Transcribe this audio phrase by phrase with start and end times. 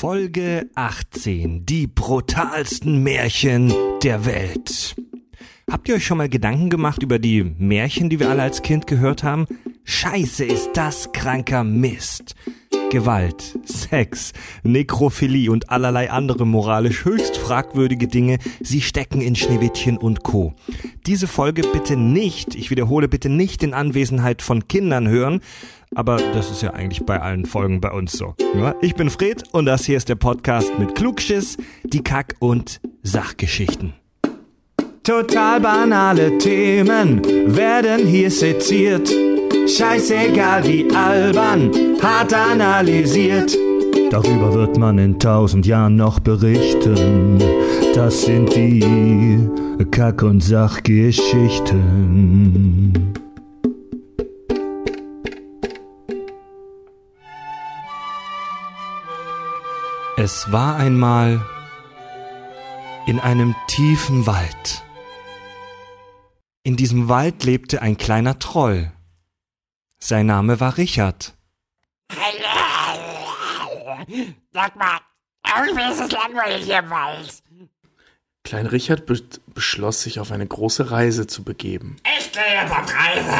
[0.00, 1.66] Folge 18.
[1.66, 3.74] Die brutalsten Märchen
[4.04, 4.94] der Welt.
[5.68, 8.86] Habt ihr euch schon mal Gedanken gemacht über die Märchen, die wir alle als Kind
[8.86, 9.48] gehört haben?
[9.82, 12.36] Scheiße, ist das kranker Mist.
[12.90, 14.32] Gewalt, Sex,
[14.62, 20.54] Nekrophilie und allerlei andere moralisch höchst fragwürdige Dinge, sie stecken in Schneewittchen und Co.
[21.06, 25.40] Diese Folge bitte nicht, ich wiederhole bitte nicht in Anwesenheit von Kindern hören,
[25.94, 28.34] aber das ist ja eigentlich bei allen Folgen bei uns so.
[28.80, 33.94] Ich bin Fred und das hier ist der Podcast mit Klugschiss, die Kack- und Sachgeschichten.
[35.02, 37.22] Total banale Themen
[37.56, 39.10] werden hier seziert.
[39.66, 41.70] Scheißegal wie albern,
[42.02, 43.56] hart analysiert.
[44.10, 47.38] Darüber wird man in tausend Jahren noch berichten.
[47.94, 49.46] Das sind die
[49.90, 53.14] Kack- und Sachgeschichten.
[60.30, 61.40] Es war einmal
[63.06, 64.84] in einem tiefen Wald.
[66.64, 68.92] In diesem Wald lebte ein kleiner Troll.
[69.98, 71.34] Sein Name war Richard.
[74.52, 75.00] Sag mal,
[75.56, 77.42] irgendwie ist es langweilig hier im Wald.
[78.44, 81.96] Klein Richard be beschloss, sich auf eine große Reise zu begeben.
[82.18, 83.38] Ich gehe jetzt auf Reise.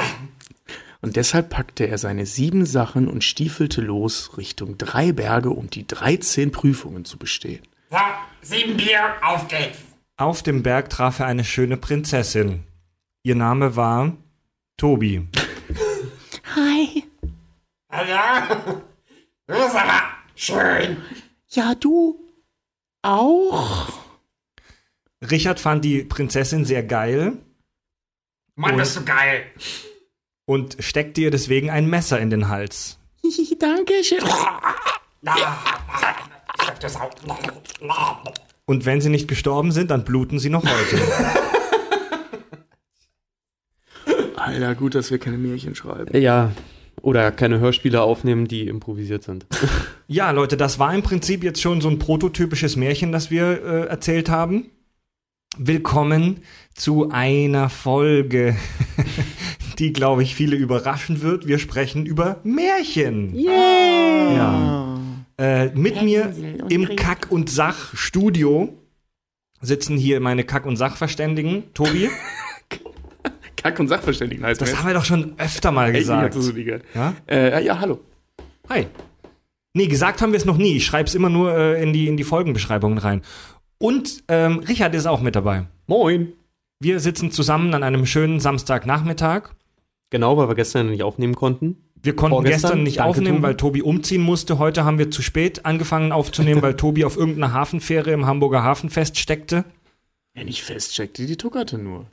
[1.01, 5.87] Und deshalb packte er seine sieben Sachen und stiefelte los Richtung drei Berge, um die
[5.87, 7.63] 13 Prüfungen zu bestehen.
[7.91, 7.99] So,
[8.43, 9.79] sieben Bier, auf geht's.
[10.17, 12.65] Auf dem Berg traf er eine schöne Prinzessin.
[13.23, 14.17] Ihr Name war
[14.77, 15.29] Tobi.
[16.57, 17.05] Hi.
[17.89, 18.83] Also,
[19.47, 20.03] du bist aber
[20.35, 20.97] schön.
[21.49, 22.21] Ja, du
[23.03, 23.93] auch?
[25.31, 27.39] Richard fand die Prinzessin sehr geil
[28.59, 29.45] Mann, bist du geil.
[30.49, 32.99] Und steckte ihr deswegen ein Messer in den Hals.
[36.81, 37.11] Das auch.
[38.65, 41.03] Und wenn sie nicht gestorben sind, dann bluten sie noch heute.
[44.37, 46.17] Alter, gut, dass wir keine Märchen schreiben.
[46.17, 46.53] Ja,
[47.03, 49.47] oder keine Hörspiele aufnehmen, die improvisiert sind.
[50.07, 53.87] ja, Leute, das war im Prinzip jetzt schon so ein prototypisches Märchen, das wir äh,
[53.87, 54.71] erzählt haben.
[55.57, 56.43] Willkommen
[56.75, 58.57] zu einer Folge,
[59.79, 61.47] die, glaube ich, viele überraschen wird.
[61.47, 63.35] Wir sprechen über Märchen.
[63.35, 64.37] Yay.
[64.37, 64.99] Ja.
[65.39, 66.35] Äh, mit mir
[66.69, 68.77] im Kack- und Sach-Studio
[69.61, 71.73] sitzen hier meine Kack- und Sachverständigen.
[71.75, 72.11] Tobi,
[73.57, 76.35] Kack- und Sachverständigen heißt das haben wir doch schon öfter mal Echt, gesagt.
[76.35, 76.53] so.
[76.95, 77.15] Ja?
[77.29, 78.01] Äh, ja, hallo.
[78.69, 78.87] Hi.
[79.75, 80.77] Nee, gesagt haben wir es noch nie.
[80.77, 83.23] Ich schreibe es immer nur äh, in, die, in die Folgenbeschreibungen rein.
[83.79, 85.67] Und ähm, Richard ist auch mit dabei.
[85.87, 86.33] Moin.
[86.81, 89.51] Wir sitzen zusammen an einem schönen Samstagnachmittag.
[90.11, 91.77] Genau, weil wir gestern nicht aufnehmen konnten.
[92.01, 92.61] Wir konnten Vorgestern?
[92.61, 93.43] gestern nicht Danke, aufnehmen, Tobi.
[93.43, 94.59] weil Tobi umziehen musste.
[94.59, 98.89] Heute haben wir zu spät angefangen aufzunehmen, weil Tobi auf irgendeiner Hafenfähre im Hamburger Hafen
[98.91, 99.65] feststeckte.
[100.35, 102.07] Ja, nicht festcheckte, die tuckerte nur.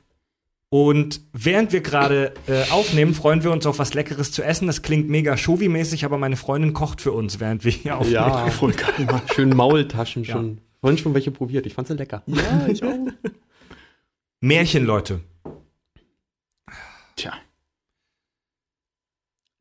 [0.68, 4.66] Und während wir gerade äh, aufnehmen, freuen wir uns auf was Leckeres zu essen.
[4.66, 8.14] Das klingt mega Shovi-mäßig, aber meine Freundin kocht für uns, während wir hier aufnehmen.
[8.16, 10.58] Ja, Voll geil, schön Maultaschen schon.
[10.80, 11.66] Vorhin schon welche probiert.
[11.66, 12.22] Ich fand sie lecker.
[12.26, 12.94] Ja, ich auch.
[14.40, 15.20] Märchen, Leute.
[17.14, 17.32] Tja.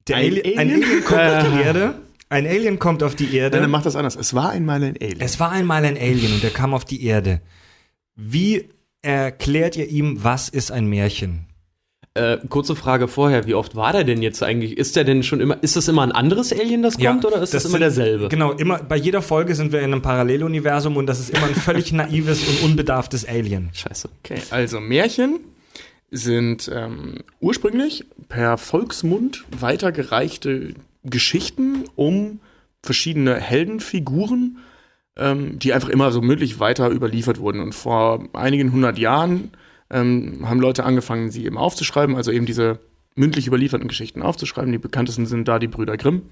[0.08, 1.04] Der Ein Ali ein Alien?
[1.04, 1.96] Kommt auf die Erde.
[2.30, 3.56] Ein Alien kommt auf die Erde.
[3.58, 4.16] Nein, dann macht das anders.
[4.16, 5.20] Es war einmal ein Alien.
[5.22, 7.42] Es war einmal ein Alien und er kam auf die Erde.
[8.16, 8.70] Wie
[9.02, 11.46] erklärt ihr ihm, was ist ein Märchen?
[12.18, 14.78] Äh, kurze Frage vorher, wie oft war der denn jetzt eigentlich?
[14.78, 17.54] Ist der denn schon immer, ist das immer ein anderes Alien, das kommt, oder ist
[17.54, 18.30] das, immer sind- derselbe?
[18.30, 21.56] Genau, immer bei jeder Folge sind wir in einem Paralleluniversum und das ist immer ein
[21.56, 23.70] völlig naives und unbedarftes Alien.
[23.74, 24.08] Scheiße.
[24.24, 25.40] Okay, also Märchen
[26.16, 32.40] sind ähm, ursprünglich per Volksmund weitergereichte Geschichten um
[32.82, 34.60] verschiedene Heldenfiguren,
[35.18, 37.60] ähm, die einfach immer so mündlich weiter überliefert wurden.
[37.60, 39.52] Und vor einigen hundert Jahren
[39.90, 42.80] ähm, haben Leute angefangen, sie eben aufzuschreiben, also eben diese
[43.16, 44.72] mündlich überlieferten Geschichten aufzuschreiben.
[44.72, 46.24] Die bekanntesten sind da die Brüder Grimm.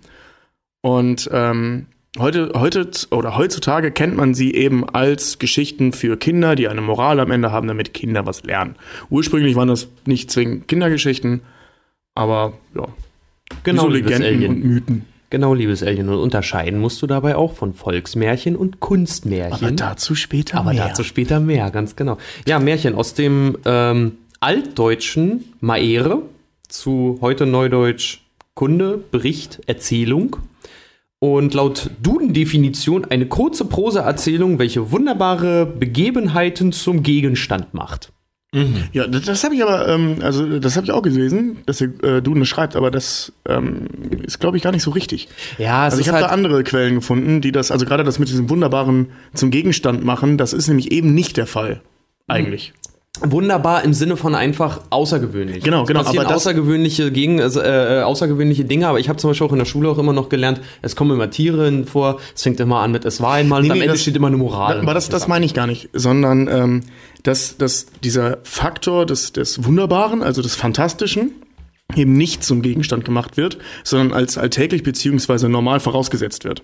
[0.81, 1.87] Und ähm,
[2.19, 7.19] heute, heute oder heutzutage kennt man sie eben als Geschichten für Kinder, die eine Moral
[7.19, 8.75] am Ende haben, damit Kinder was lernen.
[9.09, 11.41] Ursprünglich waren das nicht zwingend Kindergeschichten,
[12.15, 12.87] aber ja,
[13.63, 14.51] Genau, so liebes Legenden Alien.
[14.51, 15.05] und Mythen.
[15.29, 16.09] Genau, liebes Alien.
[16.09, 19.65] Und unterscheiden musst du dabei auch von Volksmärchen und Kunstmärchen.
[19.67, 20.87] Aber dazu später Aber mehr.
[20.87, 22.17] dazu später mehr, ganz genau.
[22.47, 26.21] Ja, Märchen aus dem ähm, altdeutschen Maere
[26.67, 28.19] zu heute Neudeutsch
[28.53, 30.37] Kunde, Bericht, Erzählung.
[31.23, 38.11] Und laut Duden-Definition eine kurze Prosaerzählung, welche wunderbare Begebenheiten zum Gegenstand macht.
[38.91, 41.91] Ja, das, das habe ich aber, ähm, also das habe ich auch gelesen, dass der
[42.03, 43.87] äh, Duden schreibt, aber das ähm,
[44.21, 45.29] ist, glaube ich, gar nicht so richtig.
[45.57, 48.19] Ja, es Also ich habe halt, da andere Quellen gefunden, die das, also gerade das
[48.19, 51.79] mit diesem wunderbaren zum Gegenstand machen, das ist nämlich eben nicht der Fall.
[52.27, 52.73] Eigentlich.
[53.21, 55.63] Wunderbar im Sinne von einfach außergewöhnlich.
[55.63, 59.29] Genau, genau, Es aber das- außergewöhnliche Gegen, also, äh, außergewöhnliche Dinge, aber ich habe zum
[59.29, 62.43] Beispiel auch in der Schule auch immer noch gelernt, es kommen immer Tiere vor, es
[62.43, 64.27] fängt immer an mit es war einmal und Nee, am nee, Ende das- steht immer
[64.27, 64.79] eine Moral.
[64.81, 66.81] Aber das, das meine ich gar nicht, sondern ähm,
[67.23, 71.31] dass, dass dieser Faktor des, des Wunderbaren, also des Fantastischen,
[71.95, 76.63] eben nicht zum Gegenstand gemacht wird, sondern als alltäglich beziehungsweise normal vorausgesetzt wird.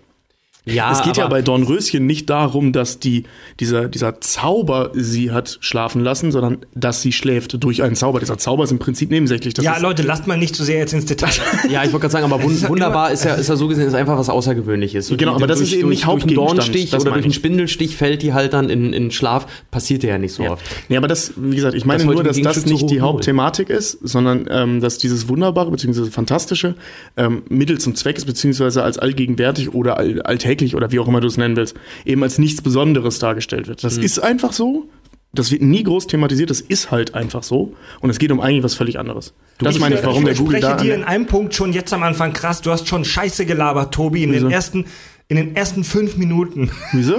[0.66, 3.24] Ja, es geht ja bei Dornröschen nicht darum, dass die,
[3.60, 8.20] dieser, dieser Zauber sie hat schlafen lassen, sondern dass sie schläft durch einen Zauber.
[8.20, 9.54] Dieser Zauber ist im Prinzip nebensächlich.
[9.54, 11.30] Das Ja, Leute, lasst mal nicht zu sehr jetzt ins Detail.
[11.70, 13.68] Ja, ich wollte gerade sagen, aber wun ist ja wunderbar ist ja, ist ja so
[13.68, 15.08] gesehen ist einfach was Außergewöhnliches.
[15.08, 17.32] So Genau, aber das ist eben nicht durch einen Hauptgegenstand, Dornstich das oder durch einen
[17.32, 17.36] ich.
[17.36, 19.46] Spindelstich fällt die halt dann in, in Schlaf.
[19.72, 20.66] Passiert ja nicht so oft.
[20.90, 23.02] Nee, aber das, wie gesagt, ich meine Das nur, dass das nicht die.
[23.02, 26.10] Hauptthematik ist, sondern ähm, dass dieses Wunderbare bzw.
[26.10, 26.76] Fantastische
[27.18, 31.22] ähm, Mittel zum Zweck ist, beziehungsweise als allgegenwärtig oder all, alltäglich oder wie auch immer
[31.22, 31.76] du es nennen willst,
[32.06, 33.84] eben als nichts Besonderes dargestellt wird.
[33.84, 34.90] Das ist einfach so.
[35.32, 37.76] Das wird nie groß thematisiert, das ist halt einfach so.
[38.00, 39.36] Und es geht um eigentlich was völlig anderes.
[39.60, 40.84] das meine ich, warum der Google spreche da.
[40.84, 42.62] dir in einem Punkt schon jetzt am Anfang krass.
[42.62, 44.48] Du hast schon Scheiße gelabert, Tobi, in Wieso?
[44.48, 44.86] den ersten
[45.28, 46.72] in den ersten fünf Minuten.
[46.92, 47.18] Wieso?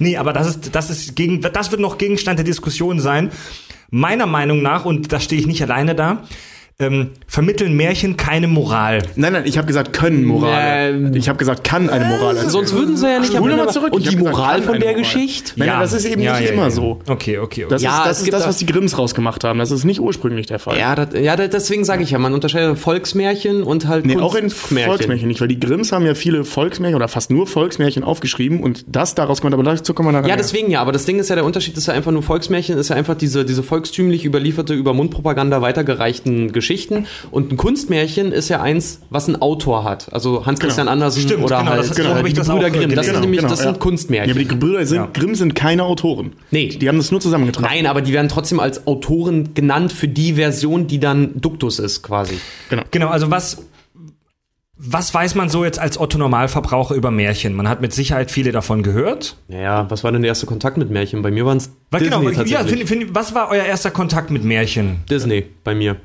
[0.00, 3.30] Nee, aber das ist, das ist gegen, das wird noch Gegenstand der Diskussion sein.
[3.90, 6.24] Meiner Meinung nach, und da stehe ich nicht alleine da,
[6.80, 9.02] ähm, vermitteln Märchen keine Moral.
[9.14, 10.94] Nein, nein, ich habe gesagt, können Moral.
[10.94, 12.34] Ähm, ich habe gesagt, kann eine Moral.
[12.34, 12.50] erzählen.
[12.50, 13.92] Sonst würden sie ja nicht Spul am mal zurück.
[13.92, 14.94] Und die gesagt, Moral von der Moral.
[15.02, 15.52] Geschichte?
[15.56, 16.98] Nein, nein, das ist eben nicht immer so.
[17.06, 17.66] Okay, okay, okay.
[17.68, 19.60] Das Ja, ist das, ist das da- was die Grimms rausgemacht haben.
[19.60, 20.76] Das ist nicht ursprünglich der Fall.
[20.78, 24.42] Ja, das, ja, deswegen sage ich ja, man unterscheidet Volksmärchen und halt Nee, auch in
[24.42, 24.90] Kunstmärchen.
[24.90, 28.84] Volksmärchen nicht, weil die Grimms haben ja viele Volksmärchen oder fast nur Volksmärchen aufgeschrieben und
[28.88, 30.28] das daraus kommt, aber dazu kommen wir nachher.
[30.30, 32.76] Ja, deswegen ja, aber das Ding ist ja, der Unterschied ist ja einfach nur Volksmärchen,
[32.78, 37.06] ist ja einfach diese, diese volkstümlich überlieferte, über Mundpropaganda weitergereichten Geschichten.
[37.30, 40.12] Und ein Kunstmärchen ist ja eins, was ein Autor hat.
[40.12, 40.92] Also Hans-Christian Genau.
[40.92, 42.90] Andersen Stimmt, oder genau, halt das äh, habe ich die das Brüder Grimm.
[42.94, 43.14] Das gelesen.
[43.14, 43.66] ist nämlich, das ja.
[43.66, 44.28] sind Kunstmärchen.
[44.28, 45.08] Ja, aber die Gebrüder sind, Ja.
[45.12, 46.32] Grimm sind keine Autoren.
[46.50, 46.68] Nee.
[46.68, 47.68] Die haben das nur zusammengetragen.
[47.68, 52.02] Nein, aber die werden trotzdem als Autoren genannt für die Version, die dann Duktus ist,
[52.02, 52.34] quasi.
[52.90, 53.58] Genau, also was,
[54.76, 57.54] was weiß man so jetzt als Otto Normalverbraucher über Märchen?
[57.54, 59.36] Man hat mit Sicherheit viele davon gehört.
[59.48, 61.22] Naja, was war denn der erste Kontakt mit Märchen?
[61.22, 62.88] Bei mir waren es Was, Disney genau, ja, tatsächlich.
[62.88, 64.96] find, find, was war euer erster Kontakt mit Märchen?
[65.08, 65.96] Disney bei mir.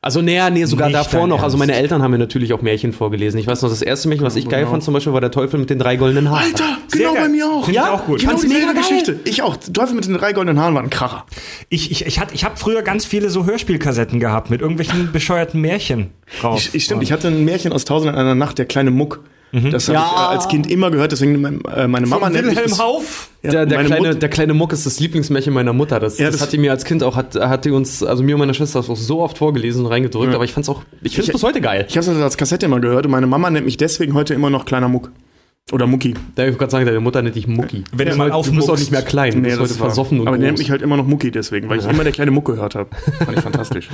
[0.00, 1.42] Also näher, nee, sogar Nicht davor noch.
[1.42, 3.40] Also meine Eltern haben mir natürlich auch Märchen vorgelesen.
[3.40, 4.70] Ich weiß noch, das erste Märchen, was ich geil Genau.
[4.70, 6.44] fand zum Beispiel, war der Teufel mit den drei goldenen Haaren.
[6.44, 7.22] Alter, Sehr genau geil.
[7.24, 7.64] bei mir auch.
[7.64, 8.20] Find ich auch gut.
[8.20, 8.74] Genau Fand's mega geil.
[8.76, 9.18] Geschichte.
[9.24, 9.56] Ich auch.
[9.56, 11.26] Teufel mit den drei goldenen Haaren war ein Kracher.
[11.68, 15.60] Ich, ich, ich, hatte- ich habe früher ganz viele so Hörspielkassetten gehabt mit irgendwelchen bescheuerten
[15.60, 16.10] Märchen
[16.40, 16.60] drauf.
[16.60, 19.20] Ich, ich, stimmt, ich hatte ein Märchen aus Tausend und einer Nacht, der kleine Muck.
[19.52, 20.04] Das habe Ja.
[20.06, 22.70] ich äh, als Kind immer gehört, deswegen mein, äh, meine Mama Von nennt mich Wilhelm
[22.70, 23.30] bis- Hauf.
[23.42, 26.00] Ja, Der, der, kleine, Mut- der kleine Muck ist das Lieblingsmärchen meiner Mutter.
[26.00, 28.22] Das, Ja, das, das- hat die mir als Kind auch, hat, hat die uns, also
[28.22, 30.34] mir und meiner Schwester das auch so oft vorgelesen und reingedrückt, Ja.
[30.34, 31.86] aber ich fand's auch, ich find's Ich- bis heute geil.
[31.88, 34.50] Ich habe es als Kassette immer gehört und meine Mama nennt mich deswegen heute immer
[34.50, 35.10] noch kleiner Muck.
[35.70, 36.14] Oder Mucki.
[36.34, 37.84] Da ich gerade sagen, deine Mutter nennt dich Mucki.
[37.92, 40.38] Wenn du mal du bist auch nicht mehr klein, du bist heute versoffen und Aber
[40.38, 42.74] die nennt mich halt immer noch Mucki deswegen, weil ich immer der kleine Muck gehört
[42.74, 42.88] habe.
[43.18, 43.90] Fand ich fantastisch.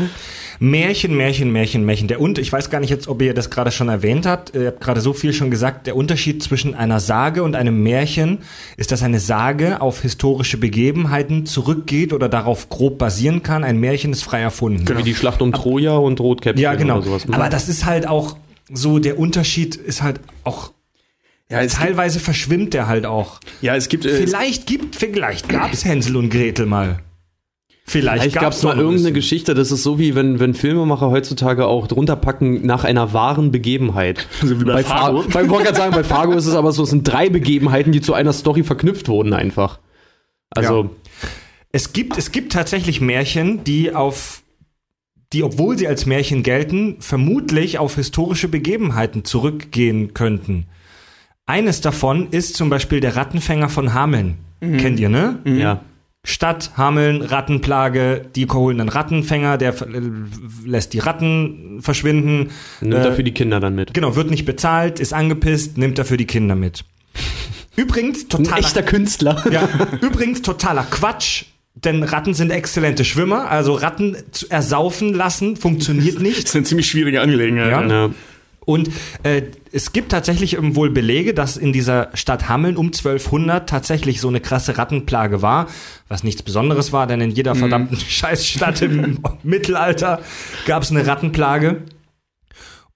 [0.60, 2.06] Märchen, Märchen, Märchen, Märchen.
[2.06, 4.54] Der und ich weiß gar nicht jetzt, ob ihr das gerade schon erwähnt habt.
[4.54, 5.88] Ihr habt gerade so viel schon gesagt.
[5.88, 8.38] Der Unterschied zwischen einer Sage und einem Märchen
[8.76, 13.64] ist, dass eine Sage auf historische Begebenheiten zurückgeht oder darauf grob basieren kann.
[13.64, 14.86] Ein Märchen ist frei erfunden.
[14.96, 16.98] Wie die Schlacht um Troja und Rotkäppchen Ja, genau.
[16.98, 17.26] oder sowas.
[17.30, 18.36] Aber das ist halt auch
[18.72, 20.72] so, der Unterschied ist halt auch,
[21.50, 23.40] Ja, es gibt, teilweise verschwimmt der halt auch.
[23.60, 27.00] ja, es gibt äh, Vielleicht gibt, vielleicht gab's Hänsel und Gretel mal.
[27.86, 29.12] Vielleicht, Vielleicht gab es mal irgendeine.
[29.12, 33.50] Geschichte, das ist so wie wenn, wenn Filmemacher heutzutage auch drunter packen nach einer wahren
[33.50, 34.26] Begebenheit.
[34.40, 35.20] So wie bei Fargo.
[35.28, 35.30] Fargo.
[35.32, 38.00] Bei, wollte gerade sagen, bei Fargo ist es aber so, es sind drei Begebenheiten, die
[38.00, 39.80] zu einer Story verknüpft wurden einfach.
[40.48, 40.96] Also,
[41.72, 44.42] Es gibt, es gibt tatsächlich Märchen, die auf,
[45.34, 50.68] die, obwohl sie als Märchen gelten, vermutlich auf historische Begebenheiten zurückgehen könnten.
[51.46, 54.38] Eines davon ist zum Beispiel der Rattenfänger von Hameln.
[54.60, 55.40] Kennt ihr, ne?
[55.44, 55.80] ja.
[56.26, 60.00] Stadt, Hameln, Rattenplage, die holen einen Rattenfänger, der äh,
[60.64, 62.48] lässt die Ratten verschwinden.
[62.80, 63.92] Nimmt Äh, dafür die Kinder dann mit.
[63.92, 66.86] Genau, wird nicht bezahlt, ist angepisst, nimmt dafür die Kinder mit.
[67.76, 69.44] Übrigens, Ein totaler, echter Künstler.
[69.50, 69.68] ja,
[70.00, 76.22] übrigens totaler Quatsch, denn Ratten sind exzellente Schwimmer, also Ratten zu ersaufen lassen funktioniert Das
[76.22, 76.44] nicht.
[76.46, 77.70] ist eine ziemlich schwierige Angelegenheit.
[77.70, 77.86] Ja.
[78.06, 78.10] Ja.
[78.64, 78.90] Und
[79.22, 79.42] äh,
[79.72, 84.40] es gibt tatsächlich wohl Belege, dass in dieser Stadt Hameln um 1200 tatsächlich so eine
[84.40, 85.66] krasse Rattenplage war,
[86.08, 90.20] was nichts Besonderes war, denn in jeder verdammten Scheißstadt im Mittelalter
[90.66, 91.82] gab es eine Rattenplage.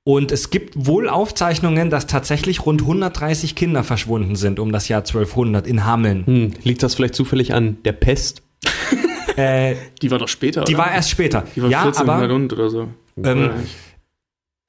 [0.04, 5.00] Und es gibt wohl Aufzeichnungen, dass tatsächlich rund 130 Kinder verschwunden sind um das Jahr
[5.00, 6.24] 1200 in Hameln.
[6.26, 8.40] Hm, liegt das vielleicht zufällig an der Pest?
[9.36, 10.64] Äh, Die war doch später.
[10.64, 10.84] die oder?
[10.84, 11.44] war erst später.
[11.54, 12.88] Die war ja, 1400 aber und oder so.
[13.22, 13.50] ähm?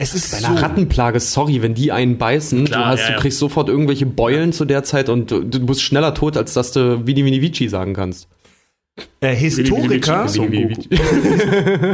[0.02, 0.48] Es ist Bei so.
[0.48, 3.20] einer Rattenplage, sorry, wenn die einen beißen, Klar, du, hast, ja, du ja.
[3.20, 6.72] kriegst sofort irgendwelche Beulen zu der Zeit und du, du bist schneller tot, als dass
[6.72, 8.30] du Vidi Vidi Vici sagen kannst.
[9.20, 10.26] Äh, Historiker.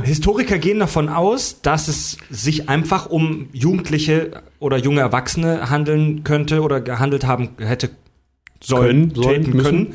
[0.03, 6.61] Historiker gehen davon aus, dass es sich einfach um Jugendliche oder junge Erwachsene handeln könnte
[6.61, 7.89] oder gehandelt haben hätte
[8.65, 9.87] sollen, Können, sollen, täten können.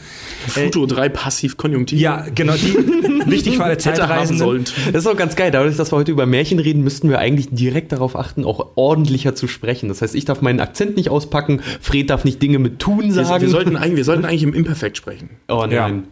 [0.47, 2.01] Äh, Futur 3 passiv konjunktiv.
[2.01, 2.75] ja, genau, die
[3.31, 4.39] wichtig für alle haben Zeitreisenden.
[4.39, 4.65] sollen.
[4.93, 5.51] Das ist auch ganz geil.
[5.51, 9.35] Dadurch, dass wir heute über Märchen reden, müssten wir eigentlich direkt darauf achten, auch ordentlicher
[9.35, 9.89] zu sprechen.
[9.89, 13.25] Das heißt, ich darf meinen Akzent nicht auspacken, Fred darf nicht Dinge mit tun Wir,
[13.25, 13.43] sagen.
[13.43, 15.31] wir, sollten eigentlich, wir sollten eigentlich im Imperfekt sprechen.
[15.49, 16.05] oh nein.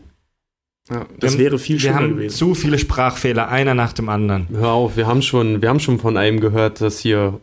[0.90, 2.34] Ja, das Wir- wäre viel Wir schöner haben gewesen.
[2.36, 4.46] zu viele Sprachfehler, einer nach dem anderen.
[4.50, 7.40] Hör auf, wir haben schon, wir haben schon von einem gehört, dass hier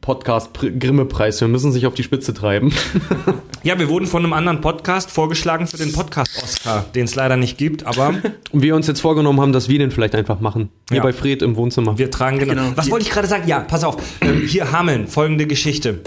[0.00, 2.72] Podcast Pr- Grimme-Preis, wir müssen sich auf die Spitze treiben.
[3.62, 7.58] Ja, wir wurden von einem anderen Podcast vorgeschlagen für den Podcast-Oscar, den es leider nicht
[7.58, 8.14] gibt, aber
[8.52, 10.70] Und wir uns jetzt vorgenommen haben, dass wir den vielleicht einfach machen.
[10.88, 11.02] Hier Ja.
[11.02, 11.98] bei Fred im Wohnzimmer.
[11.98, 12.54] wir tragen genau.
[12.54, 12.72] Genau.
[12.76, 13.46] Was wollte ich gerade sagen?
[13.46, 13.98] Ja, pass auf.
[14.22, 16.00] Ähm, hier Hameln, folgende Geschichte.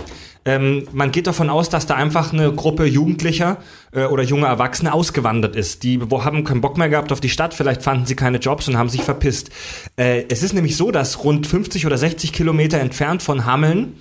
[0.46, 3.58] Ähm, man geht davon aus, dass da einfach eine Gruppe Jugendlicher
[3.94, 5.84] äh, oder junge Erwachsene ausgewandert ist.
[5.84, 8.68] Die wo haben keinen Bock mehr gehabt auf die Stadt, vielleicht fanden sie keine Jobs
[8.68, 9.50] und haben sich verpisst.
[9.96, 13.96] Äh, es ist nämlich so, dass rund 50 oder 60 Kilometer entfernt von Hameln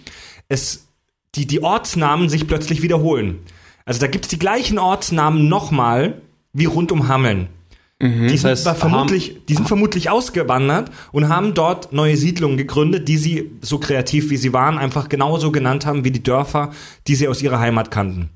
[0.48, 0.88] es
[1.34, 3.38] die, die Ortsnamen sich plötzlich wiederholen.
[3.84, 6.20] Also da gibt's die gleichen Ortsnamen nochmal
[6.52, 7.48] wie rund um Hameln.
[8.02, 13.06] Die, sind heißt, aber vermutlich, die sind vermutlich ausgewandert und haben dort neue Siedlungen gegründet,
[13.06, 16.72] die sie, so kreativ wie sie waren, einfach genauso genannt haben wie die Dörfer,
[17.06, 18.30] die sie aus ihrer Heimat kannten.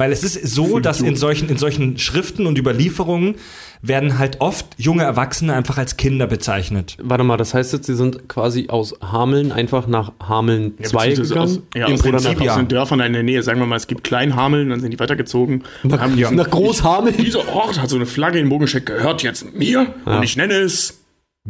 [0.00, 3.34] Weil es ist so, dass in solchen, in solchen Schriften und Überlieferungen
[3.82, 6.96] werden halt oft junge Erwachsene einfach als Kinder bezeichnet.
[7.02, 11.22] Warte mal, das heißt jetzt, sie sind quasi aus Hameln einfach nach Hameln 2 beziehungsweise
[11.22, 11.50] gegangen?
[11.50, 12.56] Aus, ja, Im aus, Prinzip aus ja.
[12.56, 13.42] den Dörfern in der Nähe.
[13.42, 15.64] Sagen wir mal, es gibt Kleinhameln, dann sind die weitergezogen.
[15.82, 17.18] und haben gesagt, nach Großhameln?
[17.18, 20.34] Dieser Ort hat so eine Flagge in den Bogen gesteckt, gehört jetzt mir und ich
[20.34, 20.98] nenne es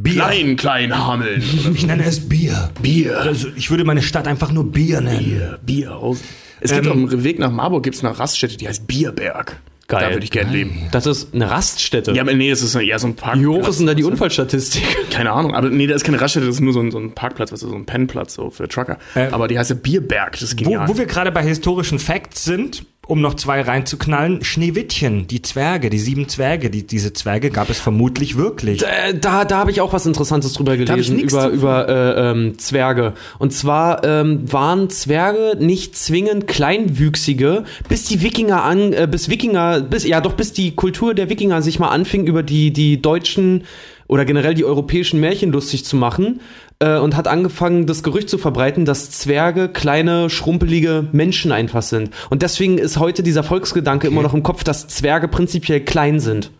[0.02, 1.42] Klein Kleinhameln.
[1.60, 2.70] Oder Ich nenne es Bier.
[2.82, 3.20] Bier.
[3.20, 5.24] Also ich würde meine Stadt einfach nur Bier nennen.
[5.24, 6.20] Bier, Bier aus.
[6.60, 9.60] Es gibt Ähm, auf dem Weg nach Marburg gibt's eine Raststätte, die heißt Bierberg.
[9.88, 10.04] Geil.
[10.06, 10.86] Da würde ich gerne leben.
[10.92, 12.12] Das ist eine Raststätte.
[12.12, 13.42] Ja, aber nee, es ist eher so ein Parkplatz.
[13.42, 14.84] Wie hoch ist denn da die Unfallstatistik?
[15.10, 17.12] Keine Ahnung, aber nee, da ist keine Raststätte, das ist nur so ein, so ein
[17.12, 18.98] Parkplatz, ist so ein Pennplatz so für Trucker.
[19.16, 20.86] Äh, aber die heißt ja Bierberg, das ist Wo, genial.
[20.88, 25.98] wo wir gerade bei historischen Facts sind, um noch zwei reinzuknallen, Schneewittchen, die Zwerge, die
[25.98, 28.84] sieben Zwerge, die, diese Zwerge gab es vermutlich wirklich.
[28.84, 31.58] Äh, da da habe ich auch was Interessantes drüber hab ich gelesen, nix über, davon.
[31.58, 33.14] über äh, ähm, Zwerge.
[33.40, 39.80] Und zwar ähm, waren Zwerge nicht zwingend kleinwüchsige, bis die Wikinger an, äh, bis Wikinger,
[39.80, 43.64] bis, ja doch, bis die Kultur der Wikinger sich mal anfing, über die, die deutschen
[44.06, 46.40] oder generell die europäischen Märchen lustig zu machen
[46.80, 52.10] äh, und hat angefangen, das Gerücht zu verbreiten, dass Zwerge kleine, schrumpelige Menschen einfach sind.
[52.30, 56.50] Und deswegen ist heute dieser Volksgedanke immer noch im Kopf, dass Zwerge prinzipiell klein sind.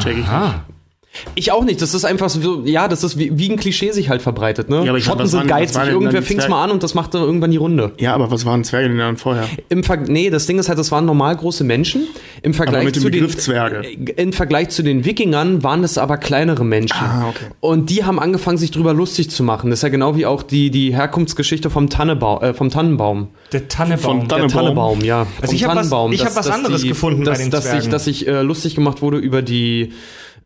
[0.00, 0.64] Check ich Aha.
[1.34, 1.82] Ich auch nicht.
[1.82, 4.84] Das ist einfach so, ja, das ist wie, wie ein Klischee sich halt verbreitet, ne?
[4.84, 5.82] Ja, aber ich- Schotten sind waren- geizig.
[5.88, 7.92] Irgendwer fing's mal an und das macht dann irgendwann die Runde.
[7.98, 9.44] Ja, aber was waren Zwerge denn dann vorher?
[9.68, 12.06] Im Ver nee, das Ding ist halt, das waren normal große Menschen.
[12.42, 13.82] Im Vergleich Aber mit dem zu Begriff den Zwerge.
[13.84, 16.96] Äh, Im Vergleich zu den Wikingern waren das aber kleinere Menschen.
[17.00, 17.46] Ah, okay.
[17.60, 19.70] Und die haben angefangen, sich drüber lustig zu machen.
[19.70, 23.28] Das ist ja genau wie auch die, die Herkunftsgeschichte vom, Tannebau, äh, vom Tannenbaum.
[23.52, 24.02] Der Tannebaum.
[24.02, 24.50] Von Der Tannenbaum.
[24.62, 25.20] Tannenbaum, ja.
[25.40, 27.50] Also Vom ich hab was- Tannenbaum, ich hab was anderes die, gefunden bei dass, den
[27.50, 27.90] dass Zwergen.
[27.90, 29.92] dass sich äh, lustig gemacht wurde über die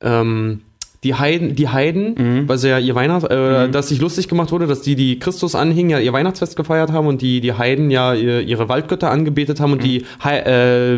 [0.03, 0.61] ähm,
[1.05, 2.49] die Heiden, die Heiden, Mhm.
[2.49, 5.57] weil sie ja ihr Weihnachts, äh, dass sich lustig gemacht wurde, dass die, die Christus
[5.57, 9.59] anhingen, ja ihr Weihnachtsfest gefeiert haben und die, die Heiden ja ihr, ihre Waldgötter angebetet
[9.59, 9.85] haben und Mhm.
[9.85, 10.39] die Hei-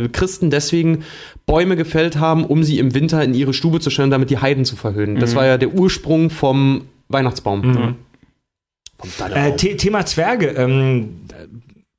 [0.02, 1.04] äh, Christen deswegen
[1.46, 4.66] Bäume gefällt haben, um sie im Winter in ihre Stube zu stellen, damit die Heiden
[4.66, 5.14] zu verhöhnen.
[5.14, 5.20] Mhm.
[5.20, 7.62] Das war ja der Ursprung vom Weihnachtsbaum.
[7.62, 7.96] Tannenbaum.
[9.34, 10.48] Äh, The Thema Zwerge.
[10.48, 11.20] Ähm,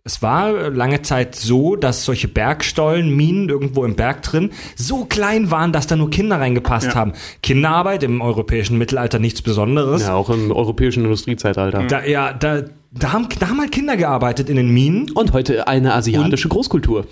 [0.08, 5.50] es war lange Zeit so, dass solche Bergstollen, Minen irgendwo im Berg drin, so klein
[5.50, 6.94] waren, dass da nur Kinder reingepasst Ja.
[6.96, 7.14] haben.
[7.42, 10.04] Kinderarbeit im europäischen Mittelalter nichts Besonderes.
[10.04, 11.86] ja, auch im europäischen Industriezeitalter.
[11.88, 15.10] Da, ja, da, da, haben, da haben halt Kinder gearbeitet in den Minen.
[15.10, 17.08] Und heute eine asiatische Großkultur.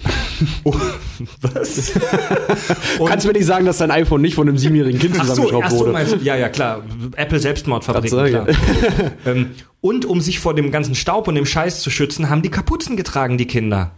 [1.42, 1.94] Was?
[3.08, 5.66] Kannst mir nicht sagen, dass dein iPhone nicht von einem siebenjährigen Kind Ach so, zusammengeschraubt
[5.66, 5.92] ach so wurde.
[5.94, 6.84] meinst du, ja, ja, klar.
[7.16, 7.40] Apple
[8.30, 8.48] klar.
[9.26, 9.50] ähm,
[9.84, 12.96] und um sich vor dem ganzen Staub und dem Scheiß zu schützen, haben die Kapuzen
[12.96, 13.92] getragen, die Kinder.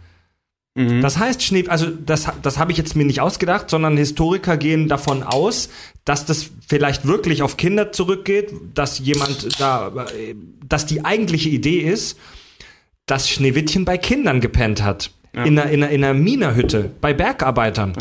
[0.74, 1.00] Mhm.
[1.00, 4.88] Das heißt, Schnee, also das, das habe ich jetzt mir nicht ausgedacht, sondern Historiker gehen
[4.88, 5.68] davon aus,
[6.04, 10.34] dass das vielleicht wirklich auf Kinder zurückgeht, dass jemand da, äh,
[10.68, 12.18] dass die eigentliche Idee ist,
[13.06, 15.12] dass Schneewittchen bei Kindern gepennt hat.
[15.32, 17.92] In, einer, in, einer, in einer Minerhütte, bei Bergarbeitern.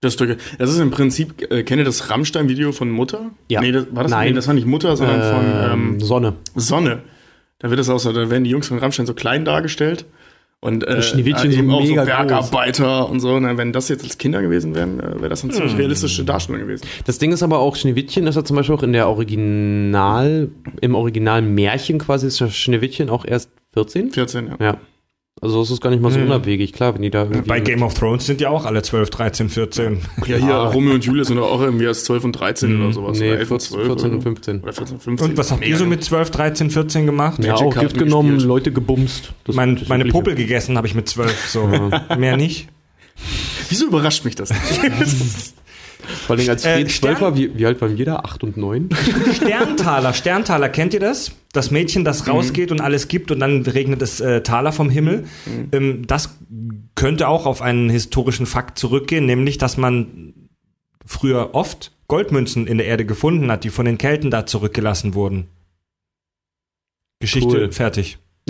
[0.00, 3.30] Das, ist- das ist im Prinzip, äh, kennt ihr das Rammstein-Video von Mutter?
[3.48, 3.60] Ja.
[3.60, 4.30] Nee, das, war das, Nein.
[4.30, 6.32] nee, das war nicht Mutter, sondern von Ähm, ähm, Sonne.
[6.56, 7.02] Sonne.
[7.62, 10.04] Da wird es auch so, da werden die Jungs von Rammstein so klein dargestellt.
[10.60, 13.38] Und äh, Schneewittchen äh, so eben auch so Bergarbeiter und so.
[13.40, 16.60] Na, wenn das jetzt als Kinder gewesen wären, äh, wäre das eine ziemlich realistische Darstellung
[16.60, 16.86] gewesen.
[17.04, 20.50] Das Ding ist aber auch, Schneewittchen ist ja zum Beispiel auch in der Original,
[20.80, 24.12] im Original Märchen quasi ist ja Schneewittchen auch erst 14?
[24.12, 24.56] 14, ja.
[24.60, 24.76] Ja.
[25.40, 27.48] Also das ist gar nicht mal so unabwegig, klar, wenn die da irgendwie.
[27.48, 30.00] Bei Game of Thrones sind ja auch alle 12, 13, 14.
[30.26, 33.18] Ja, hier Romeo und Julia sind auch irgendwie erst 12 und 13 oder sowas.
[33.18, 34.60] nee, oder 11 und 14, 12 14 und oder- 15.
[34.60, 35.30] Oder 14 und 15.
[35.30, 37.42] Und was habt ihr so mit 12, 13, 14 gemacht?
[37.42, 38.48] Ja, auch Gift genommen, gespielt.
[38.48, 39.32] Leute gebumst.
[39.44, 40.04] Das- Mein, das meine.
[40.04, 41.66] Popel gegessen habe ich mit 12, so.
[42.18, 42.68] Mehr nicht.
[43.68, 44.50] Wieso überrascht mich das?
[46.26, 48.16] Vor allem als Äh, Fred Stern- 12 war, wie, wie alt waren wir da?
[48.16, 48.88] 8 und 9?
[49.34, 51.32] Sterntaler, Sterntaler, kennt ihr das?
[51.52, 55.24] Das Mädchen, das rausgeht und alles gibt und dann regnet es äh, Taler vom Himmel.
[55.72, 56.36] Ähm, das
[56.94, 60.34] könnte auch auf einen historischen Fakt zurückgehen, nämlich, dass man
[61.04, 65.48] früher oft Goldmünzen in der Erde gefunden hat, die von den Kelten da zurückgelassen wurden.
[67.20, 67.72] Geschichte Cool.
[67.72, 68.18] fertig.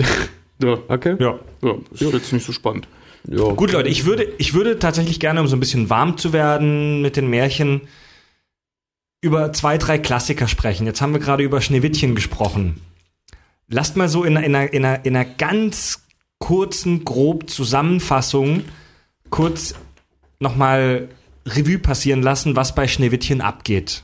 [0.63, 1.15] ja, Okay.
[1.19, 1.39] Ja.
[1.61, 2.87] ja, ist jetzt nicht so spannend.
[3.27, 3.51] Ja.
[3.53, 7.01] Gut, Leute, ich würde, ich würde tatsächlich gerne, um so ein bisschen warm zu werden
[7.01, 7.81] mit den Märchen,
[9.21, 10.85] über zwei, drei Klassiker sprechen.
[10.85, 12.81] Jetzt haben wir gerade über Schneewittchen gesprochen.
[13.69, 16.05] Lasst mal so in, einer- in, einer, in, einer, in einer ganz
[16.39, 18.65] kurzen, grob Zusammenfassung
[19.29, 19.75] kurz
[20.39, 21.07] nochmal
[21.45, 24.03] Revue passieren lassen, was bei Schneewittchen abgeht.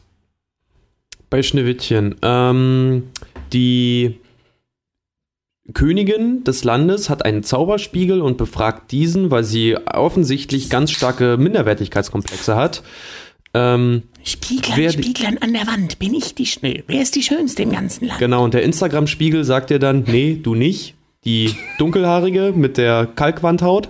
[1.30, 2.16] Bei Schneewittchen.
[2.22, 3.10] Ähm,
[3.52, 4.20] die
[5.74, 12.56] Königin des Landes hat einen Zauberspiegel und befragt diesen, weil sie offensichtlich ganz starke Minderwertigkeitskomplexe
[12.56, 12.84] hat.
[13.54, 16.84] Ähm, Spieglein, Wer an der Wand, bin ich die Schnee?
[16.88, 18.20] Wer ist die Schönste im ganzen Land?
[18.20, 20.96] genau, und der Instagram-Spiegel sagt ihr dann, nee, du nicht.
[21.26, 23.90] Die dunkelhaarige mit der Kalkwandhaut.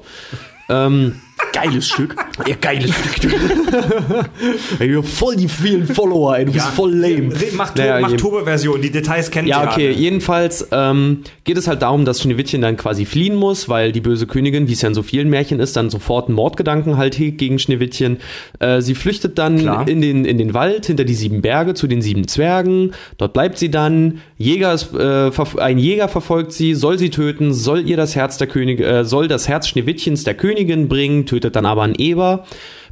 [0.70, 1.22] Ähm,
[1.54, 2.16] Geiles Stück.
[2.48, 3.34] ja, geiles Stück.
[4.80, 7.34] ey, voll die vielen Follower, ey, du bist voll lame.
[7.54, 9.88] Mach, Naja, Tur- mach Turbo-Version, die Details kennen Ja, wir okay.
[9.88, 9.96] alle.
[9.96, 14.28] Jedenfalls ähm, geht es halt darum, dass Schneewittchen dann quasi fliehen muss, weil die böse
[14.28, 17.38] Königin, wie es ja in so vielen Märchen ist, dann sofort einen Mordgedanken halt hegt
[17.40, 18.18] gegen Schneewittchen.
[18.60, 19.88] Äh, sie flüchtet dann Klar.
[19.88, 22.92] in den, in den Wald hinter die sieben Berge zu den sieben Zwergen.
[23.18, 24.22] Dort bleibt sie dann.
[24.38, 28.48] Jäger ist, äh, ein Jäger verfolgt sie, soll sie töten, soll ihr das Herz der
[28.48, 32.46] Königin, äh, soll das Herz Schneewittchens der Königin bringen, tötet dann aber einen Eber.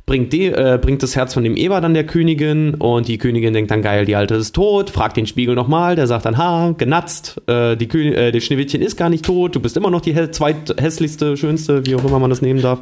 [0.06, 3.54] Bringt, de, äh, bringt das Herz von dem Eber dann der Königin und die Königin
[3.54, 6.74] denkt dann, geil, die Alte ist tot, fragt den Spiegel nochmal, der sagt dann, ha,
[6.78, 10.00] genatzt, äh, die, Kö äh, die Schneewittchen ist gar nicht tot, du bist immer noch
[10.00, 12.80] die hä- zweithässlichste, schönste, wie auch immer man das nehmen darf.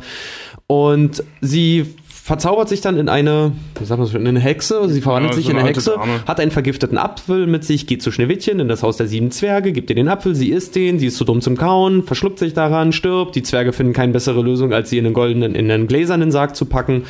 [0.67, 4.99] Und sie verzaubert sich dann in eine, wie sagt man so, in eine Hexe, sie
[5.01, 6.25] verwandelt Ja, sich so in eine eine Hexe, Dame.
[6.25, 9.71] hat einen vergifteten Apfel mit sich, geht zu Schneewittchen in das Haus der sieben Zwerge,
[9.71, 12.55] gibt ihr den Apfel, sie isst den, sie ist zu dumm zum Kauen, verschluckt sich
[12.55, 13.35] daran, stirbt.
[13.35, 16.55] Die Zwerge finden keine bessere Lösung, als sie in einen goldenen, in einen gläsernen Sarg
[16.55, 17.03] zu packen.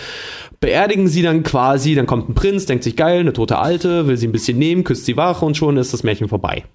[0.59, 4.17] Beerdigen sie dann quasi, dann kommt ein Prinz, denkt sich geil, eine tote Alte, will
[4.17, 6.65] sie ein bisschen nehmen, küsst sie wach und schon ist das Märchen vorbei.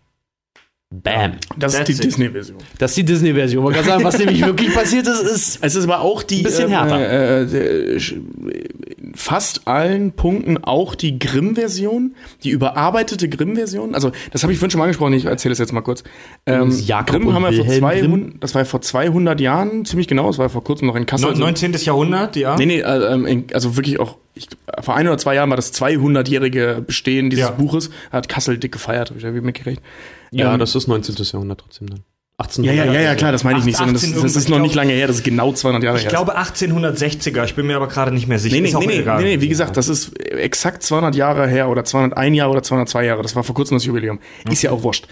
[0.92, 1.34] Bam.
[1.56, 2.02] Das ist That's die.
[2.02, 2.58] Disney-Version.
[2.78, 3.62] Das ist die Disney-Version.
[3.62, 6.68] Man kann sagen, was nämlich wirklich passiert ist, ist Es ist aber auch die Bisschen
[6.68, 6.98] äh, härter.
[6.98, 13.94] Äh, äh, in fast allen Punkten auch die Grimm-Version, die überarbeitete Grimm-Version.
[13.94, 15.12] Also das habe ich vorhin schon mal angesprochen.
[15.12, 16.02] Ich erzähle es jetzt mal kurz.
[16.46, 19.84] Ähm, Jakob Grimm und haben wir vor Wilhelm 200, das war ja vor 200 Jahren
[19.84, 20.26] ziemlich genau.
[20.26, 21.30] Das war ja vor kurzem noch in Kassel.
[21.30, 21.72] Neun- 19.
[21.84, 22.56] Jahrhundert, ja.
[22.56, 24.48] Nee, nee, äh, ähm, also wirklich auch, ich,
[24.80, 27.50] vor ein oder zwei Jahren war das 200-jährige Bestehen dieses Ja.
[27.52, 27.90] Buches.
[28.10, 29.84] Hat Kassel dick gefeiert, habe ich irgendwie mitgerechnet.
[29.84, 31.16] Ja, Ähm, das ist 19.
[31.32, 32.00] Jahrhundert trotzdem dann.
[32.40, 32.64] 18.
[32.64, 34.60] Ja, ja, ja, ja, klar, das meine ich nicht, sondern das, 18 das ist noch
[34.60, 36.10] nicht lange her, das ist genau 200 Jahre Ich her.
[36.10, 38.54] glaube 1860er, ich bin mir aber gerade nicht mehr sicher.
[38.56, 39.22] Nee, nee, Ist auch nee, nee, egal.
[39.22, 43.04] nee, nee, wie gesagt, das ist exakt 200 Jahre her oder 201 Jahre oder 202
[43.04, 43.22] Jahre.
[43.22, 44.20] Das war vor kurzem das Jubiläum.
[44.50, 45.06] Ist ja auch wurscht.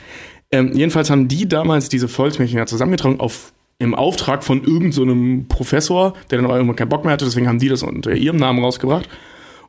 [0.51, 5.03] Ähm, jedenfalls haben die damals diese Volksmärchen ja zusammengetragen auf im Auftrag von irgendeinem so
[5.03, 8.13] einem Professor, der dann aber irgendwann keinen Bock mehr hatte, deswegen haben die das unter
[8.13, 9.09] ihrem Namen rausgebracht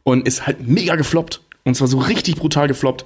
[0.04, 1.42] und ist halt mega gefloppt.
[1.66, 3.06] Und zwar so richtig brutal gefloppt.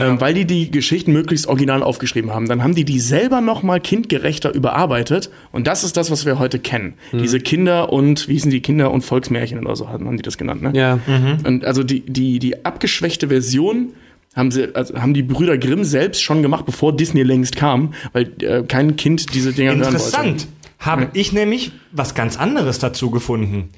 [0.00, 2.48] Ähm, weil die die Geschichten möglichst original aufgeschrieben haben.
[2.48, 5.30] Dann haben die die selber noch mal kindgerechter überarbeitet.
[5.52, 6.94] Und das ist das, was wir heute kennen.
[7.12, 10.62] Diese Kinder- und, wie hießen die, Kinder- und Volksmärchen oder so haben die das genannt,
[10.62, 10.72] ne?
[10.74, 10.98] Ja.
[11.44, 13.92] Und also die, die, die abgeschwächte Version
[14.34, 18.32] haben, sie, also haben die Brüder Grimm selbst schon gemacht, bevor Disney längst kam, weil
[18.42, 19.96] äh, kein Kind diese Dinger hören wollte.
[19.96, 20.48] Interessant.
[20.78, 23.70] Habe ich nämlich was ganz anderes dazu gefunden.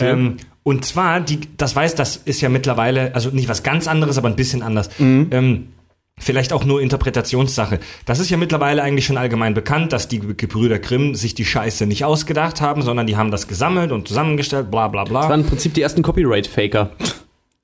[0.00, 4.18] Ähm, und zwar, die, das weiß, das ist ja mittlerweile, also nicht was ganz anderes,
[4.18, 4.90] aber ein bisschen anders.
[5.30, 5.68] Ähm,
[6.18, 7.80] vielleicht auch nur Interpretationssache.
[8.04, 11.86] Das ist ja mittlerweile eigentlich schon allgemein bekannt, dass die Gebrüder Grimm sich die Scheiße
[11.86, 15.22] nicht ausgedacht haben, sondern die haben das gesammelt und zusammengestellt, bla bla bla.
[15.22, 16.90] Das waren im Prinzip die ersten Copyright-Faker,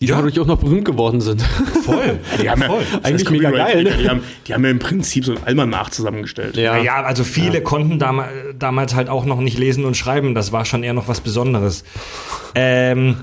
[0.00, 0.16] die Ja.
[0.16, 1.42] dadurch auch noch berühmt geworden sind.
[1.84, 2.20] voll.
[2.40, 2.84] Die haben ja, voll.
[3.02, 3.96] Eigentlich mega geil, ne?
[4.00, 6.56] Die haben, die haben ja im Prinzip so ein Almanach zusammengestellt.
[6.56, 6.76] Ja.
[6.78, 8.22] Ja, also viele konnten dam
[8.56, 10.34] damals halt auch noch nicht lesen und schreiben.
[10.37, 11.82] Das war schon eher noch was Besonderes.
[12.54, 13.16] Ähm,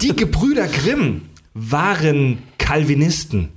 [0.00, 1.22] die Gebrüder Grimm
[1.54, 3.48] waren Calvinisten.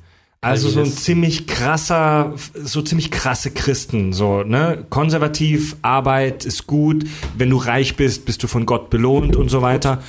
[0.41, 4.85] Also so ein ziemlich krasser, so ziemlich krasse Christen, so, ne?
[4.91, 7.03] Konservativ, Arbeit ist gut,
[7.35, 10.03] wenn du reich bist, bist du von Gott belohnt und so weiter.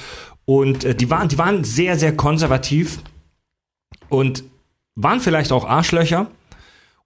[0.46, 3.00] Und äh, die waren, die waren sehr, sehr konservativ
[4.08, 4.44] und
[4.94, 6.30] waren vielleicht auch Arschlöcher.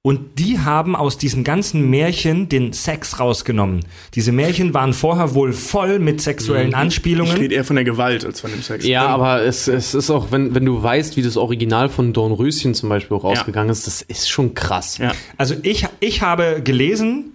[0.03, 3.85] Und die haben aus diesen ganzen Märchen den Sex rausgenommen.
[4.15, 7.37] Diese Märchen waren vorher wohl voll mit sexuellen Ich Anspielungen.
[7.37, 8.87] rede eher von der Gewalt als von dem Sex.
[8.87, 12.15] Ja, Ähm, aber es, es ist auch, wenn, wenn du weißt, wie das Original von
[12.15, 14.97] Dornröschen zum Beispiel auch ausgegangen ist, das ist schon krass.
[14.97, 15.13] Ja.
[15.37, 17.35] Also ich, ich habe gelesen,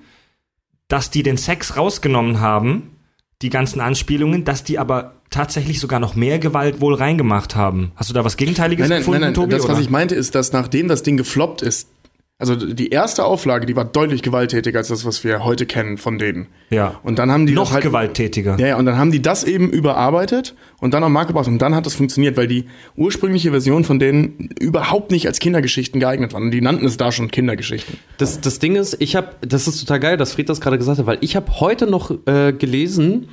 [0.87, 2.94] dass die den Sex rausgenommen haben,
[3.41, 7.91] die ganzen Anspielungen, dass die aber tatsächlich sogar noch mehr Gewalt wohl reingemacht haben.
[7.95, 9.33] Hast du da was Gegenteiliges Nein, nein, gefunden, nein, nein.
[9.33, 9.51] Tobi?
[9.51, 9.81] das, was oder?
[9.81, 11.89] ich meinte, ist, dass nachdem das Ding gefloppt ist,
[12.37, 16.17] also die erste Auflage, die war deutlich gewalttätiger als das, was wir heute kennen von
[16.17, 16.47] denen.
[16.69, 16.99] ja.
[17.01, 18.57] Und dann haben die noch das halt, gewalttätiger.
[18.59, 21.59] Ja, ja, und dann haben die das eben überarbeitet und dann am Markt gebracht und
[21.59, 22.65] dann hat das funktioniert, weil die
[22.97, 26.43] ursprüngliche Version von denen überhaupt nicht als Kindergeschichten geeignet waren.
[26.43, 27.97] Und die nannten es da schon Kindergeschichten.
[28.17, 30.99] Das, das Ding ist, ich habe, das ist total geil, dass Fred das gerade gesagt
[30.99, 33.29] hat, weil ich habe heute noch äh, gelesen,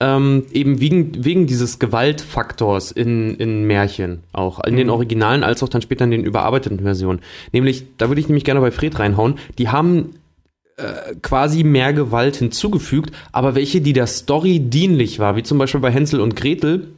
[0.00, 5.68] ähm, eben wegen, wegen dieses Gewaltfaktors in, in Märchen, auch in den Originalen als auch
[5.68, 7.20] dann später in den überarbeiteten Versionen.
[7.52, 10.14] Nämlich, da würde ich nämlich gerne bei Fred reinhauen, die haben
[10.76, 15.80] äh, quasi mehr Gewalt hinzugefügt, aber welche, die der Story dienlich war, wie zum Beispiel
[15.80, 16.88] bei Hänsel und Gretel,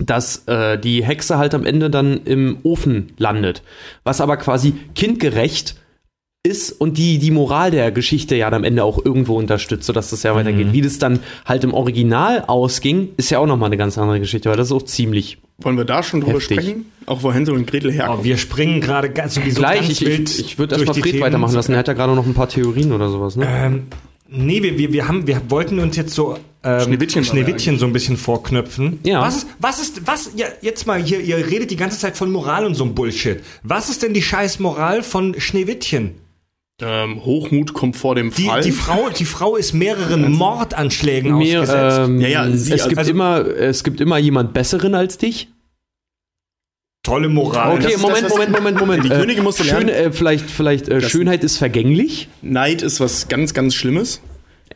[0.00, 3.62] dass äh, die Hexe halt am Ende dann im Ofen landet.
[4.04, 5.76] Was aber quasi kindgerecht
[6.46, 10.22] ist und die, die Moral der Geschichte ja am Ende auch irgendwo unterstützt, sodass das
[10.22, 10.72] ja weitergeht.
[10.72, 14.48] Wie das dann halt im Original ausging, ist ja auch nochmal eine ganz andere Geschichte,
[14.48, 16.60] weil das ist auch ziemlich Wollen wir da schon drüber Heftig.
[16.60, 16.92] sprechen?
[17.06, 18.20] Auch wo Hänsel und Gretel herkommen.
[18.20, 19.80] Oh, wir springen gerade ganz, sowieso gleich.
[19.80, 21.22] ganz Ich, wild ich, ich würde erstmal Fred Themen.
[21.24, 21.72] weitermachen lassen.
[21.72, 23.44] Er hat ja gerade noch ein paar Theorien oder sowas, ne?
[23.48, 23.82] Ähm,
[24.28, 27.92] nee, wir, wir, wir, haben, wir wollten uns jetzt so ähm, Schneewittchen Schneewittchen so ein
[27.92, 29.00] bisschen vorknöpfen.
[29.02, 29.20] Ja.
[29.20, 32.30] Was ist, was ist, was, ja, jetzt mal hier, ihr redet die ganze Zeit von
[32.30, 33.40] Moral und so einem Bullshit.
[33.64, 36.12] Was ist denn die scheiß Moral von Schneewittchen?
[36.80, 38.62] Ähm, Hochmut kommt vor dem Die, Fall.
[38.62, 41.98] die, Frau, die Frau ist mehreren Mordanschlägen Mir, ausgesetzt.
[42.04, 45.18] ähm, Ja, ja, sie es, als- gibt also- immer, es gibt immer jemand Besseren als
[45.18, 45.48] dich.
[47.02, 47.76] Tolle Moral.
[47.78, 49.04] Okay, Moment, das, Moment, Moment, Moment.
[49.04, 52.28] Die Äh, Königin musste Schön, lernen- äh, vielleicht, vielleicht äh, Schönheit ist vergänglich.
[52.42, 54.20] Neid ist was ganz, ganz Schlimmes.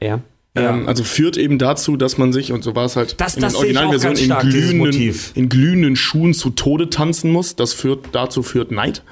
[0.01, 0.21] Ja.
[0.55, 3.45] Ähm, also führt eben dazu, dass man sich, und so war es halt Das- in
[3.45, 7.55] Originalversionen, ganz in glühenden, in glühenden Schuhen zu Tode tanzen muss.
[7.57, 9.03] Das führt, dazu führt Neid.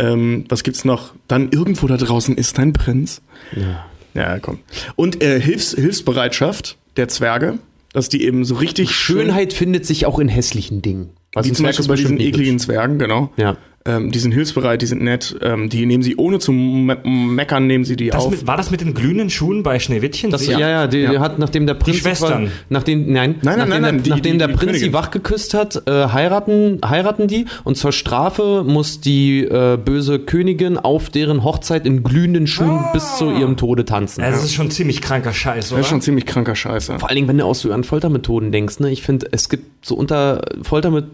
[0.00, 1.12] Ähm, was gibt's noch?
[1.28, 3.22] Dann irgendwo da draußen ist ein Prinz.
[3.54, 3.86] Ja.
[4.14, 4.58] Ja, komm.
[4.96, 7.58] Und äh, Hilfs Hilfsbereitschaft der Zwerge,
[7.92, 11.10] dass die eben so richtig schön, Schönheit findet sich auch in hässlichen Dingen.
[11.32, 13.32] Was wie zum Beispiel bei diesen ekligen Zwergen, genau.
[13.36, 13.56] Ja.
[13.86, 17.66] Ähm, die sind hilfsbereit, die sind nett, ähm, die nehmen sie ohne zu me meckern,
[17.66, 18.30] nehmen sie die das auf.
[18.30, 20.30] mit, war das mit den glühenden Schuhen bei Schneewittchen?
[20.30, 21.18] Das, ja, ja, die, Ja.
[21.20, 22.50] hat, nachdem der Prinz, Schwestern.
[22.68, 24.88] nachdem, nein, Nein, nein, nachdem, nein, nein, der, die- nachdem die- der die Prinz Königin.
[24.88, 30.18] sie wach geküsst hat, äh, heiraten, heiraten die und zur Strafe muss die äh, böse
[30.18, 34.20] Königin auf deren Hochzeit in glühenden Schuhen bis zu ihrem Tode tanzen.
[34.22, 35.78] Also, das ist schon ziemlich kranker Scheiß, oder?
[35.78, 36.98] das ist schon ziemlich kranker Scheiße.
[36.98, 38.90] Vor allen Dingen, wenn du auch so an Foltermethoden denkst, ne?
[38.90, 41.06] Ich finde, es gibt so unter Foltermet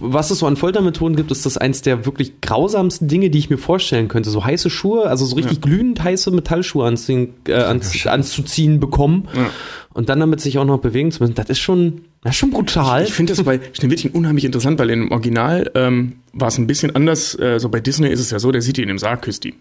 [0.00, 3.50] was es so an Foltermethoden gibt, ist das eins der wirklich grausamsten Dinge, die ich
[3.50, 4.30] mir vorstellen könnte.
[4.30, 9.50] So heiße Schuhe, also so richtig glühend heiße Metallschuhe anziehen, äh, anz anzuziehen bekommen Ja.
[9.94, 11.34] und dann damit sich auch noch bewegen zu müssen.
[11.34, 13.04] Das ist schon, das ist schon brutal.
[13.04, 16.94] Ich finde das bei Schneewittchen unheimlich interessant, weil im Original ähm, war es ein bisschen
[16.96, 17.38] anders.
[17.38, 19.44] Äh, so bei Disney ist es ja so, der sieht die in dem Sarg, küsst
[19.44, 19.54] die.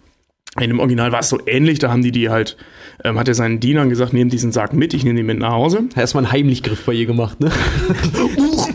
[0.57, 2.55] In dem Original war es so ähnlich, da haben die die halt,
[3.03, 5.51] ähm, hat er seinen Dienern gesagt, nehmt diesen Sarg mit, ich nehme den mit nach
[5.51, 5.83] Hause.
[5.97, 7.51] Erstmal einen Heimlichgriff bei ihr gemacht, ne?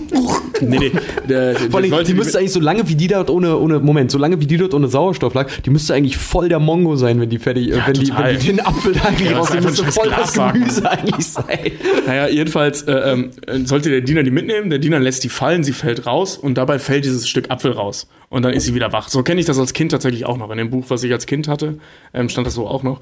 [0.61, 0.93] Nee, nee,
[1.29, 4.11] der, der, Vor allem, die müsste eigentlich so lange wie die dort ohne, ohne, Moment,
[4.11, 7.21] so lange wie die dort ohne Sauerstoff lag, die müsste eigentlich voll der Mongo sein,
[7.21, 9.57] wenn die fertig, äh, wenn, die, wenn die den Apfel da eigentlich Ja, das raus,
[9.57, 10.55] die müsste voll das Glassack.
[10.55, 11.73] Gemüse eigentlich sein.
[12.07, 13.31] Naja, jedenfalls äh, ähm,
[13.65, 16.79] sollte der Diener die mitnehmen, der Diener lässt die fallen, sie fällt raus und dabei
[16.79, 18.09] fällt dieses Stück Apfel raus.
[18.29, 19.09] Und dann ist sie wieder wach.
[19.09, 20.51] So kenne ich das als Kind tatsächlich auch noch.
[20.51, 21.79] In dem Buch, was ich als Kind hatte,
[22.15, 23.01] ähm, stand das so auch noch.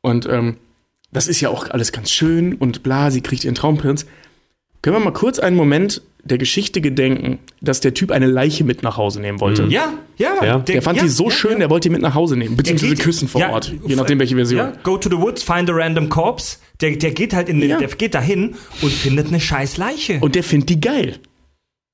[0.00, 0.56] Und ähm,
[1.12, 4.04] das ist ja auch alles ganz schön und bla, sie kriegt ihren Traumprinz.
[4.84, 8.82] Können wir mal kurz einen Moment der Geschichte gedenken, dass der Typ eine Leiche mit
[8.82, 9.62] nach Hause nehmen wollte?
[9.70, 10.44] Ja, ja.
[10.44, 10.58] Ja.
[10.58, 11.58] Der fand ja, die so ja, schön, ja.
[11.60, 14.18] der wollte die mit nach Hause nehmen, beziehungsweise geht- küssen vor ja, Ort, je nachdem
[14.18, 14.58] welche Version.
[14.58, 16.58] Ja, go to the woods, find a random corpse.
[16.82, 17.78] Der, der geht halt in den, Ja.
[17.78, 20.18] der geht dahin und findet eine scheiß Leiche.
[20.20, 21.14] Und der findet die geil.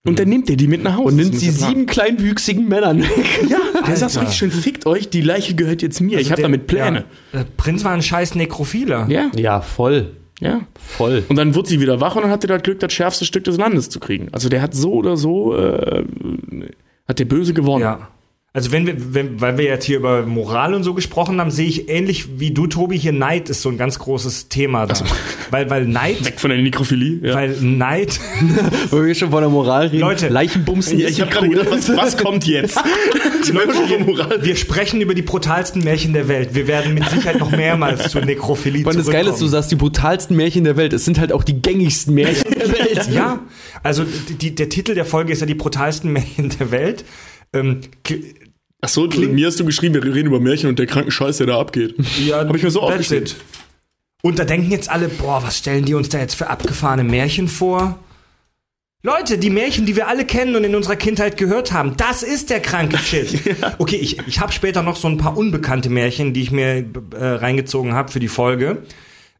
[0.04, 1.08] Und dann nimmt er die mit nach Hause.
[1.10, 3.48] Und nimmt sie der sieben kleinwüchsigen Männern weg.
[3.48, 6.18] Ja, der sagt richtig schön, fickt euch, die Leiche gehört jetzt mir.
[6.18, 7.04] ich habe Also Der- damit Pläne.
[7.32, 9.06] Ja, der Prinz war ein scheiß Nekrophiler.
[9.08, 10.16] Ja, Ja, voll.
[10.40, 10.62] Ja.
[10.74, 11.24] Voll.
[11.28, 13.44] Und dann wird sie wieder wach und dann hat er das Glück, das schärfste Stück
[13.44, 14.28] des Landes zu kriegen.
[14.32, 16.04] Also der hat so oder so, äh,
[17.06, 17.82] hat der Böse gewonnen.
[17.82, 18.08] Ja.
[18.52, 21.68] Also wenn wir, wenn, weil wir jetzt hier über Moral und so gesprochen haben, sehe
[21.68, 24.94] ich ähnlich wie du, Tobi, hier Neid ist so ein ganz großes Thema da.
[25.52, 27.28] Weil, weil Neid, Weg von der Nekrophilie.
[27.28, 27.34] Ja.
[27.36, 28.18] weil Neid,
[28.90, 30.00] Wo wir schon von der Moral reden.
[30.00, 30.28] Leute.
[30.28, 30.98] Leichenbumsen.
[30.98, 32.76] Ja, ich habe gerade gedacht, was, was kommt jetzt?
[33.52, 34.30] Leute, schon von Moral.
[34.30, 36.52] wir, wir sprechen über die brutalsten Märchen der Welt.
[36.52, 39.50] Wir werden mit Sicherheit noch mehrmals zur Nekrophilie Und das Geile ist, du zurückkommen.
[39.52, 40.92] sagst, die brutalsten Märchen der Welt.
[40.92, 43.08] Es sind halt auch die gängigsten Märchen der Welt.
[43.12, 43.40] Ja,
[43.84, 47.04] also die, der Titel der Folge ist ja die brutalsten Märchen der Welt.
[47.52, 47.80] Ähm,
[48.82, 51.38] Ach so, du, mir hast du geschrieben, wir reden über Märchen und der kranken Scheiß,
[51.38, 51.94] der da abgeht.
[52.24, 53.24] ja, Hab ich mir so aufgeschrieben.
[53.26, 53.36] it.
[54.22, 57.48] Und da denken jetzt alle, boah, was stellen die uns da jetzt für abgefahrene Märchen
[57.48, 57.98] vor?
[59.02, 62.50] Leute, die Märchen, die wir alle kennen und in unserer Kindheit gehört haben, das ist
[62.50, 63.56] der kranke Shit.
[63.78, 67.24] Okay, ich, ich habe später noch so ein paar unbekannte Märchen, die ich mir äh,
[67.24, 68.82] reingezogen habe für die Folge,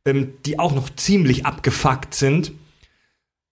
[0.07, 2.53] ähm, die auch noch ziemlich abgefuckt sind.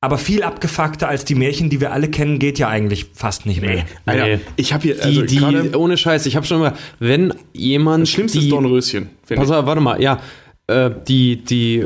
[0.00, 3.60] Aber viel abgefuckter als die Märchen, die wir alle kennen, geht ja eigentlich fast nicht
[3.60, 3.84] mehr.
[4.06, 4.40] Alter, Nee.
[4.56, 8.02] ich habe hier, Die, also die, gerade, ohne Scheiß, ich habe schon mal, wenn jemand.
[8.02, 9.08] das Schlimmste die, ist Dornröschen.
[9.34, 10.20] Pass auf, warte mal, ja.
[10.68, 11.84] Äh, die, die,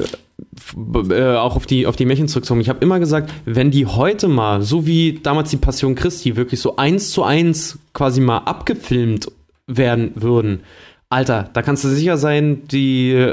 [1.10, 2.60] äh, auch auf die, auf die Märchen zurückzukommen.
[2.60, 6.60] Ich habe immer gesagt, wenn die heute mal, so wie damals die Passion Christi, wirklich
[6.60, 9.28] so eins zu eins quasi mal abgefilmt
[9.66, 10.60] werden würden,
[11.08, 13.32] Alter, da kannst du sicher sein, die,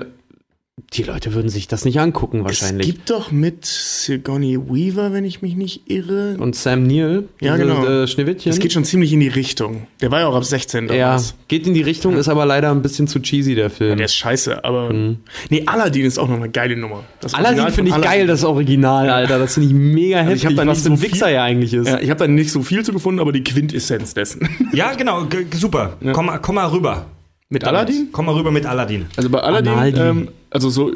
[0.93, 2.87] die Leute würden sich das nicht angucken wahrscheinlich.
[2.87, 6.35] Es gibt doch mit Sigourney Weaver, wenn ich mich nicht irre.
[6.39, 7.85] Und Sam Neill, Ja, genau.
[7.85, 8.51] Äh, Schneewittchen.
[8.51, 9.87] Es geht schon ziemlich in die Richtung.
[10.01, 11.35] Der war ja auch ab 16 ja, damals.
[11.47, 13.97] geht in die Richtung, ist aber leider ein bisschen zu cheesy, der Film.
[13.97, 14.93] Der ist scheiße, aber.
[15.49, 17.03] Nee, Aladdin ist auch noch eine geile Nummer.
[17.21, 19.39] Das Aladdin finde ich von geil, das Original, Alter.
[19.39, 21.29] Das finde ich mega Also ich heftig, hab da was für ein so viel- Wichser
[21.29, 21.87] er eigentlich ist.
[21.87, 24.47] Ja, ich habe da nicht so viel zu gefunden, aber die Quintessenz dessen.
[24.73, 25.97] Ja, genau, super.
[26.13, 27.07] Komm, komm mal rüber.
[27.49, 28.09] Mit Aladdin?
[28.11, 29.07] Komm mal rüber mit Aladdin.
[29.15, 30.91] Also bei Aladdin, ähm, also so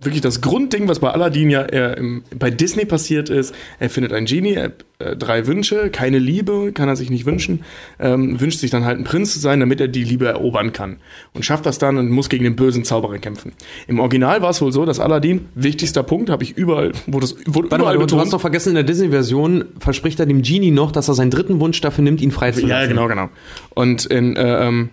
[0.00, 4.12] wirklich das Grundding, was bei Aladdin ja äh, im, bei Disney passiert ist, er findet
[4.12, 7.64] einen Genie, er, äh, drei Wünsche, keine Liebe, kann er sich nicht wünschen,
[8.00, 10.96] ähm, wünscht sich dann halt ein Prinz zu sein, damit er die Liebe erobern kann.
[11.34, 13.52] Und schafft das dann und muss gegen den bösen Zauberer kämpfen.
[13.86, 17.36] Im Original war es wohl so, dass Aladdin, wichtigster Punkt, habe ich überall, wurde das
[17.46, 18.32] wurde Warte mal, überall du, hast betont.
[18.32, 21.80] doch vergessen, in der Disney-Version verspricht er dem Genie noch, dass er seinen dritten Wunsch
[21.80, 22.68] dafür nimmt, ihn freizulassen.
[22.68, 23.28] Ja, genau, genau.
[23.74, 24.90] Und in, äh, ähm,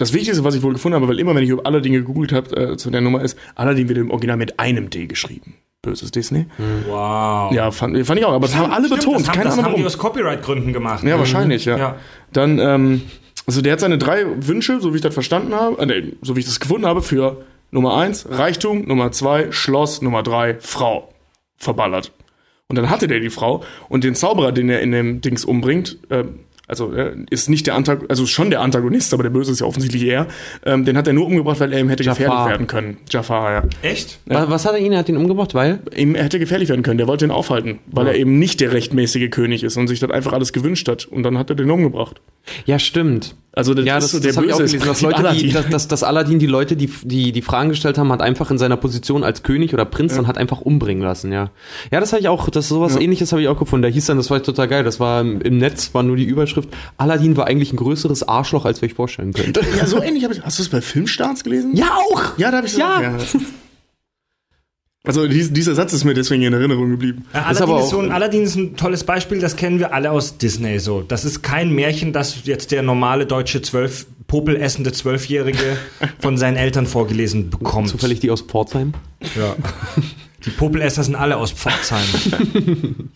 [0.00, 2.56] das Wichtigste, was ich wohl gefunden habe, weil immer, wenn ich über Aladdin gegoogelt habe,
[2.56, 5.56] äh, zu der Nummer ist, Aladdin wird im Original mit einem D geschrieben.
[5.82, 6.46] Böses Disney.
[6.88, 7.52] Wow.
[7.52, 9.20] Ja, fand, fand ich auch, aber das haben alle Stimmt, betont.
[9.20, 9.86] Das haben, Keine das Ahnung haben die warum.
[9.86, 11.04] aus Copyright-Gründen gemacht.
[11.04, 11.76] Ja, wahrscheinlich, ja.
[11.76, 11.96] Ja.
[12.32, 13.02] Dann, ähm,
[13.46, 16.34] also der hat seine drei Wünsche, so wie ich das verstanden habe, äh, nee, so
[16.36, 21.12] wie ich das gefunden habe, für Nummer eins Reichtum, Nummer zwei Schloss, Nummer drei Frau
[21.56, 22.12] verballert.
[22.68, 25.98] Und dann hatte der die Frau und den Zauberer, den er in dem Dings umbringt,
[26.08, 29.60] ähm, also äh, ist nicht der Antagonist, also schon der Antagonist, aber der Böse ist
[29.60, 30.26] ja offensichtlich er,
[30.64, 32.24] ähm, den hat er nur umgebracht, weil er ihm hätte Jafar.
[32.26, 32.96] gefährlich werden können.
[33.10, 33.62] Jafar, ja.
[33.82, 34.18] Echt?
[34.26, 34.92] Wa- Was hat er ihn?
[34.92, 35.80] Er hat ihn umgebracht, weil?
[35.94, 38.72] Ihm, er hätte gefährlich werden können, der wollte ihn aufhalten, weil er eben nicht der
[38.72, 41.04] rechtmäßige König ist und sich das einfach alles gewünscht hat.
[41.04, 42.20] Und dann hat er den umgebracht.
[42.64, 43.34] Ja, stimmt.
[43.52, 45.26] Also das Ja, ist das, so das habe ich auch ist gelesen, dass Leute, die,
[45.26, 45.52] Aladdin.
[45.52, 48.58] dass, dass, dass Aladdin die Leute, die, die die Fragen gestellt haben, hat einfach in
[48.58, 51.50] seiner Position als König oder Prinz dann hat einfach umbringen lassen, ja.
[51.90, 53.82] Ja, das habe ich auch, das sowas ähnliches habe ich auch gefunden.
[53.82, 56.24] Da hieß dann, das war total geil, das war im, im Netz, war nur die
[56.24, 56.59] Überschrift,
[56.96, 59.58] Aladdin war eigentlich ein größeres Arschloch, als wir euch vorstellen könnt.
[59.78, 60.42] Ja, so ähnlich habe ich.
[60.42, 61.74] Hast du es bei Filmstarts gelesen?
[61.76, 62.38] ja, auch!
[62.38, 63.00] Ja, da habe ich Ja.
[63.00, 63.16] ja.
[65.02, 67.24] Also dies, dieser Satz ist mir deswegen in Erinnerung geblieben.
[67.32, 69.94] Ja, Ist Aladdin, ist auch- so ein, Aladdin ist ein tolles Beispiel, das kennen wir
[69.94, 71.00] alle aus Disney so.
[71.00, 75.78] Das ist kein Märchen, das jetzt der normale deutsche zwölf, popelessende Zwölfjährige
[76.20, 77.88] von seinen Eltern vorgelesen bekommt.
[77.88, 78.92] Zufällig die aus Pforzheim.
[79.36, 79.56] Ja.
[80.44, 82.04] Die Popelesser sind alle aus Pforzheim.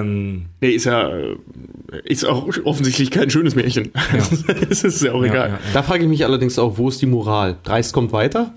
[0.00, 1.36] ähm, Nee, ist ja äh,
[2.04, 3.92] ist auch offensichtlich kein schönes Märchen.
[4.70, 5.50] Es ist ja auch egal.
[5.50, 5.60] ja, ja.
[5.72, 7.58] Da frage ich mich allerdings auch, wo ist die Moral?
[7.62, 8.54] Dreist kommt weiter?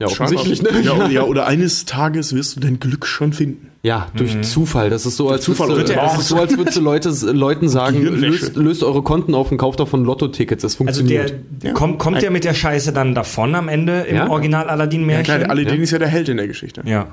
[0.00, 0.70] Ja, offensichtlich, ne?
[0.82, 3.70] Ja, oder- ja, oder eines Tages wirst du dein Glück schon finden.
[3.84, 4.90] Ja, durch Zufall.
[4.90, 7.68] Das ist so, als Zufall würdest du, das ist so, als würdest du Leute, Leuten
[7.68, 10.62] sagen, löst, löst eure Konten auf und kauft davon Lotto-Tickets.
[10.62, 11.44] Das Also der funktioniert.
[11.62, 11.72] Ja.
[11.74, 14.30] kommt, kommt der mit der Scheiße dann davon am Ende im Ja.
[14.30, 16.82] Original Aladdin Ja, Aladdin ist ja der Held in der Geschichte.
[16.86, 17.08] Ja.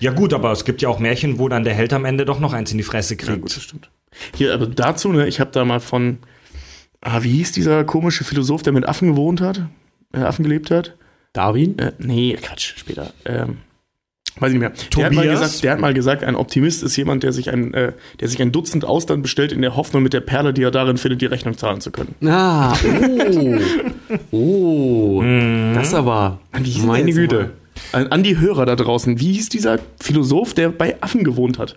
[0.00, 2.40] Ja gut, aber es gibt ja auch Märchen, wo dann der Held am Ende doch
[2.40, 3.30] noch eins in die Fresse kriegt.
[3.32, 3.90] Ja, gut, das stimmt.
[4.36, 6.18] Hier, aber dazu, ne, ich habe da mal von,
[7.02, 9.62] ah, wie hieß dieser komische Philosoph, der mit Affen gewohnt hat?
[10.14, 10.94] Äh, Affen gelebt hat?
[11.36, 11.78] Darwin?
[11.78, 13.12] Äh, nee, Quatsch, später.
[13.24, 13.58] Ähm,
[14.38, 14.72] weiß ich nicht mehr.
[14.96, 17.92] Der hat, gesagt, der hat mal gesagt, ein Optimist ist jemand, der sich ein, äh,
[18.20, 20.98] der sich ein Dutzend Austern bestellt, in der Hoffnung, mit der Perle, die er darin
[20.98, 22.14] findet, die Rechnung zahlen zu können.
[22.24, 22.74] Ah,
[23.32, 23.58] oh.
[24.36, 25.22] oh.
[25.74, 26.40] Das aber.
[26.84, 27.52] Meine Güte.
[27.92, 31.76] An, an die Hörer da draußen, wie hieß dieser Philosoph, der bei Affen gewohnt hat?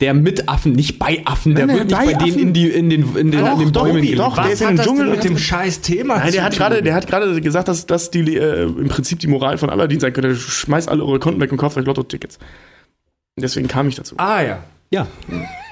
[0.00, 2.40] Der mit Affen, nicht bei Affen, der wirklich nein, bei, bei denen Affen.
[2.40, 4.18] in, die, in den, in den, Doch, an den doch, Bäumen Obi, gelebt.
[4.20, 4.34] doch.
[4.36, 7.08] Der Was ist im Dschungel mit dem scheiß Thema Nein, der hat gerade, der hat
[7.08, 10.36] gerade gesagt, dass das die äh, im Prinzip die Moral von Aladdin sein könnte.
[10.36, 12.38] Schmeißt alle eure Konten weg und kauft euch Lotto-Tickets.
[13.36, 14.14] Deswegen kam ich dazu.
[14.18, 14.58] Ah ja.
[14.90, 15.06] Ja.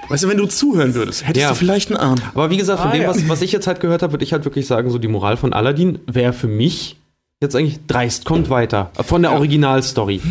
[0.09, 1.49] Weißt du, wenn du zuhören würdest, hättest Ja.
[1.49, 2.17] du vielleicht einen Arm.
[2.33, 3.09] Aber wie gesagt, von Ah, dem, ja.
[3.09, 5.37] was, was ich jetzt halt gehört habe, würde ich halt wirklich sagen, so die Moral
[5.37, 6.97] von Aladdin wäre für mich
[7.41, 8.91] jetzt eigentlich dreist, kommt weiter.
[9.01, 10.21] Von der Originalstory.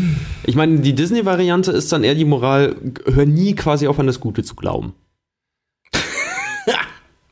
[0.45, 4.21] Ich meine, die Disney-Variante ist dann eher die Moral, hör nie quasi auf an das
[4.21, 4.95] Gute zu glauben.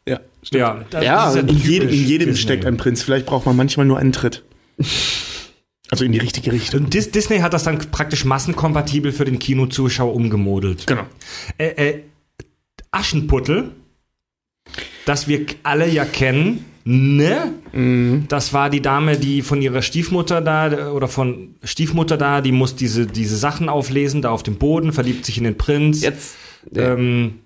[0.06, 0.20] Ja,
[0.52, 2.42] Ja, das Ja, ist In jedem, in jedem Disney.
[2.42, 3.02] steckt ein Prinz.
[3.02, 4.44] Vielleicht braucht man manchmal nur einen Tritt.
[5.90, 6.84] Also in die richtige Richtung.
[6.84, 10.87] Und Dis Disney hat das dann praktisch massenkompatibel für den Kinozuschauer umgemodelt.
[10.87, 11.04] Genau.
[11.56, 12.00] Äh, äh,
[12.90, 13.70] Aschenputtel,
[15.06, 17.52] das wir alle ja kennen, ne?
[17.72, 18.26] Mhm.
[18.28, 22.76] Das war die Dame, die von ihrer Stiefmutter da oder von Stiefmutter da, die muss
[22.76, 26.02] diese, diese Sachen auflesen, da auf dem Boden, verliebt sich in den Prinz.
[26.02, 26.36] Jetzt.
[26.74, 27.40] Ähm,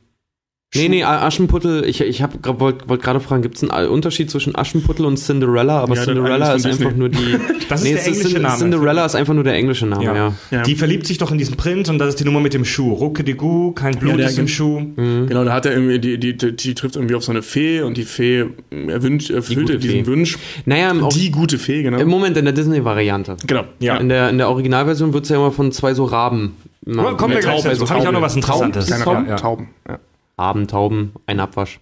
[0.75, 4.55] Nee, nee, Aschenputtel, ich, ich wollte wollt wollt gerade fragen, gibt es einen Unterschied zwischen
[4.55, 5.81] Aschenputtel und Cinderella?
[5.81, 7.39] Aber Ja, der Cinderella ist ist einfach nur die.
[7.71, 8.57] Das ist der englische Name.
[8.57, 10.15] Cinderella ist einfach nur der englische Name, ja.
[10.15, 10.35] ja.
[10.51, 10.63] Ja.
[10.63, 12.93] Die verliebt sich doch in diesen Prinz und das ist die Nummer mit dem Schuh.
[12.95, 14.83] Rucke die Gu, kein Blut ist im Schuh.
[14.97, 17.81] Genau, da hat er irgendwie, die, die, die, die trifft irgendwie auf so eine Fee
[17.83, 20.11] und die Fee erwünscht, erfüllt gute ihr diesen Fee.
[20.11, 20.39] Wunsch.
[20.67, 21.99] Naja, im, Die gute Fee, genau.
[21.99, 23.37] im Moment in der Disney-Variante.
[23.47, 23.65] genau.
[23.81, 23.97] Ja.
[23.97, 26.57] In der, in der Originalversion wird es ja immer von zwei so Raben.
[26.87, 27.89] Ja, kommen wir gleich dazu.
[27.89, 28.87] Habe ich auch noch was Interessantes.
[28.89, 29.37] Tauben.
[29.37, 29.69] Tauben.
[29.89, 29.99] Ja.
[30.39, 31.81] Raben, Tauben, ein Abwasch.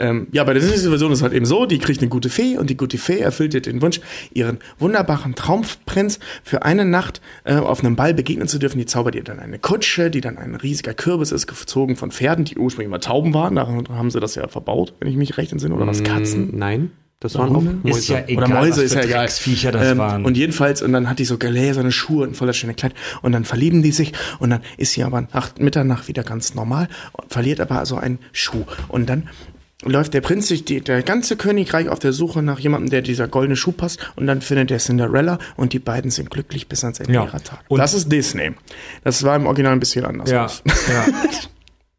[0.00, 2.56] Ähm, ja, bei der Disney-Version ist es halt eben so, die kriegt eine gute Fee
[2.56, 4.00] und die gute Fee erfüllt ihr den Wunsch,
[4.32, 8.78] ihren wunderbaren Traumprinz für eine Nacht äh, auf einem Ball begegnen zu dürfen.
[8.78, 12.46] Die zaubert ihr dann eine Kutsche, die dann ein riesiger Kürbis ist, gezogen von Pferden,
[12.46, 13.56] die ursprünglich mal Tauben waren.
[13.56, 15.74] Da haben sie das ja verbaut, wenn ich mich recht entsinne.
[15.74, 16.52] Oder was, Katzen?
[16.52, 17.78] Mm, Nein, das waren auch Hunde?
[17.82, 17.98] Mäuse.
[17.98, 19.26] Ist ja egal, Oder Mäuse ist ja egal.
[19.26, 19.46] Das
[19.92, 20.24] Ähm, waren.
[20.24, 22.94] Und jedenfalls, und dann hat die so gläserne Schuhe und voller schöne Kleid.
[23.22, 26.88] Und dann verlieben die sich und dann ist sie aber nach Mitternacht wieder ganz normal
[27.12, 28.64] und verliert aber so einen Schuh.
[28.88, 29.28] Und dann
[29.84, 33.28] läuft der Prinz durch die, der ganze Königreich auf der Suche nach jemandem, der dieser
[33.28, 33.98] goldene Schuh passt.
[34.16, 37.24] Und dann findet er Cinderella und die beiden sind glücklich bis ans Ende Ja.
[37.24, 37.62] ihrer Tage.
[37.68, 38.52] Und- das ist Disney.
[39.04, 40.30] Das war im Original ein bisschen anders.
[40.30, 41.06] Ja, ja.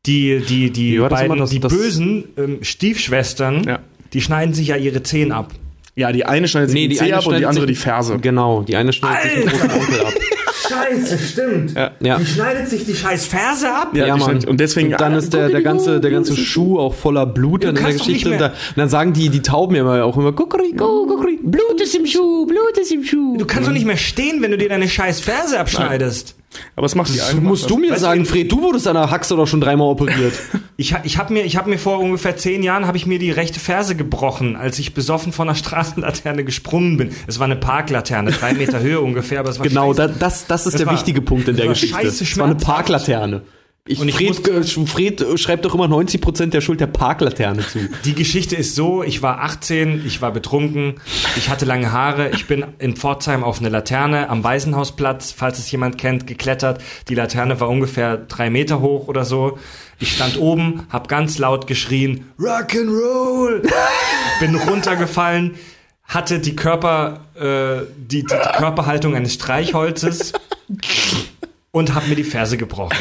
[0.08, 3.80] Die, die, die beiden, das- die das- bösen ähm, Stiefschwestern, Ja.
[4.14, 5.52] Die schneiden sich ja ihre Zehen ab.
[5.96, 7.84] ja, die eine schneidet sich Nee, die die Zeh ab und die andere die sich-
[7.84, 8.18] Ferse.
[8.20, 10.14] Genau, die eine schneidet sich den großen Onkel ab.
[10.72, 11.74] Scheiße, stimmt.
[12.02, 12.18] Ja.
[12.18, 13.90] Die schneidet sich die scheiß Ferse ab?
[13.94, 14.30] Ja, Ja, die Mann.
[14.32, 14.92] schneidet- Und deswegen.
[14.94, 17.92] Und dann ist der, der ganze, der ganze Schuh auch voller Blut dann in der
[17.94, 18.30] Geschichte.
[18.30, 21.38] Und, mehr- da, und dann sagen die, die Tauben ja immer auch immer, Kuckuckucku, Kuckuckucku,
[21.44, 23.36] Blut ist im Schuh, Blut ist im Schuh.
[23.38, 26.36] Du kannst doch nicht mehr stehen, wenn du dir deine scheiß Ferse abschneidest.
[26.76, 27.40] Aber es macht die eine.
[27.42, 30.34] Musst du mir sagen, Fred, du wurdest an der Haxe doch schon dreimal operiert.
[30.78, 33.30] Ich, ich habe mir, ich hab mir vor ungefähr zehn Jahren habe ich mir die
[33.30, 35.56] rechte Ferse gebrochen, als ich besoffen von einer
[35.92, 37.12] Straßenlaterne gesprungen bin.
[37.28, 40.08] Es war eine Parklaterne, drei Meter Höhe ungefähr, aber es war genau, scheiße.
[40.14, 41.96] da, das, das ist Das der war- wichtige Punkt in der das war Geschichte.
[41.98, 42.56] scheiße Es war eine.
[42.56, 43.44] Parklaterne.
[43.88, 47.66] Ich, Und ich Fred, äh, Fred äh, schreibt doch immer 90% der Schuld der Parklaterne
[47.68, 47.80] zu.
[48.06, 51.02] Die Geschichte ist so, ich war 18, ich war betrunken,
[51.36, 55.72] ich hatte lange Haare, ich bin in Pforzheim auf eine Laterne am Waisenhausplatz, falls es
[55.72, 56.80] jemand kennt, geklettert.
[57.10, 59.58] Die Laterne war ungefähr drei Meter hoch oder so.
[60.00, 63.68] Ich stand oben, hab ganz laut geschrien, Rock'n'Roll!
[64.40, 65.56] bin runtergefallen,
[66.04, 70.34] hatte die Körper, äh, die, die, die Körperhaltung eines Streichholzes
[71.72, 72.98] und hab mir die Ferse gebrochen.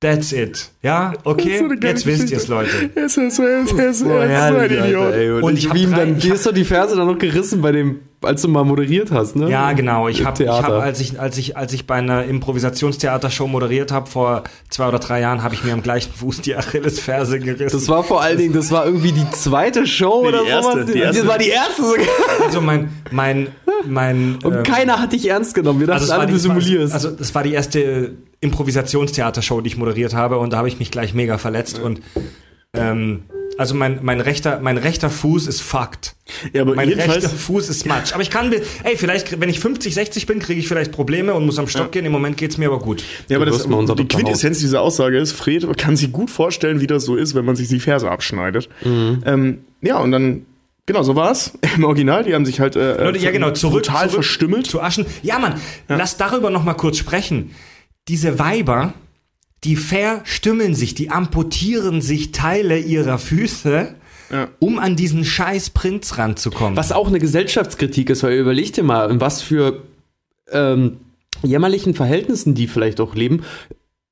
[0.00, 0.70] That's it.
[0.80, 2.32] Ja, okay, jetzt wisst Geschichte.
[2.32, 2.70] ihr's, Leute.
[2.94, 5.14] Er ist, er ist, ist, ist, er ist so ein Idiot.
[5.14, 7.70] Und, Und ich wie ihm dann, dir ist doch die Ferse dann noch gerissen bei
[7.70, 9.50] dem, als du mal moderiert hast, ne?
[9.50, 10.08] Ja, genau.
[10.08, 14.44] Ich habe, hab, als ich, als ich, als ich bei einer Improvisationstheatershow moderiert habe vor
[14.70, 17.78] zwei oder drei Jahren, habe ich mir am gleichen Fuß die Achillesferse gerissen.
[17.78, 20.86] Das war vor allen Dingen, das war irgendwie die zweite Show oder die erste, sowas.
[20.86, 21.20] die erste.
[21.20, 22.06] Das war die erste sogar.
[22.46, 23.48] also mein, mein,
[23.86, 24.38] mein.
[24.42, 25.80] Und ähm, keiner hat dich ernst genommen.
[25.80, 26.94] Wir dachten es alle, du es simulierst.
[26.94, 30.90] Also das war die erste Improvisationstheatershow, die ich moderiert habe, und da habe ich mich
[30.90, 32.00] gleich mega verletzt und
[32.74, 33.24] ähm,
[33.58, 36.14] also mein, mein rechter, mein rechter Fuß ist fucked.
[36.54, 38.14] Ja, aber Mein rechter Fuß ist matsch.
[38.14, 38.50] Aber ich kann,
[38.84, 41.92] ey, vielleicht, wenn ich 50, 60 bin, kriege ich vielleicht Probleme und muss am Stock
[41.92, 42.06] gehen.
[42.06, 43.04] Im Moment geht's mir aber gut.
[43.28, 44.08] Ja, aber das, unser die.
[44.08, 47.56] Quintessenz dieser Aussage ist, Fred kann sich gut vorstellen, wie das so ist, wenn man
[47.56, 48.70] sich die Ferse abschneidet.
[48.82, 50.46] Ähm, ja, und dann,
[50.86, 52.24] genau, so war's im Original.
[52.24, 54.68] Die haben sich halt äh, ja genau, zurück, total zurück verstümmelt.
[54.68, 55.04] zu Aschen.
[55.22, 57.50] Ja, Mann, lass darüber noch mal kurz sprechen.
[58.10, 58.92] Diese Weiber,
[59.64, 63.94] die verstümmeln sich, die amputieren sich Teile ihrer Füße,
[64.32, 64.48] Ja.
[64.58, 66.76] um an diesen scheiß Prinz ranzukommen.
[66.76, 69.82] Was auch eine Gesellschaftskritik ist, weil überleg dir mal, in was für
[70.50, 70.96] ähm,
[71.44, 73.42] jämmerlichen Verhältnissen die vielleicht auch leben.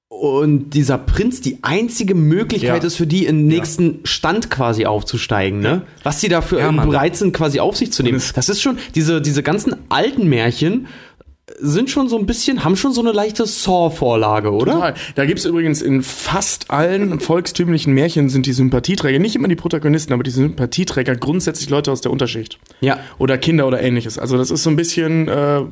[0.08, 2.86] Und dieser Prinz die einzige Möglichkeit Ja.
[2.86, 5.82] ist für die, in den nächsten Stand quasi aufzusteigen, ne?
[6.02, 8.20] Was die dafür Ja, bereit sind, quasi auf sich zu nehmen.
[8.34, 10.86] Das ist schon, diese, diese ganzen alten Märchen
[11.58, 14.72] sind schon so ein bisschen, haben schon so eine leichte Saw-Vorlage, oder?
[14.72, 14.94] Total.
[15.14, 20.12] Da gibt's übrigens in fast allen volkstümlichen Märchen sind die Sympathieträger, nicht immer die Protagonisten,
[20.12, 22.58] aber die Sympathieträger grundsätzlich Leute aus der Unterschicht.
[22.80, 22.98] Ja.
[23.18, 24.18] Oder Kinder oder ähnliches.
[24.18, 25.62] Also das ist so ein bisschen äh,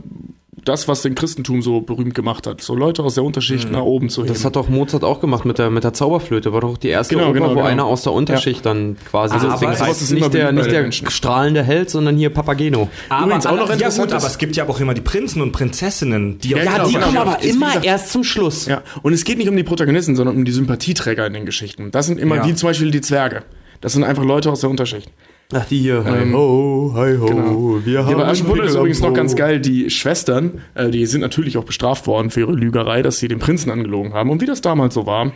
[0.68, 2.60] das, was den Christentum so berühmt gemacht hat.
[2.60, 4.32] So Leute aus der Unterschicht nach oben zu heben.
[4.34, 6.52] Das hat doch Mozart auch gemacht mit der, mit der Zauberflöte.
[6.52, 7.66] War doch die erste Genau, Oper, genau, wo genau.
[7.66, 9.34] einer aus der Unterschicht dann quasi.
[9.34, 12.88] Also deswegen aber heißt es immer nicht der, nicht der strahlende Held, sondern hier Papageno.
[13.08, 15.40] Aber Übrigens auch noch ja interessant gut, aber es gibt ja auch immer die Prinzen
[15.42, 17.06] und Prinzessinnen, die Ja, auch genau, die genau.
[17.06, 18.66] kommen aber aber ist, wie gesagt- erst zum Schluss.
[18.66, 21.90] Ja, und es geht nicht um die Protagonisten, sondern um die Sympathieträger in den Geschichten.
[21.92, 22.46] Das sind immer Ja.
[22.46, 23.42] wie zum Beispiel die Zwerge.
[23.80, 25.10] Das sind einfach Leute aus der Unterschicht.
[25.52, 26.04] Ach, die hier.
[26.04, 27.26] Hi Ähm, ho, hi ho.
[27.26, 27.80] genau.
[27.84, 29.60] Wir haben Hier bei Aschenputtel ist übrigens noch ganz geil.
[29.60, 33.38] Die Schwestern, äh, die sind natürlich auch bestraft worden für ihre Lügerei, dass sie den
[33.38, 34.30] Prinzen angelogen haben.
[34.30, 35.32] Und wie das damals so war,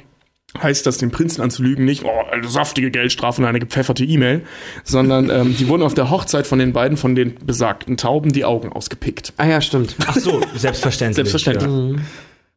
[0.61, 4.43] heißt das, den Prinzen anzulügen nicht, oh, eine saftige Geldstrafe und eine gepfefferte E-Mail,
[4.83, 8.45] sondern ähm, die wurden auf der Hochzeit von den beiden, von den besagten Tauben, die
[8.45, 9.33] Augen ausgepickt.
[9.37, 9.95] Ah ja, stimmt.
[10.07, 11.31] Ach so, selbstverständlich.
[11.31, 11.71] Selbstverständlich.
[11.71, 12.03] Ja.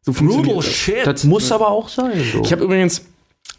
[0.01, 0.73] So funktioniert Brutal das.
[0.75, 1.05] shit.
[1.05, 2.13] Das muss aber auch sein.
[2.33, 2.41] So.
[2.41, 3.05] Ich habe übrigens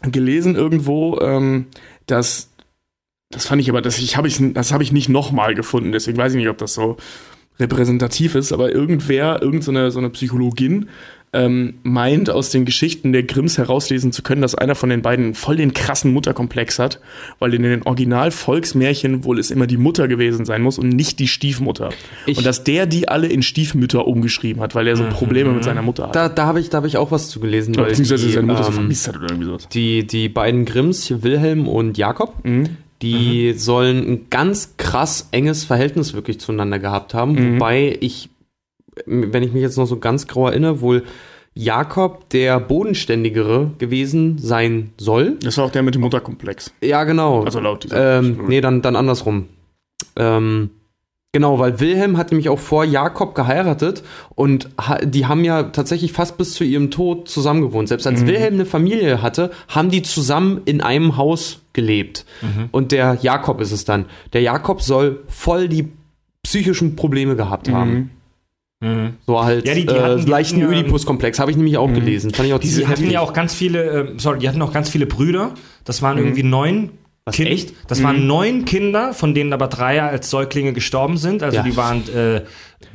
[0.01, 1.67] gelesen irgendwo, ähm,
[2.07, 2.49] dass
[3.31, 5.91] das fand ich aber, das ich habe ich das habe ich nicht nochmal gefunden.
[5.91, 6.97] Deswegen weiß ich nicht, ob das so
[7.59, 8.51] repräsentativ ist.
[8.51, 10.89] Aber irgendwer, irgendeine so eine, so eine Psychologin
[11.33, 15.33] ähm, meint aus den Geschichten der Grimms herauslesen zu können, dass einer von den beiden
[15.33, 17.01] voll den krassen Mutterkomplex hat,
[17.39, 21.27] weil in den Original-Volksmärchen wohl es immer die Mutter gewesen sein muss und nicht die
[21.27, 21.89] Stiefmutter.
[22.25, 25.65] Ich- und dass der die alle in Stiefmütter umgeschrieben hat, weil er so Probleme mit
[25.65, 26.15] seiner Mutter hat.
[26.15, 27.75] da da habe ich, da hab ich auch was zu gelesen.
[27.75, 29.67] Weil beziehungsweise die, seine Mutter so ähm, vermisst hat oder irgendwie sowas.
[29.69, 32.33] die, die beiden Grimms, Wilhelm und Jakob,
[33.01, 37.55] die sollen ein ganz krass enges Verhältnis wirklich zueinander gehabt haben.
[37.55, 38.29] Wobei ich,
[39.05, 41.03] wenn ich mich jetzt noch so ganz grau erinnere, wohl
[41.53, 45.37] Jakob der bodenständigere gewesen sein soll.
[45.41, 46.73] Das war auch der mit dem Mutterkomplex.
[46.81, 47.43] Ja, genau.
[47.43, 49.47] Also laut dieser Ähm, nee, dann, dann andersrum.
[50.17, 50.69] Ähm,
[51.35, 54.03] genau, weil Wilhelm hat nämlich auch vor Jakob geheiratet
[54.35, 54.69] und
[55.03, 57.89] die haben ja tatsächlich fast bis zu ihrem Tod zusammen gewohnt.
[57.89, 62.25] Selbst als Wilhelm eine Familie hatte, haben die zusammen in einem Haus gelebt.
[62.71, 64.05] Und der Jakob ist es dann.
[64.31, 65.89] Der Jakob soll voll die
[66.43, 68.11] psychischen Probleme gehabt haben.
[69.27, 71.77] So halt Ja, die- die äh, hatten- die leichten hatten ja- Ödipus-Komplex, habe ich nämlich
[71.77, 72.31] auch gelesen.
[72.31, 74.89] Fand ich auch Die hatten ja auch ganz viele, äh, sorry, die hatten auch ganz
[74.89, 75.53] viele Brüder.
[75.83, 76.91] Das waren irgendwie neun
[77.27, 77.73] Was, Kind- echt?
[77.87, 81.41] Das waren neun Kinder, von denen aber drei als Säuglinge gestorben sind.
[81.41, 81.63] Also Ja.
[81.63, 82.41] die waren, äh,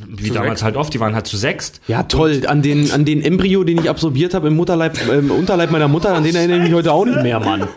[0.07, 1.80] wie damals halt oft, die waren halt zu sechst.
[1.88, 2.43] Ja, toll.
[2.47, 6.14] An den, an den Embryo, den ich absorbiert habe im, Mutterleib, im Unterleib meiner Mutter,
[6.14, 7.68] an den erinnere ich mich heute auch nicht mehr, Mann.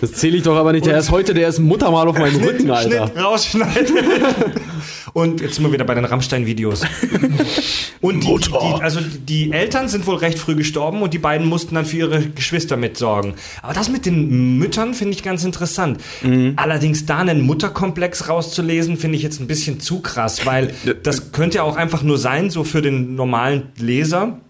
[0.00, 0.86] Das zähle ich doch aber nicht.
[0.86, 3.06] Der ist heute, der ist Muttermal auf meinem Rücken, Alter.
[3.08, 3.96] Schnitt, rausschneiden.
[5.14, 6.82] Und jetzt sind wir wieder bei den Rammstein-Videos.
[8.00, 11.76] Und die, die, also die Eltern sind wohl recht früh gestorben und die beiden mussten
[11.76, 13.34] dann für ihre Geschwister mitsorgen.
[13.62, 16.00] Aber das mit den Müttern finde ich ganz interessant.
[16.56, 21.58] Allerdings da einen Mutterkomplex rauszulesen, finde ich jetzt ein bisschen zu krass, weil das könnte
[21.58, 24.40] ja auch einfach nur sein, so für den normalen Leser.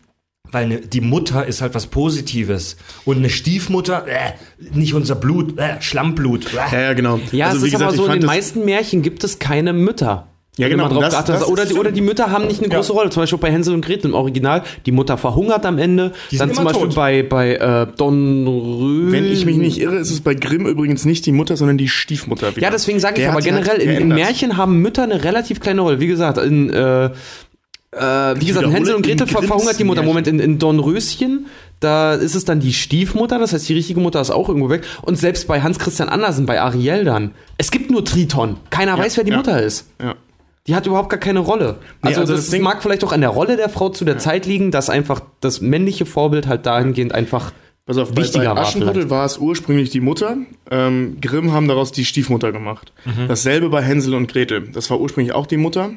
[0.53, 2.77] Weil ne, die Mutter ist halt was Positives.
[3.05, 4.35] Und eine Stiefmutter, äh,
[4.73, 6.53] nicht unser Blut, äh, Schlammblut.
[6.53, 6.57] Äh.
[6.57, 7.19] Ja, ja, genau.
[7.33, 9.73] Ja, Also, es wie ist gesagt, aber so, in den meisten Märchen gibt es keine
[9.73, 10.29] Mütter.
[10.57, 13.11] Ja, genau, drauf das- das oder, die, oder die Mütter haben nicht eine große Rolle.
[13.11, 14.63] Zum Beispiel bei Hänsel und Gretel im Original.
[14.87, 16.13] Die Mutter verhungert am Ende.
[16.31, 16.95] Die Dann zum Beispiel tot.
[16.95, 19.11] bei, bei äh, Don Röhl.
[19.11, 21.89] Wenn ich mich nicht irre, ist es bei Grimm übrigens nicht die Mutter, sondern die
[21.89, 22.55] Stiefmutter.
[22.55, 22.63] wieder.
[22.67, 24.09] Ja, deswegen sage ich aber die halt generell, in, in.
[24.09, 25.99] Märchen haben Mütter eine relativ kleine Rolle.
[25.99, 27.11] Wie gesagt, in, äh, äh,
[28.41, 30.03] wie gesagt, in Hänsel und Gretel ver verhungert die Mutter.
[30.03, 30.09] Märchen.
[30.09, 31.47] Moment, in, in Dornröschen,
[31.81, 34.83] da ist es dann die Stiefmutter, das heißt, die richtige Mutter ist auch irgendwo weg.
[35.03, 38.57] Und selbst bei Hans Christian Andersen, bei Ariel dann, es gibt nur Triton.
[38.71, 39.37] Keiner weiß, wer die ja.
[39.37, 39.87] Mutter ist.
[40.01, 40.15] Ja.
[40.67, 41.77] Die hat überhaupt gar keine Rolle.
[42.03, 44.19] Nee, Also, also das, das mag vielleicht auch an der Rolle der Frau zu der
[44.19, 47.53] Zeit liegen, dass einfach das männliche Vorbild halt dahingehend einfach
[47.87, 49.11] Pass auf, bei, wichtiger bei war Aschenputtel vielleicht.
[49.11, 50.39] war es ursprünglich die Mutter.
[50.71, 52.95] Ähm, Grimm haben daraus die Stiefmutter gemacht.
[53.29, 54.69] Dasselbe bei Hänsel und Gretel.
[54.73, 55.91] Das war ursprünglich auch die Mutter.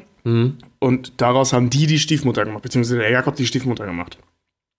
[0.78, 4.18] Und daraus haben die die Stiefmutter gemacht, beziehungsweise der Jakob die Stiefmutter gemacht.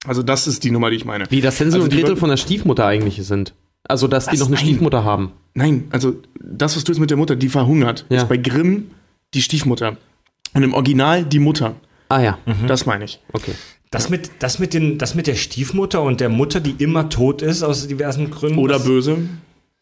[0.05, 1.25] Also das ist die Nummer, die ich meine.
[1.31, 3.55] Wie das Hänsel Also und die Gretel von der Stiefmutter eigentlich sind.
[3.87, 4.39] Also, dass die Was?
[4.41, 4.65] noch eine Nein.
[4.65, 5.31] Stiefmutter haben.
[5.55, 8.17] Nein, also das, was du jetzt mit der Mutter, die verhungert, Ja.
[8.17, 8.91] ist bei Grimm
[9.33, 9.97] die Stiefmutter.
[10.53, 11.75] Und im Original die Mutter.
[12.09, 13.19] Ah ja, Das meine ich.
[13.33, 13.53] okay.
[13.91, 17.41] Das mit, das, mit den, das mit der Stiefmutter und der Mutter, die immer tot
[17.41, 18.59] ist, aus diversen Gründen.
[18.59, 19.17] Oder böse.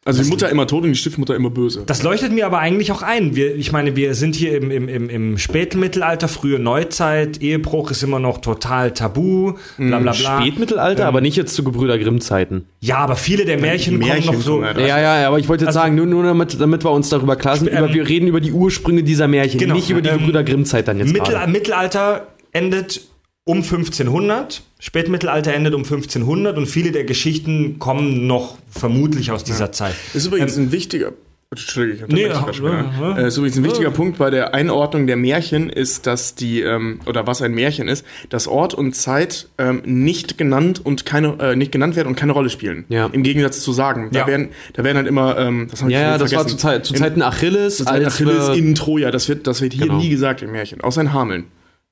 [0.07, 1.83] Also die Mutter immer tot und die Stiefmutter immer böse.
[1.85, 3.35] das leuchtet mir aber eigentlich auch ein.
[3.35, 7.41] Wir, ich meine, wir sind hier im, im, im, im Spätmittelalter, frühe Neuzeit.
[7.41, 9.53] Ehebruch ist immer noch total tabu.
[9.77, 10.41] Bla bla bla.
[10.41, 12.65] Spätmittelalter, aber nicht jetzt zu Gebrüder Grimm-Zeiten.
[12.79, 14.51] Ja, aber viele der Märchen, Märchen kommen noch so.
[14.53, 16.83] kommen halt Ja, ja, ja, aber ich wollte jetzt Also- sagen, nur, nur damit, damit
[16.85, 19.75] wir uns darüber klar sind, Ähm, über, wir reden über die Ursprünge dieser Märchen, genau,
[19.75, 21.51] nicht über die ähm, Gebrüder Grimm-Zeit dann jetzt Mittel, gerade.
[21.51, 23.01] Mittelalter endet
[23.47, 29.71] um 1500, Spätmittelalter endet um 1500 und viele der Geschichten kommen noch vermutlich aus dieser
[29.71, 29.95] Zeit.
[30.13, 31.13] Das ist übrigens ein wichtiger.
[31.49, 33.17] Entschuldigung, ich Ähm, Nee, ja, ja, ja.
[33.19, 36.99] Äh, ist übrigens ein wichtiger Punkt bei der Einordnung der Märchen ist, dass die, ähm,
[37.05, 41.55] oder was ein Märchen ist, dass Ort und Zeit ähm, nicht genannt und keine, äh,
[41.55, 42.83] nicht genannt werden und keine Rolle spielen.
[42.89, 43.07] Ja.
[43.13, 44.09] Im Gegensatz zu sagen.
[44.11, 44.27] Da Ja.
[44.27, 46.85] werden, da werden halt immer, ähm, das habe ich Ja, ja, das war zu, Zeit,
[46.85, 49.09] zu Zeiten Achilles, zu Zeiten Achilles in Troja.
[49.09, 49.99] Das wird, das wird hier Genau.
[49.99, 50.81] nie gesagt im Märchen.
[50.81, 51.45] Außer in Hameln.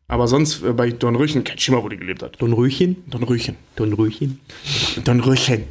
[0.07, 2.39] Aber sonst äh, bei Dornröchen, kein Schimmer, wo die gelebt hat.
[2.41, 2.97] Dornröchen?
[3.07, 3.55] Dornröchen.
[3.75, 4.39] Dornröchen?
[5.03, 5.63] Dornröchen.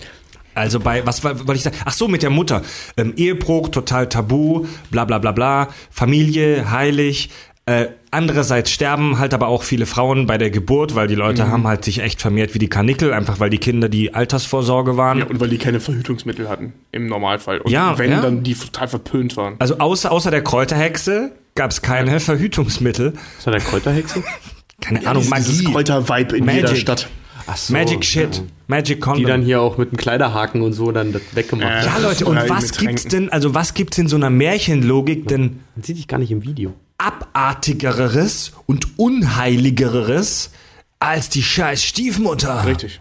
[0.55, 1.77] Also bei, was wollte ich sagen?
[1.85, 2.63] Ach so, mit der Mutter.
[2.97, 5.69] Ähm, Ehebruch, total tabu, bla bla bla bla.
[5.91, 7.31] Familie, heilig.
[7.67, 11.67] Äh, andererseits sterben halt aber auch viele Frauen bei der Geburt, weil die Leute haben
[11.67, 15.19] halt sich echt vermehrt wie die Kanickel, einfach weil die Kinder die Altersvorsorge waren.
[15.21, 17.61] Ja, und weil die keine Verhütungsmittel hatten, im Normalfall.
[17.63, 18.21] Und Ja, wenn, ja.
[18.21, 19.55] dann die total verpönt waren.
[19.61, 23.15] Also außer, außer der Kräuterhexe gab es keine Verhütungsmittel.
[23.39, 24.23] Ist das der Kräuterhexe?
[24.81, 25.73] Keine Ahnung, Dieses Magie.
[25.73, 26.63] Kräuter-Vibe in Magic.
[26.63, 27.09] jeder Stadt.
[27.55, 28.37] So, Magic Shit.
[28.37, 28.43] ja.
[28.67, 29.21] Magic Condom.
[29.21, 31.89] Die dann hier auch mit einem Kleiderhaken und so dann das weggemacht Äh.
[31.89, 32.03] haben.
[32.03, 35.85] ja, Leute, und was gibt's denn, also was gibt's in so einer Märchenlogik denn Man
[35.85, 36.75] sieht dich gar nicht im Video.
[36.99, 40.51] abartigeres und unheiligeres
[40.99, 42.65] als die scheiß Stiefmutter?
[42.67, 43.01] Richtig.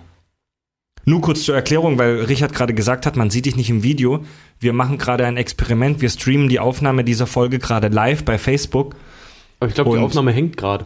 [1.05, 4.23] Nur kurz zur Erklärung, weil Richard gerade gesagt hat, man sieht dich nicht im Video.
[4.59, 6.01] Wir machen gerade ein Experiment.
[6.01, 8.95] Wir streamen die Aufnahme dieser Folge gerade live bei Facebook.
[9.59, 10.85] Aber ich glaube, die Und- Aufnahme hängt gerade.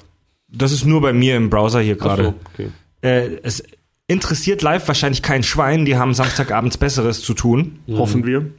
[0.50, 2.24] Das ist nur bei mir im Browser hier Ach gerade.
[2.24, 2.70] so, okay.
[3.02, 3.62] Äh, es
[4.08, 5.84] interessiert live wahrscheinlich kein Schwein.
[5.86, 7.80] Die haben Samstagabends Besseres zu tun.
[7.90, 8.50] Hoffen wir.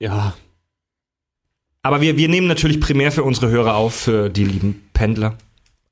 [0.00, 0.34] Ja,
[1.82, 5.38] Aber wir, wir nehmen natürlich primär für unsere Hörer auf, für die lieben Pendler.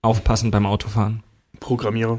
[0.02, 1.22] Aufpassen beim Autofahren.
[1.60, 2.18] Programmierer.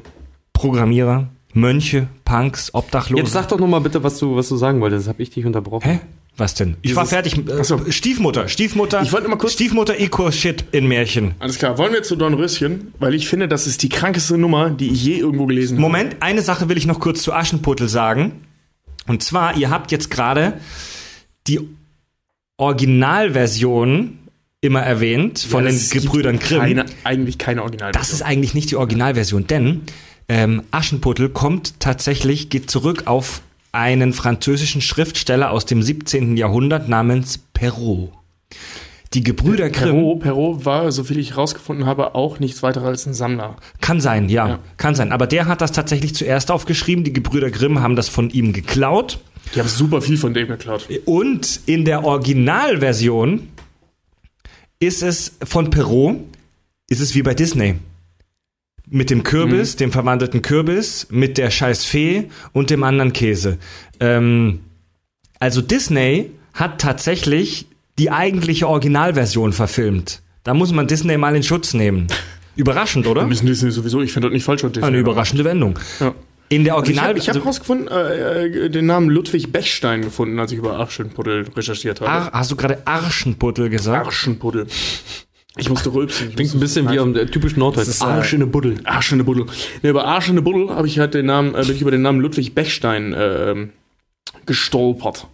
[0.53, 3.23] Programmierer, Mönche, Punks, Obdachlose.
[3.23, 5.07] Jetzt sag doch noch mal bitte, was du, was du sagen wolltest.
[5.07, 5.89] Das habe ich dich unterbrochen.
[5.89, 5.99] Hä?
[6.37, 6.75] Was denn?
[6.81, 7.37] Ich war Dieses- fertig.
[7.47, 7.79] Äh, Ach so.
[7.89, 9.01] Stiefmutter, Stiefmutter.
[9.01, 11.33] Ich wollte mal kurz- Stiefmutter equals shit in Märchen.
[11.39, 12.93] Alles klar, wollen wir zu Dornröschen?
[12.99, 15.81] Weil ich finde, das ist die krankeste Nummer, die ich je irgendwo gelesen habe.
[15.81, 18.33] Moment, eine Sache will ich noch kurz zu Aschenputtel sagen.
[19.07, 20.59] Und zwar, ihr habt jetzt gerade
[21.47, 21.61] die
[22.57, 24.17] Originalversion
[24.61, 26.59] immer erwähnt von Ja, den Gebrüdern Grimm.
[26.59, 28.01] Keine, eigentlich keine Originalversion.
[28.01, 29.81] Das ist eigentlich nicht die Originalversion, denn
[30.27, 36.37] ähm, Aschenputtel kommt tatsächlich, geht zurück auf einen französischen Schriftsteller aus dem 17.
[36.37, 38.11] Jahrhundert namens Perrault.
[39.13, 43.13] Die Gebrüder Grimm Perrault, Perrault war, soviel ich rausgefunden habe, auch nichts weiter als ein
[43.13, 43.55] Sammler.
[43.79, 44.59] kann sein, ja, Ja.
[44.77, 45.11] kann sein.
[45.11, 47.03] Aber der hat das tatsächlich zuerst aufgeschrieben.
[47.03, 49.19] Die Gebrüder Grimm haben das von ihm geklaut.
[49.53, 50.87] Die haben super viel von dem geklaut.
[51.05, 53.47] Und in der Originalversion
[54.79, 56.17] ist es von Perrault,
[56.89, 57.75] ist es wie bei Disney.
[58.89, 63.57] Mit dem Kürbis, dem verwandelten Kürbis, mit der scheiß Fee und dem anderen Käse.
[63.99, 64.59] Ähm,
[65.39, 67.67] also Disney hat tatsächlich
[67.97, 70.21] die eigentliche Originalversion verfilmt.
[70.43, 72.07] Da muss man Disney mal in Schutz nehmen.
[72.55, 73.21] Überraschend, oder?
[73.21, 74.61] Wir müssen Disney sowieso, ich finde das nicht falsch.
[74.61, 75.77] Disney Eine überraschende Wendung.
[75.99, 76.13] Ja.
[76.47, 77.17] In der Ich habe Original...
[77.17, 81.45] ich hab also- rausgefunden, äh, äh, den Namen Ludwig Bechstein gefunden, als ich über Aschenputtel
[81.55, 82.09] recherchiert habe.
[82.09, 84.05] Ar hast du gerade Arschenputtel gesagt?
[84.05, 84.67] Arschenputtel.
[85.57, 86.29] Ich musste rülpsen.
[86.29, 87.87] Ich Klingt ein bisschen wie am äh, typisch Norddeutsch.
[87.87, 88.75] ist, äh, Arsch in eine Buddel.
[88.83, 89.45] Arsch in der Buddel.
[89.83, 91.91] Ne, über Arsch in der Buddel habe ich halt den Namen, äh, bin ich über
[91.91, 93.69] den Namen Ludwig Bechstein äh, ähm,
[94.45, 95.27] gestolpert.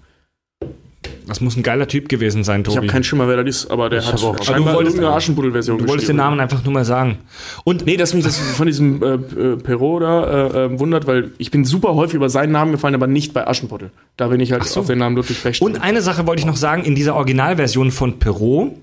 [1.28, 2.74] Das muss ein geiler Typ gewesen sein, Tobi.
[2.74, 4.76] Ich habe keinen Schimmer, wer das ist, aber der hat hab auch- scheinbar Aber du
[4.78, 7.20] wolltest- irgendeine Aschenputtel-Version Du wolltest den Namen einfach nur mal sagen.
[7.64, 11.32] Und Nee, dass mich das von diesem äh, äh, Perrault da äh, äh, wundert, weil
[11.38, 13.92] ich bin super häufig über seinen Namen gefallen, aber nicht bei Aschenputtel.
[14.18, 14.82] Da bin ich halt so.
[14.82, 15.66] auf den Namen Ludwig Bechstein.
[15.66, 18.74] Und eine Sache wollte ich noch sagen, in dieser Originalversion von Perrault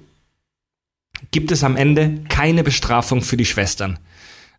[1.31, 3.99] gibt es am Ende keine Bestrafung für die Schwestern.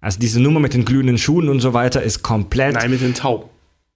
[0.01, 2.76] Also diese Nummer mit den glühenden Schuhen und so weiter ist komplett.
[2.76, 3.49] Nein, mit den Tauben.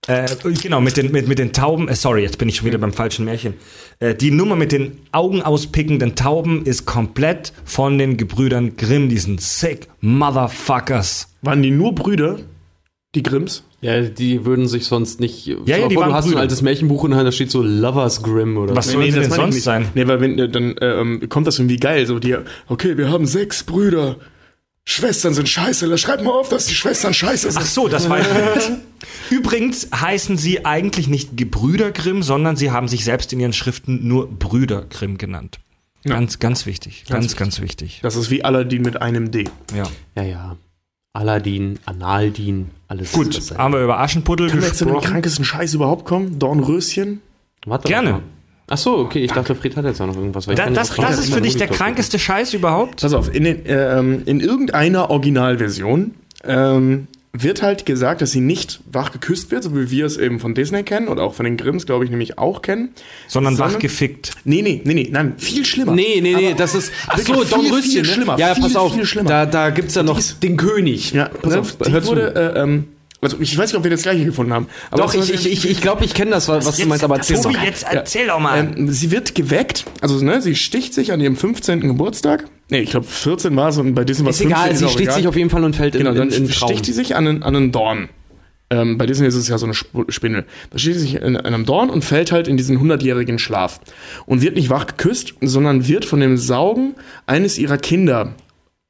[0.07, 0.27] Äh,
[0.61, 1.87] genau, mit den, mit, mit den Tauben.
[1.87, 3.53] Äh, sorry, jetzt bin ich schon wieder beim falschen Märchen.
[3.99, 9.37] Äh, die Nummer mit den Augen auspickenden Tauben ist komplett von den Gebrüdern Grimm, diesen
[9.37, 11.29] sick Motherfuckers.
[11.41, 12.39] Waren die nur Brüder,
[13.15, 13.63] die Grimms?
[13.81, 15.45] Ja, die würden sich sonst nicht.
[15.45, 16.37] Ja, ja, die vor, waren du hast Brüder.
[16.37, 18.93] ein altes Märchenbuch und da steht so Lovers Grimm oder Was so.
[18.93, 19.63] sollen sie denn meine ich sonst nicht.
[19.63, 19.89] sein?
[19.93, 22.05] Nee, weil wenn, dann äh, ähm, kommt das irgendwie geil.
[22.07, 22.35] So die,
[22.67, 24.17] okay, wir haben sechs Brüder.
[24.85, 25.97] Schwestern sind scheiße.
[25.97, 27.61] Schreib mal auf, dass die Schwestern scheiße sind.
[27.61, 28.19] Ach so, das war
[29.29, 34.07] Übrigens heißen sie eigentlich nicht Gebrüder Grimm, sondern sie haben sich selbst in ihren Schriften
[34.07, 35.59] nur Brüder Grimm genannt.
[36.05, 37.05] Ganz, ganz wichtig.
[37.07, 37.99] Ganz, ganz wichtig.
[38.03, 39.45] Das ist wie Aladdin mit einem D.
[39.73, 39.83] Ja.
[40.15, 40.57] Ja, ja.
[41.15, 43.11] Aladdin, Analdin, alles.
[43.11, 45.11] Gut, haben wir über Aschenputtel Können wir jetzt zu dem gesprochen.
[45.13, 46.39] krankesten Scheiß überhaupt kommen?
[46.39, 47.21] Dornröschen?
[47.67, 48.21] Warte Gerne.
[48.67, 50.47] Ach so, okay, ich dachte, Fred hat jetzt auch noch irgendwas.
[50.47, 53.01] weil ich Da, das, das hat ist für dich der krankeste Scheiß überhaupt?
[53.01, 58.41] Pass auf, in, den, äh, ähm, in irgendeiner Originalversion ähm, wird halt gesagt, dass sie
[58.41, 61.45] nicht wach geküsst wird, so wie wir es eben von Disney kennen oder auch von
[61.45, 62.89] den Grimms, glaube ich, nämlich auch kennen.
[63.27, 64.33] Sondern sondern- wach gefickt.
[64.45, 65.93] Nee, nee, nee, nee, nein, viel schlimmer.
[65.93, 66.91] Nee, nee, nee, Aber das ist.
[67.07, 68.01] Ach so, viel, Don viel Röschen.
[68.01, 68.05] ne?
[68.05, 68.93] schlimmer, Ja, viel, pass auf.
[68.93, 69.29] viel schlimmer.
[69.29, 71.11] Da, da gibt's ja noch Dies- den König.
[71.13, 71.59] Ja, pass Ne?
[71.59, 72.07] auf, die Hör zu.
[72.09, 72.85] wurde, äh, ähm,
[73.23, 74.67] also ich weiß nicht, ob wir das gleiche gefunden haben.
[74.91, 77.15] Aber Doch, ich, ich, ich, ich glaube, ich kenne das, was, was du meinst, aber
[77.17, 77.63] erzähl Tobi, doch.
[77.63, 78.59] jetzt erzähl doch mal.
[78.59, 81.81] Ähm, sie wird geweckt, also ne, sie sticht sich an ihrem 15.
[81.81, 82.45] Geburtstag.
[82.69, 84.63] Nee, ich glaube 14 war es und bei Disney war es Ist 15.
[84.65, 85.15] egal, sie auch sticht egal.
[85.15, 86.69] sich auf jeden Fall und fällt Genau, in, dann in, in Traum.
[86.69, 88.09] sticht sie sich an einen, an einen Dorn.
[88.69, 90.45] Ähm, bei Disney ist es ja so eine Sp Spindel.
[90.71, 93.79] Da sticht sie sich in einem Dorn und fällt halt in diesen 100-jährigen Schlaf.
[94.25, 96.95] Und wird nicht wach geküsst, sondern wird von dem Saugen
[97.27, 98.33] eines ihrer Kinder,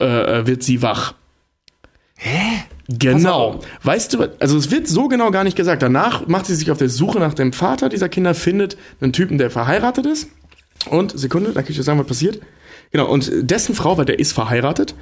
[0.01, 0.05] äh,
[0.39, 1.15] äh, wird sie wach.
[2.89, 3.59] Genau.
[3.83, 5.81] Weißt du, also es wird so genau gar nicht gesagt.
[5.81, 9.37] Danach macht sie sich auf der Suche nach dem Vater dieser Kinder, findet einen Typen,
[9.37, 10.27] der verheiratet ist.
[10.89, 12.39] Und, Sekunde, da kann ich dir sagen, was passiert.
[12.91, 14.93] Genau, und dessen Frau, weil der ist verheiratet,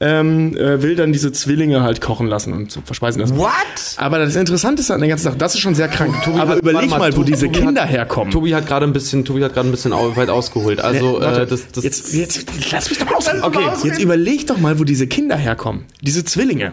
[0.00, 3.36] ähm, äh, will dann diese Zwillinge halt kochen lassen und verspeisen lassen.
[3.36, 3.50] What?
[3.98, 6.14] Aber das Interessanteste an der ganzen Sache, das ist schon sehr krank.
[6.38, 8.32] Aber hat- überleg warte mal, wo Tobi- diese Tobi Kinder hat, herkommen.
[8.32, 10.80] Tobi hat gerade ein bisschen, Tobi hat gerade ein bisschen weit ausgeholt.
[10.80, 13.42] Also Warte, äh, das, das jetzt, jetzt, lass mich doch mal ausreden.
[13.42, 15.84] Okay, jetzt überleg doch mal, wo diese Kinder herkommen.
[16.00, 16.72] Diese Zwillinge.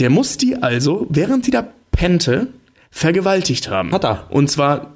[0.00, 2.48] Der muss die also, während die da pennte,
[2.90, 3.92] vergewaltigt haben.
[3.92, 4.26] Hat er.
[4.30, 4.94] Und zwar,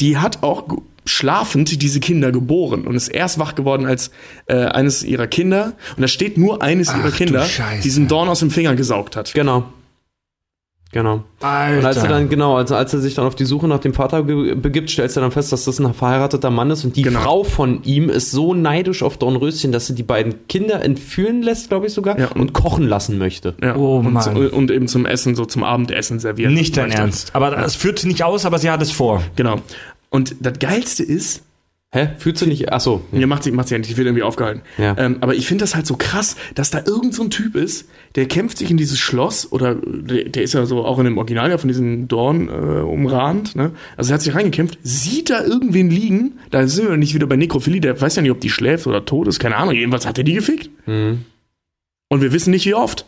[0.00, 0.64] die hat auch
[1.06, 4.10] schlafend diese Kinder geboren und ist erst wach geworden als
[4.46, 5.74] äh, eines ihrer Kinder.
[5.96, 7.46] Und da steht nur eines ihrer du Kinder,
[7.82, 9.34] diesen Dorn aus dem Finger gesaugt hat.
[9.34, 9.64] genau.
[10.94, 11.24] Genau.
[11.40, 11.78] Alter.
[11.78, 13.92] Und als er dann, genau, also als er sich dann auf die Suche nach dem
[13.94, 17.18] Vater begibt, stellt er dann fest, dass das ein verheirateter Mann ist und die Genau.
[17.20, 21.68] Frau von ihm ist so neidisch auf Dornröschen, dass sie die beiden Kinder entführen lässt,
[21.68, 23.54] glaube ich sogar, Ja, und, und- kochen lassen möchte.
[23.60, 24.22] Ja, Oh, und, Mann.
[24.22, 26.54] so- und eben zum Essen, so zum Abendessen servieren.
[26.54, 27.00] Nicht dein möchte.
[27.00, 27.34] Ernst.
[27.34, 29.20] Aber das führt sie nicht aus, aber sie hat es vor.
[29.34, 29.56] Genau.
[30.10, 31.42] Und das Geilste ist,
[31.94, 32.08] Hä?
[32.18, 32.72] Fühlst du nicht?
[32.72, 33.02] Achso.
[33.12, 34.62] Ja, macht sie, macht sie ja nicht, die wird irgendwie aufgehalten.
[34.78, 34.96] Ja.
[34.98, 37.88] Ähm, aber ich finde das halt so krass, dass da irgend so ein Typ ist,
[38.16, 41.18] der kämpft sich in dieses Schloss, oder der, der ist ja so auch in dem
[41.18, 43.70] Original ja von diesen Dorn äh, umrahmt, ne?
[43.96, 47.36] Also er hat sich reingekämpft, sieht da irgendwen liegen, da sind wir nicht wieder bei
[47.36, 50.18] Nekrophilie, der weiß ja nicht, ob die schläft oder tot ist, keine Ahnung, jedenfalls hat
[50.18, 50.70] er die gefickt.
[50.86, 51.20] Mhm.
[52.08, 53.06] Und wir wissen nicht, wie oft.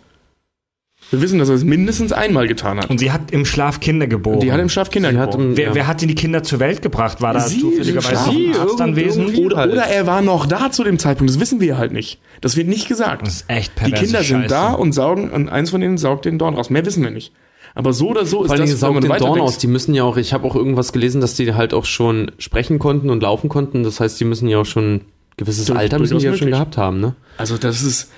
[1.11, 2.91] Wir wissen, dass er es mindestens einmal getan hat.
[2.91, 4.35] Und sie hat im Schlaf Kinder geboren.
[4.37, 5.51] Und die hat im Schlaf Kinder Sie hat geboren.
[5.51, 5.75] im- wer, ja.
[5.75, 7.23] wer hat denn die Kinder zur Welt gebracht?
[7.23, 8.57] War da Sie, zufälligerweise noch ein.
[8.61, 9.39] Arzt anwesend?
[9.39, 9.73] Oder, halt.
[9.73, 12.19] oder er war noch da zu dem Zeitpunkt, das wissen wir halt nicht.
[12.41, 13.27] Das wird nicht gesagt.
[13.27, 14.49] Das ist echt Die perverse Kinder sind Scheiße.
[14.55, 16.71] da und saugen, und eins von denen saugt den Dorn raus.
[16.71, 17.33] Mehr wissen wir nicht.
[17.77, 19.59] Aber so oder so ist Vor allen Dingen das, saugt den Dorn aus.
[19.59, 22.79] Die müssen ja auch, ich habe auch irgendwas gelesen, dass die halt auch schon sprechen
[22.79, 23.83] konnten und laufen konnten.
[23.85, 25.01] Das heißt, die müssen ja auch schon ein
[25.37, 26.59] gewisses Alter müssen die ja durchaus schon möglich.
[26.59, 27.15] gehabt haben, ne?
[27.37, 28.11] Also das ist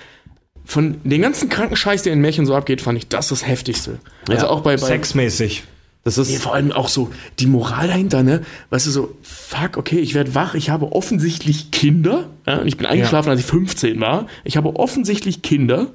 [0.69, 3.97] von den ganzen kranken Scheiß, der in Märchen so abgeht, fand ich das das heftigste.
[4.29, 4.51] Also Ja.
[4.51, 5.63] auch bei, bei Sexmäßig.
[6.03, 7.09] Das Nee, ist, vor allem auch so
[7.39, 8.43] die Moral dahinter, ne?
[8.69, 12.29] Weißt du, so, fuck, okay, ich werde wach, ich habe offensichtlich Kinder.
[12.45, 14.27] Ja, ich bin eingeschlafen, als ich 15 war.
[14.43, 15.87] Ich habe offensichtlich Kinder.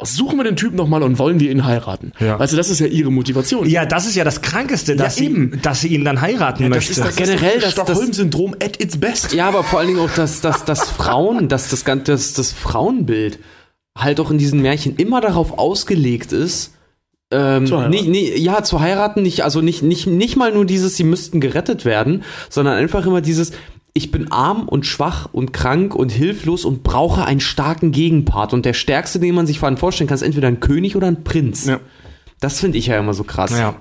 [0.00, 2.12] Suchen wir den Typen nochmal und wollen wir ihn heiraten.
[2.20, 2.38] Ja.
[2.38, 3.68] Weißt du, das ist ja ihre Motivation.
[3.68, 5.58] Ja, das ist ja das Krankeste, dass, sie, eben.
[5.62, 6.92] dass sie ihn dann heiraten das möchte.
[6.92, 9.32] ist das, Generell, das, das- das- Stockholm-Syndrom at its best.
[9.32, 12.52] ja, aber vor allen Dingen auch das, das, das Frauen, das, das, gan- das, das
[12.52, 13.40] Frauenbild
[13.98, 16.74] halt auch in diesen Märchen immer darauf ausgelegt ist,
[17.32, 17.90] ähm, Zu heiraten.
[17.90, 21.40] nicht, nicht, ja, zu heiraten, nicht, also nicht, nicht, nicht mal nur dieses, sie müssten
[21.40, 23.50] gerettet werden, sondern einfach immer dieses,
[23.94, 28.52] ich bin arm und schwach und krank und hilflos und brauche einen starken Gegenpart.
[28.52, 31.66] Und der stärkste, den man sich vorstellen kann, ist entweder ein König oder ein Prinz.
[31.66, 31.80] Ja.
[32.40, 33.50] Das finde ich ja immer so krass.
[33.50, 33.74] Ja.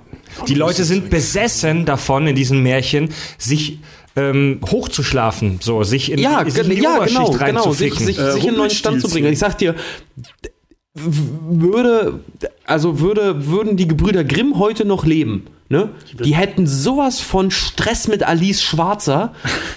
[0.48, 3.80] Die Leute sind besessen davon, in diesen Märchen sich
[4.16, 8.06] ähm, hochzuschlafen, so sich in, Ja, sich in die ja Oberschicht genau, genau, sich, reinzuficken.
[8.06, 9.32] sich, Äh, sich in einen neuen Stand zu bringen.
[9.32, 9.76] Ich sag dir,
[10.96, 12.22] würde,
[12.66, 15.90] also würde, würden die Gebrüder Grimm heute noch leben, ne?
[16.24, 19.34] Die hätten sowas von Stress mit Alice Schwarzer,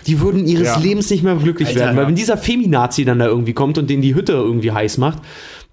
[0.07, 0.79] die würden ihres Ja.
[0.79, 2.09] Lebens nicht mehr glücklich Alter, werden, weil ja.
[2.09, 5.19] wenn dieser Feminazi dann da irgendwie kommt und den die Hütte irgendwie heiß macht,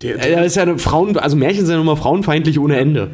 [0.01, 3.11] Der, äh, das ist ja eine Frauen, also Märchen sind immer frauenfeindlich ohne Ende.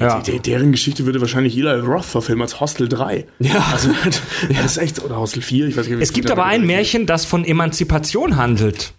[0.00, 0.20] ja.
[0.20, 3.26] der, deren Geschichte würde wahrscheinlich Eli Roth verfilmen als Hostel 3.
[3.38, 3.66] Ja.
[3.72, 3.90] Also,
[4.48, 5.98] das ist echt, oder Hostel 4, ich weiß nicht.
[5.98, 6.66] wie Es gibt da aber ein.
[6.66, 8.92] Märchen, das von Emanzipation handelt.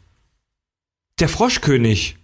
[1.19, 2.17] Der Froschkönig.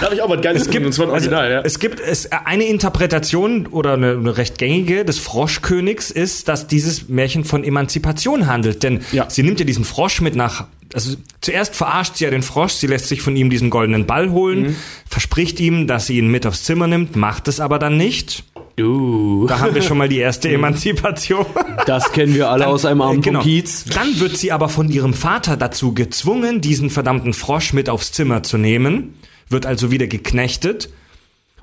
[0.00, 1.60] Da habe ich auch was Geiles Es gibt, und zwar ein also, Original, ja.
[1.62, 7.08] es gibt es, eine Interpretation oder eine, eine recht gängige des Froschkönigs ist, dass dieses
[7.08, 8.82] Märchen von Emanzipation handelt.
[8.82, 9.28] Denn Ja.
[9.28, 10.66] sie nimmt ja diesen Frosch mit nach.
[10.94, 14.30] Also zuerst verarscht sie ja den Frosch, sie lässt sich von ihm diesen goldenen Ball
[14.30, 14.76] holen, Mhm.
[15.08, 18.44] verspricht ihm, dass sie ihn mit aufs Zimmer nimmt, macht es aber dann nicht.
[18.80, 21.44] Uh, Da haben wir schon mal die erste Emanzipation.
[21.86, 23.40] das kennen wir alle aus einem Abend Genau.
[23.42, 23.84] Kiez.
[23.84, 28.42] Dann wird sie aber von ihrem Vater dazu gezwungen, diesen verdammten Frosch mit aufs Zimmer
[28.42, 29.14] zu nehmen,
[29.52, 30.90] wird also wieder geknechtet.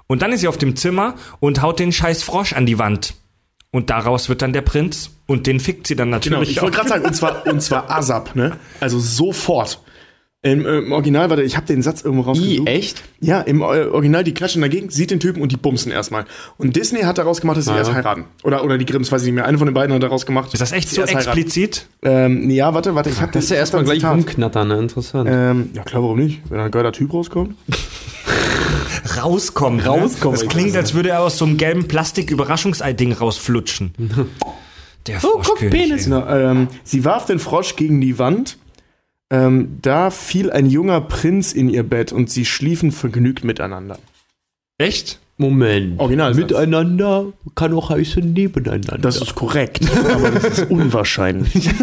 [0.07, 3.13] Und dann ist sie auf dem Zimmer und haut den scheiß Frosch an die Wand.
[3.71, 6.77] Und daraus wird dann der Prinz und den fickt sie dann Genau, natürlich ich wollte
[6.77, 8.57] gerade sagen, und zwar, und zwar ASAP, ne?
[8.79, 9.79] Also sofort.
[10.41, 12.69] Im, äh, im Original, warte, ich habe den Satz irgendwo rausgesucht.
[12.69, 13.03] I, echt?
[13.19, 16.23] Ja, im äh, Original, die klatschen dagegen, sieht den Typen und die bumsen erstmal.
[16.57, 18.23] Und Disney hat daraus gemacht, dass sie Ah, erst heiraten.
[18.43, 19.45] Oder, oder die Grimms, weiß ich nicht mehr.
[19.45, 20.53] Eine von den beiden hat daraus gemacht.
[20.53, 21.87] Ist das echt so explizit?
[22.03, 24.13] Ähm, ja, warte, warte, ich hab Das ist ja erstmal gleich Zitat.
[24.15, 24.77] rumknattern, ne?
[24.77, 25.29] Interessant.
[25.29, 26.39] Ähm, ja, klar, warum nicht?
[26.49, 27.55] Wenn ein geiler Typ rauskommt.
[29.21, 29.85] Rauskommt.
[29.85, 30.35] Rauskommt.
[30.37, 30.43] Ne?
[30.45, 33.93] Das klingt, als würde er aus so einem gelben Plastik-Überraschungsei-Ding rausflutschen.
[35.07, 35.59] Der Oh, guck.
[35.59, 36.05] Penis.
[36.05, 38.57] Genau, ähm, sie warf den Frosch gegen die Wand.
[39.31, 43.99] Ähm, da fiel ein junger Prinz in ihr Bett und sie schliefen vergnügt miteinander.
[44.79, 45.19] Echt?
[45.37, 45.99] Moment.
[45.99, 46.49] Originalsatz.
[46.49, 48.97] Miteinander kann auch heißen nebeneinander.
[48.97, 51.69] Das ist korrekt, aber das ist unwahrscheinlich.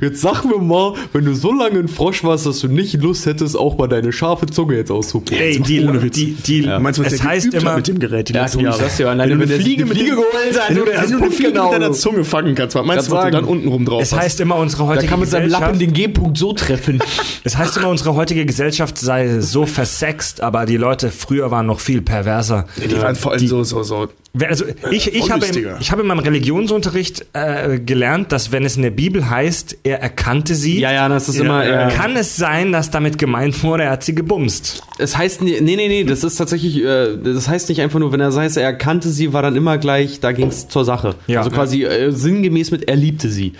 [0.00, 3.26] Jetzt sag mir mal, wenn du so lange ein Frosch warst, dass du nicht Lust
[3.26, 5.42] hättest, auch mal deine scharfe Zunge jetzt auszuprobieren.
[5.44, 6.14] Ey, die, ohne Witz.
[6.14, 8.58] die, die, Meinst du, was es der heißt immer, mit dem Gerät die Ja, letzten
[8.58, 8.78] du, Jahre?
[8.78, 10.28] sag's dir, alleine wenn du wenn eine der Fliege die mit Fliege geholt
[10.76, 11.92] du, oder das wenn du eine Fliege genau mit deiner.
[11.92, 14.18] Zunge fangen kannst, was meinst du, was du dann unten rum drauf es hast?
[14.20, 17.00] heißt immer, unsere Da heutige kann mit seinem Lappen den G-Punkt so treffen.
[17.44, 21.80] es heißt immer, unsere heutige Gesellschaft sei so versext, aber die Leute früher waren noch
[21.80, 22.66] viel perverser.
[22.76, 24.08] Die waren vor allem so, so, so.
[24.48, 28.76] Also ich, ich, habe, im, ich habe in meinem Religionsunterricht äh, gelernt, dass wenn es
[28.76, 31.66] in der Bibel heißt, er erkannte sie, Ja, ja, das ist Ja, immer.
[31.66, 34.82] ja, kann es sein, dass damit gemeint wurde, er hat sie gebumst.
[34.98, 38.20] Es heißt, nee, nee, nee, das ist tatsächlich, äh, das heißt nicht einfach nur, wenn
[38.20, 41.16] er heißt, er erkannte sie, war dann immer gleich, da ging es zur Sache.
[41.26, 41.40] Ja.
[41.40, 43.54] Also quasi äh, sinngemäß mit, er liebte sie.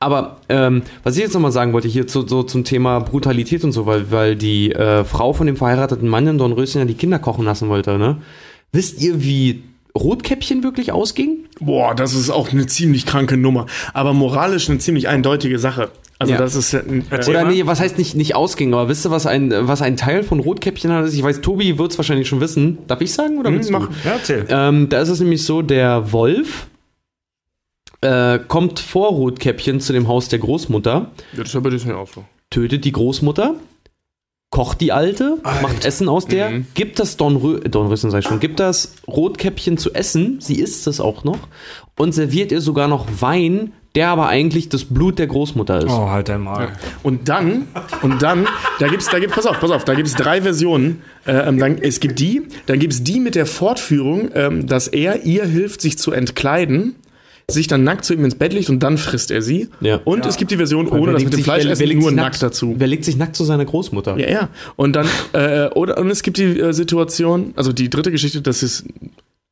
[0.00, 3.72] Aber ähm, was ich jetzt nochmal sagen wollte, hier zu, so zum Thema Brutalität und
[3.72, 7.18] so, weil, weil die äh, Frau von dem verheirateten Mann in Dornröschen ja die Kinder
[7.18, 8.18] kochen lassen wollte, ne?
[8.72, 9.62] Wisst ihr, wie
[9.96, 11.46] Rotkäppchen wirklich ausging?
[11.60, 13.66] Boah, das ist auch eine ziemlich kranke Nummer.
[13.92, 15.90] Aber moralisch eine ziemlich eindeutige Sache.
[16.18, 16.38] Also Ja.
[16.38, 19.10] das ist ja ein, äh, Oder nee, was heißt nicht, nicht ausging, aber wisst ihr,
[19.10, 21.10] was ein, was ein Teil von Rotkäppchen hat?
[21.12, 22.78] Ich weiß, Tobi wird es wahrscheinlich schon wissen.
[22.88, 23.72] Darf ich sagen oder willst du?
[23.72, 23.88] mach.
[24.04, 24.46] Ja, erzähl.
[24.50, 26.66] Ähm, da ist es nämlich so, der Wolf
[28.02, 32.08] äh, kommt vor Rotkäppchen zu dem Haus der Großmutter, Das ist ja bei Disney auch
[32.08, 32.24] so.
[32.50, 33.54] tötet die Großmutter,
[34.50, 36.66] kocht die Alte, macht Essen aus der, Mhm.
[36.74, 41.00] gibt das Dornrö Dornröschen, sag ich schon, gibt das Rotkäppchen zu essen, sie isst es
[41.00, 41.38] auch noch
[41.96, 45.90] und serviert ihr sogar noch Wein, der aber eigentlich das Blut der Großmutter ist.
[45.90, 46.68] Oh, halt dein Maul.
[47.04, 47.68] Und dann,
[48.02, 48.46] und dann,
[48.80, 51.02] da gibt's, da gibt's, pass auf, pass auf, da gibt's drei Versionen.
[51.26, 55.24] Äh, ähm, dann, es gibt die, dann gibt's die mit der Fortführung, ähm, dass er
[55.24, 56.96] ihr hilft, sich zu entkleiden,
[57.50, 59.68] sich dann nackt zu ihm ins Bett legt und dann frisst er sie.
[59.80, 60.00] Ja.
[60.04, 61.72] Und es gibt die Version Wer ohne das legt mit dem sich- Fleisch wer- wer
[61.72, 62.74] essen, legt nur sich nackt dazu.
[62.78, 64.16] Wer legt sich nackt zu seiner Großmutter?
[64.18, 64.48] Ja, ja.
[64.76, 68.62] Und dann, äh, oder, und es gibt die äh, Situation, also die dritte Geschichte, das
[68.62, 68.84] ist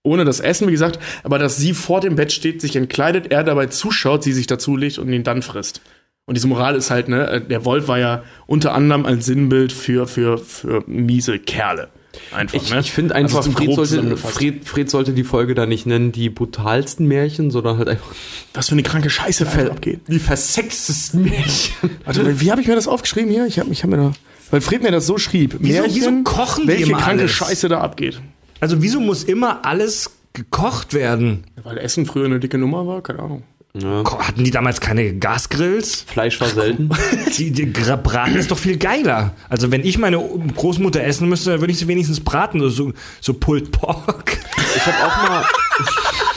[0.03, 3.44] ohne das Essen, wie gesagt, aber dass sie vor dem Bett steht, sich entkleidet, er
[3.44, 5.80] dabei zuschaut, sie sich dazulegt und ihn dann frisst.
[6.24, 9.72] Und diese Moral ist halt, ne, äh, der Wolf war ja unter anderem als Sinnbild
[9.72, 11.88] für, für, für miese Kerle.
[12.32, 12.80] Einfach, Ich, ne?
[12.80, 14.16] ich finde Also einfach, zum Fred, sollte.
[14.16, 18.06] Fred, Fred sollte die Folge da nicht nennen, die brutalsten Märchen, sondern halt einfach
[18.54, 20.00] Was für eine kranke Scheiße einfach abgeht.
[20.08, 21.74] die versextesten Märchen.
[22.04, 23.46] Warte, wie habe ich mir das aufgeschrieben hier?
[23.46, 24.12] Ich habe ich hab mir da,
[24.50, 25.56] weil Fred mir das so schrieb.
[25.60, 27.30] Wieso- wieso kochen die welche kranke alles?
[27.32, 28.20] Scheiße da abgeht.
[28.60, 31.44] Also wieso muss immer alles gekocht werden?
[31.62, 33.42] Weil Essen früher eine dicke Nummer war, keine Ahnung.
[33.74, 36.02] Ko- Hatten die damals keine Gasgrills?
[36.08, 36.88] Fleisch war selten.
[37.36, 39.34] Die, die Braten ist doch viel geiler.
[39.48, 43.34] Also wenn ich meine Großmutter essen müsste, dann würde ich sie wenigstens braten, so, so
[43.34, 44.38] Pulled Pork.
[44.74, 45.44] Ich habe auch mal.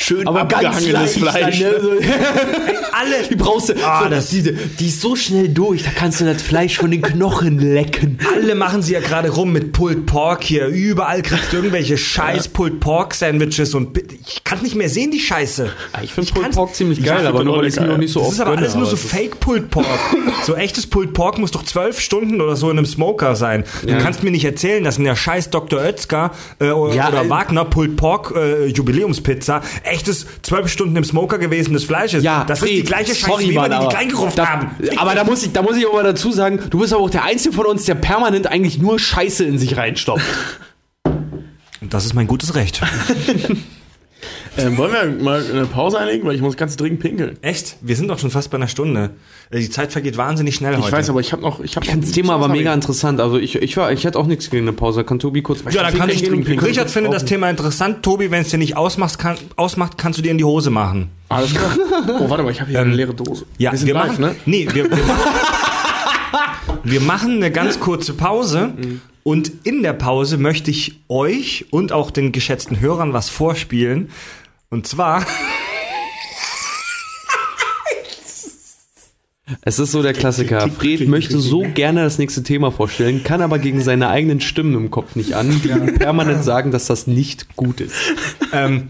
[0.00, 1.58] Schön Aber ganz abgehangenes Fleisch.
[1.60, 1.90] dann, ne, so-
[2.92, 3.74] Alle, Die brauchst du.
[3.84, 6.90] Ah, so, das- die, die ist so schnell durch, da kannst du das Fleisch von
[6.90, 8.18] den Knochen lecken.
[8.34, 10.66] alle machen sie ja gerade rum mit Pulled Pork hier.
[10.66, 15.20] Überall kriegst du irgendwelche scheiß Pulled Pork Sandwiches und ich kann nicht mehr sehen, die
[15.20, 15.70] Scheiße.
[16.02, 18.12] Ich finde Pulled Pork ziemlich Ich geil, aber nur weil ich es mir noch nicht
[18.12, 19.86] so Das oft ist aber gönne, alles nur so Fake Pulled Pork.
[20.44, 23.64] so echtes Pulled Pork muss doch zwölf Stunden oder so in einem Smoker sein.
[23.82, 25.80] Du kannst mir nicht erzählen, dass in der scheiß Dr.
[25.80, 26.30] Oetker
[26.60, 31.38] äh, oder, Ja, oder äh, Wagner Pulled Pork äh, Jubiläumspizza echtes zwölf Stunden im Smoker
[31.38, 32.24] gewesenes Fleisch ist.
[32.24, 34.70] Ja, das ist die gleiche Scheiße, wie wir die, die aber kleingerufen da, haben.
[34.96, 37.10] Aber da muss, ich, da muss ich auch mal dazu sagen, du bist aber auch
[37.10, 40.26] der Einzige von uns, der permanent eigentlich nur Scheiße in sich reinstopft.
[41.80, 42.82] Das ist mein gutes Recht.
[44.56, 47.36] Ähm, wollen wir mal eine Pause einlegen, weil ich muss ganz dringend pinkeln.
[47.42, 47.76] Echt?
[47.80, 49.10] Wir sind doch schon fast bei einer Stunde.
[49.50, 50.92] Äh, Die Zeit vergeht wahnsinnig schnell Ich heute.
[50.92, 53.20] weiß, aber ich habe noch, ich habe Ich das Thema aber mega interessant.
[53.20, 55.04] Also ich, ich, war, ich hätte auch nichts gegen eine Pause.
[55.04, 56.22] Kann Tobi kurz ja, dann kann ich.
[56.22, 56.88] Richard pinkeln.
[56.88, 58.02] findet das Thema interessant.
[58.02, 61.10] Tobi, wenn es dir nicht ausmacht, kann, ausmacht, kannst du dir in die Hose machen.
[61.28, 61.70] Alles klar.
[62.20, 63.44] Oh, warte mal, ich habe hier eine leere Dose.
[63.58, 64.34] Ja, wir sind live, machen, ne?
[64.46, 65.22] Nee, wir, wir, machen,
[66.84, 68.72] wir machen eine ganz kurze Pause.
[69.28, 74.08] Und in der Pause möchte ich euch und auch den geschätzten Hörern was vorspielen.
[74.70, 75.26] Und zwar,
[79.60, 80.66] Es ist so der Klassiker.
[80.70, 84.90] Fred möchte so gerne das nächste Thema vorstellen, kann aber gegen seine eigenen Stimmen im
[84.90, 87.96] Kopf nicht an, die ihm permanent sagen, dass das nicht gut ist.
[88.54, 88.84] ähm,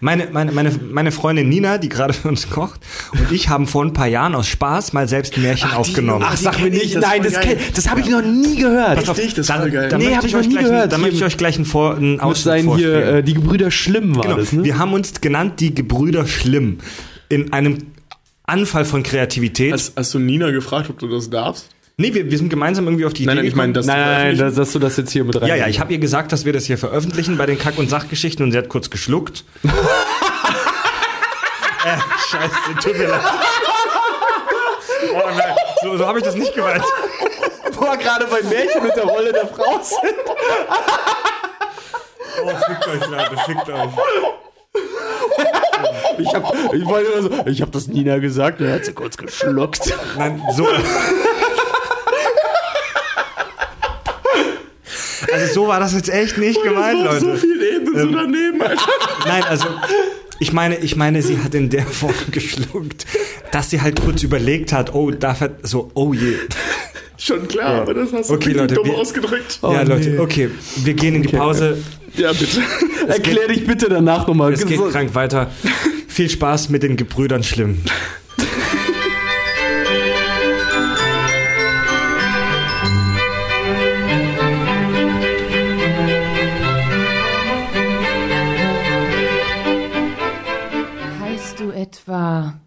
[0.00, 2.80] meine, meine, meine, meine Freundin Nina, die gerade für uns kocht,
[3.12, 6.24] und ich haben vor ein paar Jahren aus Spaß mal selbst ein Märchen aufgenommen.
[6.26, 8.96] Ach, Ach, sag mir nicht, das nein, das, kenn- das habe ich noch nie gehört.
[8.96, 9.88] Pass auf, Richtig, das ist dann, voll geil.
[9.88, 10.92] dann Nee, möchte hab ich noch euch nie gleich, gehört.
[10.92, 13.70] Dann möchte ich euch gleich einen, Vor einen Muss Ausschnitt sein hier, äh, die Gebrüder
[13.70, 14.36] Schlimm war Genau.
[14.36, 14.64] das, ne?
[14.64, 16.78] Wir haben uns genannt die Gebrüder Schlimm.
[17.28, 17.78] In einem
[18.44, 19.72] Anfall von Kreativität.
[19.72, 21.68] Hast, hast du Nina gefragt, ob du das darfst?
[22.00, 23.86] Nee, wir, wir sind gemeinsam irgendwie auf die Nein, Idee nein, ich meine, gekommen.
[23.86, 25.48] das Nein, nein, nein, dass, dass du das jetzt hier mit rein.
[25.48, 27.88] Ja, ja, ich habe ihr gesagt, dass wir das hier veröffentlichen bei den Kack- und
[27.90, 29.44] Sachgeschichten und sie hat kurz geschluckt.
[29.62, 29.68] äh,
[32.30, 33.20] scheiße, tut mir leid.
[35.12, 36.84] Oh nein, so, so habe ich das nicht gemeint.
[37.72, 40.14] Wo wir gerade bei Märchen mit der Rolle der Frau sind.
[42.42, 43.90] Oh, fickt euch, Leute, fickt euch.
[46.18, 49.92] Ich hab, ich so, ich hab das Nina gesagt, dann hat sie kurz geschluckt.
[50.16, 50.66] Nein, so.
[55.32, 57.20] Also so war das jetzt echt nicht gemeint, Leute.
[57.20, 58.82] So viel Ebene so daneben, Alter.
[59.26, 59.66] Nein, also
[60.38, 63.06] ich meine, ich meine, sie hat in der Form geschluckt,
[63.52, 66.34] dass sie halt kurz überlegt hat, oh, darf er, so, oh je.
[67.18, 69.58] Schon klar, aber das hast du Okay, Leute, dumm wir- ausgedrückt.
[69.62, 71.76] ja, Leute, okay, wir gehen in die Pause.
[72.16, 72.60] Ja, bitte.
[73.06, 74.52] Erklär dich bitte danach nochmal.
[74.52, 75.50] Es geht krank weiter.
[76.08, 77.82] Viel Spaß mit den Gebrüdern Schlimm.
[92.10, 92.58] Etwa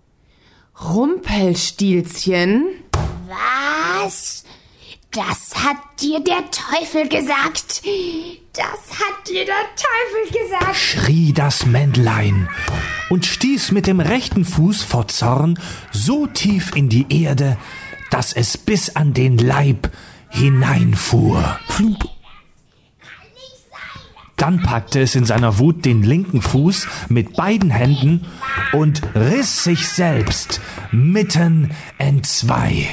[0.82, 2.66] Rumpelstilzchen?
[4.02, 4.46] Was?
[5.12, 7.84] Das hat dir der Teufel gesagt.
[8.54, 10.76] Das hat dir der Teufel gesagt.
[10.76, 12.50] schrie das Männlein
[13.10, 15.60] und stieß mit dem rechten Fuß vor Zorn
[15.92, 17.58] so tief in die Erde,
[18.10, 19.92] dass es bis an den Leib
[20.30, 21.60] hineinfuhr.
[21.68, 22.06] Flump.
[24.38, 28.26] Dann packte es in seiner Wut den linken Fuß mit beiden Händen
[28.74, 30.60] und riss sich selbst
[30.92, 32.88] mitten entzwei.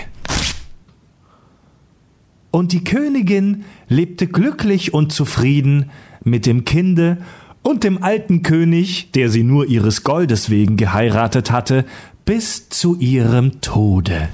[2.51, 5.91] Und die Königin lebte glücklich und zufrieden
[6.25, 7.19] mit dem Kinde
[7.63, 11.85] und dem alten König, der sie nur ihres Goldes wegen geheiratet hatte,
[12.25, 14.29] bis zu ihrem Tode.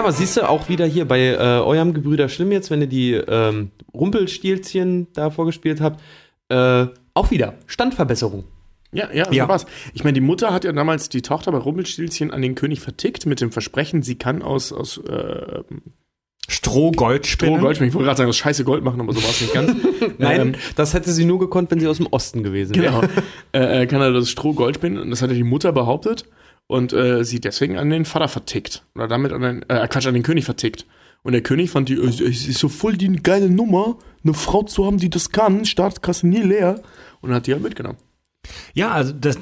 [0.00, 2.86] Ja, aber siehst du auch wieder hier bei äh, eurem Gebrüder Schlimm jetzt, wenn ihr
[2.86, 6.00] die ähm, Rumpelstilzchen da vorgespielt habt,
[6.48, 8.44] äh, auch wieder Standverbesserung.
[8.92, 9.46] Ja, ja, so Ja.
[9.46, 9.66] war's.
[9.92, 13.26] Ich meine, die Mutter hat ja damals die Tochter bei Rumpelstilzchen an den König vertickt
[13.26, 15.62] mit dem Versprechen, sie kann aus, aus äh,
[16.48, 17.52] Stroh, Goldspinne.
[17.52, 17.88] Stroh, Goldschmied.
[17.90, 19.76] Ich wollte gerade sagen, aus scheiße Gold machen, aber so war es nicht ganz.
[20.18, 23.00] Nein, Ähm, das hätte sie nur gekonnt, wenn sie aus dem Osten gewesen wäre.
[23.02, 23.12] Genau.
[23.52, 26.24] äh, äh, kann er das Stroh Gold spinnen und das hat ja die Mutter behauptet
[26.70, 28.84] und äh, sie deswegen an den Vater vertickt.
[28.94, 30.86] Oder damit an den, äh, Quatsch, an den König vertickt.
[31.24, 34.62] Und der König fand die, äh, es ist so voll die geile Nummer, eine Frau
[34.62, 36.80] zu haben, die das kann, Staatskasse nie leer.
[37.22, 37.98] Und hat die halt mitgenommen.
[38.72, 39.36] Ja, also das,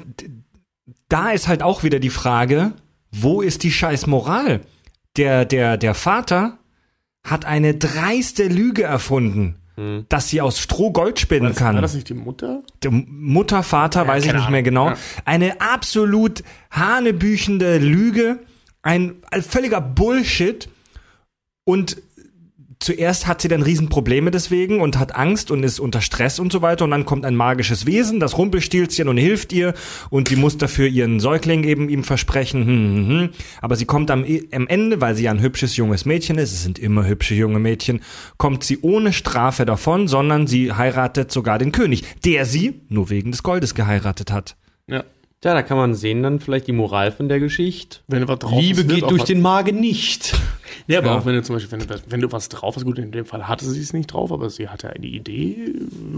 [1.10, 2.72] da ist halt auch wieder die Frage,
[3.12, 4.62] wo ist die scheiß Moral?
[5.18, 6.58] Der, der, der Vater
[7.24, 9.56] hat eine dreiste Lüge erfunden,
[10.08, 11.76] dass sie aus Stroh Gold spinnen kann.
[11.76, 12.62] War das nicht die Mutter?
[12.82, 14.64] Der Mutter, Vater, weiß ich nicht mehr Ahnung.
[14.64, 14.88] genau.
[14.90, 14.96] Ja.
[15.24, 18.40] Eine absolut hanebüchende Lüge,
[18.82, 20.68] ein, ein völliger Bullshit.
[21.64, 21.98] Und
[22.80, 26.62] zuerst hat sie dann Riesenprobleme deswegen und hat Angst und ist unter Stress und so
[26.62, 26.84] weiter.
[26.84, 29.74] Und dann kommt ein magisches Wesen, das Rumpelstilzchen und hilft ihr.
[30.10, 32.66] Und sie muss dafür ihren Säugling eben ihm versprechen.
[32.66, 33.28] Hm, hm, hm.
[33.60, 36.62] Aber sie kommt am, am Ende, weil sie ja ein hübsches junges Mädchen ist, es
[36.62, 38.00] sind immer hübsche junge Mädchen,
[38.36, 43.32] kommt sie ohne Strafe davon, sondern sie heiratet sogar den König, der sie nur wegen
[43.32, 44.56] des Goldes geheiratet hat.
[44.86, 45.04] Ja.
[45.44, 47.98] Ja, da kann man sehen dann vielleicht die Moral von der Geschichte.
[48.08, 50.34] Wenn du was drauf Liebe hast, wird geht durch was- den Magen nicht.
[50.88, 51.18] Ja, aber Ja.
[51.18, 53.24] auch wenn du zum Beispiel, wenn du, wenn du was drauf hast, gut, in dem
[53.24, 55.74] Fall hatte sie es nicht drauf, aber sie hatte eine Idee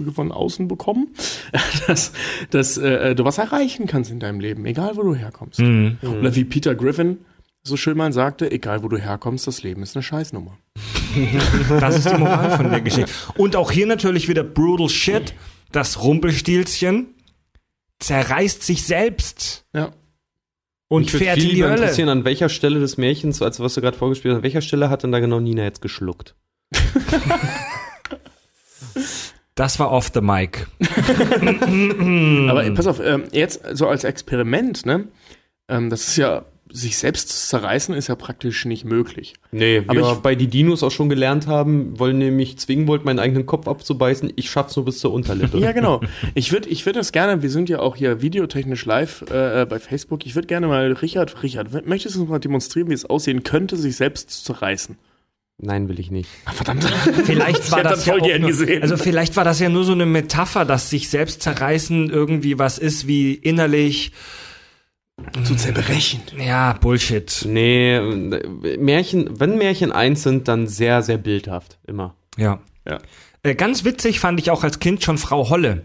[0.08, 1.08] äh, von außen bekommen,
[1.86, 2.12] dass,
[2.50, 5.60] dass äh, du was erreichen kannst in deinem Leben, egal wo du herkommst.
[5.60, 7.18] Oder wie Peter Griffin
[7.62, 10.56] so schön mal sagte, egal wo du herkommst, das Leben ist eine Scheißnummer.
[11.80, 13.10] Das ist die Moral von der Geschichte.
[13.36, 15.34] Und auch hier natürlich wieder brutal shit.
[15.72, 17.08] Das Rumpelstilzchen
[18.00, 19.92] zerreißt sich selbst Ja.
[20.88, 21.74] und Mich fährt viel in die Hölle.
[21.76, 24.90] interessieren, an welcher Stelle des Märchens, also was du gerade vorgespielt hast, an welcher Stelle
[24.90, 26.34] hat denn da genau Nina jetzt geschluckt?
[29.56, 30.66] Das war off the mic.
[32.48, 35.08] Aber pass auf, ähm, jetzt so als Experiment, ne?
[35.68, 39.34] Ähm, das ist ja, sich selbst zu zerreißen, ist ja praktisch nicht möglich.
[39.52, 43.04] Nee, Aber wir ich- bei die Dinos auch schon gelernt haben, wollen nämlich zwingen wollten,
[43.04, 44.32] meinen eigenen Kopf abzubeißen.
[44.36, 45.58] Ich schaff's nur bis zur Unterlippe.
[45.58, 46.00] Ja, genau.
[46.34, 49.78] Ich würde ich würd das gerne, wir sind ja auch hier videotechnisch live äh, bei
[49.80, 53.42] Facebook, ich würde gerne mal, Richard, Richard, möchtest du uns mal demonstrieren, wie es aussehen
[53.42, 54.96] könnte, sich selbst zu zerreißen?
[55.62, 56.30] Nein, will ich nicht.
[56.54, 56.84] Verdammt.
[57.24, 58.50] Vielleicht war das, das ja nur,
[58.80, 62.78] also vielleicht war das ja nur so eine Metapher, dass sich selbst zerreißen irgendwie was
[62.78, 64.12] ist wie innerlich
[65.44, 66.22] Zu zerbrechen.
[66.38, 67.44] ja Bullshit.
[67.46, 68.00] Nee,
[68.78, 71.78] Märchen, wenn Märchen eins sind, dann sehr, sehr bildhaft.
[71.86, 72.14] Immer.
[72.36, 72.60] Ja.
[72.88, 72.98] Ja.
[73.42, 75.82] Äh, ganz witzig fand ich auch als Kind schon Frau Holle.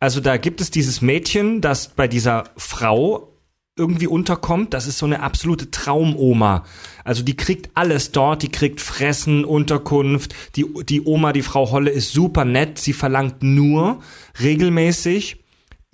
[0.00, 3.34] Also da gibt es dieses Mädchen, das bei dieser Frau
[3.76, 4.72] irgendwie unterkommt.
[4.74, 6.64] Das ist so eine absolute Traumoma.
[7.02, 10.34] Also die kriegt alles dort, die kriegt Fressen, Unterkunft.
[10.56, 12.78] Die, die Oma, die Frau Holle, ist super nett.
[12.78, 14.00] Sie verlangt nur
[14.40, 15.43] regelmäßig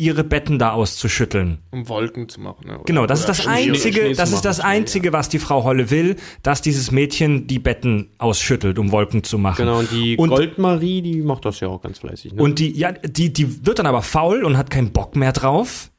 [0.00, 1.58] ihre Betten da auszuschütteln.
[1.70, 2.66] Um Wolken zu machen.
[2.66, 2.74] Ne?
[2.76, 5.38] Oder- Genau, das ist das Schnee- einzige, Schnee das ist das Schnee, einzige, was die
[5.38, 9.58] Frau Holle will, dass dieses Mädchen die Betten ausschüttelt, um Wolken zu machen.
[9.58, 12.32] Genau, und die Und- Goldmarie, die macht das ja auch ganz fleißig.
[12.32, 12.42] Ne?
[12.42, 15.90] Und die, ja, die, die wird dann aber faul und hat keinen Bock mehr drauf.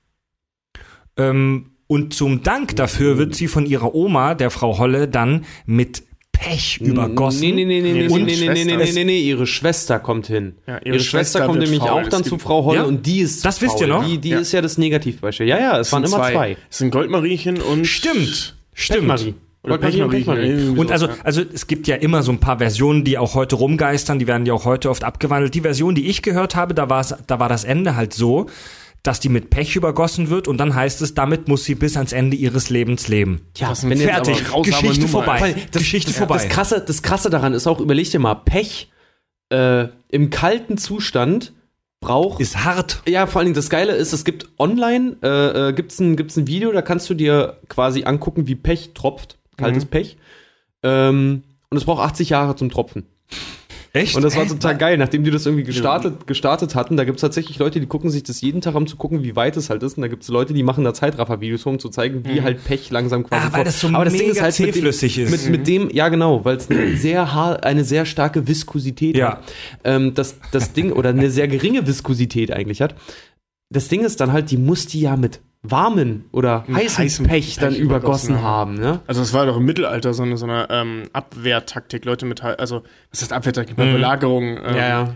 [1.17, 6.03] Ähm, und zum Dank dafür wird sie von ihrer Oma, der Frau Holle, dann mit
[6.41, 7.39] Pech übergossen.
[7.41, 10.25] Nee, nee, nee, nee, nee, nee, nee, nee, nee, nee, nee, nee, ihre Schwester kommt
[10.25, 10.55] hin.
[10.67, 11.89] Ja, ihre ihre, Schwester, Schwester kommt nämlich faul.
[11.89, 12.83] auch Es dann zu Frau Holle Ja?
[12.85, 14.01] und die ist Das wisst ihr faul.
[14.01, 14.05] noch?
[14.07, 14.39] Die, die Ja.
[14.39, 15.47] ist ja das Negativbeispiel.
[15.47, 16.57] Ja, ja, es waren immer zwei.
[16.69, 17.85] Es sind Goldmariechen und.
[17.85, 18.99] Stimmt, stimmt.
[19.01, 19.35] Pechmarie.
[19.63, 20.25] Oder Goldmarie und Pechmariechen.
[20.47, 20.61] Pechmarie.
[20.63, 23.55] irgendwie Und also, also es gibt ja immer so ein paar Versionen, die auch heute
[23.57, 25.53] rumgeistern, die werden ja auch heute oft abgewandelt.
[25.53, 28.47] Die Version, die ich gehört habe, da, war's, da war das Ende halt so,
[29.03, 32.13] dass die mit Pech übergossen wird und dann heißt es, damit muss sie bis ans
[32.13, 33.41] Ende ihres Lebens leben.
[33.53, 35.41] Tja, Das ist ein wenn Fertig, Geschichte vorbei.
[35.41, 36.35] Weil das, Geschichte das, vorbei.
[36.37, 38.91] Das krasse, das krasse daran ist auch, überleg dir mal, Pech
[39.49, 41.53] äh, im kalten Zustand
[41.99, 42.41] braucht.
[42.41, 43.01] Ist hart.
[43.07, 46.37] ja, vor allen Dingen das Geile ist, es gibt online, äh, äh, gibt's ein, gibt's
[46.37, 49.37] ein Video, da kannst du dir quasi angucken, wie Pech tropft.
[49.57, 50.17] Kaltes Pech.
[50.83, 53.05] Ähm, und es braucht 80 Jahre zum Tropfen.
[53.93, 54.15] Echt?
[54.15, 56.95] Und das war total geil, nachdem die das irgendwie gestartet, gestartet hatten.
[56.95, 59.57] Da gibt's tatsächlich Leute, die gucken sich das jeden Tag, um zu gucken, wie weit
[59.57, 59.97] es halt ist.
[59.97, 63.25] Und da gibt's Leute, die machen da Zeitraffer-Videos, um zu zeigen, wie halt Pech langsam
[63.25, 65.17] quasi Ah, weil vor- das so Aber das Ding mega ist halt mit dem- zähflüssig
[65.17, 65.31] ist.
[65.31, 69.33] Mit, mit dem, ja genau, weil es eine sehr eine sehr starke Viskosität Ja.
[69.33, 69.43] hat.
[69.83, 72.95] Ähm, das, das Ding, oder eine sehr geringe Viskosität eigentlich hat.
[73.73, 77.55] Das Ding ist dann halt, die muss die ja mit warmen oder heißem, heißem Pech,
[77.57, 78.73] dann Pech übergossen übergossen haben.
[78.75, 78.99] Ne?
[79.07, 82.83] Also es war doch im Mittelalter so eine, so eine ähm, Abwehrtaktik, Leute mit, also
[83.11, 83.81] was heißt Abwehrtaktik, Mhm.
[83.81, 85.13] bei Belagerung, ähm, Ja, ja.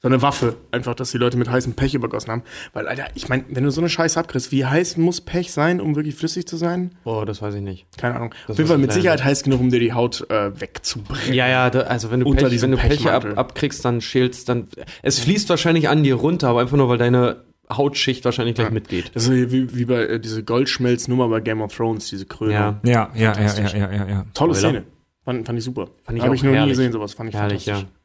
[0.00, 2.42] so eine Waffe, einfach, dass die Leute mit heißem Pech übergossen haben.
[2.72, 5.80] Weil, Alter, ich meine, wenn du so eine Scheiße abkriegst, wie heiß muss Pech sein,
[5.80, 6.92] um wirklich flüssig zu sein?
[7.02, 7.86] Boah, das weiß ich nicht.
[7.98, 8.30] Keine Ahnung.
[8.46, 11.34] Das Auf jeden Fall mit ich Sicherheit heiß genug, um dir die Haut äh, wegzubrennen.
[11.34, 14.48] Ja, ja, da, also wenn du Unter Pech, wenn du Pech ab, abkriegst, dann schälst,
[14.48, 14.68] dann.
[15.02, 18.72] Es fließt wahrscheinlich an dir runter, aber einfach nur, weil deine Hautschicht wahrscheinlich gleich Ja.
[18.74, 19.10] mitgeht.
[19.14, 22.52] Das ist wie, wie bei äh, diese Goldschmelznummer bei Game of Thrones, diese Krönung.
[22.54, 22.80] Ja.
[22.84, 24.26] Ja, ja, ja, ja, ja, ja, ja.
[24.34, 24.54] Tolle.
[24.54, 24.84] Szene.
[25.24, 25.88] Fand, fand ich super.
[26.04, 26.72] Fand ich Habe auch ich noch nie herrlich.
[26.76, 27.14] gesehen, sowas.
[27.14, 27.74] Fand ich Herrlich, ja.
[27.74, 27.96] fantastisch.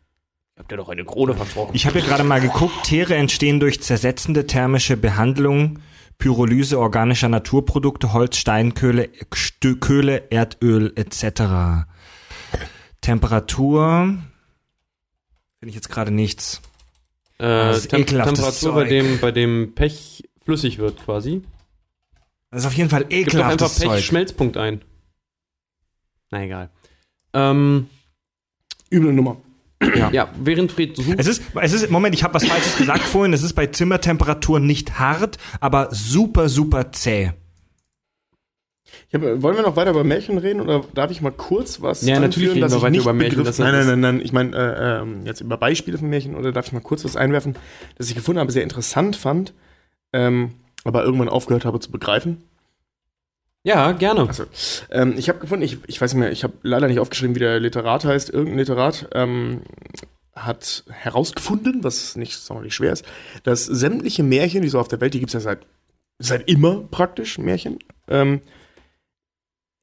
[0.58, 1.72] Habt ihr doch eine Krone versprochen.
[1.74, 5.80] Ich habe ja gerade mal geguckt, Tiere entstehen durch zersetzende thermische Behandlung,
[6.18, 9.10] Pyrolyse organischer Naturprodukte, Holz, Steinkohle,
[9.82, 11.86] Köhle, Erdöl etc.
[13.02, 14.16] Temperatur
[15.60, 16.62] finde ich jetzt gerade nichts.
[17.38, 21.42] Äh, Das ist Tem ekelhaftes Temperatur, bei dem, bei dem Pech flüssig wird quasi.
[22.52, 23.90] Das ist auf jeden Fall Gib doch einfach ekelhaftes Zeug.
[23.92, 24.82] Pech-Schmelzpunkt ein.
[26.32, 26.70] Na egal.
[27.34, 27.88] Ähm,
[28.92, 29.38] Üble Nummer.
[30.12, 31.16] ja, während Fred sucht.
[31.18, 33.34] Es ist, es ist, Moment, ich habe was Falsches gesagt vorhin.
[33.34, 37.34] Es ist bei Zimmertemperatur nicht hart, aber super, super zäh.
[39.16, 42.20] Hab, wollen wir noch weiter über Märchen reden oder darf ich mal kurz was Ja,
[42.20, 44.22] natürlich reden dass wir ich weiter nicht über Märchen, begriff- Nein, nein, nein, nein.
[44.24, 47.16] Ich meine äh, ähm, jetzt über Beispiele von Märchen oder darf ich mal kurz was
[47.16, 47.56] einwerfen,
[47.98, 49.54] das ich gefunden habe, sehr interessant fand,
[50.14, 50.52] ähm,
[50.84, 52.44] aber irgendwann aufgehört habe zu begreifen.
[53.64, 54.28] Ja, gerne.
[54.28, 54.44] Also,
[54.92, 57.40] ähm, ich habe gefunden, ich, ich weiß nicht mehr, ich habe leider nicht aufgeschrieben, wie
[57.40, 58.30] der Literat heißt.
[58.30, 59.62] Irgendein Literat ähm,
[60.36, 63.06] hat herausgefunden, was nicht sonderlich schwer ist,
[63.44, 65.66] dass sämtliche Märchen, die so auf der Welt, die gibt es ja seit,
[66.20, 68.42] seit immer praktisch, Märchen, ähm,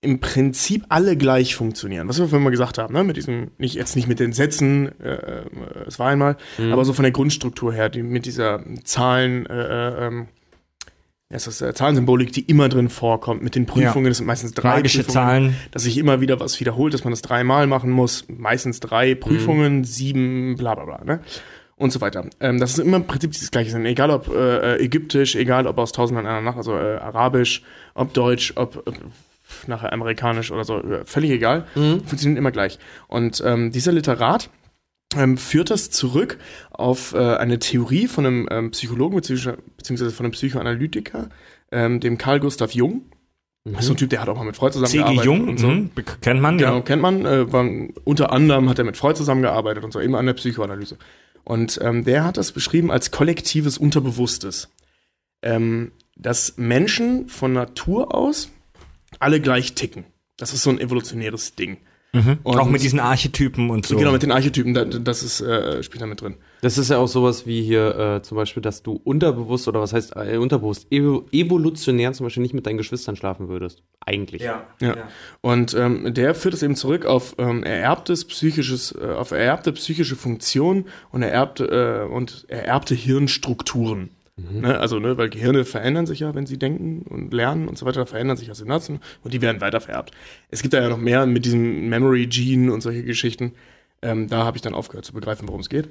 [0.02, 2.08] im Prinzip alle gleich funktionieren.
[2.08, 3.04] Was wir vorhin mal gesagt haben, ne?
[3.04, 5.44] mit diesem, nicht jetzt nicht mit den Sätzen, äh, äh,
[5.86, 10.06] es war einmal, aber so von der Grundstruktur her, die, mit dieser Zahlen, äh, äh,
[10.06, 10.26] ähm,
[11.30, 13.42] ja, es ist äh, Zahlensymbolik, die immer drin vorkommt.
[13.42, 15.56] Mit den Prüfungen, das sind meistens drei Magische Prüfungen, Zahlen.
[15.70, 18.26] dass sich immer wieder was wiederholt, dass man das dreimal machen muss.
[18.28, 21.20] Meistens drei Prüfungen, sieben, bla bla bla, ne?
[21.76, 22.26] Und so weiter.
[22.40, 23.74] Ähm, das ist immer im Prinzip dieses Gleiche.
[23.78, 27.62] Egal ob äh, äh, ägyptisch, egal ob aus Tausend einer Nacht, also äh, arabisch,
[27.94, 28.92] ob deutsch, ob äh,
[29.68, 31.66] nachher amerikanisch oder so, völlig egal.
[31.74, 32.78] Funktionieren immer gleich.
[33.08, 34.50] Und ähm, dieser Literat
[35.16, 36.38] ähm, führt das zurück
[36.70, 41.28] auf äh, eine Theorie von einem ähm, Psychologen beziehungsweise, von einem Psychoanalytiker,
[41.70, 43.02] ähm, dem Carl Gustav Jung.
[43.64, 44.86] Das ist so ein Typ, der hat auch mal mit Freud C.G.
[44.86, 45.24] zusammengearbeitet.
[45.24, 45.68] Jung, und so.
[45.68, 45.90] mhm,
[46.20, 46.80] kennt man, Genau, ja.
[46.80, 47.24] kennt man.
[47.24, 47.64] Äh, war,
[48.04, 50.98] unter anderem hat er mit Freud zusammengearbeitet und so, immer an der Psychoanalyse.
[51.44, 54.68] Und ähm, der hat das beschrieben als kollektives Unterbewusstes.
[55.42, 58.50] Ähm, dass Menschen von Natur aus
[59.20, 60.04] alle gleich ticken.
[60.36, 61.78] Das ist so ein evolutionäres Ding.
[62.14, 63.96] Und- Auch mit diesen Archetypen und so.
[63.96, 66.34] Genau, mit den Archetypen, da- das ist, äh, spielt da mit drin.
[66.60, 69.94] Das ist ja auch sowas wie hier äh, zum Beispiel, dass du unterbewusst oder was
[69.94, 73.82] heißt äh, unterbewusst, evo evolutionär zum Beispiel nicht mit deinen Geschwistern schlafen würdest.
[74.04, 74.42] Eigentlich.
[74.42, 74.62] ja.
[74.82, 74.94] Ja.
[75.40, 80.14] Und ähm, der führt es eben zurück auf ähm, ererbtes psychisches, äh, auf ererbte psychische
[80.14, 84.10] Funktion und ererbte äh, und ererbte Hirnstrukturen.
[84.50, 84.78] Ne?
[84.78, 88.06] Also, ne, weil Gehirne verändern sich ja, wenn sie denken und lernen und so weiter,
[88.06, 90.12] verändern sich ja Synapsen und die werden weiter vererbt.
[90.50, 93.52] Es gibt da ja noch mehr mit diesem Memory Gene und solche Geschichten.
[94.02, 95.90] Ähm, da habe ich dann aufgehört zu begreifen, worum es geht.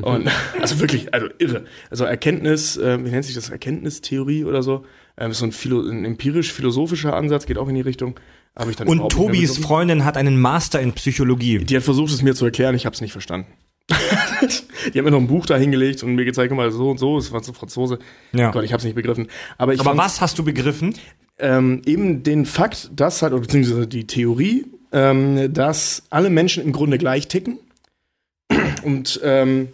[0.00, 0.30] Und
[0.60, 1.64] also wirklich, also irre.
[1.90, 3.50] Also Erkenntnis, äh, wie nennt sich das?
[3.50, 4.84] Erkenntnistheorie oder so.
[5.16, 8.18] Ähm, so ein, Philo ein empirisch-philosophischer Ansatz, geht auch in die Richtung.
[8.68, 9.58] Ich dann Und Tobis.
[9.58, 11.58] Freundin hat einen Master in Psychologie.
[11.58, 13.46] Die hat versucht, es mir zu erklären, ich habe es nicht verstanden.
[13.90, 16.98] Die hat mir noch ein Buch da hingelegt und mir gezeigt, guck mal, so und
[16.98, 17.98] so, es war so Franzose.
[18.32, 18.50] Ja.
[18.50, 19.28] Gott, ich habe es nicht begriffen.
[19.56, 20.94] Aber, ich Aber was hast du begriffen?
[21.38, 26.72] ähm, eben den Fakt, dass halt, oder beziehungsweise die Theorie, ähm, dass alle Menschen im
[26.72, 27.58] Grunde gleich ticken.
[28.82, 29.68] Und ähm,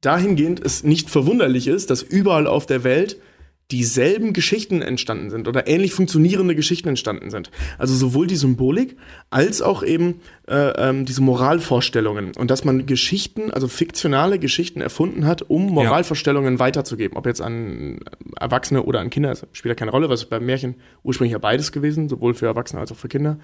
[0.00, 3.16] dahingehend es nicht verwunderlich ist, dass überall auf der Welt
[3.70, 7.50] dieselben Geschichten entstanden sind oder ähnlich funktionierende Geschichten entstanden sind.
[7.76, 8.96] Also sowohl die Symbolik
[9.28, 15.26] als auch eben äh, ähm, diese Moralvorstellungen und dass man Geschichten, also fiktionale Geschichten erfunden
[15.26, 17.18] hat, um Moralvorstellungen weiterzugeben.
[17.18, 18.00] Ob jetzt an
[18.40, 21.70] Erwachsene oder an Kinder, das spielt ja keine Rolle, was beim Märchen ursprünglich ja beides
[21.70, 23.38] gewesen, sowohl für Erwachsene als auch für Kinder.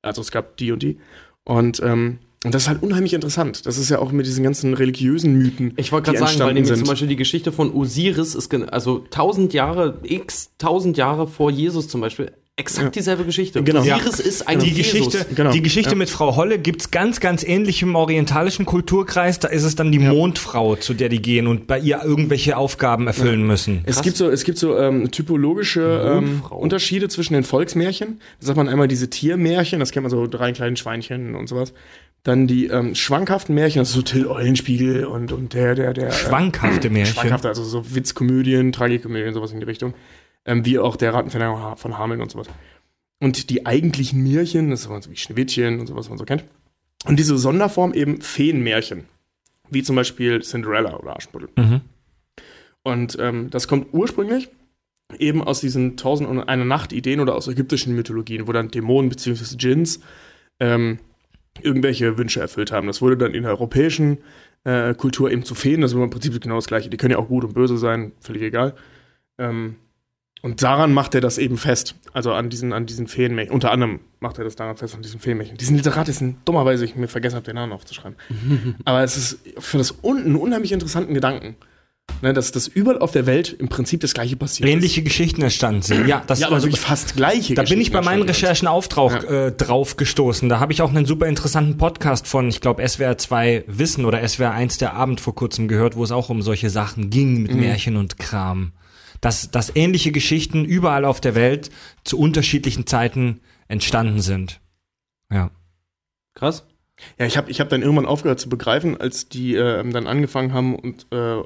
[0.00, 0.98] Also es gab die und die.
[1.44, 3.66] Und ähm, und das ist halt unheimlich interessant.
[3.66, 5.72] Das ist ja auch mit diesen ganzen religiösen Mythen.
[5.76, 6.78] Ich wollte die gerade sagen, weil entstanden nämlich sind.
[6.78, 11.50] zum Beispiel die Geschichte von Osiris ist, gen- also tausend Jahre, x tausend Jahre vor
[11.50, 13.62] Jesus zum Beispiel, exakt dieselbe Geschichte.
[13.62, 13.80] Genau.
[13.80, 14.92] Osiris ist ein Die Jesus.
[14.92, 15.52] Geschichte, Genau.
[15.52, 15.96] die Geschichte Ja.
[15.96, 19.38] mit Frau Holle gibt's ganz, ganz ähnlich im orientalischen Kulturkreis.
[19.38, 23.06] Da ist es dann die Mondfrau, zu der die gehen und bei ihr irgendwelche Aufgaben
[23.06, 23.82] erfüllen müssen.
[23.84, 26.42] Es gibt so, es gibt so ähm, typologische ähm.
[26.50, 28.20] Unterschiede zwischen den Volksmärchen.
[28.40, 31.72] Da sagt man einmal diese Tiermärchen, das kennt man so drei kleinen Schweinchen und sowas.
[32.24, 36.10] Dann die ähm, schwankhaften Märchen, das ist so Till Eulenspiegel und, und der, der, der.
[36.10, 37.14] Schwankhafte Märchen.
[37.14, 39.94] Schwankhafte, also so Witzkomödien, Tragikomödien, sowas in die Richtung.
[40.44, 42.48] Ähm, wie auch der Rattenfänger von Hameln und sowas.
[43.20, 46.44] Und die eigentlichen Märchen, das ist sowas wie Schneewittchen und sowas, was man so kennt.
[47.06, 49.04] Und diese Sonderform eben Feenmärchen.
[49.70, 51.50] Wie zum Beispiel Cinderella oder Aschenputtel.
[51.56, 51.80] Mhm.
[52.82, 54.48] Und ähm, das kommt ursprünglich
[55.18, 59.08] eben aus diesen Tausend und eine Nacht Ideen oder aus ägyptischen Mythologien, wo dann Dämonen
[59.08, 59.56] bzw.
[59.56, 60.00] Djinns
[60.60, 60.98] ähm,
[61.60, 62.86] irgendwelche Wünsche erfüllt haben.
[62.86, 64.18] Das wurde dann in der europäischen
[64.64, 66.90] äh, Kultur eben zu Feen, das ist im Prinzip genau das gleiche.
[66.90, 68.74] Die können ja auch gut und böse sein, völlig egal.
[69.38, 69.76] Ähm,
[70.40, 71.96] und daran macht er das eben fest.
[72.12, 73.52] Also an diesen, an diesen Feenmärchen.
[73.52, 75.56] Unter anderem macht er das daran fest, an diesen Feenmärchen.
[75.56, 78.16] Diesen Literat ist ein, dummerweise, ich mir vergessen habe, den Namen aufzuschreiben.
[78.84, 81.56] Aber es ist für das un, einen unheimlich interessanten Gedanken.
[82.20, 85.82] Ne, dass, dass überall auf der Welt im Prinzip das gleiche passiert Ähnliche Geschichten entstanden
[85.82, 86.08] sind.
[86.08, 86.42] Ja, das ist.
[86.42, 89.46] Ja, aber also, wirklich fast gleiche Da bin ich bei meinen Recherchen auch drauf, Ja.
[89.46, 90.48] äh, drauf gestoßen.
[90.48, 94.26] Da habe ich auch einen super interessanten Podcast von, ich glaube, SWR 2 Wissen oder
[94.26, 97.54] SWR 1 der Abend vor kurzem gehört, wo es auch um solche Sachen ging mit
[97.54, 98.72] Märchen und Kram.
[99.20, 101.70] Dass, dass ähnliche Geschichten überall auf der Welt
[102.04, 104.60] zu unterschiedlichen Zeiten entstanden sind.
[105.32, 105.50] Ja.
[106.34, 106.64] Krass.
[107.18, 110.52] Ja, ich habe ich hab dann irgendwann aufgehört zu begreifen, als die äh, dann angefangen
[110.52, 111.42] haben und äh,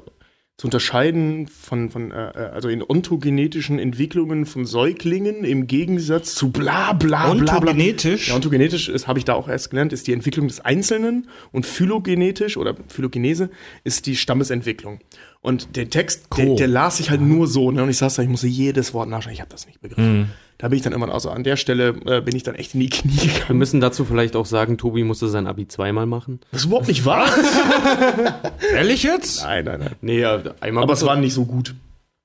[0.58, 6.50] zu unterscheiden von, von äh, äh, also in ontogenetischen Entwicklungen von Säuglingen im Gegensatz zu
[6.52, 7.56] bla bla bla.
[7.56, 8.28] Ontogenetisch?
[8.28, 11.66] Ja, ontogenetisch ist, habe ich da auch erst gelernt, ist die Entwicklung des Einzelnen und
[11.66, 13.50] phylogenetisch oder Phylogenese
[13.82, 15.00] ist die Stammesentwicklung.
[15.40, 16.56] Und der Text, der, Cool.
[16.56, 17.82] der las sich halt nur so, ne?
[17.82, 20.30] Und ich saß da, ich musste jedes Wort nachschauen, ich habe das nicht begriffen.
[20.58, 22.80] Da bin ich dann irgendwann, also an der Stelle äh, bin ich dann echt in
[22.80, 23.58] die Knie Wir gegangen.
[23.58, 26.38] müssen dazu vielleicht auch sagen, Tobi musste sein Abi zweimal machen.
[26.52, 27.28] Das ist überhaupt nicht wahr.
[28.74, 29.42] Ehrlich jetzt?
[29.42, 29.96] nein, nein, nein.
[30.00, 31.74] Nee, ja, einmal, Aber es war nicht so gut.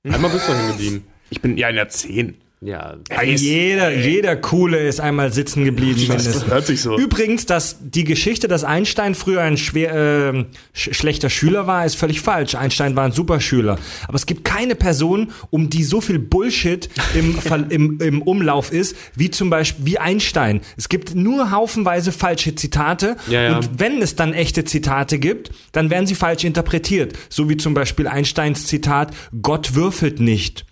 [0.04, 1.04] einmal bist du hängen geblieben.
[1.30, 2.36] Ich bin ja in der 10.
[2.60, 6.00] Ja, Ey, jeder, jeder Coole ist einmal sitzen geblieben.
[6.08, 6.46] Das mindestens.
[6.46, 6.98] hört sich so.
[6.98, 9.94] Übrigens, dass die Geschichte, dass Einstein früher ein schwer,
[10.34, 12.56] äh, sch schlechter Schüler war, ist völlig falsch.
[12.56, 13.78] Einstein war ein Superschüler.
[14.08, 17.38] Aber es gibt keine Person, um die so viel Bullshit im,
[17.68, 20.60] im, im Umlauf ist, wie zum Beispiel wie Einstein.
[20.76, 23.16] Es gibt nur haufenweise falsche Zitate.
[23.28, 23.56] Ja, ja.
[23.56, 27.12] Und wenn es dann echte Zitate gibt, dann werden sie falsch interpretiert.
[27.28, 30.64] So wie zum Beispiel Einsteins Zitat, Gott würfelt nicht.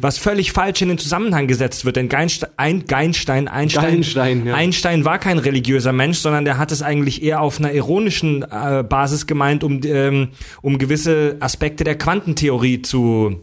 [0.00, 4.54] Was völlig falsch in den Zusammenhang gesetzt wird, denn Geinstein, ein, Geinstein, Einstein, Geinstein, ja.
[4.54, 8.84] Einstein war kein religiöser Mensch, sondern der hat es eigentlich eher auf einer ironischen äh,
[8.86, 10.28] Basis gemeint, um, ähm,
[10.60, 13.40] um gewisse Aspekte der Quantentheorie zu,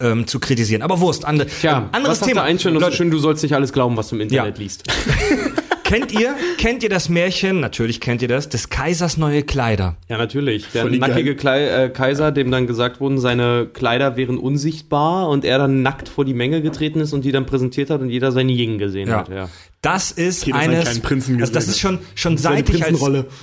[0.00, 0.82] ähm, zu kritisieren.
[0.82, 2.42] Aber Wurst, andere, Tja, anderes was Thema.
[2.42, 4.62] Einstein so Leute, schön, du sollst nicht alles glauben, was du im Internet Ja.
[4.62, 4.84] liest.
[5.90, 9.96] kennt ihr, kennt ihr das Märchen, natürlich kennt ihr das, des Kaisers neue Kleider?
[10.08, 10.66] Ja, natürlich.
[10.72, 15.44] Der Voll nackige Klei äh, Kaiser, dem dann gesagt wurden, seine Kleider wären unsichtbar und
[15.44, 18.32] er dann nackt vor die Menge getreten ist und die dann präsentiert hat und jeder
[18.32, 19.18] seine Ying gesehen Ja.
[19.18, 19.28] hat.
[19.28, 19.48] Ja.
[19.82, 23.26] Das ist Jeder eines, also das ist schon, schon seit ich als, Prinzenrolle.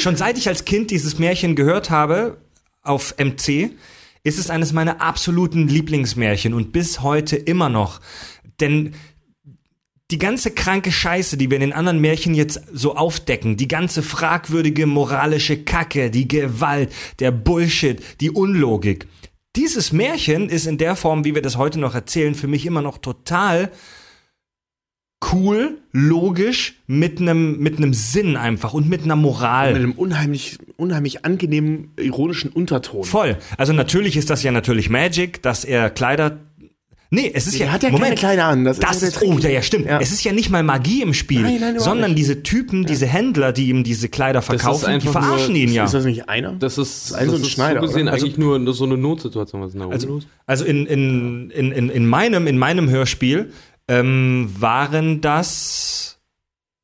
[0.00, 2.38] Schon seit ich als Kind dieses Märchen gehört habe
[2.82, 3.70] auf MC,
[4.22, 8.00] ist es eines meiner absoluten Lieblingsmärchen und bis heute immer noch.
[8.60, 8.94] Denn
[10.10, 14.02] die ganze kranke Scheiße, die wir in den anderen Märchen jetzt so aufdecken, die ganze
[14.02, 19.06] fragwürdige moralische Kacke, die Gewalt, der Bullshit, die Unlogik.
[19.56, 22.82] Dieses Märchen ist in der Form, wie wir das heute noch erzählen, für mich immer
[22.82, 23.70] noch total
[25.32, 29.72] cool, logisch, mit einem mit einem Sinn einfach und mit einer Moral.
[29.72, 33.04] Mit einem unheimlich, unheimlich angenehmen, ironischen Unterton.
[33.04, 33.36] Voll.
[33.56, 36.38] Also natürlich ist das ja natürlich Magic, dass er Kleider.
[37.10, 37.72] Nee, es ist Der ja.
[37.72, 39.86] hat ja keine Kleider an, das ist Das ja ist, oh, ja, ja, stimmt.
[39.86, 39.98] Ja.
[39.98, 42.18] Es ist ja nicht mal Magie im Spiel, Nein, nein, sondern nicht.
[42.18, 45.84] diese Typen, diese Händler, die ihm diese Kleider verkaufen, die verarschen nur- ihn ja.
[45.86, 46.52] Ist das nicht einer?
[46.52, 48.08] Das ist, ein so ein das ist Schneider, so gesehen?
[48.08, 49.62] Also- eigentlich nur so eine Notsituation.
[49.62, 50.26] Was ist denn da oben Also, los?
[50.46, 53.52] also in, in, in, in, in, meinem, in meinem Hörspiel
[53.88, 56.18] ähm, waren das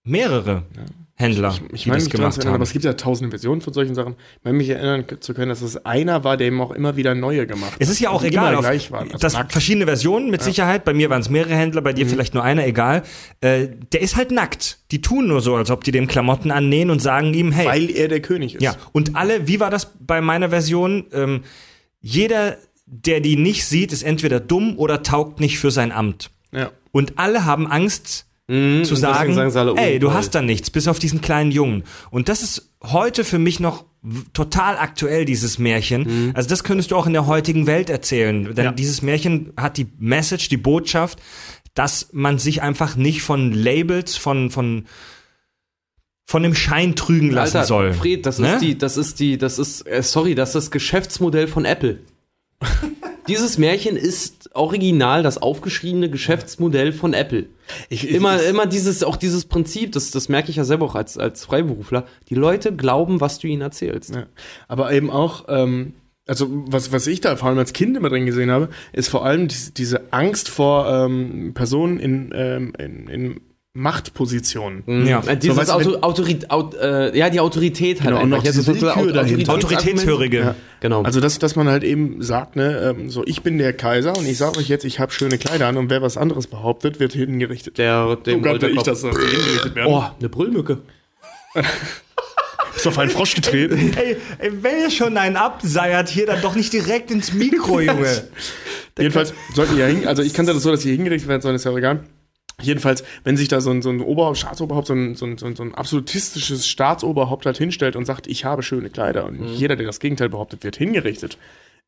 [0.04, 0.62] mehrere
[1.24, 2.54] Händler, Ich die meine, das mich gemacht erinnern, haben.
[2.56, 4.14] aber es gibt ja tausende Versionen von solchen Sachen.
[4.38, 7.14] Ich meine mich erinnern zu können, dass es einer war, der eben auch immer wieder
[7.14, 7.80] neue gemacht hat.
[7.80, 8.54] Es ist ja auch Die egal.
[8.54, 9.06] Auf, gleich waren.
[9.08, 9.52] Also das nackt.
[9.52, 10.84] verschiedene Versionen mit Sicherheit.
[10.84, 11.96] Bei mir waren es mehrere Händler, bei Mhm.
[11.96, 13.02] dir vielleicht nur einer, egal.
[13.40, 14.78] Äh, der ist halt nackt.
[14.90, 17.66] Die tun nur so, als ob die dem Klamotten annähen und sagen ihm, hey.
[17.66, 18.62] Weil er der König ist.
[18.62, 21.06] ja, und alle, wie war das bei meiner Version?
[21.12, 21.42] Ähm,
[22.00, 26.30] jeder, der die nicht sieht, ist entweder dumm oder taugt nicht für sein Amt.
[26.52, 26.70] ja.
[26.92, 29.00] Und alle haben Angst zu deswegen
[29.34, 30.16] sagen, alle, oh, ey, du toll.
[30.16, 31.84] hast da nichts, bis auf diesen kleinen Jungen.
[32.10, 33.84] Und das ist heute für mich noch
[34.34, 36.32] total aktuell, dieses Märchen.
[36.34, 38.54] Also das könntest du auch in der heutigen Welt erzählen.
[38.54, 38.72] Denn Ja.
[38.72, 41.18] dieses Märchen hat die Message, die Botschaft,
[41.72, 44.84] dass man sich einfach nicht von Labels, von, von,
[46.26, 47.92] von dem Schein trügen lassen Alter, soll.
[47.94, 48.52] Fred, das Ne?
[48.54, 52.00] ist die, das ist die, das ist, äh, sorry, das ist das Geschäftsmodell von Apple.
[53.28, 57.46] Dieses Märchen ist original das aufgeschriebene Geschäftsmodell von Apple.
[57.88, 60.86] Ich, ich, Immer, ich, immer dieses, auch dieses Prinzip, das, das merke ich ja selber
[60.86, 62.04] auch als, als Freiberufler.
[62.28, 64.14] Die Leute glauben, was du ihnen erzählst.
[64.14, 64.26] Ja.
[64.68, 65.94] Aber eben auch, ähm,
[66.26, 69.24] also was, was ich da vor allem als Kind immer drin gesehen habe, ist vor
[69.24, 73.40] allem diese, diese Angst vor ähm, Personen in, ähm, in, in
[73.76, 74.84] Machtpositionen.
[75.04, 75.20] Ja.
[75.26, 78.38] Äh, Dieses So, weißt Auto, Autorit, Aut, äh, ja, die Autorität halt Genau, und einfach.
[78.38, 79.52] noch Jetzt diese Willkür dahinter.
[79.52, 80.38] Autoritätshörige.
[80.38, 80.54] Ja.
[80.78, 81.02] Genau.
[81.02, 84.26] Also dass, dass man halt eben sagt, ne, ähm, so ich bin der Kaiser und
[84.28, 87.14] ich sage euch jetzt, ich habe schöne Kleider an und wer was anderes behauptet, wird
[87.14, 87.76] hingerichtet.
[87.78, 89.92] der, dem so ich das, dass die hingerichtet werden.
[89.92, 90.78] Oh, eine Brüllmücke.
[92.76, 93.92] Ist auf einen Frosch getreten.
[93.96, 98.24] Ey, ey, wenn ihr schon einen abseiert, hier dann doch nicht direkt ins Mikro, Junge.
[98.98, 101.56] Jedenfalls sollten die ja hin, also ich kann das so, dass sie hingerichtet werden sollen,
[101.56, 102.04] ist ja egal.
[102.62, 105.46] Jedenfalls, wenn sich da so ein, so ein Oberhaupt, Staatsoberhaupt, so ein, so, ein, so
[105.46, 109.74] ein so ein absolutistisches Staatsoberhaupt halt hinstellt und sagt, ich habe schöne Kleider und jeder,
[109.76, 111.36] der das Gegenteil behauptet, wird hingerichtet,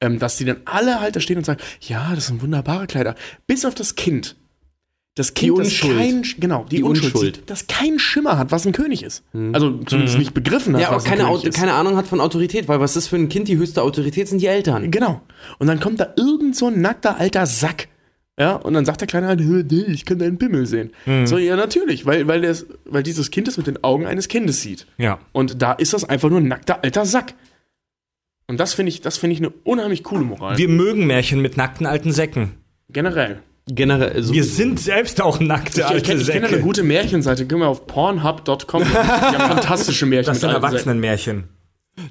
[0.01, 3.15] ähm, dass die dann alle halt da stehen und sagen, ja, das sind wunderbare Kleider.
[3.47, 4.37] Bis auf das Kind.
[5.15, 5.97] Das Kind, das Unschuld.
[5.97, 7.37] kein, genau, die, Die Unschuld, Unschuld.
[7.37, 9.23] sieht, das kein Schimmer hat, was ein König ist.
[9.53, 11.57] Also zumindest nicht begriffen hat, Ja, was ein keine, König Au- ist.
[11.57, 14.43] keine Ahnung hat von Autorität, weil was ist für ein Kind die höchste Autorität, sind
[14.43, 14.91] die Eltern.
[14.91, 15.23] Genau.
[15.59, 17.89] Und dann kommt da irgend so ein nackter alter Sack.
[18.39, 20.93] Ja, und dann sagt der Kleine halt, "Hö, nee, ich kann deinen Pimmel sehen.
[21.25, 24.61] So, ja, natürlich, weil, weil, das, weil dieses Kind es mit den Augen eines Kindes
[24.61, 24.87] sieht.
[24.99, 25.19] Ja.
[25.33, 27.33] Und da ist das einfach nur ein nackter alter Sack.
[28.47, 30.59] Und das finde ich, das finde ich eine unheimlich coole Moral.
[30.59, 32.53] Wir mögen Märchen mit nackten alten Säcken.
[32.91, 33.41] Generell.
[33.69, 34.23] Generell.
[34.23, 36.47] So Wir sind selbst auch nackte Ich, ich alte kenne kenn Säcke.
[36.47, 37.47] eine gute Märchenseite.
[37.47, 38.83] Gehen wir auf pornhub.com.
[38.85, 40.35] Die haben fantastische Märchen.
[40.35, 40.51] das sind.
[40.51, 41.45] Erwachsenenmärchen.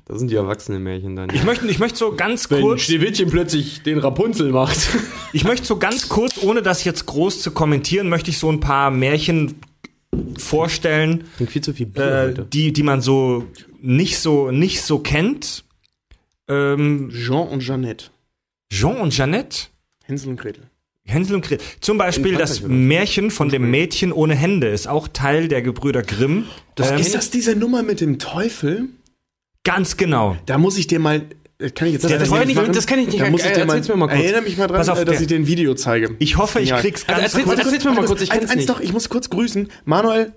[0.06, 1.30] Das sind die Erwachsenen-Märchen dann.
[1.34, 4.78] Ich möchte, ich möchte so ganz kurz, Schneewittchen plötzlich den Rapunzel macht.
[5.34, 8.60] ich möchte so ganz kurz, ohne das jetzt groß zu kommentieren, möchte ich so ein
[8.60, 9.56] paar Märchen
[10.38, 12.48] vorstellen, Klingt viel zu viel Bier äh, heute.
[12.52, 13.46] die, die man so
[13.82, 15.64] nicht so, nicht so kennt.
[16.48, 18.06] Ähm, Jean und Jeannette.
[18.72, 19.68] Jean und Jeannette?
[20.04, 20.64] Hänsel und Gretel.
[21.04, 21.66] Hänsel und Gretel.
[21.82, 22.62] Zum Beispiel das?
[22.62, 26.46] Märchen von dem Mädchen ohne Hände ist auch Teil der Gebrüder Grimm.
[26.80, 28.90] ähm, ist das diese Nummer mit dem Teufel?
[29.66, 30.38] Ganz genau.
[30.46, 31.24] Da muss ich dir mal.
[31.60, 33.20] äh, Kann ich jetzt Der leider Teufel- nicht das kann ich nicht.
[33.20, 34.20] Da muss ich dir mal, mir mal kurz.
[34.22, 36.16] Erinnere mich mal dran, auf, äh, dass ich dir ein Video zeige.
[36.20, 36.80] Ich hoffe, ich Ja.
[36.80, 37.60] krieg's Also ganz erzähl's- kurz.
[37.66, 39.70] erzähl's mir mal kurz, ich Eins- eins doch, ich muss kurz grüßen.
[39.84, 40.32] Manuel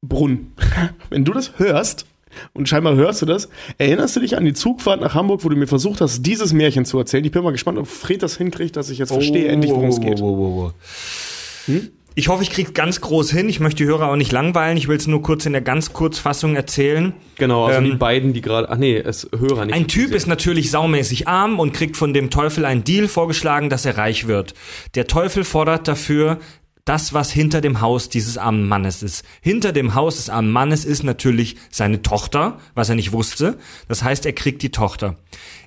[0.00, 0.52] Brunn.
[1.10, 2.06] Wenn du das hörst,
[2.52, 3.48] und scheinbar hörst du das,
[3.78, 6.84] erinnerst du dich an die Zugfahrt nach Hamburg, wo du mir versucht hast, dieses Märchen
[6.84, 7.24] zu erzählen?
[7.24, 10.00] Ich bin mal gespannt, ob Fred das hinkriegt, dass ich jetzt verstehe endlich, worum es
[10.00, 10.20] geht.
[10.20, 11.90] Hm?
[12.14, 13.48] Ich hoffe, ich krieg's ganz groß hin.
[13.48, 14.76] Ich möchte die Hörer auch nicht langweilen.
[14.76, 17.12] Ich will es nur kurz in der ganz Kurzfassung erzählen.
[17.36, 18.68] Genau, also Ähm, die beiden, die gerade.
[18.70, 19.74] Ach nee, es Hörer nicht.
[19.74, 23.84] Ein Typ ist natürlich saumäßig arm und kriegt von dem Teufel einen Deal vorgeschlagen, dass
[23.84, 24.54] er reich wird.
[24.96, 26.38] Der Teufel fordert dafür
[26.84, 29.24] das, was hinter dem Haus dieses armen Mannes ist.
[29.42, 33.58] Hinter dem Haus des armen Mannes ist natürlich seine Tochter, was er nicht wusste.
[33.88, 35.16] Das heißt, er kriegt die Tochter.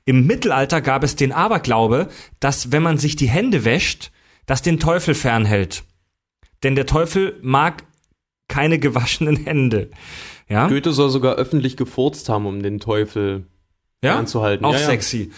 [0.03, 2.09] Im Mittelalter gab es den Aberglaube,
[2.39, 4.11] dass wenn man sich die Hände wäscht,
[4.47, 5.83] das den Teufel fernhält.
[6.63, 7.83] Denn der Teufel mag
[8.47, 9.89] keine gewaschenen Hände.
[10.49, 10.67] Ja?
[10.67, 13.45] Goethe soll sogar öffentlich gefurzt haben, um den Teufel
[14.03, 14.17] ja?
[14.17, 14.65] anzuhalten.
[14.65, 14.85] Auch Ja, ja.
[14.85, 15.31] sexy.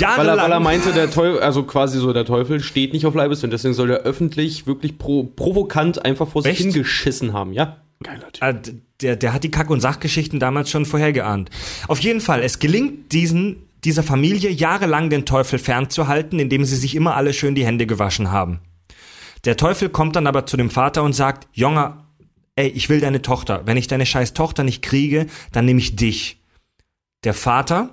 [0.00, 3.14] Weil er, weil er meinte, der Teufel, also quasi so, der Teufel steht nicht auf
[3.14, 6.60] Leibes und deswegen soll er öffentlich wirklich pro, provokant einfach vor sich Echt?
[6.62, 7.78] hingeschissen haben, ja.
[8.02, 8.42] Geiler Typ.
[8.42, 8.54] Äh,
[9.00, 11.50] der, der hat die Kack- und Sachgeschichten damals schon vorhergeahnt.
[11.88, 16.94] Auf jeden Fall, es gelingt diesen, dieser Familie jahrelang den Teufel fernzuhalten, indem sie sich
[16.94, 18.60] immer alle schön die Hände gewaschen haben.
[19.44, 22.04] Der Teufel kommt dann aber zu dem Vater und sagt, Junge,
[22.56, 23.62] ey, ich will deine Tochter.
[23.66, 26.42] Wenn ich deine scheiß Tochter nicht kriege, dann nehme ich dich.
[27.24, 27.90] Der Vater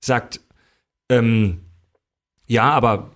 [0.00, 0.40] sagt,
[1.08, 1.62] ähm,
[2.46, 3.10] ja, aber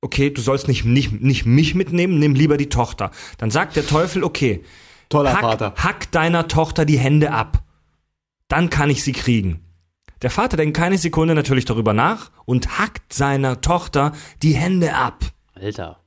[0.00, 3.10] okay, du sollst nicht, nicht, nicht mich mitnehmen, nimm lieber die Tochter.
[3.38, 4.64] Dann sagt der Teufel, okay,
[5.08, 5.74] Toller hack, Vater.
[5.76, 7.64] hack deiner Tochter die Hände ab.
[8.48, 9.60] Dann kann ich sie kriegen.
[10.22, 14.12] Der Vater denkt keine Sekunde natürlich darüber nach und hackt seiner Tochter
[14.42, 15.24] die Hände ab.
[15.54, 16.00] Alter.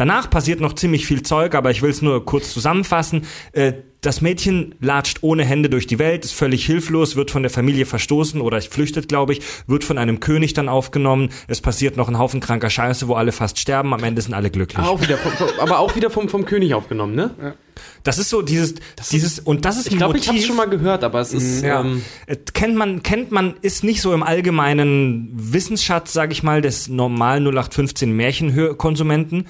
[0.00, 3.26] Danach passiert noch ziemlich viel Zeug, aber ich will es nur kurz zusammenfassen.
[3.52, 7.50] Äh, das Mädchen latscht ohne Hände durch die Welt, ist völlig hilflos, wird von der
[7.50, 11.28] Familie verstoßen oder flüchtet, glaube ich, wird von einem König dann aufgenommen.
[11.48, 13.92] Es passiert noch ein Haufen kranker Scheiße, wo alle fast sterben.
[13.92, 14.82] Am Ende sind alle glücklich.
[14.86, 17.56] Auch wieder vom, vom, aber auch wieder vom, vom König aufgenommen, ne?
[18.02, 18.76] Das ist so dieses,
[19.12, 21.62] dieses und das ist Ich ein glaube, ich habe schon mal gehört, aber es ist
[21.62, 21.82] Ja.
[21.82, 26.62] ähm, Äh, kennt man, kennt man, ist nicht so im allgemeinen Wissensschatz, sage ich mal,
[26.62, 29.46] des normalen 0815 Märchenkonsumenten.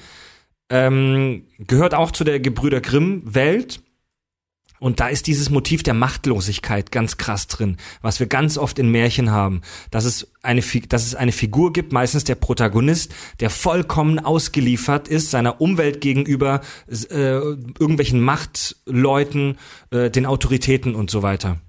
[0.71, 3.81] Ähm, gehört auch zu der Gebrüder Grimm-Welt.
[4.79, 8.89] Und da ist dieses Motiv der Machtlosigkeit ganz krass drin, was wir ganz oft in
[8.89, 9.61] Märchen haben.
[9.91, 15.29] Dass es eine, dass es eine Figur gibt, meistens der Protagonist, der vollkommen ausgeliefert ist
[15.29, 19.59] seiner Umwelt gegenüber, äh, irgendwelchen Machtleuten,
[19.91, 21.59] äh, den Autoritäten und so weiter.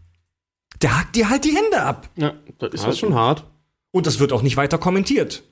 [0.80, 2.08] Der hackt dir halt die Hände ab.
[2.16, 3.44] Ja, das ist das ist schon hart.
[3.90, 5.42] Und das wird auch nicht weiter kommentiert.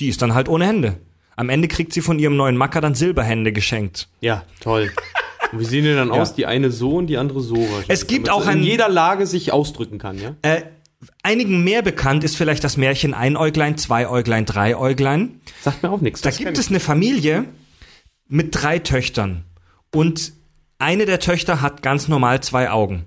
[0.00, 0.98] Die ist dann halt ohne Hände.
[1.36, 4.08] Am Ende kriegt sie von ihrem neuen Macker dann Silberhände geschenkt.
[4.20, 4.90] Ja, toll.
[5.52, 6.34] Und wie sehen die dann aus?
[6.34, 7.66] Die eine so und die andere so.
[7.88, 10.34] Es gibt auch sie in ein- jeder Lage sich ausdrücken kann, ja?
[10.42, 10.62] Äh,
[11.22, 15.40] einigen mehr bekannt ist vielleicht das Märchen Einäuglein, Zweiäuglein, Dreiäuglein.
[15.62, 16.20] Sagt mir auch nichts.
[16.20, 17.44] Da gibt es eine Familie
[18.28, 19.44] mit drei Töchtern.
[19.94, 20.32] Und
[20.78, 23.04] eine der Töchter hat ganz normal zwei Augen.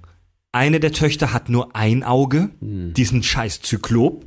[0.56, 4.24] Eine der Töchter hat nur ein Auge, diesen scheiß Zyklop.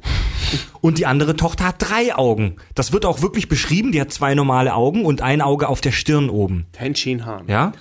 [0.82, 2.56] Und die andere Tochter hat drei Augen.
[2.74, 5.92] Das wird auch wirklich beschrieben, die hat zwei normale Augen und ein Auge auf der
[5.92, 6.66] Stirn oben.
[6.72, 7.44] Tenchi Han.
[7.48, 7.72] Ja?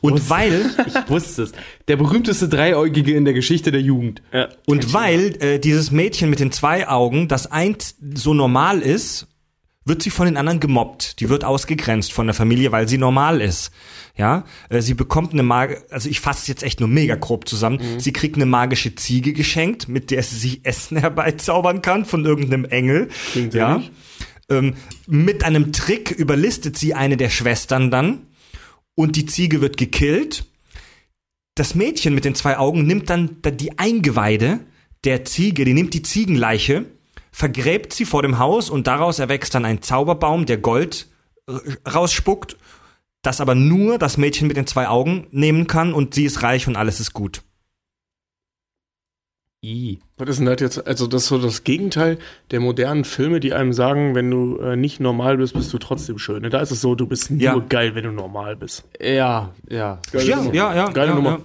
[0.00, 1.52] Und weil, Ich wusste es.
[1.88, 4.22] Der berühmteste Dreieugige in der Geschichte der Jugend.
[4.32, 4.48] Ja.
[4.66, 9.26] und weil äh, dieses Mädchen mit den zwei Augen, das eins so normal ist,
[9.88, 11.20] wird sie von den anderen gemobbt.
[11.20, 13.70] Die wird ausgegrenzt von der Familie, weil sie normal ist.
[14.16, 17.48] Ja, äh, sie bekommt eine Mag also ich fasse es jetzt echt nur mega grob
[17.48, 17.80] zusammen.
[17.98, 22.64] Sie kriegt eine magische Ziege geschenkt, mit der sie sich Essen herbeizaubern kann von irgendeinem
[22.64, 23.08] Engel.
[23.32, 23.82] Klingt ja.
[24.50, 24.74] Ähm,
[25.06, 28.26] mit einem Trick überlistet sie eine der Schwestern dann
[28.94, 30.44] und die Ziege wird gekillt.
[31.54, 34.60] Das Mädchen mit den zwei Augen nimmt dann da die Eingeweide
[35.04, 36.86] der Ziege, die nimmt die Ziegenleiche,
[37.32, 41.08] vergräbt sie vor dem Haus und daraus erwächst dann ein Zauberbaum, der Gold
[41.48, 41.52] äh,
[41.88, 42.56] rausspuckt,
[43.22, 46.68] das aber nur das Mädchen mit den zwei Augen nehmen kann und sie ist reich
[46.68, 47.42] und alles ist gut.
[49.64, 49.98] I.
[50.16, 50.86] Was ist denn das jetzt?
[50.86, 52.18] Also, das ist so das Gegenteil
[52.52, 56.16] der modernen Filme, die einem sagen, wenn du äh, nicht normal bist, bist du trotzdem
[56.18, 56.42] schön.
[56.42, 56.48] Ne?
[56.50, 57.58] Da ist es so, du bist nur Ja.
[57.58, 58.84] geil, wenn du normal bist.
[59.00, 60.00] Ja, ja.
[60.12, 60.54] Geile Ja, Nummer.
[60.54, 60.90] ja, ja.
[60.90, 61.30] Geile ja, Nummer.
[61.30, 61.40] Ja.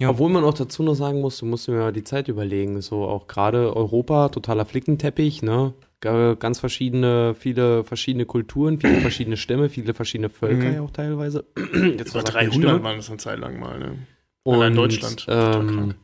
[0.00, 0.10] Ja.
[0.10, 2.80] Obwohl man auch dazu noch sagen muss, du musst dir mal die Zeit überlegen.
[2.82, 5.72] So auch gerade Europa, totaler Flickenteppich, ne?
[6.00, 10.74] Ga- Ganz verschiedene, viele verschiedene Kulturen, viele verschiedene Stämme, viele verschiedene Völker Mhm.
[10.74, 11.44] ja auch teilweise.
[11.56, 12.82] Jetzt die 300 Stimme.
[12.82, 13.78] waren das eine Zeit lang mal.
[13.78, 13.98] Ne?
[14.42, 15.20] Und Allein Deutschland.
[15.26, 15.94] Total Ähm, krank.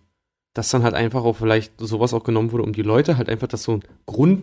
[0.54, 3.48] dass dann halt einfach auch vielleicht sowas auch genommen wurde, um die Leute halt einfach
[3.48, 4.42] das so ein Grund,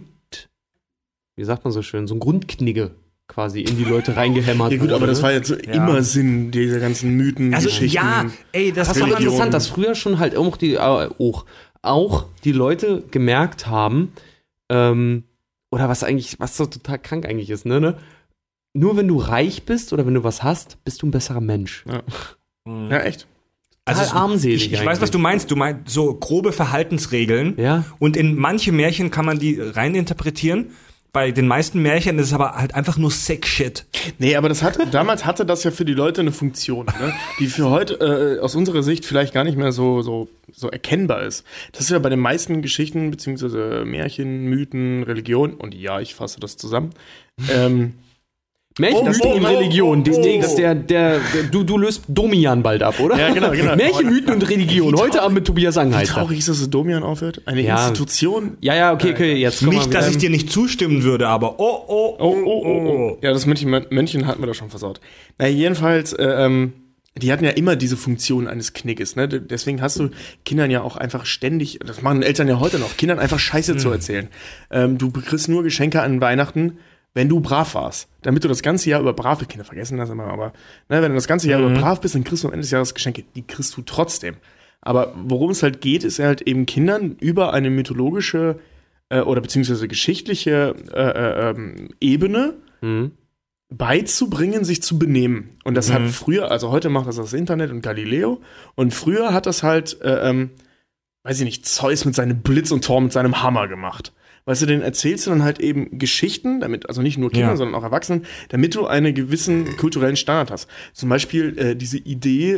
[1.37, 2.91] wie sagt man so schön, so ein Grundknigge
[3.27, 4.95] quasi in die Leute reingehämmert Ja gut, wurde.
[4.95, 5.23] aber das ne?
[5.23, 7.95] war jetzt so immer Sinn dieser ganzen Mythen, Also Geschichten.
[7.95, 9.23] ja, ey, das Das war Religion.
[9.27, 11.45] interessant, dass früher schon halt auch die, äh, auch,
[11.81, 14.13] auch die Leute gemerkt haben,
[14.69, 15.23] ähm,
[15.71, 17.97] oder was eigentlich, was so total krank eigentlich ist, ne, ne?
[18.73, 21.83] Nur wenn du reich bist oder wenn du was hast, bist du ein besserer Mensch.
[22.65, 23.27] Ja, echt.
[23.85, 25.49] Also Total armselig Ich, ich weiß, was du meinst.
[25.49, 27.55] Du meinst so grobe Verhaltensregeln.
[27.57, 27.85] Ja.
[27.99, 30.71] Und in manche Märchen kann man die reininterpretieren.
[31.17, 33.85] Bei den meisten Märchen ist es aber halt einfach nur sick shit.
[34.19, 37.11] Nee, aber das hat, damals hatte das ja für die Leute eine Funktion, ne?
[37.39, 41.23] die für heute äh, aus unserer Sicht vielleicht gar nicht mehr so, so, so erkennbar
[41.23, 41.43] ist.
[41.71, 46.39] Das ist ja bei den meisten Geschichten, beziehungsweise Märchen, Mythen, Religion, und ja, ich fasse
[46.39, 46.91] das zusammen,
[47.49, 47.95] ähm,
[48.79, 49.99] Märchen, Oh, Mythen oh, und oh, Religion.
[49.99, 50.21] oh, Das oh.
[50.21, 53.17] Ding ist der, der, der, du, du löst Domian bald ab, oder?
[53.17, 53.75] Ja, genau, genau.
[53.75, 54.93] Märchen, Mythen und Religion.
[54.93, 56.13] Wie Heute Abend mit Tobias wie Angheister.
[56.15, 57.41] traurig ist, dass es Domian aufhört?
[57.45, 57.87] Eine Ja.
[57.89, 58.57] Institution?
[58.61, 61.59] Ja, ja, okay, okay, jetzt komm Nicht, mal dass ich dir nicht zustimmen würde, aber
[61.59, 63.17] oh, oh, Oh, oh, oh, oh.
[63.21, 64.99] Ja, das Mönchen, Mönchen hatten wir da schon versaut.
[65.37, 66.73] Na, jedenfalls, äh, ähm,
[67.15, 69.27] die hatten ja immer diese Funktion eines Knickes, ne?
[69.27, 70.09] Deswegen hast du
[70.45, 73.89] Kindern ja auch einfach ständig, das machen Eltern ja heute noch, Kindern einfach Scheiße zu
[73.89, 74.27] erzählen.
[74.69, 76.77] Ähm, du kriegst nur Geschenke an Weihnachten,
[77.13, 78.09] wenn du brav warst.
[78.21, 80.53] Damit du das ganze Jahr über brav, Kinder vergessen immer, aber
[80.89, 82.71] ne, wenn du das ganze Jahr über brav bist, dann kriegst du am Ende des
[82.71, 83.23] Jahres Geschenke.
[83.35, 84.35] Die kriegst du trotzdem.
[84.81, 88.59] Aber worum es halt geht, ist halt eben Kindern über eine mythologische
[89.09, 93.11] äh, oder beziehungsweise geschichtliche äh, äh, ähm, Ebene Mhm.
[93.69, 95.57] beizubringen, sich zu benehmen.
[95.63, 98.39] Und das hat früher, also heute macht das das Internet und Galileo.
[98.75, 100.51] Und früher hat das halt, äh, ähm,
[101.23, 104.13] weiß ich nicht, Zeus mit seinem Blitz und Thor mit seinem Hammer gemacht.
[104.47, 107.57] Weißt du, den erzählst du dann halt eben Geschichten, damit, also nicht nur Kindern, Ja.
[107.57, 110.69] sondern auch Erwachsenen, damit du einen gewissen kulturellen Standard hast.
[110.93, 112.55] Zum Beispiel äh, diese Idee, äh,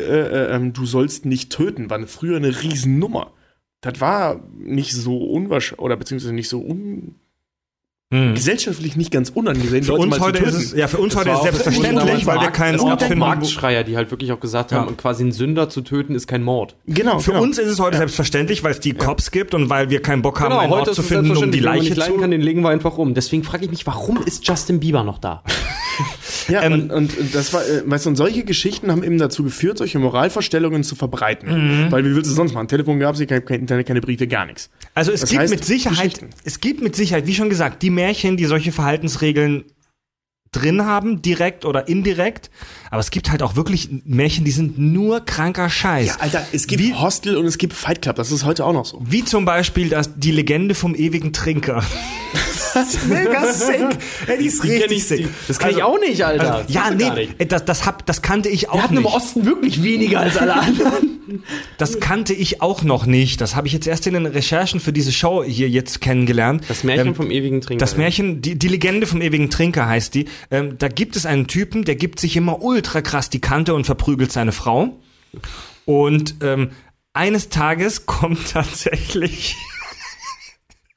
[0.52, 3.34] äh, ähm, du sollst nicht töten, war früher eine Riesennummer.
[3.82, 7.16] Das war nicht so unwahrscheinlich, oder beziehungsweise nicht so un
[8.12, 8.34] Hm.
[8.34, 11.30] gesellschaftlich nicht ganz unangesehen, Für Leute uns mal heute ist es, ja, für uns heute
[11.30, 13.20] war ist selbstverständlich, weil wir keinen Ort finden.
[13.20, 14.96] Marktschreier, die halt wirklich auch gesagt haben, Ja.
[14.96, 16.76] quasi einen Sünder zu töten ist kein Mord.
[16.88, 17.44] Genau, Für genau.
[17.44, 20.40] uns ist es heute selbstverständlich, weil es die Cops gibt und weil wir keinen Bock
[20.40, 21.64] haben, einen Ort zu finden, um die selbstverständlich.
[21.64, 22.18] Wenn man Leiche zu.
[22.20, 23.14] kann, den legen wir einfach um.
[23.14, 25.44] Deswegen frage ich mich, warum ist Justin Bieber noch da?
[26.48, 29.44] Ja, Ähm, und, und das war, äh, weißt du, und solche Geschichten haben eben dazu
[29.44, 31.86] geführt, solche Moralvorstellungen zu verbreiten.
[31.88, 31.92] Mhm.
[31.92, 32.68] Weil wie willst du sonst machen?
[32.68, 34.70] Telefon gab es kein, kein Internet, keine Briefe, gar nichts.
[34.96, 37.90] Also es Das gibt heißt, mit Sicherheit, es gibt mit Sicherheit, wie schon gesagt, die
[38.00, 39.66] Märchen, die solche Verhaltensregeln
[40.52, 42.50] drin haben, direkt oder indirekt.
[42.90, 46.08] Aber es gibt halt auch wirklich Märchen, die sind nur kranker Scheiß.
[46.08, 48.74] Ja, Alter, es gibt Wie- Hostel und es gibt Fight Club, das ist heute auch
[48.74, 49.00] noch so.
[49.06, 51.84] Wie zum Beispiel das, die Legende vom ewigen Trinker.
[52.74, 53.80] das ist mega sick.
[54.28, 55.28] Ja, die ist richtig sick.
[55.48, 56.56] Das kann ich auch nicht, Alter.
[56.56, 59.06] Also, ja, nee, das, das, hab, das kannte ich auch Wir hatten nicht.
[59.06, 61.20] im Osten wirklich weniger als alle anderen.
[61.78, 63.40] Das kannte ich auch noch nicht.
[63.42, 66.64] Das habe ich jetzt erst in den Recherchen für diese Show hier jetzt kennengelernt.
[66.68, 67.80] Das Märchen Ähm, vom ewigen Trinker.
[67.80, 70.26] Das Märchen, die, die Legende vom ewigen Trinker heißt die.
[70.50, 73.86] Ähm, da gibt es einen Typen, der gibt sich immer ultra krass die Kante und
[73.86, 74.98] verprügelt seine Frau.
[75.86, 76.72] Und ähm,
[77.14, 79.56] eines Tages kommt tatsächlich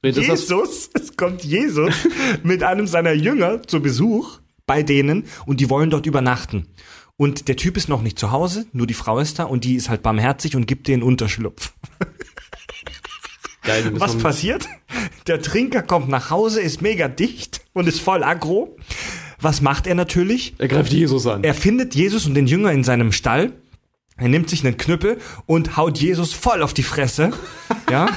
[0.03, 1.93] Jesus, es kommt Jesus
[2.43, 6.67] mit einem seiner Jünger zu Besuch bei denen und die wollen dort übernachten.
[7.15, 9.75] Und der Typ ist noch nicht zu Hause, nur die Frau ist da und die
[9.75, 11.73] ist halt barmherzig und gibt denen Unterschlupf.
[13.63, 14.67] geil, Was passiert?
[15.27, 18.75] Der Trinker kommt nach Hause, ist mega dicht und ist voll aggro.
[19.39, 20.55] Was macht er natürlich?
[20.57, 21.43] er greift Jesus an.
[21.43, 23.53] Er findet Jesus und den Jünger in seinem Stall.
[24.17, 27.31] Er nimmt sich einen Knüppel und haut Jesus voll auf die Fresse.
[27.89, 28.07] Ja.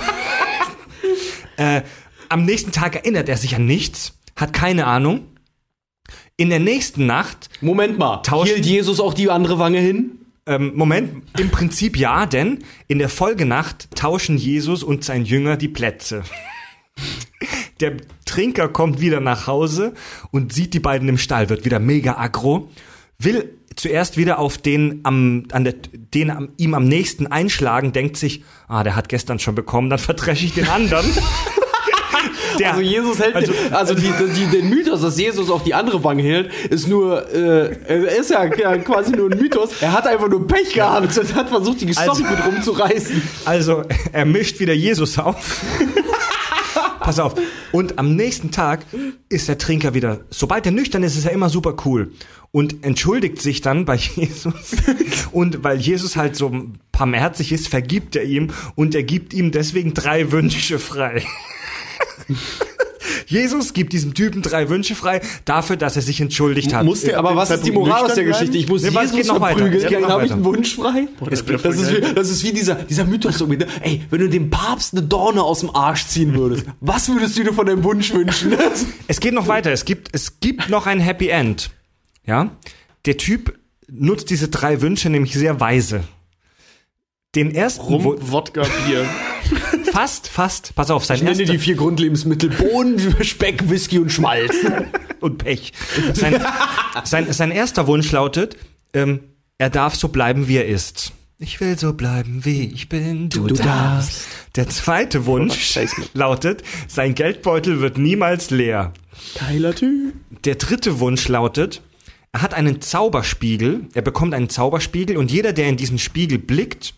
[1.56, 1.82] Äh,
[2.28, 5.26] am nächsten Tag erinnert er sich an nichts, hat keine Ahnung.
[6.36, 8.18] In der nächsten Nacht Moment mal.
[8.22, 10.18] Tauschen- Hielt Jesus auch die andere Wange hin?
[10.48, 15.68] Ähm, Moment, im Prinzip ja, denn in der Folgenacht tauschen Jesus und sein Jünger die
[15.68, 16.22] Plätze.
[17.80, 19.92] Der Trinker kommt wieder nach Hause
[20.30, 22.70] und sieht die beiden im Stall, wird wieder mega aggro,
[23.18, 25.74] will zuerst wieder auf den, am, an der,
[26.14, 29.98] den am, ihm am nächsten einschlagen, denkt sich, ah, der hat gestern schon bekommen, dann
[29.98, 31.06] verdresche ich den anderen.
[32.58, 36.02] Der, Also Jesus hält, Also- also, die, die, den Mythos, dass Jesus auch die andere
[36.02, 39.70] Wange hält, ist nur, äh, er ist ja, ja quasi nur ein Mythos.
[39.82, 43.22] Er hat einfach nur Pech gehabt und hat versucht, die Story Also- mit rumzureißen.
[43.44, 45.60] Also, er mischt wieder Jesus auf.
[47.06, 47.36] Pass auf.
[47.70, 48.84] Und am nächsten Tag
[49.28, 52.10] ist der Trinker wieder, sobald er nüchtern ist, ist er immer super cool.
[52.50, 54.74] Und entschuldigt sich dann bei Jesus.
[55.30, 59.94] Und weil Jesus halt so barmherzig ist, vergibt er ihm und er gibt ihm deswegen
[59.94, 61.22] drei Wünsche frei.
[63.26, 66.84] Jesus gibt diesem Typen drei Wünsche frei dafür, dass er sich entschuldigt hat.
[66.84, 68.56] Muss der ab Aber was ist die Moral aus der Geschichte?
[68.56, 69.58] Ich muss Nee, was Jesus geht noch weiter?
[69.58, 70.34] verprügeln, Es geht dann noch habe ich weiter.
[70.36, 71.08] einen Wunsch frei.
[71.28, 74.48] das Das, ist wie, das ist wie dieser, dieser Mythos mit, ey, wenn du dem
[74.50, 78.12] Papst eine Dorne aus dem Arsch ziehen würdest, was würdest du dir von deinem Wunsch
[78.12, 78.54] wünschen?
[79.08, 79.70] Es geht noch weiter.
[79.72, 81.70] Es gibt, es gibt noch ein Happy End.
[82.26, 82.50] Ja?
[83.06, 83.58] Der Typ
[83.90, 86.02] nutzt diese drei Wünsche nämlich sehr weise.
[87.34, 89.04] Den ersten, Rum, wo, Wodka, Bier.
[89.96, 94.54] fast, fast, pass auf, sein Ich nenne die vier Grundlebensmittel Bohnen, Speck, Whisky und Schmalz.
[95.20, 95.72] und Pech.
[96.12, 96.44] Sein,
[97.04, 98.58] sein, sein erster Wunsch lautet,
[98.92, 99.20] ähm,
[99.56, 101.12] er darf so bleiben, wie er ist.
[101.38, 103.30] Ich will so bleiben, wie ich bin.
[103.30, 104.26] Du, darfst.
[104.54, 105.78] Der zweite Wunsch
[106.12, 108.92] lautet, sein Geldbeutel wird niemals leer.
[109.38, 110.12] Geiler Typ.
[110.44, 111.80] Der dritte Wunsch lautet,
[112.32, 116.92] er hat einen Zauberspiegel, er bekommt einen Zauberspiegel und jeder, der in diesen Spiegel blickt,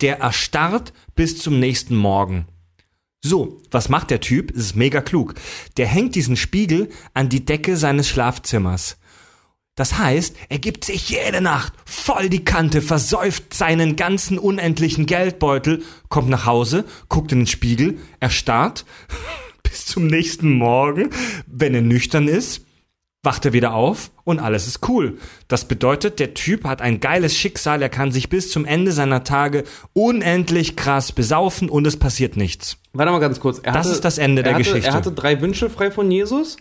[0.00, 2.46] der erstarrt bis zum nächsten Morgen.
[3.20, 4.52] So, was macht der Typ?
[4.52, 5.34] Es ist mega klug.
[5.76, 8.98] Der hängt diesen Spiegel an die Decke seines Schlafzimmers.
[9.74, 15.84] Das heißt, er gibt sich jede Nacht voll die Kante, versäuft seinen ganzen unendlichen Geldbeutel,
[16.08, 18.84] kommt nach Hause, guckt in den Spiegel, erstarrt
[19.62, 21.10] bis zum nächsten Morgen.
[21.46, 22.62] Wenn er nüchtern ist,
[23.24, 25.18] wacht er wieder auf und alles ist cool.
[25.48, 29.24] Das bedeutet, der Typ hat ein geiles Schicksal, er kann sich bis zum Ende seiner
[29.24, 32.76] Tage unendlich krass besaufen und es passiert nichts.
[32.92, 33.58] Warte mal ganz kurz.
[33.58, 34.88] Er Das ist das Ende er der hatte, Geschichte.
[34.88, 36.56] Er hatte drei Wünsche frei von Jesus.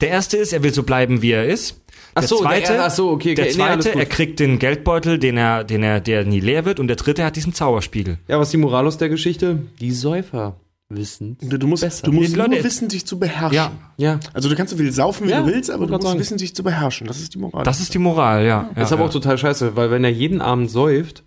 [0.00, 1.80] Der erste ist, er will so bleiben, wie er ist.
[2.14, 3.34] Ach Der so, der- zweite, ach so, okay, okay.
[3.34, 4.00] der Nee, zweite gut.
[4.00, 6.80] er kriegt den Geldbeutel, den er, den er, der nie leer wird.
[6.80, 8.18] Und der dritte hat diesen Zauberspiegel.
[8.26, 9.58] Ja, was ist die Moral aus der Geschichte?
[9.80, 10.56] Die Säufer
[10.90, 11.38] wissend.
[11.40, 12.04] Du, musst, besser.
[12.06, 13.54] du musst Nee, nur wissen, dich zu beherrschen.
[13.54, 13.72] Ja.
[13.96, 14.20] Ja.
[14.34, 16.18] Also du kannst so viel saufen, wie Ja, du willst, aber du musst sagen.
[16.18, 17.06] wissen, dich zu beherrschen.
[17.06, 17.64] Das ist die Moral.
[17.64, 18.68] Das ist die Moral, ja.
[18.76, 19.08] ja ist aber ja.
[19.08, 21.22] auch total scheiße, weil wenn er jeden Abend säuft,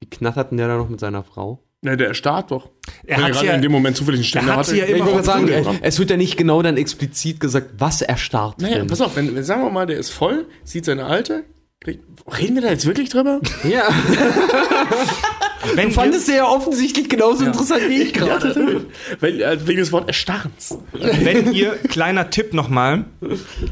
[0.00, 1.62] wie knattert denn der da noch mit seiner Frau?
[1.80, 2.70] Ne, der erstarrt doch.
[3.06, 5.04] Er hat gerade ja- in dem Moment zufällig einen Ständer er hat ja Ich immer
[5.06, 8.88] gerade sagen, äh, es wird ja nicht genau dann explizit gesagt, was erstarrt Naja, denn.
[8.88, 11.44] pass auf, wenn, wenn sagen wir mal, der ist voll, sieht seine alte,
[11.78, 12.02] kriegt,
[12.36, 13.40] reden wir da jetzt wirklich drüber?
[13.62, 13.84] Ja,
[15.74, 18.86] Wenn du fandest ja offensichtlich genauso interessant wie ich Ja, gerade.
[19.20, 20.78] Weil, äh, wegen des Wort Erstarrens.
[20.92, 23.04] wenn ihr, kleiner Tipp nochmal,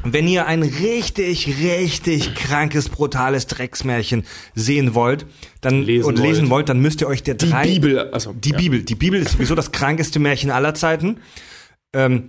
[0.04, 5.26] wenn ihr ein richtig, richtig krankes, brutales Drecksmärchen sehen wollt,
[5.60, 6.50] dann Lesen und lesen wollt.
[6.50, 8.56] wollt, dann müsst ihr euch der Die drei Bibel, also die ja.
[8.56, 11.18] Bibel, die Bibel ist sowieso das krankeste Märchen aller Zeiten.
[11.92, 12.24] Ähm,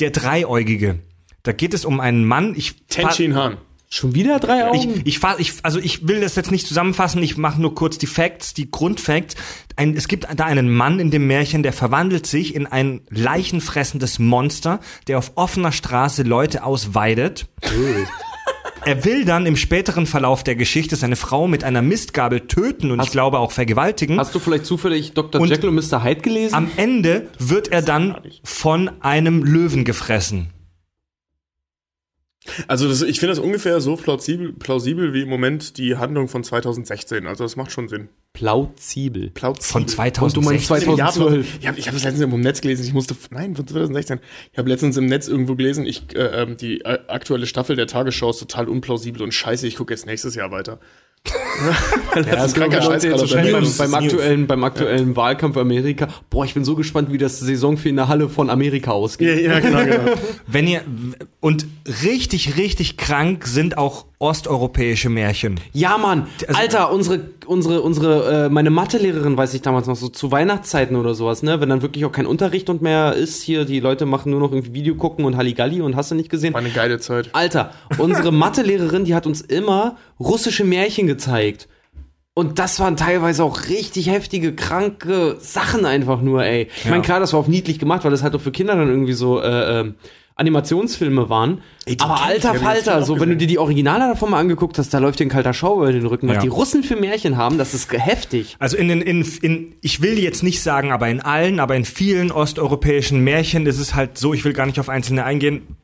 [0.00, 1.00] der Dreieugige.
[1.42, 2.54] Da geht es um einen Mann.
[2.56, 3.56] Ich Tenshin Han.
[3.90, 5.00] Schon wieder drei Augen?
[5.06, 8.06] ich, ich, ich, also ich will das jetzt nicht zusammenfassen, ich mache nur kurz die
[8.06, 9.34] Facts, die Grundfacts.
[9.76, 14.18] Ein, es gibt da einen Mann in dem Märchen, der verwandelt sich in ein leichenfressendes
[14.18, 17.46] Monster, der auf offener Straße Leute ausweidet.
[18.84, 23.02] Er will dann im späteren Verlauf der Geschichte seine Frau mit einer Mistgabel töten und
[23.02, 24.18] ich glaube auch vergewaltigen.
[24.18, 25.40] Hast du vielleicht zufällig Dr.
[25.40, 26.04] Und- Jekyll und Mr.
[26.04, 26.54] Hyde gelesen?
[26.54, 30.48] Am Ende wird er dann von einem Löwen gefressen.
[32.66, 36.44] Also das, ich finde das ungefähr so plausibel, plausibel wie im Moment die Handlung von
[36.44, 37.26] 2016.
[37.26, 38.08] Also das macht schon Sinn.
[38.32, 39.30] Plauzibel.
[39.30, 39.64] Plausibel.
[39.64, 40.44] Von Und du 2016.
[40.44, 41.58] meinst 2012.
[41.60, 42.84] Ich habe hab das letztens im Netz gelesen.
[42.84, 44.20] Ich musste, nein, von 2016.
[44.52, 47.86] Ich habe letztens im Netz irgendwo gelesen, ich, äh, ähm, die äh, aktuelle Staffel der
[47.86, 49.66] Tagesschau ist total unplausibel und scheiße.
[49.66, 50.78] Ich gucke jetzt nächstes Jahr weiter.
[52.14, 56.08] Ja, das ist kranker Scheiß der beim, beim aktuellen, beim aktuellen Wahlkampf Amerika.
[56.30, 59.40] Boah, ich bin so gespannt, wie das Saisonfinale von Amerika ausgeht.
[59.40, 60.14] Ja, ja, genau, genau.
[60.46, 60.82] Wenn ihr
[61.40, 61.66] und
[62.02, 65.60] richtig, richtig krank sind auch osteuropäische Märchen.
[65.72, 66.26] Ja, Mann.
[66.46, 70.96] Also- Alter, unsere, unsere, unsere, äh, meine Mathelehrerin, weiß ich damals noch, so zu Weihnachtszeiten
[70.96, 71.60] oder sowas, ne?
[71.60, 74.50] Wenn dann wirklich auch kein Unterricht und mehr ist, hier, die Leute machen nur noch
[74.50, 76.54] irgendwie Video gucken und Halligalli und hast du nicht gesehen.
[76.54, 77.30] War eine geile Zeit.
[77.32, 81.68] Alter, unsere Mathelehrerin, die hat uns immer russische Märchen gezeigt.
[82.34, 86.68] Und das waren teilweise auch richtig heftige, kranke Sachen einfach nur, ey.
[86.84, 88.88] Ich meine, klar, das war auch niedlich gemacht, weil das halt auch für Kinder dann
[88.88, 89.94] irgendwie so äh, ähm,
[90.38, 91.62] Animationsfilme waren.
[91.84, 94.98] Ey, Aber alter Falter, so wenn du dir die Originale davon mal angeguckt hast, da
[94.98, 96.28] läuft dir ein kalter Schauer über den Rücken.
[96.28, 96.42] Was Ja.
[96.42, 98.56] die Russen für Märchen haben, das ist heftig.
[98.60, 101.84] Also in den, in, in, ich will jetzt nicht sagen, aber in allen, aber in
[101.84, 105.76] vielen osteuropäischen Märchen ist es halt so, ich will gar nicht auf einzelne eingehen.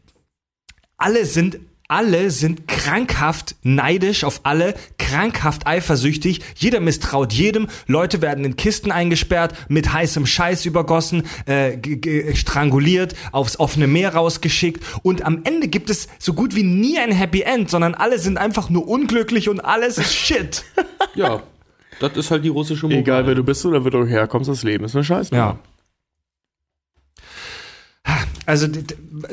[0.96, 1.58] Alle sind,
[1.88, 6.40] alle sind krankhaft neidisch auf alle, krankhaft eifersüchtig.
[6.56, 7.68] Jeder misstraut jedem.
[7.86, 11.76] Leute werden in Kisten eingesperrt, mit heißem Scheiß übergossen, äh,
[12.34, 14.82] stranguliert, aufs offene Meer rausgeschickt.
[15.02, 18.38] Und am Ende gibt es so gut wie nie ein Happy End, sondern alle sind
[18.38, 20.64] einfach nur unglücklich und alles ist Shit.
[21.14, 21.42] Ja,
[22.00, 23.00] das ist halt die russische Moral.
[23.00, 25.32] Egal, wer du bist oder wo du herkommst, das Leben ist eine Scheiße.
[25.32, 25.58] Ja.
[28.46, 28.66] Also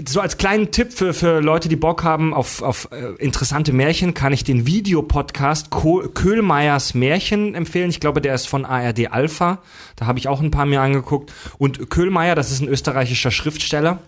[0.07, 4.13] so als kleinen Tipp für, für Leute, die Bock haben auf, auf äh, interessante Märchen,
[4.13, 5.67] kann ich den Videopodcast
[6.13, 7.89] Köhlmeiers Märchen empfehlen.
[7.89, 9.59] Ich glaube, der ist von ARD Alpha.
[9.97, 11.33] Da habe ich auch ein paar mir angeguckt.
[11.57, 13.99] Und Köhlmeier, das ist ein österreichischer Schriftsteller.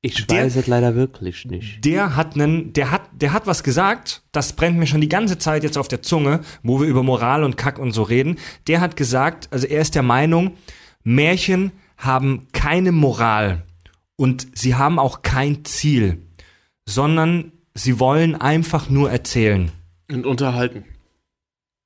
[0.00, 1.84] Ich Der- weiß es leider wirklich nicht.
[1.84, 5.36] Der hat einen, der hat, der hat was gesagt, das brennt mir schon die ganze
[5.36, 8.38] Zeit jetzt auf der Zunge, wo wir über Moral und Kack und so reden.
[8.68, 10.52] Der hat gesagt, also er ist der Meinung,
[11.04, 13.62] Märchen haben keine Moral
[14.16, 16.18] und sie haben auch kein Ziel,
[16.88, 19.70] sondern sie wollen einfach nur erzählen.
[20.10, 20.84] Und unterhalten.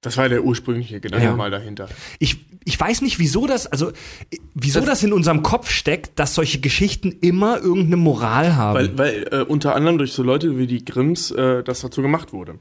[0.02, 1.36] Das war der ursprüngliche Gedanke Ja.
[1.36, 1.88] mal dahinter.
[2.18, 3.92] Ich, ich weiß nicht, wieso das, also
[4.54, 8.74] wieso das, Das- in unserem Kopf steckt, dass solche Geschichten immer irgendeine Moral haben.
[8.76, 12.32] Weil, weil äh, unter anderem durch so Leute wie die Grimms äh, das dazu gemacht
[12.32, 12.58] wurde.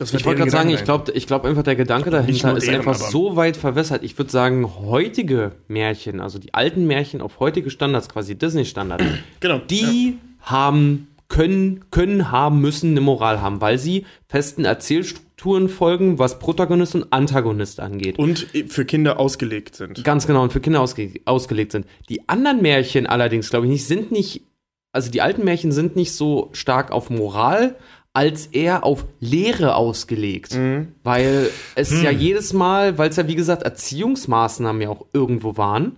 [0.00, 2.94] Ich wollte gerade sagen, ich glaube ich glaub einfach, der Gedanke dahinter ist deren, einfach
[2.94, 4.02] so weit verwässert.
[4.02, 9.04] Ich würde sagen, heutige Märchen, also die alten Märchen auf heutige Standards, quasi Disney-Standards.
[9.40, 9.58] Genau.
[9.58, 16.38] die haben, können, können, haben, müssen eine Moral haben, weil sie festen Erzählstrukturen folgen, was
[16.38, 18.18] Protagonist und Antagonist angeht.
[18.18, 20.02] Und für Kinder ausgelegt sind.
[20.04, 21.86] Ganz genau, und für Kinder ausge ausgelegt sind.
[22.08, 24.42] Die anderen Märchen allerdings, glaube ich nicht, sind nicht,
[24.92, 27.76] also die alten Märchen sind nicht so stark auf Moral,
[28.12, 30.54] als eher auf Lehre ausgelegt.
[31.04, 35.96] Weil es ja jedes Mal, weil es ja wie gesagt Erziehungsmaßnahmen ja auch irgendwo waren.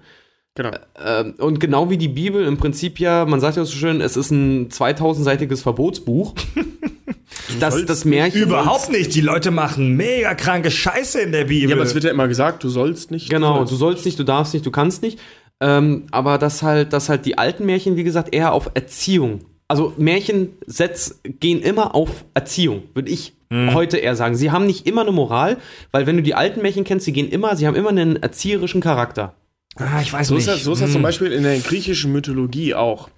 [0.55, 0.71] Genau.
[1.03, 4.19] Ähm, und genau wie die Bibel im Prinzip ja, man sagt ja so schön, es
[4.19, 6.35] ist ein 2000-seitiges Verbotsbuch.
[7.59, 8.43] sollst das Märchen.
[8.43, 9.15] Überhaupt nicht.
[9.15, 11.71] Die Leute machen mega kranke Scheiße in der Bibel.
[11.71, 13.31] Ja, aber es wird ja immer gesagt, du sollst nicht.
[13.31, 15.19] Genau, du du sollst nicht, du darfst nicht, du kannst nicht.
[15.61, 19.45] Ähm, aber dass halt, dass halt die alten Märchen, wie gesagt, eher auf Erziehung.
[19.73, 24.35] Also Märchen setz, gehen immer auf Erziehung, würde ich heute eher sagen.
[24.35, 25.57] Sie haben nicht immer eine Moral,
[25.93, 28.83] weil wenn du die alten Märchen kennst, sie gehen immer, sie haben immer einen erzieherischen
[28.83, 29.35] Charakter.
[29.77, 30.47] Ah, ich weiß So nicht.
[30.47, 30.93] ist, das, so ist das Hm.
[30.95, 33.09] zum Beispiel in der griechischen Mythologie auch.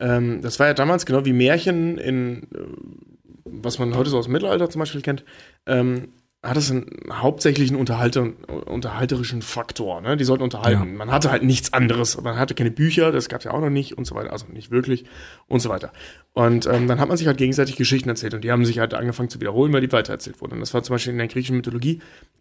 [0.00, 2.58] Ähm, das war ja damals genau wie Märchen in, äh,
[3.44, 5.24] was man heute so aus dem Mittelalter zum Beispiel kennt,
[5.66, 6.08] ähm,
[6.48, 8.28] hat es einen hauptsächlichen Unterhalter,
[8.66, 10.00] unterhalterischen Faktor.
[10.00, 10.16] Ne?
[10.16, 10.90] Die sollten unterhalten.
[10.90, 10.96] Ja.
[10.96, 12.20] Man hatte halt nichts anderes.
[12.20, 14.46] Man hatte keine Bücher, das gab es ja auch noch nicht und so weiter, also
[14.52, 15.04] nicht wirklich
[15.46, 15.92] und so weiter.
[16.32, 18.94] Und ähm, dann hat man sich halt gegenseitig Geschichten erzählt und die haben sich halt
[18.94, 20.54] angefangen zu wiederholen, weil die weitererzählt wurden.
[20.54, 22.00] Und das war zum Beispiel in der griechischen Mythologie,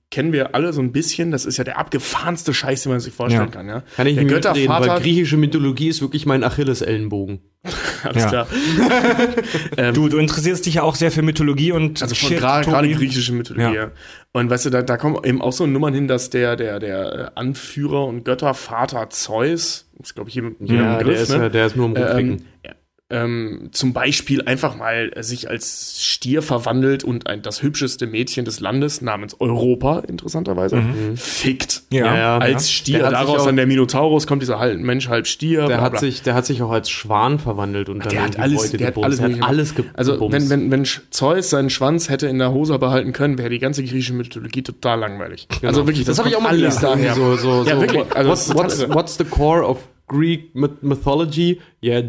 [0.10, 3.14] kennen wir alle so ein bisschen, das ist ja der abgefahrenste Scheiß, den man sich
[3.14, 3.52] vorstellen Ja.
[3.52, 3.68] kann.
[3.68, 3.84] Ja?
[3.96, 7.40] Kann ich der nicht mitreden, weil Göttervater, griechische Mythologie ist wirklich mein Achillesellenbogen.
[8.04, 8.30] alles Ja.
[8.30, 8.48] klar.
[9.94, 13.76] Du, du interessierst dich ja auch sehr für Mythologie und Also von gerade griechische Mythologie.
[13.76, 13.92] Ja.
[14.34, 17.14] Und weißt du, da, da kommen eben auch so Nummern hin, dass der, der, der
[17.14, 21.38] äh, Anführer und Göttervater Zeus, ist glaube ich jedem, jedem Ja, der Begriff, ist, ne?
[21.38, 22.32] ja, der ist nur am Rumficken.
[22.32, 22.72] ähm, ja,
[23.10, 28.44] ähm, zum Beispiel einfach mal äh, sich als Stier verwandelt und ein, das hübscheste Mädchen
[28.44, 30.82] des Landes namens Europa, interessanterweise,
[31.16, 31.84] fickt.
[31.92, 32.38] Ja, Ja, ja.
[32.40, 33.00] Als Stier.
[33.00, 35.60] Daraus auch- dann der Minotaurus kommt dieser halb Mensch, halb Stier.
[35.68, 38.40] der, bla, hat sich, der hat sich auch als Schwan verwandelt und dann der hat
[38.40, 42.10] alles, Beute der hat alles, der hat alles Also wenn, wenn, wenn Zeus seinen Schwanz
[42.10, 45.48] hätte in der Hose behalten können, wäre die ganze griechische Mythologie total langweilig.
[45.64, 47.02] Also wirklich, das habe ich auch mal alles gelesen.
[47.02, 47.14] daher.
[47.16, 48.16] So, so, Ja, so, wirklich.
[48.16, 49.78] Also, what's, das ist what's, what's the core of
[50.08, 51.60] Greek myth mythology?
[51.84, 52.04] Yeah,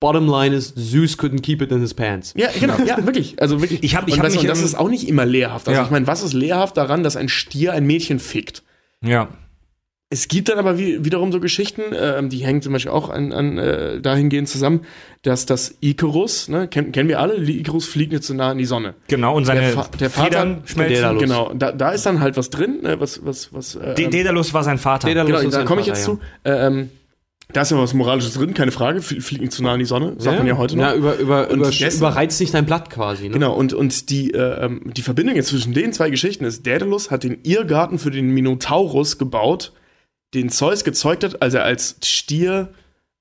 [0.00, 2.34] bottom line is Zeus couldn't keep it in his pants.
[2.36, 3.40] Ja, genau, ja, wirklich.
[3.40, 3.82] Also wirklich.
[3.82, 5.68] Ich hab- ich und, hab du, mich, und das ist auch nicht immer lehrhaft.
[5.68, 5.84] Also Ja.
[5.84, 8.62] ich meine, was ist lehrhaft daran, dass ein Stier ein Mädchen fickt?
[9.02, 9.28] Ja.
[10.08, 13.32] Es gibt dann aber wie, wiederum so Geschichten, ähm, die hängen zum Beispiel auch an,
[13.32, 14.82] an äh, dahingehend zusammen,
[15.22, 18.66] dass das Icarus, ne, kennen, kennen wir alle, Icarus fliegt nicht so nah an die
[18.66, 18.94] Sonne.
[19.08, 20.94] Genau, und seine Der, Fa der Vater Federn schmelzen.
[20.94, 21.22] Daedalus.
[21.22, 23.74] Genau, da, da ist dann halt was drin, ne, was, was, was.
[23.74, 25.08] Äh, Daedalus war sein Vater.
[25.08, 26.14] Daedalus genau, ist da komme ich jetzt ja.
[26.14, 26.20] zu.
[26.44, 26.90] Äh, ähm,
[27.52, 29.00] da ist ja was Moralisches drin, keine Frage.
[29.00, 30.82] Fl- Fliegt nicht zu nah an die Sonne, sagt man ja heute noch.
[30.84, 33.24] Ja, über, über, über, dessen- überreizt nicht dein Blatt quasi.
[33.28, 33.30] Ne?
[33.34, 37.10] Genau, und, und die, äh, ähm, die Verbindung jetzt zwischen den zwei Geschichten ist, Daedalus
[37.10, 39.72] hat den Irrgarten für den Minotaurus gebaut,
[40.34, 42.72] den Zeus gezeugt hat, als er als Stier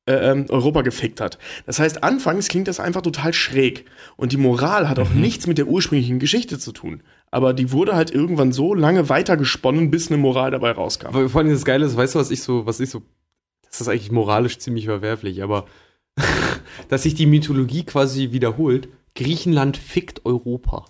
[0.07, 1.37] äh, ähm, Europa gefickt hat.
[1.65, 3.85] Das heißt, anfangs klingt das einfach total schräg.
[4.17, 7.01] Und die Moral hat auch nichts mit der ursprünglichen Geschichte zu tun.
[7.31, 11.11] Aber die wurde halt irgendwann so lange weitergesponnen, bis eine Moral dabei rauskam.
[11.11, 13.01] Vor vor allem das Geile ist, weißt du, was ich so, was ich so,
[13.77, 15.65] das ist eigentlich moralisch ziemlich verwerflich, aber
[16.89, 18.87] dass sich die Mythologie quasi wiederholt.
[19.17, 20.85] Griechenland fickt Europa.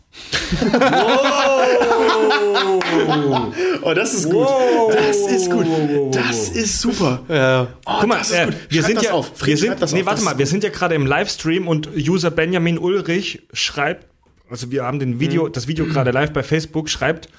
[3.84, 4.48] Oh, das ist gut.
[4.94, 5.68] Das ist gut.
[6.12, 7.24] Das ist super.
[7.30, 7.68] Ja.
[7.86, 8.56] Oh, Guck mal, das ist äh, gut.
[8.70, 9.30] wir Schreib sind das ja, auf.
[9.32, 10.06] wir Fried, sind, schreib das nee, auf.
[10.08, 14.08] warte Das- mal, wir sind ja gerade im Livestream und User Benjamin Ulrich schreibt,
[14.50, 17.30] also wir haben den Video, das Video gerade live bei Facebook, schreibt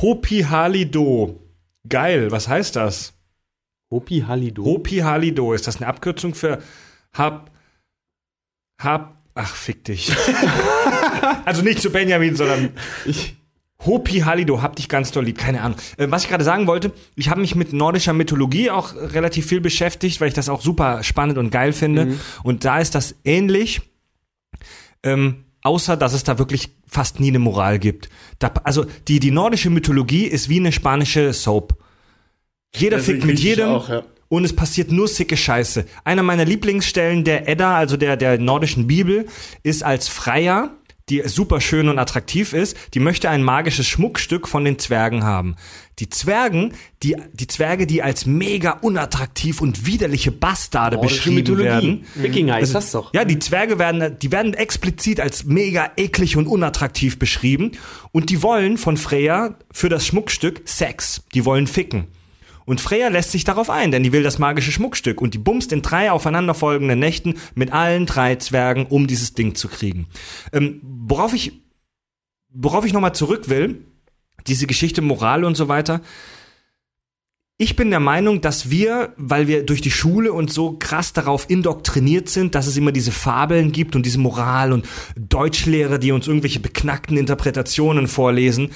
[0.00, 1.40] Hopi Halido.
[1.88, 3.12] Geil, was heißt das?
[3.90, 4.64] Hopi Halido.
[4.64, 6.62] Hopi Halido, ist das eine Abkürzung für
[7.12, 7.50] hab,
[8.80, 10.12] hab, ach, fick dich.
[11.44, 12.70] also nicht zu Benjamin, sondern
[13.04, 13.36] Ich,
[13.84, 15.78] Hopi Halido, hab dich ganz doll lieb, keine Ahnung.
[15.96, 19.60] Äh, was ich gerade sagen wollte, ich habe mich mit nordischer Mythologie auch relativ viel
[19.60, 22.18] beschäftigt, weil ich das auch super spannend und geil finde.
[22.42, 23.80] Und da ist das ähnlich,
[25.02, 28.10] ähm, außer dass es da wirklich fast nie eine Moral gibt.
[28.38, 31.79] Da, also die, die nordische Mythologie ist wie eine spanische Soap.
[32.74, 34.02] Jeder Das fickt mit jedem auch, ja.
[34.28, 35.84] und es passiert nur sicke Scheiße.
[36.04, 39.26] Einer meiner Lieblingsstellen der Edda, also der, der nordischen Bibel,
[39.62, 40.70] ist als Freier,
[41.08, 45.56] die super schön und attraktiv ist, die möchte ein magisches Schmuckstück von den Zwergen haben.
[45.98, 46.72] Die Zwergen,
[47.02, 52.06] die, die Zwerge, die als mega unattraktiv und widerliche Bastarde beschrieben werden.
[52.14, 53.12] Wikinger ist Also, das doch.
[53.12, 57.72] Ja, die Zwerge werden, die werden explizit als mega eklig und unattraktiv beschrieben.
[58.12, 61.22] Und die wollen von Freya für das Schmuckstück Sex.
[61.34, 62.06] Die wollen ficken.
[62.64, 65.72] Und Freya lässt sich darauf ein, denn die will das magische Schmuckstück und die bumst
[65.72, 70.06] in drei aufeinanderfolgenden Nächten mit allen drei Zwergen, um dieses Ding zu kriegen.
[70.52, 71.52] Ähm, worauf ich,
[72.52, 73.84] worauf ich nochmal zurück will,
[74.46, 76.00] diese Geschichte Moral und so weiter.
[77.62, 81.50] Ich bin der Meinung, dass wir, weil wir durch die Schule und so krass darauf
[81.50, 86.26] indoktriniert sind, dass es immer diese Fabeln gibt und diese Moral und Deutschlehrer, die uns
[86.26, 88.70] irgendwelche beknackten Interpretationen vorlesen.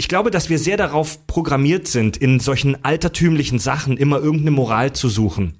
[0.00, 4.92] Ich glaube, dass wir sehr darauf programmiert sind, in solchen altertümlichen Sachen immer irgendeine Moral
[4.92, 5.58] zu suchen.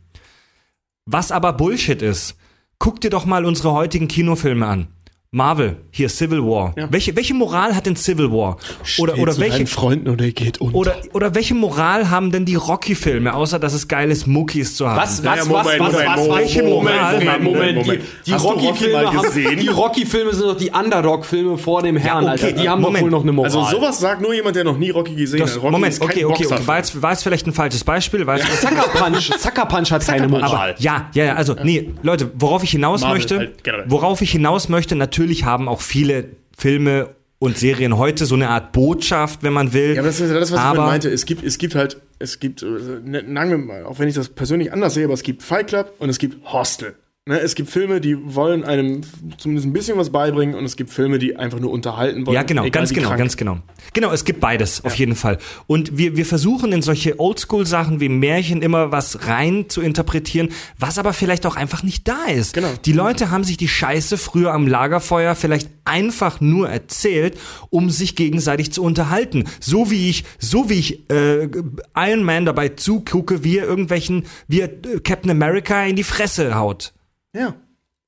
[1.06, 2.36] Was aber Bullshit ist,
[2.78, 4.86] guck dir doch mal unsere heutigen Kinofilme an.
[5.30, 6.72] Marvel, hier Civil War.
[6.90, 8.56] Welche, welche Moral hat denn Civil War?
[8.98, 10.74] Oder, Steht oder zu welche, Freunden oder er geht unter.
[10.74, 14.88] oder, oder welche Moral haben denn die Rocky-Filme, außer dass es geil ist, Muckis zu
[14.88, 14.96] haben?
[14.96, 18.02] Was, Ja, was, Moment, was, was, Moment, was, Moment, was, welche Moral- Moment, Moment, Moment.
[18.24, 19.58] Die, die Rocky Rocky-Filme gesehen?
[19.58, 22.52] die Rocky-Filme sind doch die Underdog-Filme vor dem Herrn, okay, Alter.
[22.52, 22.96] Die haben Moment.
[22.96, 23.52] doch wohl noch eine Moral.
[23.54, 25.62] Also sowas sagt nur jemand, der noch nie Rocky gesehen das, hat.
[25.62, 26.66] Rocky Moment, okay, okay, okay.
[26.66, 30.26] War jetzt, war jetzt vielleicht ein falsches Beispiel, weil Sucker Punch, Sucker Punch hat keine
[30.26, 30.44] Moral.
[30.70, 34.30] Aber ja, ja, ja, also nee, Leute, worauf ich hinaus Marvel möchte, halt worauf ich
[34.30, 39.52] hinaus möchte, natürlich haben auch viele Filme und Serien heute so eine Art Botschaft, wenn
[39.52, 39.94] man will.
[39.94, 41.08] Ja, aber das ist ja das, was ich Aber- vorhin meinte.
[41.10, 44.14] Es gibt, es gibt halt, es gibt, äh, ne, sagen wir mal, auch wenn ich
[44.14, 46.94] das persönlich anders sehe, aber es gibt Fight Club und es gibt Hostel.
[47.28, 49.02] Ne, es gibt Filme, die wollen einem
[49.36, 52.34] zumindest ein bisschen was beibringen und es gibt Filme, die einfach nur unterhalten wollen.
[52.34, 53.18] Ja, genau, egal ganz genau, krank.
[53.18, 53.58] ganz genau.
[53.92, 55.36] Genau, es gibt beides, auf jeden Fall.
[55.66, 60.48] Und wir, wir versuchen in solche Oldschool-Sachen wie Märchen immer was rein zu interpretieren,
[60.78, 62.54] was aber vielleicht auch einfach nicht da ist.
[62.54, 62.70] Genau.
[62.86, 67.38] Die Leute haben sich die Scheiße früher am Lagerfeuer vielleicht einfach nur erzählt,
[67.68, 69.44] um sich gegenseitig zu unterhalten.
[69.60, 71.50] So wie ich, so wie ich äh,
[71.94, 76.54] Iron Man dabei zugucke, wie er irgendwelchen, wie er äh, Captain America in die Fresse
[76.54, 76.94] haut.
[77.34, 77.54] Ja.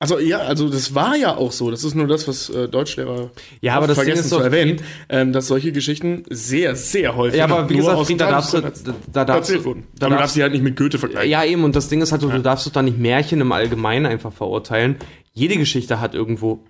[0.02, 1.70] Also ja, also das war ja auch so.
[1.70, 3.30] Das ist nur das, was äh, Deutschlehrer
[3.60, 4.80] Ja, aber das vergessen ist zu erwähnen,
[5.10, 8.55] ähm, dass solche Geschichten sehr, sehr häufig Ja, aber wie nur gesagt, aus da darfst
[8.55, 8.70] du, da,
[9.12, 9.86] da darfst erzählt du, wurden.
[9.98, 11.30] da aber du darfst sie halt nicht mit Goethe vergleichen.
[11.30, 14.06] Ja, eben, und das Ding ist halt, du darfst doch da nicht Märchen im Allgemeinen
[14.06, 14.97] einfach verurteilen.
[15.34, 16.64] Jede Geschichte hat irgendwo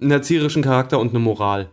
[0.00, 1.70] einen erzieherischen Charakter und eine Moral.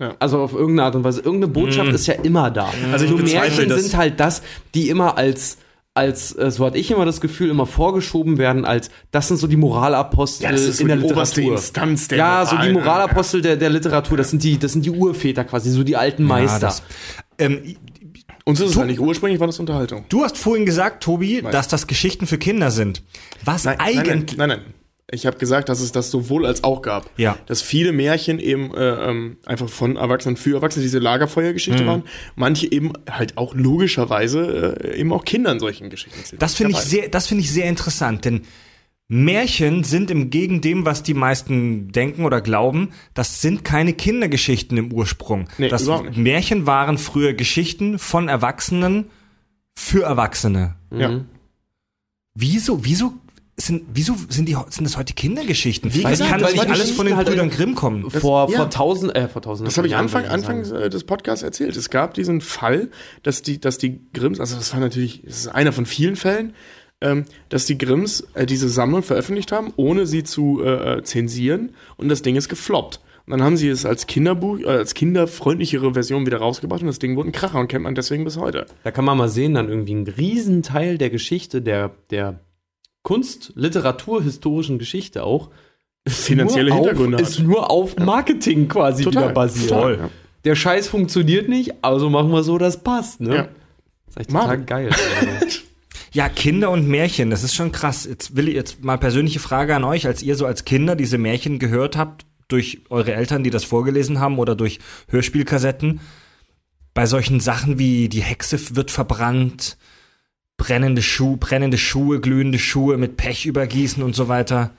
[0.00, 0.16] Ja.
[0.18, 1.20] Also auf irgendeine Art und Weise.
[1.20, 2.72] Irgendeine Botschaft ist ja immer da.
[2.90, 3.82] Also ich Nur Märchen das.
[3.82, 4.42] sind halt das,
[4.74, 5.58] die immer als
[5.94, 9.46] als, äh, so hatte ich immer das Gefühl, immer vorgeschoben werden, als das sind so
[9.46, 11.58] die Moralapostel Ja, das ist so in der die oberste Literatur.
[11.58, 12.80] Instanz der ja, so Moral, die ne?
[12.80, 16.24] Moralapostel der, der Literatur, das sind die, das sind die Urväter quasi, so die alten
[16.24, 16.58] Meister.
[16.58, 16.82] das,
[17.38, 17.76] ähm,
[18.44, 20.04] Uns ist es halt nicht ursprünglich, war das Unterhaltung.
[20.08, 23.02] du hast vorhin gesagt, Tobi, dass das Geschichten für Kinder sind.
[23.44, 24.60] Was eigentlich Nein, nein, nein, nein.
[25.10, 27.10] Ich habe gesagt, dass es das sowohl als auch gab.
[27.18, 27.36] Ja.
[27.46, 31.86] Dass viele Märchen eben äh, ähm, einfach von Erwachsenen für Erwachsene diese Lagerfeuergeschichte Mhm.
[31.86, 32.02] waren.
[32.36, 36.38] Manche eben halt auch logischerweise äh, eben auch Kindern solchen Geschichten erzählen.
[36.38, 38.42] Das finde ich sehr, das finde ich sehr interessant, denn
[39.06, 44.78] Märchen sind im Gegen dem, was die meisten denken oder glauben, das sind keine Kindergeschichten
[44.78, 45.46] im Ursprung.
[45.58, 45.86] Nee, das.
[46.16, 49.10] Märchen waren früher Geschichten von Erwachsenen
[49.74, 50.76] für Erwachsene.
[50.90, 51.20] Ja.
[52.34, 53.12] Wieso, wieso
[53.56, 55.94] sind, wieso sind die, sind das heute Kindergeschichten?
[55.94, 58.10] Wie das gesagt, kann weil nicht alles von den halt Brüdern Grimm kommen.
[58.10, 58.56] vor, ja.
[58.56, 60.26] vor tausend, äh, vor tausend Das habe ich Anfang.
[60.26, 61.76] Anfang äh, des Podcasts erzählt.
[61.76, 62.90] Es gab diesen Fall,
[63.22, 66.54] dass die, dass die Grimms, also das war natürlich, das ist einer von vielen Fällen,
[67.00, 71.74] ähm, dass die Grimms äh, diese Sammlung veröffentlicht haben, ohne sie zu äh, äh, zensieren
[71.96, 73.00] und das Ding ist gefloppt.
[73.26, 76.98] Und dann haben sie es als Kinderbuch, äh, als kinderfreundlichere Version wieder rausgebracht und das
[76.98, 78.66] Ding wurde ein Kracher und kennt man deswegen bis heute.
[78.82, 82.40] Da kann man mal sehen, dann irgendwie ein Riesenteil der Geschichte, der, der
[83.04, 85.50] Kunst-, Literatur-, historischen Geschichte auch,
[86.04, 87.30] ist Finanzielle nur Hintergründe auf, hat.
[87.30, 89.70] ist nur auf Marketing quasi wieder basiert.
[89.70, 90.10] Total, ja.
[90.44, 93.34] Der Scheiß funktioniert nicht, also machen wir so, das passt, ne?
[93.34, 93.42] Ja.
[94.06, 94.90] Das ist echt total geil.
[96.14, 98.04] Ja, Kinder und Märchen, das ist schon krass.
[98.04, 101.18] Jetzt will ich jetzt mal persönliche Frage an euch, als ihr so als Kinder diese
[101.18, 104.78] Märchen gehört habt, durch eure Eltern, die das vorgelesen haben oder durch
[105.08, 106.00] Hörspielkassetten.
[106.94, 109.76] Bei solchen Sachen wie die Hexe wird verbrannt,
[110.56, 114.70] brennende Schuhe, brennende Schuhe, glühende Schuhe mit Pech übergießen und so weiter.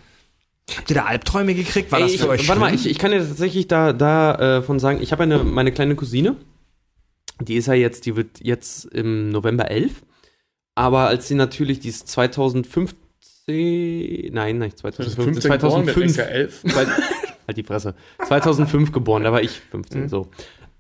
[0.76, 1.92] Habt ihr da Albträume gekriegt?
[1.92, 2.80] War Ey, das ich, für euch warte mal, schlimm?
[2.82, 5.96] ich, ich kann dir tatsächlich da, da äh, von sagen, ich habe eine, meine kleine
[5.96, 6.38] Cousine,
[7.42, 9.92] die ist ja jetzt, die wird jetzt im November 11,
[10.74, 16.18] aber als sie natürlich, die ist 2015, nein, nicht 2015, 15 geboren, der 2005, ist
[16.18, 16.62] ja elf.
[16.62, 16.88] Zwei-
[17.48, 17.94] halt die Fresse,
[18.26, 20.10] 2005 geboren, da war ich 15, Mhm.
[20.10, 20.28] so.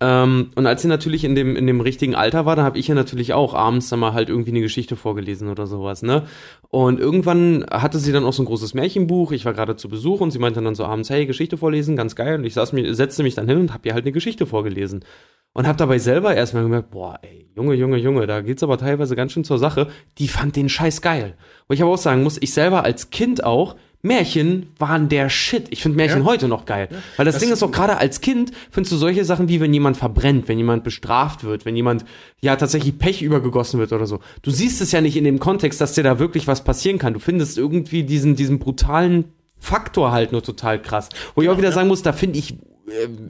[0.01, 2.87] Ähm, und als sie natürlich in dem, in dem richtigen Alter war, da habe ich
[2.87, 6.23] ja natürlich auch abends dann mal halt irgendwie eine Geschichte vorgelesen oder sowas, ne?
[6.69, 9.31] Und irgendwann hatte sie dann auch so ein großes Märchenbuch.
[9.31, 12.15] Ich war gerade zu Besuch und sie meinte dann so abends, hey, Geschichte vorlesen, ganz
[12.15, 12.39] geil.
[12.39, 15.05] Und ich saß mir, setzte mich dann hin und habe ihr halt eine Geschichte vorgelesen.
[15.53, 19.15] Und habe dabei selber erstmal gemerkt, boah, ey, Junge, Junge, Junge, da geht's aber teilweise
[19.15, 19.87] ganz schön zur Sache.
[20.17, 21.37] Die fand den Scheiß geil.
[21.69, 25.65] Wo ich aber auch sagen muss, ich selber als Kind auch, Märchen waren der Shit.
[25.71, 26.25] Ich finde Märchen Ja.
[26.25, 26.87] heute noch geil.
[27.17, 29.97] Weil das, Ding ist auch gerade als Kind, findest du solche Sachen wie wenn jemand
[29.97, 32.05] verbrennt, wenn jemand bestraft wird, wenn jemand
[32.41, 34.19] ja tatsächlich Pech übergegossen wird oder so.
[34.41, 37.13] Du siehst es ja nicht in dem Kontext, dass dir da wirklich was passieren kann.
[37.13, 39.25] Du findest irgendwie diesen, diesen brutalen
[39.57, 41.09] Faktor halt nur total krass.
[41.33, 42.55] Wo ich auch wieder sagen muss, da finde ich,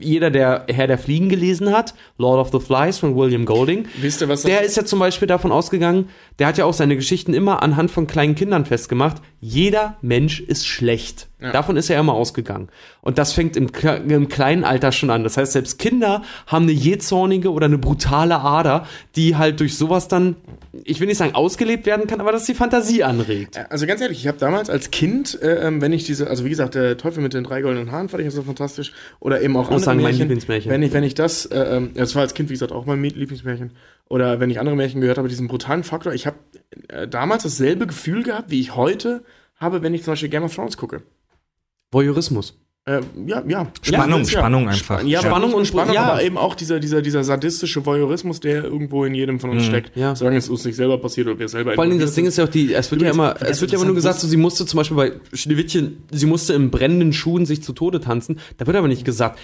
[0.00, 4.20] jeder, der Herr der Fliegen gelesen hat, Lord of the Flies von William Golding, Wisst
[4.20, 7.32] ihr, was der ist ja zum Beispiel davon ausgegangen, der hat ja auch seine Geschichten
[7.32, 9.22] immer anhand von kleinen Kindern festgemacht.
[9.40, 11.28] Jeder Mensch ist schlecht.
[11.38, 12.70] Davon ist er immer ausgegangen.
[13.02, 13.68] Und das fängt im,
[14.08, 15.22] im kleinen Alter schon an.
[15.22, 18.86] Das heißt, selbst Kinder haben eine jähzornige oder eine brutale Ader,
[19.16, 20.36] die halt durch sowas dann,
[20.84, 23.58] ich will nicht sagen ausgelebt werden kann, aber dass die Fantasie anregt.
[23.70, 26.48] Also ganz ehrlich, ich habe damals als Kind, äh, ähm, wenn ich diese, also wie
[26.48, 28.92] gesagt, der Teufel mit den drei goldenen Haaren fand ich so fantastisch.
[29.20, 30.20] Oder eben auch muss andere sagen, mein Märchen.
[30.20, 30.70] Lieblingsmärchen.
[30.70, 33.02] Wenn ich, wenn ich das, äh, ähm, das war als Kind, wie gesagt, auch mein
[33.02, 33.72] Lieblingsmärchen.
[34.08, 36.14] Oder wenn ich andere Märchen gehört habe, diesen brutalen Faktor.
[36.14, 36.38] Ich habe
[36.88, 39.22] äh, damals dasselbe Gefühl gehabt, wie ich heute
[39.58, 41.02] habe, wenn ich zum Beispiel Game of Thrones gucke.
[41.92, 42.58] Voyeurismus.
[42.88, 43.66] Äh, ja, ja.
[43.82, 45.02] Spannung, ja, Spannung einfach.
[45.02, 46.04] Ja, Spannung und- Spannung, ja.
[46.04, 49.96] aber eben auch dieser, dieser, dieser sadistische Voyeurismus, der irgendwo in jedem von uns steckt.
[49.96, 50.14] ja.
[50.14, 52.38] Solange es uns nicht selber passiert oder wir selber Vor allen Dingen, das Ding ist
[52.38, 54.36] ja auch die, es wird ja immer, es wird ja immer nur gesagt, so, sie
[54.36, 58.38] musste zum Beispiel bei Schneewittchen, sie musste in brennenden Schuhen sich zu Tode tanzen.
[58.56, 59.40] Da wird aber nicht gesagt,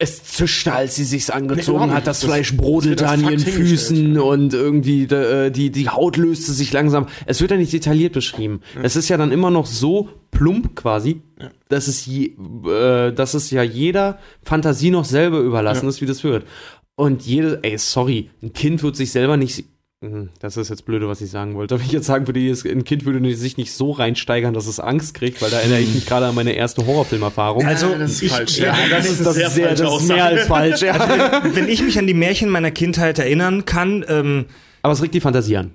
[0.00, 2.06] es zischte, als sie sich's angezogen überhaupt hat.
[2.06, 6.16] Das Das- Fleisch das brodelte als an ihren Füßen und irgendwie äh, die, die Haut
[6.16, 7.06] löste sich langsam.
[7.26, 8.60] Es wird ja nicht detailliert beschrieben.
[8.82, 11.22] Es ist ja dann immer noch so plump quasi,
[11.68, 12.32] dass, es je,
[12.66, 15.88] äh, dass es ja jeder Fantasie noch selber überlassen Ja.
[15.90, 16.46] ist, wie das wird.
[16.94, 19.64] Und jede, ey, sorry, ein Kind wird sich selber nicht.
[20.00, 21.74] Mhm, Das ist jetzt blöde, was ich sagen wollte.
[21.74, 24.78] Aber ich jetzt sagen würde, jedes- ein Kind würde sich nicht so reinsteigern, dass es
[24.78, 27.66] Angst kriegt, weil da erinnere ich mich gerade an meine erste Horrorfilmerfahrung.
[27.66, 28.58] Also, das ist ich, falsch.
[28.58, 30.14] ja, das ist, das sehr ist, sehr, falsche das ist Aussage.
[30.14, 30.82] mehr als falsch.
[30.82, 31.42] Ja.
[31.52, 34.44] wenn ich mich an die Märchen meiner Kindheit erinnern kann, ähm,
[34.82, 35.72] Aber es regt die Fantasie an.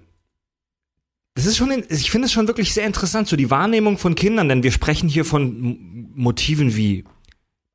[1.35, 4.47] Das ist schon, ich finde es schon wirklich sehr interessant, so die Wahrnehmung von Kindern,
[4.47, 7.03] denn wir sprechen hier von Motiven wie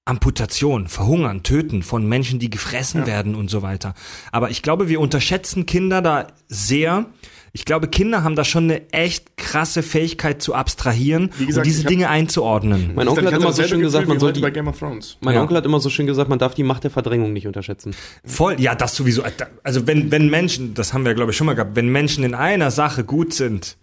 [0.08, 3.94] Amputation, Verhungern, Töten von Menschen, die gefressen werden und so weiter.
[4.32, 7.06] Aber ich glaube, wir unterschätzen Kinder da sehr.
[7.52, 11.84] Ich glaube, Kinder haben da schon eine echt krasse Fähigkeit zu abstrahieren gesagt, und diese
[11.84, 12.92] Dinge einzuordnen.
[12.94, 15.18] Mein Onkel hat immer so schön gesagt, man wie soll die, bei Game of Thrones.
[15.20, 15.42] mein Ja.
[15.42, 17.94] Onkel hat immer so schön gesagt, man darf die Macht der Verdrängung nicht unterschätzen.
[18.24, 19.22] Voll, ja, das sowieso.
[19.62, 22.34] Also wenn, wenn Menschen, das haben wir glaube ich schon mal gehabt, wenn Menschen in
[22.34, 23.76] einer Sache gut sind,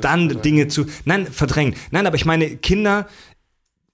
[0.00, 1.74] dann, Dinge zu, nein, verdrängen.
[1.90, 3.08] Nein, aber ich meine, Kinder,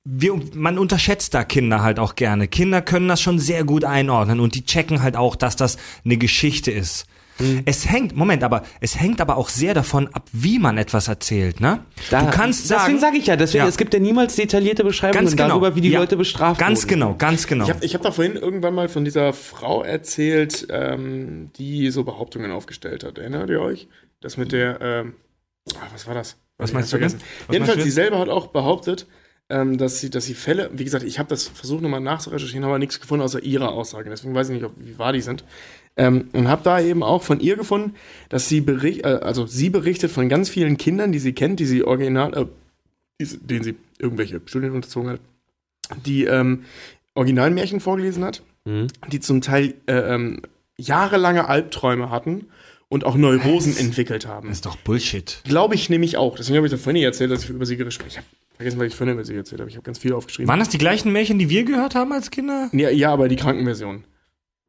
[0.05, 2.49] wir, man unterschätzt da Kinder halt auch gerne.
[2.49, 6.17] Kinder können das schon sehr gut einordnen und die checken halt auch, dass das eine
[6.17, 7.07] Geschichte ist.
[7.39, 7.63] Hm.
[7.67, 11.61] Es hängt, Moment, aber es hängt aber auch sehr davon ab, wie man etwas erzählt,
[11.61, 11.85] ne?
[12.11, 13.69] du kannst sagen, Deswegen sage ich ja, deswegen, Ja.
[13.69, 16.83] es gibt ja niemals detaillierte Beschreibungen ganz genau, darüber, wie die ja, Leute bestraft Ganz
[16.83, 16.89] wurden.
[16.89, 17.65] genau, ganz genau.
[17.65, 22.03] Ich habe ich hab da vorhin irgendwann mal von dieser Frau erzählt, ähm, die so
[22.03, 23.19] Behauptungen aufgestellt hat.
[23.19, 23.89] Erinnert ihr euch?
[24.21, 25.15] Das mit der, ähm,
[25.75, 26.39] ah, was war das?
[26.57, 27.21] Was meinst du vergessen.
[27.47, 29.07] Was Jedenfalls, meinst du sie selber hat auch behauptet,
[29.51, 32.73] ähm, dass sie, dass sie Fälle, wie gesagt, ich habe das versucht nochmal nachzurecherchieren, habe
[32.75, 34.11] aber nichts gefunden außer ihrer Aussage.
[34.11, 35.45] Deswegen weiß ich nicht, ob, wie wahr die sind.
[35.97, 37.95] Ähm, und habe da eben auch von ihr gefunden,
[38.29, 41.67] dass sie bericht, äh, also sie berichtet von ganz vielen Kindern, die sie kennt, die
[41.67, 42.47] sie original, äh,
[43.21, 45.21] die, denen sie irgendwelche Studien unterzogen hat,
[46.07, 46.65] die ähm,
[47.15, 48.89] Originalmärchen vorgelesen hat, Mhm.
[49.11, 50.43] die zum Teil äh, ähm,
[50.77, 52.47] jahrelange Albträume hatten
[52.89, 54.49] und auch Neurosen entwickelt haben.
[54.49, 55.41] Das ist doch Bullshit.
[55.45, 56.37] Glaube ich nämlich auch.
[56.37, 58.27] Deswegen habe ich da vorhin erzählt, dass ich über sie gesprochen habe.
[58.61, 59.71] Ich habe vergessen, was ich vorhin über sie erzählt habe.
[59.71, 60.49] Ich habe ganz viel aufgeschrieben.
[60.49, 62.69] Waren das die gleichen Märchen, die wir gehört haben als Kinder?
[62.73, 64.03] Ja, ja, aber die Krankenversion.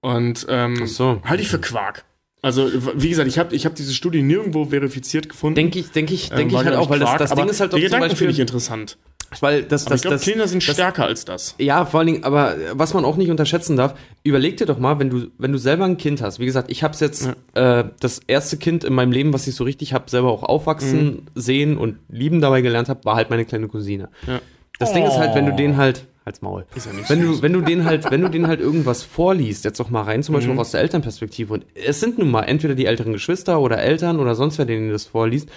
[0.02, 1.22] Und ähm, Ach so.
[1.26, 2.06] halte ich für Quark.
[2.42, 5.56] Also, wie gesagt, ich habe ich hab diese Studie nirgendwo verifiziert gefunden.
[5.56, 7.42] Denke ich, denke ich, Ähm, denke war, ich halt auch, weil das, Quark, das aber
[7.42, 8.98] Ding ist halt doch Die zum Gedanken finde ich Beispiel, interessant.
[9.40, 11.56] Weil das, Aber das, ich glaube, Kinder sind das, stärker als das.
[11.58, 15.00] Ja, vor allen Dingen, aber was man auch nicht unterschätzen darf, überleg dir doch mal,
[15.00, 16.40] wenn du, wenn du selber ein Kind hast.
[16.40, 19.64] Wie gesagt, ich habe jetzt äh, das erste Kind in meinem Leben, was ich so
[19.64, 23.68] richtig habe, selber auch aufwachsen, sehen und lieben dabei gelernt habe, war halt meine kleine
[23.68, 24.10] Cousine.
[24.26, 24.42] Ja.
[24.80, 26.66] Das Ding ist halt, wenn du den halt als Maul.
[26.76, 29.66] Ist ja nicht Wenn du, wenn du den halt, wenn du den halt irgendwas vorliest,
[29.66, 31.54] jetzt doch mal rein, zum Beispiel auch aus der Elternperspektive.
[31.54, 34.92] Und es sind nun mal entweder die älteren Geschwister oder Eltern oder sonst wer, denen
[34.92, 35.50] das vorliest.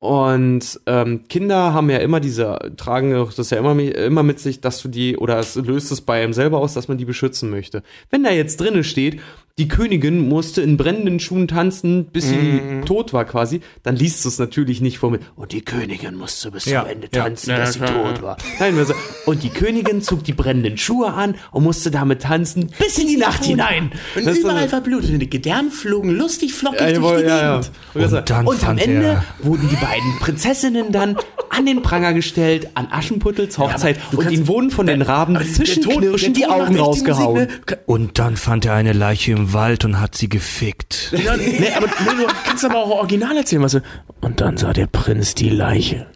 [0.00, 4.80] Und ähm, Kinder haben ja immer diese, tragen das ja immer, immer mit sich, dass
[4.80, 7.82] du die, oder es löst es bei einem selber aus, dass man die beschützen möchte.
[8.08, 9.20] Wenn da jetzt drinnen steht,
[9.60, 14.30] die Königin musste in brennenden Schuhen tanzen, bis sie tot war quasi, dann liest du
[14.30, 17.24] es natürlich nicht vor mit, und die Königin musste bis Ja, zum Ende ja.
[17.24, 18.22] tanzen, Ja, bis sie klar, tot ja.
[18.22, 18.36] war.
[18.58, 18.94] Nein, also,
[19.26, 23.18] und die Königin zog die brennenden Schuhe an und musste damit tanzen bis in die
[23.18, 23.90] Nacht hinein.
[24.16, 27.56] Und Das überall dann- verblutete die Gedärme flogen lustig flockig Ja, durch die ja, ja.
[27.60, 27.70] Gegend.
[27.92, 31.16] Und, Und dann und am Ende er- wurden die beiden Prinzessinnen dann
[31.50, 36.46] an den Pranger gestellt, an Aschenputtels Hochzeit und ihnen wurden von den Raben zwischenknirschend die
[36.46, 37.48] Augen rausgehauen.
[37.86, 41.12] Und dann fand er eine Leiche im Wald und hat sie gefickt.
[41.12, 43.82] Ja, nee, aber nee, du kannst aber auch original erzählen, was du.
[44.20, 46.06] Und dann sah der Prinz die Leiche.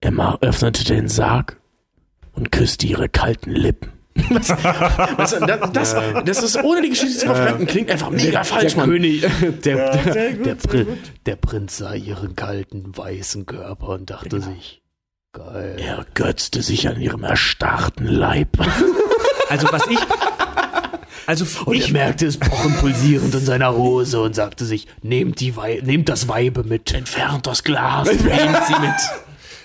[0.00, 1.58] Er ma- öffnete den Sarg
[2.32, 3.92] und küsste ihre kalten Lippen.
[4.30, 4.50] Weißt
[5.40, 8.80] du, das, das, das ist ohne die Geschichte zu verfremden, klingt einfach mega falsch, der
[8.80, 8.90] Mann.
[8.90, 9.20] König,
[9.62, 10.86] der, der, Der, Pri
[11.26, 14.80] der Prinz sah ihren kalten, weißen Körper und dachte sich,
[15.34, 15.76] geil.
[15.78, 18.56] Er götzte sich an ihrem erstarrten Leib.
[19.50, 19.98] Also was ich,
[21.26, 25.40] also Und ich, er merkte es pochen pulsierend in seiner Hose und sagte sich, nehmt,
[25.40, 26.94] die Wei nehmt das Weibe mit.
[26.94, 28.06] Entfernt das Glas.
[28.12, 28.22] Nehmt
[28.68, 28.94] sie mit.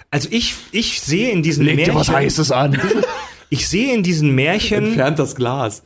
[0.10, 2.80] also ich, ich sehe in diesen Legt dir was Märchen, Heißes an.
[3.50, 5.84] ich sehe in diesen Märchen, entfernt das Glas.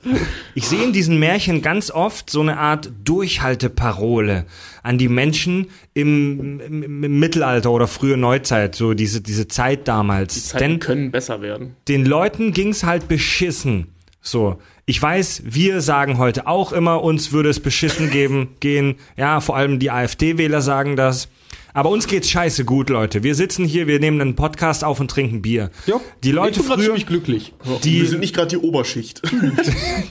[0.53, 4.45] ich sehe in diesen Märchen ganz oft so eine Art Durchhalteparole
[4.81, 10.47] an die Menschen im, im, im Mittelalter oder frühe Neuzeit, so diese, diese Zeit damals.
[10.47, 11.75] Zeiten Denn können besser werden.
[11.89, 13.87] den Leuten ging's halt beschissen.
[14.21, 14.57] So.
[14.87, 18.95] Ich weiß, wir sagen heute auch immer, uns würde es beschissen geben, gehen.
[19.17, 21.27] Ja, vor allem die AfD-Wähler sagen das.
[21.73, 23.23] Aber uns geht's scheiße gut, Leute.
[23.23, 25.71] Wir sitzen hier, wir nehmen einen Podcast auf und trinken Bier.
[25.87, 27.53] Ja, Die Leute ich bin früher, ziemlich glücklich.
[27.83, 29.23] die, Wir sind nicht gerade die Oberschicht.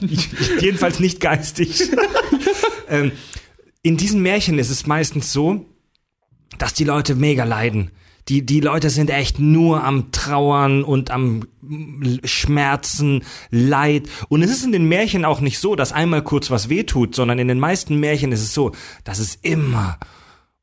[0.59, 1.81] jedenfalls nicht geistig.
[2.89, 3.13] ähm,
[3.81, 5.65] in diesen Märchen ist es meistens so,
[6.57, 7.91] dass die Leute mega leiden.
[8.27, 11.47] Die, die Leute sind echt nur am Trauern und am
[12.23, 14.09] Schmerzen, Leid.
[14.29, 17.37] Und es ist in den Märchen auch nicht so, dass einmal kurz was wehtut, sondern
[17.37, 18.71] in den meisten Märchen ist es so,
[19.03, 19.99] dass es immer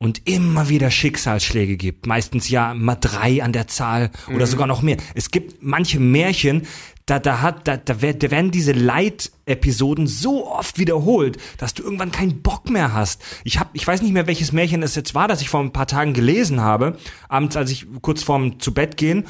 [0.02, 2.08] und immer wieder Schicksalsschläge gibt.
[2.08, 4.96] Meistens ja mal drei an der Zahl oder sogar noch mehr.
[5.14, 6.66] Es gibt manche Märchen,
[7.12, 11.82] da, da hat, da, da, wer- da werden diese Leitepisoden so oft wiederholt, dass du
[11.82, 13.20] irgendwann keinen Bock mehr hast.
[13.44, 15.72] Ich hab, ich weiß nicht mehr, welches Märchen es jetzt war, das ich vor ein
[15.74, 16.96] paar Tagen gelesen habe,
[17.28, 19.26] abends, als ich kurz vorm zu Bett gehen.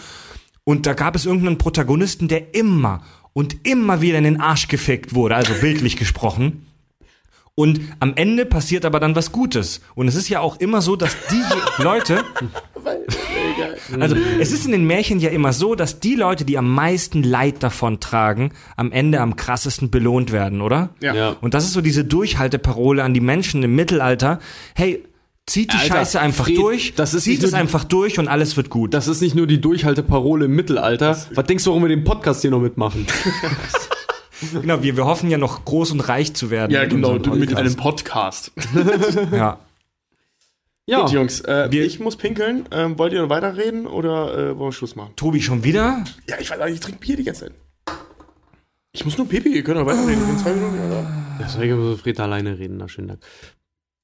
[0.65, 3.03] Und da gab es irgendeinen Protagonisten, der immer
[3.33, 6.67] und immer wieder in den Arsch gefickt wurde, also bildlich gesprochen.
[7.57, 9.81] Und am Ende passiert aber dann was Gutes.
[9.97, 11.43] Und es ist ja auch immer so, dass die
[11.83, 12.25] Leute.
[14.01, 17.23] Also, es ist in den Märchen ja immer so, dass die Leute, die am meisten
[17.23, 20.91] Leid davon tragen, am Ende am krassesten belohnt werden, oder?
[21.01, 21.15] Ja.
[21.15, 21.37] Ja.
[21.41, 24.39] Und das ist so diese Durchhalteparole an die Menschen im Mittelalter.
[24.75, 25.05] Hey,
[25.47, 28.29] zieht die Alter, Scheiße einfach Fred, durch, das ist zieht es die- einfach durch und
[28.29, 28.95] alles wird gut.
[28.95, 31.17] Das ist nicht nur die Durchhalteparole im Mittelalter.
[31.35, 33.07] Was denkst du, warum wir den Podcast hier noch mitmachen?
[34.63, 36.71] genau, wir, wir hoffen ja noch groß und reich zu werden.
[36.73, 38.53] Ja, mit genau, unserem mit einem Podcast.
[38.55, 39.33] Podcast.
[39.33, 39.59] Ja.
[40.89, 42.65] Ja, Gut, Jungs, äh, Wir- ich muss pinkeln.
[42.73, 45.13] Ähm, wollt ihr noch weiterreden oder äh, wollen wir Schluss machen?
[45.17, 46.03] Tobi, schon wieder?
[46.29, 47.53] Ja, ich weiß nicht, ich trinke Bier die ganze Zeit.
[48.95, 50.21] Ich muss nur Pipi, ihr könnt noch weiterreden.
[50.23, 50.79] Ich bin zwei Minuten
[51.49, 52.77] soll ich über Fred alleine reden.
[52.77, 53.21] Na, schönen Dank.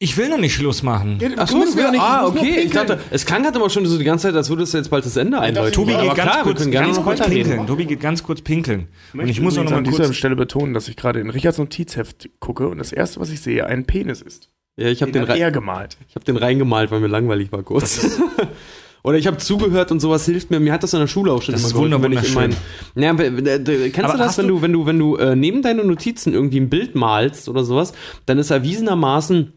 [0.01, 1.19] Ich will noch nicht Schluss machen.
[1.21, 2.61] Ja, Ach du so, musst wieder nicht- ah, okay.
[2.61, 4.91] Ich dachte, es klang halt immer schon so die ganze Zeit, als würde es jetzt
[4.91, 5.73] bald das Ende einläuten.
[5.73, 7.67] Tobi geht ganz klar, wir kurz, ganz kurz pinkeln.
[7.67, 8.89] Tobi geht ganz kurz pinkeln.
[9.13, 10.15] Und ich muss auch noch mal an dieser kurz.
[10.17, 13.67] Stelle betonen, dass ich gerade in Richards Notizheft gucke und das erste, was ich sehe,
[13.67, 14.51] ein Penis ist.
[14.79, 15.97] Ja, ich habe Den den, hat rei- er gemalt.
[16.09, 18.19] ich hab den reingemalt, weil mir langweilig war kurz.
[19.05, 20.61] Oder ich habe zugehört und sowas hilft mir.
[20.61, 22.35] Mir hat das in der Schule auch schon Das immer ist geholfen, wenn ich in
[22.35, 22.57] meinen.
[22.95, 25.85] Ja, kennst Aber du das, wenn du- du, wenn du, wenn du äh, neben deine
[25.85, 27.93] Notizen irgendwie ein Bild malst oder sowas,
[28.27, 29.53] dann ist erwiesenermaßen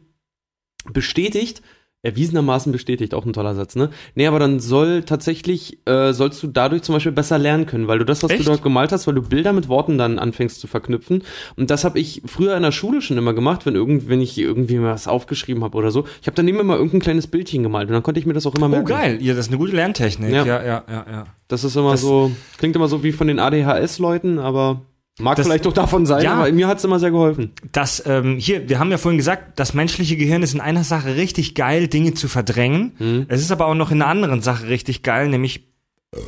[0.94, 1.62] bestätigt,
[2.04, 3.90] erwiesenermaßen bestätigt, auch ein toller Satz, ne?
[4.16, 8.00] Nee, aber dann soll tatsächlich, äh, sollst du dadurch zum Beispiel besser lernen können, weil
[8.00, 8.42] du das, was Echt?
[8.42, 11.24] du dort gemalt hast, weil du Bilder mit Worten dann anfängst zu verknüpfen.
[11.58, 14.38] Und das habe ich früher in der Schule schon immer gemacht, wenn, irgend, wenn ich
[14.38, 16.06] irgendwie mal was aufgeschrieben habe oder so.
[16.22, 18.56] Ich habe daneben immer irgendein kleines Bildchen gemalt und dann konnte ich mir das auch
[18.56, 18.88] immer Oh, merken.
[18.88, 19.18] geil.
[19.22, 20.32] Ja, das ist eine gute Lerntechnik.
[20.32, 20.64] Ja, Ja.
[20.64, 21.24] ja, ja, ja.
[21.48, 24.82] Das ist immer Das- so, klingt immer so wie von den ADHS-Leuten, aber
[25.20, 26.34] mag Das- vielleicht doch davon sein, Ja.
[26.36, 27.52] aber mir hat's immer sehr geholfen.
[27.72, 31.16] Das, ähm, hier, wir haben ja vorhin gesagt, das menschliche Gehirn ist in einer Sache
[31.16, 32.94] richtig geil, Dinge zu verdrängen.
[33.00, 33.26] Mhm.
[33.28, 35.68] Es ist aber auch noch in einer anderen Sache richtig geil, nämlich,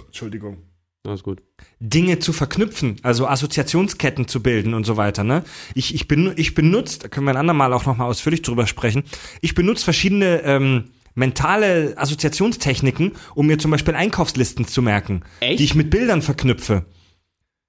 [0.07, 0.57] Entschuldigung.
[1.05, 1.41] Alles gut.
[1.81, 5.26] Dinge zu verknüpfen, also Assoziationsketten zu bilden und so weiter.
[5.26, 5.43] Ne?
[5.76, 9.03] Ich, ich, ben, ich benutze, da können wir ein andermal auch nochmal ausführlich drüber sprechen,
[9.41, 15.60] ich benutze verschiedene ähm, mentale Assoziationstechniken, um mir zum Beispiel Einkaufslisten zu merken, Echt?
[15.60, 16.85] die ich mit Bildern verknüpfe.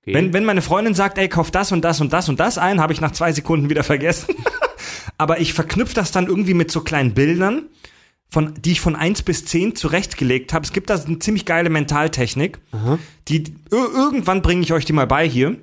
[0.06, 0.14] Okay.
[0.14, 2.80] Wenn, wenn meine Freundin sagt, ey, kauf das und das und das und das ein,
[2.80, 4.34] habe ich nach zwei Sekunden wieder vergessen.
[5.18, 7.62] Aber ich verknüpfe das dann irgendwie mit so kleinen Bildern,
[8.28, 10.64] von, die ich von 1 bis 10 zurechtgelegt habe.
[10.64, 12.58] Es gibt da eine ziemlich geile Mentaltechnik.
[13.28, 15.56] Die, ir- irgendwann bringe ich euch die mal bei hier.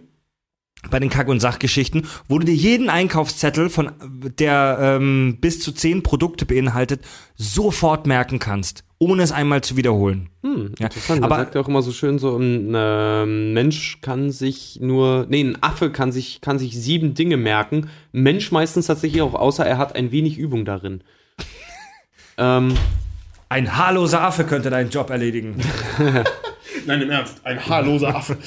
[0.89, 3.91] Bei den Kack- und Sachgeschichten, wo du dir jeden Einkaufszettel von
[4.39, 7.01] der ähm, bis zu 10 Produkte beinhaltet,
[7.35, 10.29] sofort merken kannst, ohne es einmal zu wiederholen.
[10.43, 11.23] Hm, Ja, interessant.
[11.23, 15.25] aber- Man sagt ja auch immer so schön so, ein ähm, Mensch kann sich nur,
[15.27, 17.89] nee, ein Affe kann sich, kann sich sieben Dinge merken.
[18.13, 21.01] Ein Mensch meistens tatsächlich auch, außer er hat ein wenig Übung darin.
[22.37, 22.73] ähm,
[23.49, 25.55] Ein haarloser Affe könnte deinen Job erledigen.
[26.85, 27.41] Nein, im Ernst.
[27.43, 28.37] Ein haarloser Affe.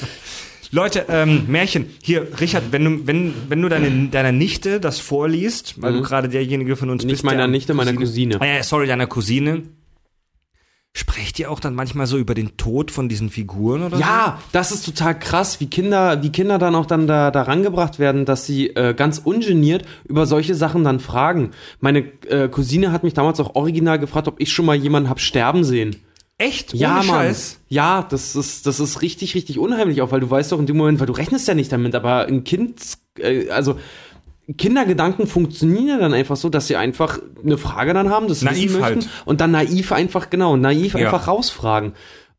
[0.71, 1.87] Leute, ähm, Märchen.
[2.01, 6.27] Hier, Richard, wenn du, wenn, wenn du deine, deiner Nichte das vorliest, weil du gerade
[6.29, 7.07] derjenige von uns Mhm.
[7.07, 7.23] nicht bist.
[7.25, 8.37] meiner der Nichte, meiner Cousine.
[8.41, 9.63] Ah, ja, sorry, deiner Cousine.
[10.97, 14.71] Sprecht ihr auch dann manchmal so über den Tod von diesen Figuren oder Ja, das
[14.71, 18.45] ist total krass, wie Kinder, wie Kinder dann auch dann da, da rangebracht werden, dass
[18.45, 21.51] sie äh, ganz ungeniert über solche Sachen dann fragen.
[21.81, 21.99] Meine
[22.29, 25.65] äh, Cousine hat mich damals auch original gefragt, ob ich schon mal jemanden hab sterben
[25.65, 25.91] sehen.
[25.91, 25.99] so?
[26.37, 26.73] Echt?
[26.73, 27.15] Ja, Ohne Mann.
[27.17, 27.59] Scheiß?
[27.67, 30.77] Ja, das ist, das ist richtig, richtig unheimlich auch, weil du weißt doch in dem
[30.77, 32.81] Moment, weil du rechnest ja nicht damit, aber ein Kind,
[33.19, 33.77] äh, also
[34.57, 38.71] Kindergedanken funktionieren ja dann einfach so, dass sie einfach eine Frage dann haben, das Naiv
[38.71, 39.09] wissen möchten halt.
[39.25, 41.05] und dann naiv einfach, genau, naiv Ja.
[41.05, 41.93] einfach rausfragen.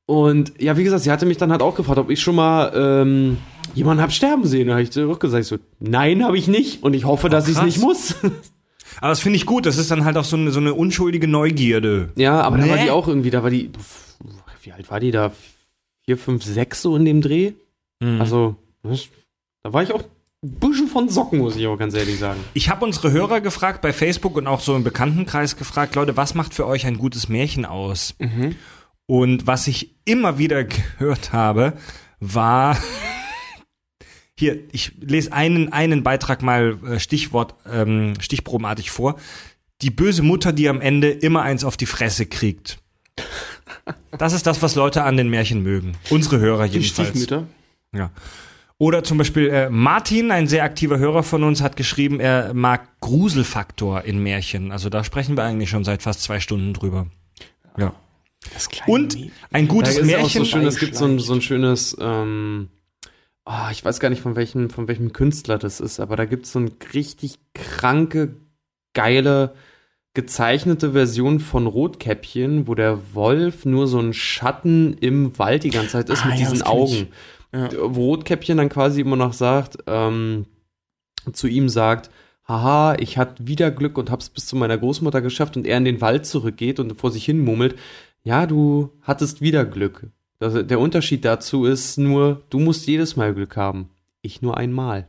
[0.07, 2.73] Und ja, wie gesagt, sie hatte mich dann halt auch gefragt, ob ich schon mal
[2.77, 3.39] ähm,
[3.75, 4.69] jemanden hab sterben sehen.
[4.69, 7.49] Da habe ich auch gesagt, ich so, nein, habe ich nicht und ich hoffe, dass
[7.49, 8.15] ich es nicht muss.
[9.01, 9.67] Aber das finde ich gut.
[9.67, 12.11] Das ist dann halt auch so eine, so eine unschuldige Neugierde.
[12.17, 12.85] ja, aber da war Nee.
[12.85, 13.71] die auch irgendwie, da war die,
[14.63, 15.33] wie alt war die da?
[16.05, 17.53] Vier, fünf, sechs so in dem Dreh?
[18.01, 18.21] Mhm.
[18.21, 18.55] Also,
[19.63, 20.03] da war ich auch
[20.53, 22.41] bisschen von Socken, muss ich auch ganz ehrlich sagen.
[22.55, 26.35] Ich habe unsere Hörer gefragt bei Facebook und auch so im Bekanntenkreis gefragt, Leute, was
[26.35, 28.15] macht für euch ein gutes Märchen aus?
[29.07, 31.75] Und was ich immer wieder gehört habe,
[32.21, 32.77] war
[34.39, 39.17] hier, ich lese einen, einen Beitrag mal äh, Stichwort, ähm, stichprobenartig vor.
[39.83, 42.79] Die böse Mutter, die am Ende immer eins auf die Fresse kriegt.
[44.19, 45.97] Das ist das, was Leute an den Märchen mögen.
[46.11, 47.11] Unsere Hörer Die jedenfalls.
[47.11, 47.47] Stiefmütter.
[47.93, 48.11] Ja.
[48.79, 53.01] Oder zum Beispiel äh, Martin, ein sehr aktiver Hörer von uns, hat geschrieben, er mag
[53.01, 54.71] Gruselfaktor in Märchen.
[54.71, 57.07] Also da sprechen wir eigentlich schon seit fast zwei Stunden drüber.
[57.79, 57.95] Ja.
[58.87, 59.17] Und
[59.51, 60.45] ein Da gutes ist auch Märchen.
[60.45, 62.69] so schön, es gibt so ein, so ein schönes, ähm,
[63.47, 66.45] ah, ich weiß gar nicht von welchem, von welchem Künstler das ist, aber da gibt
[66.45, 68.37] es so eine richtig kranke,
[68.93, 69.55] geile,
[70.15, 75.93] gezeichnete Version von Rotkäppchen, wo der Wolf nur so ein Schatten im Wald die ganze
[75.93, 77.07] Zeit ist Ah, mit ja, diesen kenn ich.
[77.53, 77.71] Ja.
[77.73, 80.47] Wo Rotkäppchen dann quasi immer noch sagt, ähm,
[81.33, 82.11] zu ihm sagt,
[82.47, 85.85] haha, ich hatte wieder Glück und hab's bis zu meiner Großmutter geschafft und er in
[85.85, 87.77] den Wald zurückgeht und vor sich hin murmelt,
[88.23, 90.09] ja, du hattest wieder Glück.
[90.39, 93.91] Das, der Unterschied dazu ist nur, du musst jedes Mal Glück haben.
[94.21, 95.09] Ich nur einmal.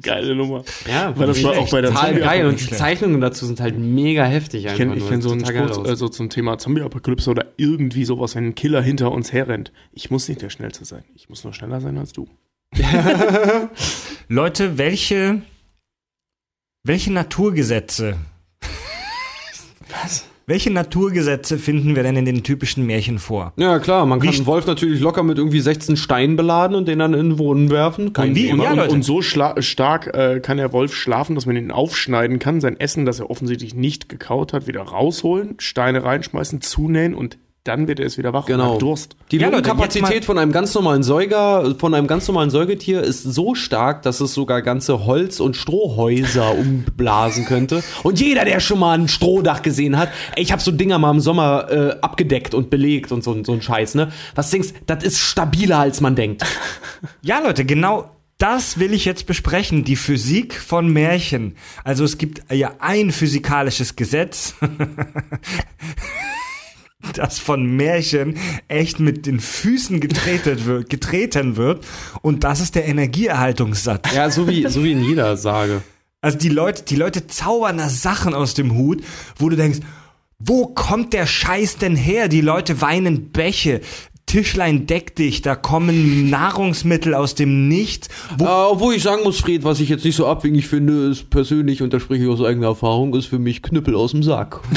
[0.00, 0.64] Geile Nummer.
[0.88, 2.74] Ja, Weil das war auch bei der total geil und die.
[2.74, 4.64] Zeichnungen dazu sind halt mega heftig.
[4.64, 8.54] Ich kenne kenn so einen Spruch also zum Thema Zombie-Apokalypse oder irgendwie sowas, wenn ein
[8.54, 9.70] Killer hinter uns herrennt.
[9.92, 11.04] Ich muss nicht der Schnellste sein.
[11.14, 12.26] Ich muss nur schneller sein als du.
[14.28, 15.42] Leute, welche,
[16.84, 18.16] welche Naturgesetze?
[19.90, 20.24] Was?
[20.46, 23.52] Welche Naturgesetze finden wir denn in den typischen Märchen vor?
[23.56, 26.88] Ja, klar, man Wie kann einen Wolf natürlich locker mit irgendwie 16 Steinen beladen und
[26.88, 28.12] den dann in den Brunnen werfen.
[28.12, 28.64] Kein wie- Thema.
[28.64, 28.94] Ja, und, Leute.
[28.94, 33.04] und so stark äh, kann der Wolf schlafen, dass man ihn aufschneiden kann, sein Essen,
[33.04, 38.06] das er offensichtlich nicht gekaut hat, wieder rausholen, Steine reinschmeißen, zunähen und dann wird er
[38.06, 38.74] es wieder wach und Genau.
[38.74, 39.16] hat Durst.
[39.30, 43.54] Die Ja, Lungenkapazität von einem ganz normalen Säuger, von einem ganz normalen Säugetier ist so
[43.54, 47.84] stark, dass es sogar ganze Holz- und Strohhäuser umblasen könnte.
[48.02, 51.12] Und jeder, der schon mal ein Strohdach gesehen hat, ey, ich habe so Dinger mal
[51.12, 54.10] im Sommer äh, abgedeckt und belegt und so, so ein Scheiß, ne?
[54.34, 56.42] Was denkst, das ist stabiler als man denkt.
[57.22, 59.84] Ja, Leute, genau das will ich jetzt besprechen.
[59.84, 61.56] Die Physik von Märchen.
[61.84, 64.54] Also es gibt ja ein physikalisches Gesetz,
[67.14, 68.36] das von Märchen
[68.68, 71.84] echt mit den Füßen getreten wird, getreten wird.
[72.22, 74.14] Und das ist der Energieerhaltungssatz.
[74.14, 75.82] Ja, so wie, so wie in jeder Sage.
[76.20, 79.02] Also die Leute, die Leute zaubern da Sachen aus dem Hut,
[79.36, 79.80] wo du denkst,
[80.38, 82.28] wo kommt der Scheiß denn her?
[82.28, 83.80] Die Leute weinen Bäche.
[84.26, 88.08] Tischlein deck dich, da kommen Nahrungsmittel aus dem Nichts.
[88.38, 91.28] Wo Äh, obwohl ich sagen muss, Fred, was ich jetzt nicht so abwegig finde, ist
[91.28, 94.60] persönlich, und da spreche ich aus eigener Erfahrung, ist für mich Knüppel aus dem Sack.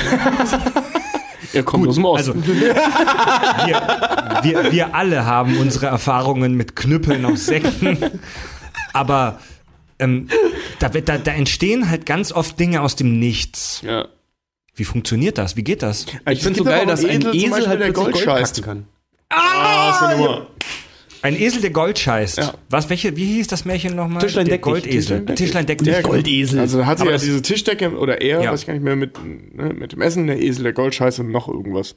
[1.56, 2.44] Er kommt aus dem Osten.
[2.44, 2.48] Also,
[3.66, 3.82] wir,
[4.44, 7.98] wir, wir alle haben unsere Erfahrungen mit Knüppeln aus Sekten.
[8.94, 9.40] Aber
[10.00, 10.28] ähm,
[10.80, 13.82] da, wird, da, da entstehen halt ganz oft Dinge aus dem Nichts.
[13.84, 14.08] ja.
[14.78, 15.56] Wie funktioniert das?
[15.56, 16.06] Wie geht das?
[16.30, 18.88] Ich finde so geil, dass ein Esel halt plötzlich Gold kacken kann.
[19.30, 20.48] Ah, Nummer.
[21.26, 22.38] Ein Esel, der Gold scheißt.
[22.38, 22.54] Ja.
[22.70, 24.22] Was, welche, wie hieß das Märchen nochmal?
[24.22, 24.62] Tischlein deck.
[24.62, 25.26] Goldesel.
[25.26, 26.04] Tischlein deck dich.
[26.04, 26.60] Goldesel.
[26.60, 28.52] Also hat sie ja diese Tischdecke oder er, Ja.
[28.52, 29.18] weiß ich gar nicht mehr, mit,
[29.56, 31.96] ne, mit dem Essen, der Esel, der Goldscheiß und noch irgendwas.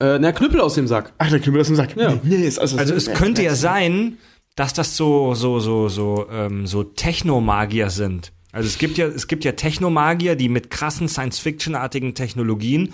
[0.00, 1.12] Äh, na, Knüppel aus dem Sack.
[1.18, 1.96] Ach, der Knüppel aus dem Sack.
[1.96, 2.20] Ja.
[2.22, 4.16] Nee, ist also, Also es könnte ja sein,
[4.54, 8.32] dass das so so so so ähm, so Technomagier sind.
[8.52, 12.92] Also es gibt ja es gibt ja Technomagier, die mit krassen Science-Fiction-artigen Technologien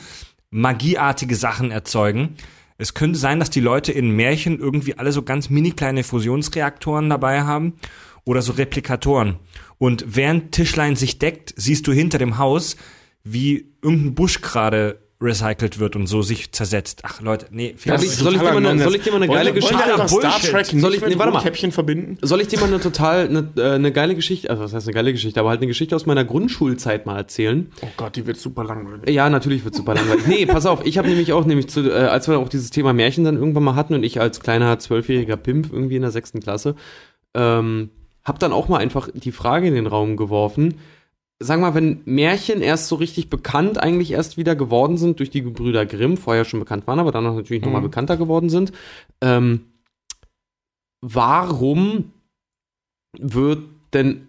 [0.51, 2.37] magieartige Sachen erzeugen.
[2.77, 7.09] Es könnte sein, dass die Leute in Märchen irgendwie alle so ganz mini kleine Fusionsreaktoren
[7.09, 7.75] dabei haben
[8.25, 9.37] oder so Replikatoren.
[9.79, 12.77] Und während Tischlein sich deckt, siehst du hinter dem Haus,
[13.23, 17.01] wie irgendein Busch gerade recycelt wird und so sich zersetzt.
[17.05, 19.53] Ach Leute, nee, ich- soll ich dir mal eine- soll ich dir mal eine geile
[19.53, 19.77] Geschichte-
[20.09, 20.41] Star.
[20.41, 21.39] Trek Soll ich- nee, warte mal.
[21.39, 22.19] Rotkäppchen verbinden?
[22.23, 24.95] Soll ich dir mal eine total, eine, äh, eine geile Geschichte, also was heißt eine
[24.95, 27.71] geile Geschichte, aber halt eine Geschichte aus meiner Grundschulzeit mal erzählen?
[27.83, 29.09] Oh Gott, die wird super langweilig.
[29.11, 30.27] Ja, natürlich wird super langweilig.
[30.27, 32.93] Nee, pass auf, ich habe nämlich auch, nämlich zu, äh, als wir auch dieses Thema
[32.93, 36.41] Märchen dann irgendwann mal hatten und ich als kleiner zwölfjähriger Pimp irgendwie in der sechsten
[36.41, 36.75] Klasse,
[37.35, 37.91] ähm,
[38.25, 40.75] hab dann auch mal einfach die Frage in den Raum geworfen.
[41.41, 45.43] Sag mal, wenn Märchen erst so richtig bekannt eigentlich erst wieder geworden sind durch die
[45.43, 47.87] Gebrüder Grimm, vorher schon bekannt waren, aber dann auch natürlich nochmal Mhm.
[47.87, 48.73] bekannter geworden sind,
[49.21, 49.67] ähm,
[51.01, 52.13] warum
[53.19, 53.61] wird
[53.93, 54.29] denn,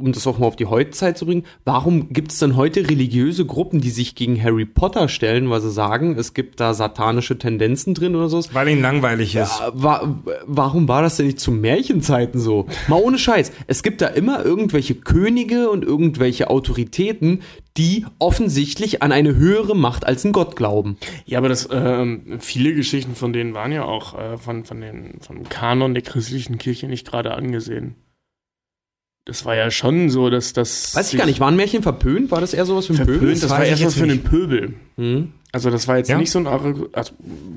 [0.00, 3.44] um das auch mal auf die Heutzeit zu bringen, warum gibt es denn heute religiöse
[3.44, 7.94] Gruppen, die sich gegen Harry Potter stellen, weil sie sagen, es gibt da satanische Tendenzen
[7.94, 8.40] drin oder so?
[8.52, 9.60] weil ihm langweilig ist.
[9.60, 12.66] Äh, Wa warum war das denn nicht zu Märchenzeiten so?
[12.86, 13.50] Mal ohne Scheiß.
[13.66, 17.42] Es gibt da immer irgendwelche Könige und irgendwelche Autoritäten,
[17.76, 20.96] die offensichtlich an eine höhere Macht als ein Gott glauben.
[21.26, 25.18] Ja, aber das, ähm, viele Geschichten von denen waren ja auch äh, von, von den,
[25.20, 27.96] vom Kanon der christlichen Kirche nicht gerade angesehen.
[29.28, 30.96] Das war ja schon so, dass das.
[30.96, 32.30] Weiß ich gar nicht, waren Märchen verpönt?
[32.30, 33.34] War das eher sowas für ein Verpönt, Pöbel?
[33.34, 34.74] das weiß war erst was für den Pöbel.
[34.96, 35.32] Hm?
[35.52, 36.16] Also das war jetzt Ja?
[36.16, 37.12] nicht so ein, also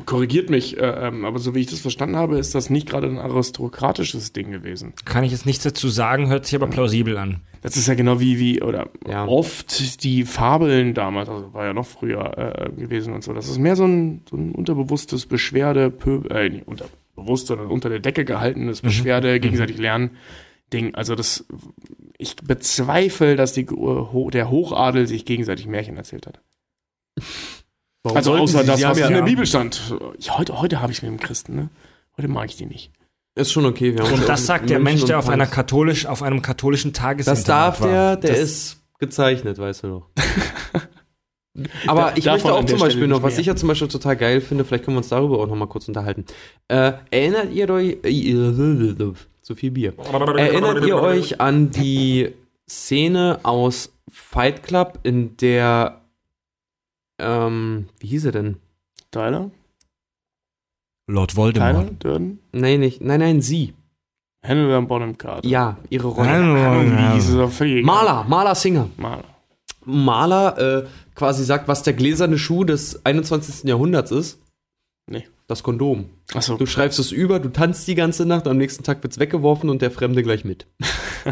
[0.06, 3.08] korrigiert mich, äh, ähm, aber so wie ich das verstanden habe, ist das nicht gerade
[3.08, 4.92] ein aristokratisches Ding gewesen.
[5.06, 7.40] Kann ich jetzt nichts dazu sagen, hört sich aber plausibel an.
[7.62, 9.26] Das ist ja genau wie, wie oder Ja.
[9.28, 13.32] oft die Fabeln damals, also war ja noch früher äh, gewesen und so.
[13.34, 17.88] Das ist mehr so ein, so ein unterbewusstes Beschwerde, Pö äh, nicht unterbewusst, sondern unter
[17.90, 20.12] der Decke gehaltenes Beschwerde, gegenseitig lernen
[20.74, 20.96] Ding.
[20.96, 21.46] Also das,
[22.18, 26.40] ich bezweifle, dass die, äh, der Hochadel sich gegenseitig Märchen erzählt hat.
[28.04, 29.94] Warum Also außer sie- das, was ja, in der Bibel stand.
[30.20, 31.70] Ja, heute heute habe ich mit dem Christen, ne?
[32.18, 32.92] Heute mag ich die nicht.
[33.36, 33.94] Ist schon okay.
[33.96, 36.92] Wir haben uns Und das sagt der Mensch, der auf einer katholisch, auf einem katholischen
[36.94, 37.88] Das Tagesinternat darf war.
[37.88, 40.10] der, der Das- ist gezeichnet, weißt du doch.
[41.88, 44.16] Aber Da- ich davon möchte auch zum Beispiel noch, was ich ja zum Beispiel total
[44.16, 46.26] geil finde, vielleicht können wir uns darüber auch noch mal kurz unterhalten.
[46.70, 48.10] Äh, erinnert ihr euch, äh,
[49.42, 52.34] zu viel Bier, erinnert ihr euch an die
[52.70, 56.02] Szene aus Fight Club, in der,
[57.20, 58.58] ähm, wie hieß er denn?
[59.12, 59.52] Tyler?
[61.08, 61.44] Lord Tyler?
[61.44, 62.04] Voldemort.
[62.04, 62.40] Durden?
[62.52, 63.74] Nein, nicht, nein, nein, sie.
[64.44, 65.48] Hannah Bonham Carter.
[65.48, 66.30] Ja, ihre Rolle.
[66.30, 67.86] Ahnung, wie hieß es auch völlig egal.
[67.86, 68.90] Maler, Maler Singer.
[68.98, 69.26] Maler.
[69.86, 73.66] Maler äh, quasi sagt, was der gläserne Schuh des 21.
[73.66, 74.40] Jahrhunderts ist.
[75.08, 75.28] Nee.
[75.52, 76.06] Das Kondom.
[76.34, 76.56] Achso.
[76.56, 79.82] Du schreibst es über, du tanzt die ganze Nacht, am nächsten Tag wird's weggeworfen und
[79.82, 80.66] der Fremde gleich mit.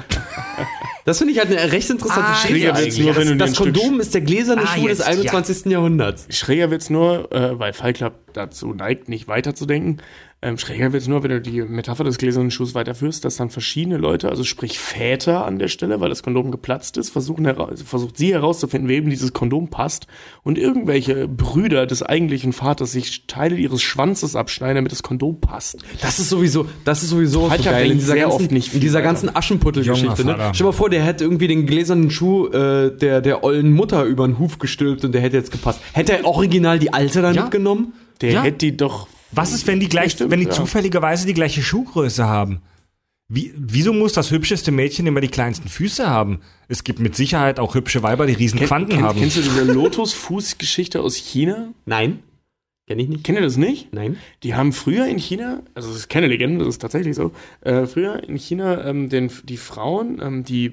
[1.05, 2.99] das finde ich halt eine recht interessante Ah, Schräge ja, eigentlich.
[2.99, 5.71] nur, wenn du das ein Stück Kondom ist der gläserne Ah, Schuh des jetzt, 21.
[5.71, 6.25] Jahrhunderts.
[6.35, 10.01] Schräger wird's nur, äh, weil Club dazu neigt, nicht weiterzudenken.
[10.41, 13.97] Ähm, schräger wird's nur, wenn du die Metapher des gläsernen Schuhs weiterführst, dass dann verschiedene
[13.97, 18.15] Leute, also sprich Väter an der Stelle, weil das Kondom geplatzt ist, versuchen also versucht
[18.17, 20.07] sie herauszufinden, wem dieses Kondom passt
[20.43, 25.79] und irgendwelche Brüder des eigentlichen Vaters sich Teile ihres Schwanzes abschneiden, damit das Kondom passt.
[25.99, 28.73] Das ist sowieso, das ist sowieso Fight so geil in dieser sehr ganzen, oft nicht
[28.73, 30.23] in dieser ganzen Aschenputtel-Geschichte.
[30.23, 30.35] Ne?
[30.37, 34.05] Stell dir mal vor, der hätte irgendwie den gläsernen Schuh äh, der, der ollen Mutter
[34.05, 35.81] über den Huf gestülpt und der hätte jetzt gepasst.
[35.91, 37.41] Hätte er original die alte dann Ja.
[37.41, 37.91] mitgenommen?
[38.21, 38.43] Der Ja.
[38.43, 39.09] hätte die doch.
[39.31, 40.51] Was ist, wenn die gleich, Stimmt, wenn die ja.
[40.51, 42.61] zufälligerweise die gleiche Schuhgröße haben?
[43.31, 46.39] Wie, wieso muss das hübscheste Mädchen immer die kleinsten Füße haben?
[46.67, 49.19] Es gibt mit Sicherheit auch hübsche Weiber, die riesen Quanten Kenn- haben.
[49.19, 51.71] Kennst du diese Lotus-Fuß-Geschichte aus China?
[51.85, 52.23] Nein.
[52.87, 53.23] Kenn ich nicht.
[53.23, 53.93] Kennt ihr das nicht?
[53.93, 54.17] Nein.
[54.41, 57.31] Die haben früher in China, also das ist keine Legende, das ist tatsächlich so,
[57.61, 60.71] äh, früher in China ähm, den, die Frauen, ähm, die,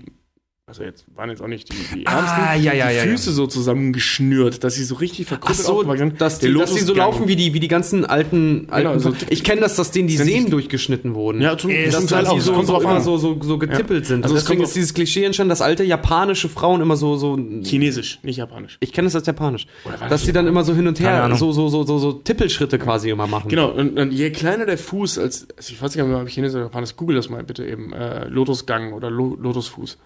[0.69, 3.31] also jetzt waren jetzt auch nicht die, die Ah, Ärmsten, ja, ja, die ja, Füße
[3.31, 6.21] so zusammengeschnürt, dass sie so richtig verkrüppelt so, aufgewachsen sind.
[6.21, 9.45] dass die, dass die so laufen wie die, wie die ganzen alten, alten also- ich
[9.45, 11.41] kenne das, dass denen die Sehnen durchgeschnitten wurden.
[11.41, 12.41] Ja, zum, zum das Teil auch.
[12.41, 14.25] so, so immer so, so, so getippelt sind.
[14.25, 17.39] Also Also es deswegen ist dieses Klischee entstanden, dass alte japanische Frauen immer so, so
[17.63, 18.77] Chinesisch, nicht japanisch.
[18.81, 19.69] ich kenne das als japanisch,
[20.01, 22.81] dass das die dann immer so hin und her, so, so, so, so, so Tippelschritte
[22.81, 23.49] quasi immer machen.
[23.51, 26.57] Genau, und, und je kleiner der Fuß, als, also ich weiß nicht, ob ich Chinesisch
[26.57, 29.97] oder Japanisch, google das mal bitte eben, äh, Lotusgang oder Lo Lotusfuß.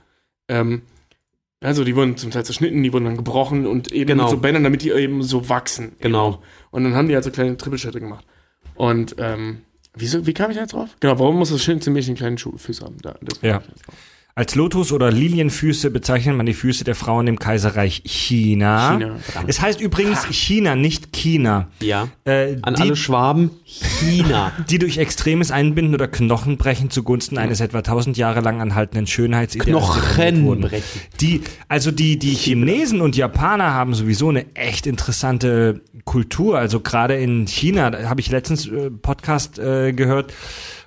[0.50, 0.82] Ähm,
[1.60, 4.24] also die wurden zum Teil zerschnitten, die wurden dann gebrochen und eben Genau.
[4.24, 5.92] mit so Bändern, damit die eben so wachsen.
[6.00, 6.28] Genau.
[6.28, 6.38] Eben.
[6.70, 8.24] Und dann haben die halt so kleine Trippelschritte gemacht.
[8.74, 9.60] Und ähm,
[9.94, 10.96] wieso, wie kam ich da jetzt drauf?
[11.00, 12.96] Genau, warum muss das schönste Mädchen kleine Schu Füße haben?
[13.02, 13.62] Da, das Ja.
[14.34, 18.92] Als Lotus- oder Lilienfüße bezeichnet man die Füße der Frauen im Kaiserreich China.
[18.98, 19.16] China.
[19.46, 21.68] Es heißt übrigens China, nicht China.
[21.80, 22.08] Ja.
[22.24, 24.52] Äh, An die, alle Schwaben, China.
[24.70, 29.68] die durch extremes Einbinden oder Knochenbrechen zugunsten eines etwa tausend Jahre lang anhaltenden Schönheitsideals.
[30.14, 30.82] Knochenbrechen.
[31.20, 36.58] Die, also die, die Chinesen und Japaner haben sowieso eine echt interessante Kultur.
[36.58, 40.32] Also gerade in China, da habe ich letztens äh, Podcast äh, gehört,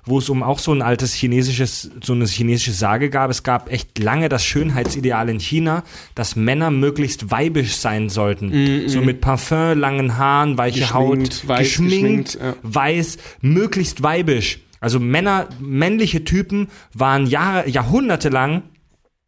[0.06, 3.30] wo es um auch so ein altes chinesisches, so eine chinesische Sage gab.
[3.30, 5.82] Es gab echt lange das Schönheitsideal in China,
[6.14, 8.88] dass Männer möglichst weibisch sein sollten.
[8.88, 12.54] So mit Parfum, langen Haaren, weiche Geschminkt, Haut, weiß, geschminkt, geschminkt, ja.
[12.62, 14.60] weiß, möglichst weibisch.
[14.80, 18.62] Also Männer, männliche Typen waren Jahre, jahrhundertelang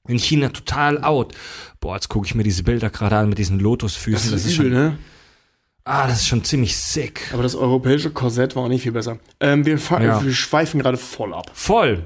[0.06, 1.34] in China total out.
[1.80, 4.32] Boah, jetzt gucke ich mir diese Bilder gerade an mit diesen Lotusfüßen.
[4.32, 4.98] Das ist übel, schon, ne?
[5.86, 7.30] Ah, das ist schon ziemlich sick.
[7.32, 9.18] Aber das europäische Korsett war auch nicht viel besser.
[9.40, 10.22] Ähm, wir, Ja.
[10.22, 11.50] wir schweifen gerade voll ab.
[11.54, 12.04] Voll.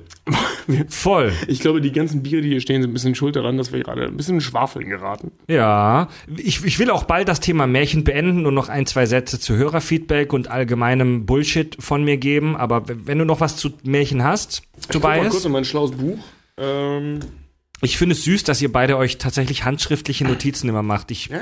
[0.89, 1.33] Voll.
[1.49, 3.81] Ich glaube, die ganzen Biere, die hier stehen, sind ein bisschen schuld daran, dass wir
[3.83, 5.33] gerade ein bisschen in Schwafeln geraten.
[5.49, 6.09] Ja.
[6.37, 9.57] Ich, ich will auch bald das Thema Märchen beenden und noch ein, zwei Sätze zu
[9.57, 12.55] Hörerfeedback und allgemeinem Bullshit von mir geben.
[12.57, 14.63] Aber wenn du noch was zu Märchen hast,
[14.93, 16.19] Guck mal kurz Tobias, in mein schlaues Buch.
[16.59, 17.21] Ähm,
[17.81, 21.11] ich finde es süß, dass ihr beide euch tatsächlich handschriftliche Notizen immer macht.
[21.11, 21.41] Ich ja,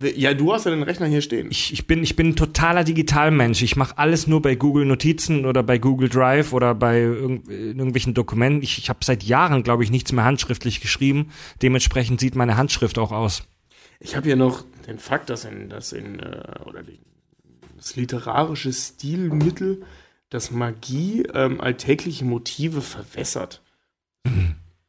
[0.00, 1.48] ja, du hast ja den Rechner hier stehen.
[1.50, 3.62] ich, ich, bin, ich bin ein totaler Digitalmensch.
[3.62, 8.14] Ich mache alles nur bei Google Notizen oder bei Google Drive oder bei in irgendwelchen
[8.14, 8.62] Dokumenten.
[8.62, 11.30] Ich, ich habe seit Jahren, glaube ich, nichts mehr handschriftlich geschrieben.
[11.62, 13.42] Dementsprechend sieht meine Handschrift auch aus.
[13.98, 17.00] Ich habe hier noch den Fakt, dass in, dass in äh, oder die,
[17.76, 19.82] das literarische Stilmittel,
[20.30, 23.62] dass Magie ähm, alltägliche Motive verwässert.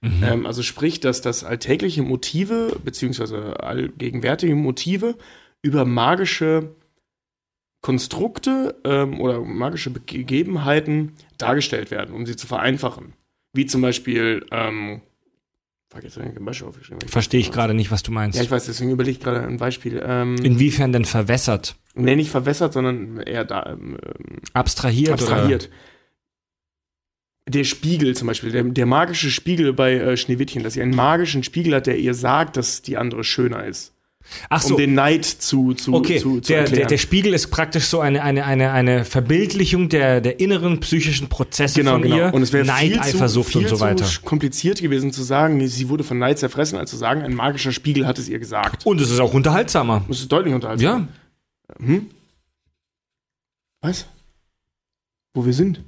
[0.01, 5.15] Ähm, also sprich, dass das alltägliche Motive beziehungsweise allgegenwärtige Motive
[5.61, 6.75] über magische
[7.81, 13.13] Konstrukte ähm, oder magische Gegebenheiten dargestellt werden, um sie zu vereinfachen.
[13.53, 15.01] Wie zum Beispiel, ähm.
[17.07, 18.37] Verstehe ich gerade nicht, was du meinst.
[18.37, 19.99] Ja, ich weiß, deswegen überlege ich gerade ein Beispiel.
[20.05, 21.75] Ähm, Inwiefern denn verwässert?
[21.95, 23.97] nee, nicht verwässert, sondern eher da ähm,
[24.53, 25.13] Abstrahiert?
[25.13, 25.69] abstrahiert.
[27.49, 31.43] Der Spiegel zum Beispiel, der, der magische Spiegel bei äh, Schneewittchen, dass sie einen magischen
[31.43, 33.93] Spiegel hat, der ihr sagt, dass die andere schöner ist.
[34.49, 34.75] Ach so.
[34.75, 36.79] Um den Neid zu, zu, Okay, zu, zu der, erklären.
[36.81, 41.29] der, der Spiegel ist praktisch so eine, eine, eine, eine Verbildlichung der, der inneren psychischen
[41.29, 42.15] Prozesse genau, von genau.
[42.15, 42.33] ihr.
[42.33, 44.05] Und es wäre Neid, viel, zu, Eifersucht viel und so weiter.
[44.05, 47.71] zu kompliziert gewesen zu sagen, sie wurde von Neid zerfressen, als zu sagen, ein magischer
[47.71, 48.85] Spiegel hat es ihr gesagt.
[48.85, 50.05] Und es ist auch unterhaltsamer.
[50.07, 51.07] Das ist deutlich unterhaltsam.
[51.79, 51.85] Ja.
[51.85, 52.07] Hm?
[53.81, 54.05] Was?
[55.33, 55.81] Wo wir sind?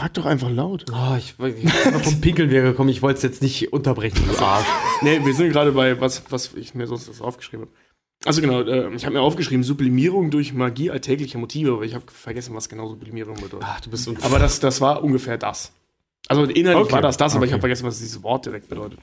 [0.00, 0.86] Frag doch einfach laut.
[0.90, 4.42] Oh, ich, ich bin vom Pinkeln wäre gekommen, ich wollte es jetzt nicht unterbrechen, du
[4.42, 4.66] Arsch.
[5.02, 7.76] Nee, wir sind gerade bei was, was ich mir sonst das aufgeschrieben habe.
[8.24, 12.04] Also genau, äh, ich habe mir aufgeschrieben, Sublimierung durch Magie alltäglicher Motive, aber ich habe
[12.10, 13.60] vergessen, was genau Sublimierung bedeutet.
[13.62, 15.72] Ach, du bist so ein Aber das, das war ungefähr das.
[16.28, 17.54] Also innerlich Okay, war das das, aber ich okay.
[17.56, 19.00] habe vergessen, was dieses Wort direkt bedeutet.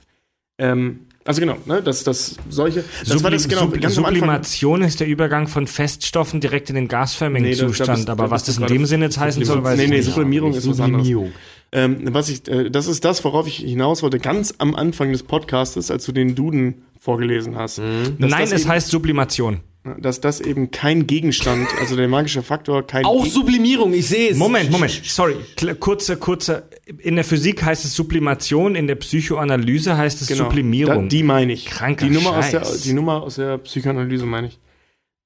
[0.58, 2.84] Ähm, also genau, ne, das, das solche.
[3.02, 3.62] Das war Sublim das genau.
[3.90, 4.06] Sub.
[4.06, 7.96] Sublimation ist der Übergang von Feststoffen direkt in den gasförmigen Nee, da- da Zustand.
[7.98, 9.98] bist- da aber was das in dem Sinne jetzt heißen soll, weiß Nee, ich nee,
[9.98, 10.06] nicht.
[10.06, 11.06] Sublimierung ist was anderes.
[11.06, 11.32] Sublimierung.
[11.74, 15.24] Ähm, was ich, äh, das ist das, worauf ich hinaus wollte, ganz am Anfang des
[15.24, 17.80] Podcastes, als du den Duden vorgelesen hast.
[17.80, 18.18] Mhm.
[18.20, 19.60] Dass Nein, es heißt Sublimation.
[20.00, 24.32] Dass das eben kein Gegenstand, also der magische Faktor, kein Auch Geg- Sublimierung, ich sehe
[24.32, 24.38] es.
[24.38, 25.36] Moment, Moment, sorry.
[25.80, 26.64] Kurze, kurze.
[27.00, 30.46] In der Physik heißt es Sublimation, in der Psychoanalyse heißt es Genau.
[30.46, 31.04] Sublimierung.
[31.04, 31.66] Da, die meine ich.
[31.66, 32.82] Kranker die Nummer aus der, Scheiß.
[32.84, 34.60] die Nummer aus der Psychoanalyse meine ich.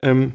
[0.01, 0.33] Ähm,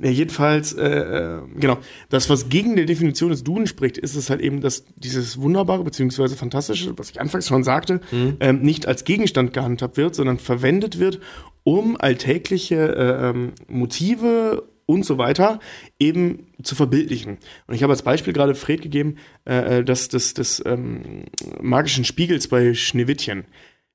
[0.00, 1.78] ja, jedenfalls, äh, äh, genau.
[2.08, 5.84] Das, was gegen die Definition des Duden spricht, ist es halt eben, dass dieses Wunderbare
[5.84, 8.36] beziehungsweise Fantastische, was ich anfangs schon sagte, Mhm.
[8.40, 11.20] ähm, nicht als Gegenstand gehandhabt wird, sondern verwendet wird,
[11.62, 15.60] um alltägliche äh, ähm, Motive und so weiter
[15.98, 17.38] eben zu verbildlichen.
[17.66, 19.16] Und ich habe als Beispiel gerade Fred gegeben,
[19.48, 21.24] äh, äh, das, des, des ähm,
[21.60, 23.44] magischen Spiegels bei Schneewittchen.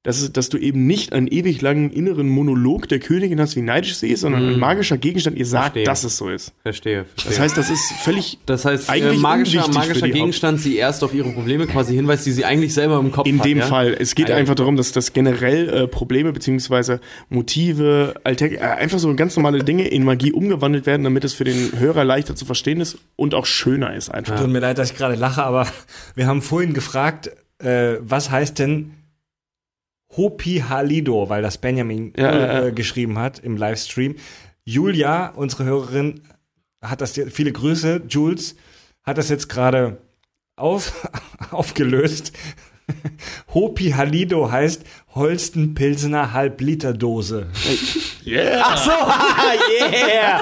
[0.03, 3.61] Das ist, dass du eben nicht einen ewig langen inneren Monolog der Königin hast, wie
[3.61, 5.83] neidisch sie ist, sondern ein magischer Gegenstand ihr sagt, Verstehe.
[5.83, 6.53] dass es so ist.
[6.63, 7.29] Verstehe, verstehe.
[7.31, 10.77] Das heißt, das ist völlig das heißt, äh, eigentlich magischer, für magischer die Gegenstand, sie
[10.77, 13.45] erst auf ihre Probleme quasi hinweist, die sie eigentlich selber im Kopf in hat.
[13.45, 13.65] dem ja?
[13.65, 13.93] Fall.
[13.99, 14.35] Es geht Ah, ja.
[14.37, 19.65] einfach darum, dass das generell äh, Probleme beziehungsweise Motive, Alltag, äh, einfach so ganz normale
[19.65, 23.35] Dinge in Magie umgewandelt werden, damit es für den Hörer leichter zu verstehen ist und
[23.35, 24.39] auch schöner ist einfach.
[24.39, 25.67] Tut mir leid, dass ich gerade lache, aber
[26.15, 27.31] wir haben vorhin gefragt,
[27.61, 28.91] äh, was heißt denn
[30.19, 34.17] Hopi Halido, weil das Benjamin Ja, äh, geschrieben hat im Livestream.
[34.65, 36.21] Julia, unsere Hörerin,
[36.81, 38.57] hat das, viele Grüße, Jules,
[39.03, 40.01] hat das jetzt gerade
[40.57, 41.09] auf,
[41.51, 42.33] aufgelöst.
[43.53, 44.83] Hopi Halido heißt
[45.15, 47.47] Holsten Pilsener Halbliterdose.
[48.25, 48.61] Yeah!
[48.63, 48.91] Ach so,
[49.97, 50.41] yeah!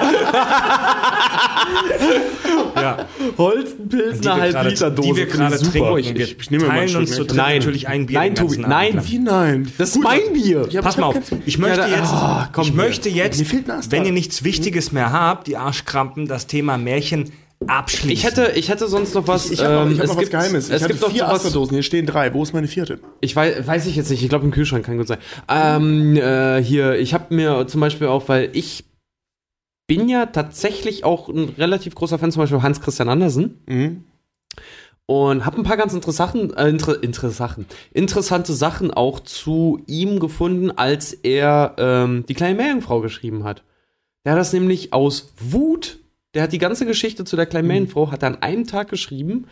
[2.76, 3.06] Ja,
[3.36, 5.08] Holstenpilsner die wir halb gerade- Liter Dose.
[5.08, 5.98] die wir gerade ich trinken.
[5.98, 7.58] Ich- wir ich nehme mal teilen Schluck uns zu dritt Nein.
[7.58, 9.00] natürlich ein Bier Nein, Tobi, nein.
[9.04, 9.72] Wie nein?
[9.78, 10.66] Das ist mein Bier.
[10.70, 11.16] Ja, Pass mal auf,
[11.46, 13.42] ich möchte Ja, da- jetzt, Ah, komm ich möchte jetzt,
[13.90, 17.30] wenn ihr nichts Wichtiges mehr habt, die Arschkrampen, das Thema Märchen
[17.66, 18.10] abschließen.
[18.10, 19.50] Ich hätte, ich hätte sonst noch was.
[19.50, 20.68] Ich habe noch, ähm, ich hab es noch was gibt- Geheimes.
[20.68, 21.32] Ich Es hatte gibt noch vier was.
[21.44, 22.32] Asterdosen, hier stehen drei.
[22.34, 23.00] Wo ist meine vierte?
[23.20, 24.22] Ich weiß, weiß ich jetzt nicht.
[24.22, 25.18] Ich glaube im Kühlschrank kann gut sein.
[25.48, 28.84] Ähm, äh, hier, ich habe mir zum Beispiel auch, weil ich
[29.86, 33.60] bin ja tatsächlich auch ein relativ großer Fan, zum Beispiel Hans Christian Andersen.
[33.66, 34.04] Mhm.
[35.06, 37.64] Und habe ein paar ganz interessante, äh, inter, interessante,
[37.94, 43.62] interessante Sachen auch zu ihm gefunden, als er ähm, die kleine Meerjungfrau geschrieben hat.
[44.26, 45.98] Der hat das nämlich aus Wut,
[46.34, 49.46] der hat die ganze Geschichte zu der kleinen Meerjungfrau, hat er an einem Tag geschrieben.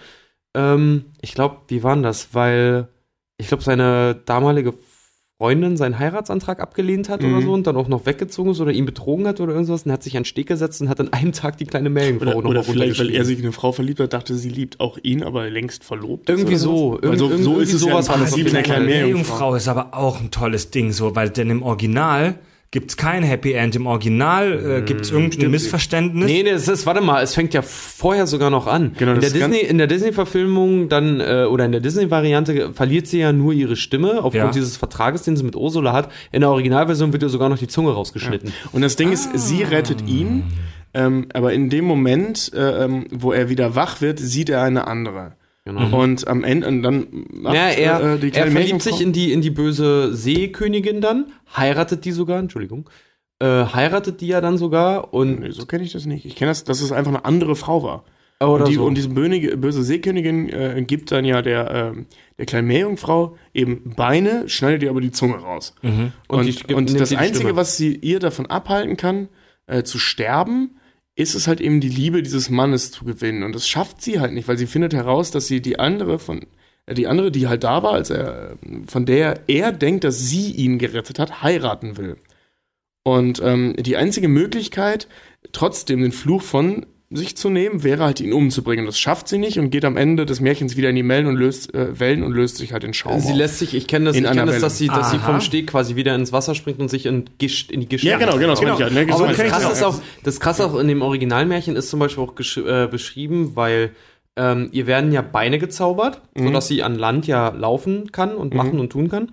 [0.55, 2.29] Ähm, ich glaube, wie war denn das?
[2.33, 2.89] Weil
[3.39, 4.75] ich glaube, seine damalige
[5.39, 7.43] Freundin seinen Heiratsantrag abgelehnt hat oder Mhm.
[7.45, 10.03] so und dann auch noch weggezogen ist oder ihn betrogen hat oder irgendwas und hat
[10.03, 12.49] sich an den Steg gesetzt und hat an einem Tag die kleine Meerjungfrau Oder, noch
[12.51, 15.23] oder vielleicht, weil er sich in eine Frau verliebt hat, dachte, sie liebt auch ihn,
[15.23, 16.31] aber längst verlobt.
[16.31, 16.77] Irgendwie oder so.
[16.77, 18.87] so, Irgend- so irgendwie ist es sowas ja im Prinzip in der kleinen.
[18.87, 19.09] Meerjungfrau.
[19.51, 22.39] Meerjungfrau ist aber auch ein tolles Ding, so, weil denn im Original
[22.71, 23.75] gibt's kein Happy End.
[23.77, 26.27] Im Original äh, gibt's irgendein Missverständnis.
[26.27, 28.93] Nee, nee, das ist, warte mal, es fängt ja vorher sogar noch an.
[28.99, 33.21] Genau, in, der Disney, in der Disney-Verfilmung dann, äh, oder in der Disney-Variante verliert sie
[33.21, 34.51] ja nur ihre Stimme aufgrund Ja.
[34.51, 36.11] dieses Vertrages, den sie mit Ursula hat.
[36.33, 38.53] In der Originalversion wird ihr sogar noch die Zunge rausgeschnitten.
[38.73, 40.45] Und das Ding ist, sie rettet ihn,
[40.95, 44.87] ähm, aber in dem Moment, äh, ähm, wo er wieder wach wird, sieht er eine
[44.87, 45.33] andere.
[45.67, 46.01] Genau.
[46.01, 49.13] Und am Ende, und dann macht Ja, er, äh, die er kleine verliebt sich in
[49.13, 51.27] die, in die böse Seekönigin dann,
[51.57, 52.89] heiratet die sogar, Entschuldigung,
[53.41, 56.25] äh, heiratet die ja dann sogar und Nee, so kenne ich das nicht.
[56.25, 58.05] Ich kenne das, dass es einfach eine andere Frau war.
[58.39, 58.85] Oder und, die, so.
[58.85, 62.07] und diese böse, böse Seekönigin äh, gibt dann ja der, ähm,
[62.39, 65.75] der kleinen Meerjungfrau eben Beine, schneidet ihr aber die Zunge raus.
[65.83, 66.13] Und, Mhm.
[66.29, 67.57] Und die gibt- und das die Einzige, Stimme.
[67.57, 69.29] was sie ihr davon abhalten kann,
[69.67, 70.77] äh, zu sterben,
[71.17, 73.43] ist es halt eben die Liebe dieses Mannes zu gewinnen.
[73.43, 76.47] Und das schafft sie halt nicht, weil sie findet heraus, dass sie die andere von
[76.87, 78.57] äh, die andere, die halt da war, als er,
[78.87, 82.17] von der er denkt, dass sie ihn gerettet hat, heiraten will.
[83.03, 85.09] Und ähm, die einzige Möglichkeit,
[85.53, 86.87] trotzdem den Fluch von
[87.17, 88.87] sich zu nehmen, wäre halt ihn umzubringen.
[88.87, 91.37] Das schafft sie nicht und geht am Ende des Märchens wieder in die Wellen und
[91.37, 93.21] löst, äh, Wellen und löst sich halt in Schaum.
[93.21, 93.37] Sie auf.
[93.37, 95.41] lässt sich, ich kenne das, In ich einer kenn das dass, sie, dass sie vom
[95.41, 98.39] Steg quasi wieder ins Wasser springt und sich in, Gischt, in die Gischt ja, genau,
[98.39, 98.93] genau, das meine ich halt.
[98.93, 99.03] Ne?
[99.09, 99.73] Aber So das ist krasse, es.
[99.79, 103.91] ist auch, das krasse auch in dem Originalmärchen ist zum Beispiel auch äh, beschrieben, weil
[104.37, 106.47] ähm, ihr werden ja Beine gezaubert, Mhm.
[106.49, 109.31] sodass sie an Land ja laufen kann und machen und tun kann.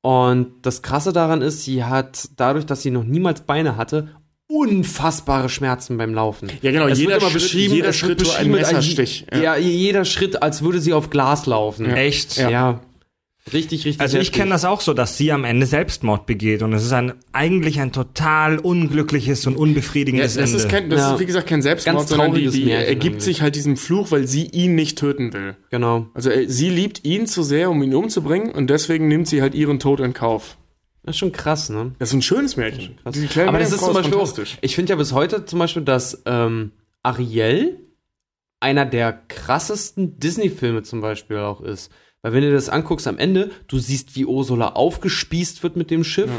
[0.00, 4.08] Und das Krasse daran ist, sie hat dadurch, dass sie noch niemals Beine hatte,
[4.54, 6.48] unfassbare Schmerzen beim Laufen.
[6.62, 8.50] Ja, genau, Es jeder wird immer Schritt- beschrieben, jeder es wird Schritt so ein beschrieben
[8.52, 9.40] mit Messerstich, Ja.
[9.42, 9.56] ja.
[9.56, 11.86] jeder Schritt, als würde sie auf Glas laufen.
[11.90, 12.36] Echt?
[12.36, 12.80] Ja.
[13.52, 14.00] Richtig, richtig.
[14.00, 16.92] Also ich kenne das auch so, dass sie am Ende Selbstmord begeht und es ist
[16.94, 20.56] ein eigentlich ein total unglückliches und Ja, unbefriedigendes das Ende.
[20.62, 21.12] ist, kein, das Ja.
[21.14, 24.10] ist wie gesagt kein Selbstmord, Ganz sondern die, die Märchen ergibt sich halt diesem Fluch,
[24.12, 25.56] weil sie ihn nicht töten will.
[25.68, 26.06] Genau.
[26.14, 29.54] Also äh, sie liebt ihn zu sehr, um ihn umzubringen und deswegen nimmt sie halt
[29.54, 30.56] ihren Tod in Kauf.
[31.04, 31.94] Das ist schon krass, ne?
[31.98, 32.98] Das ist ein schönes Märchen.
[33.06, 35.82] Die kleine Aber das ist zum Beispiel auch, ich finde ja bis heute zum Beispiel,
[35.82, 36.72] dass ähm,
[37.02, 37.78] Ariel
[38.60, 41.92] einer der krassesten Disney-Filme zum Beispiel auch ist.
[42.22, 46.04] Weil wenn du das anguckst am Ende, du siehst, wie Ursula aufgespießt wird mit dem
[46.04, 46.30] Schiff.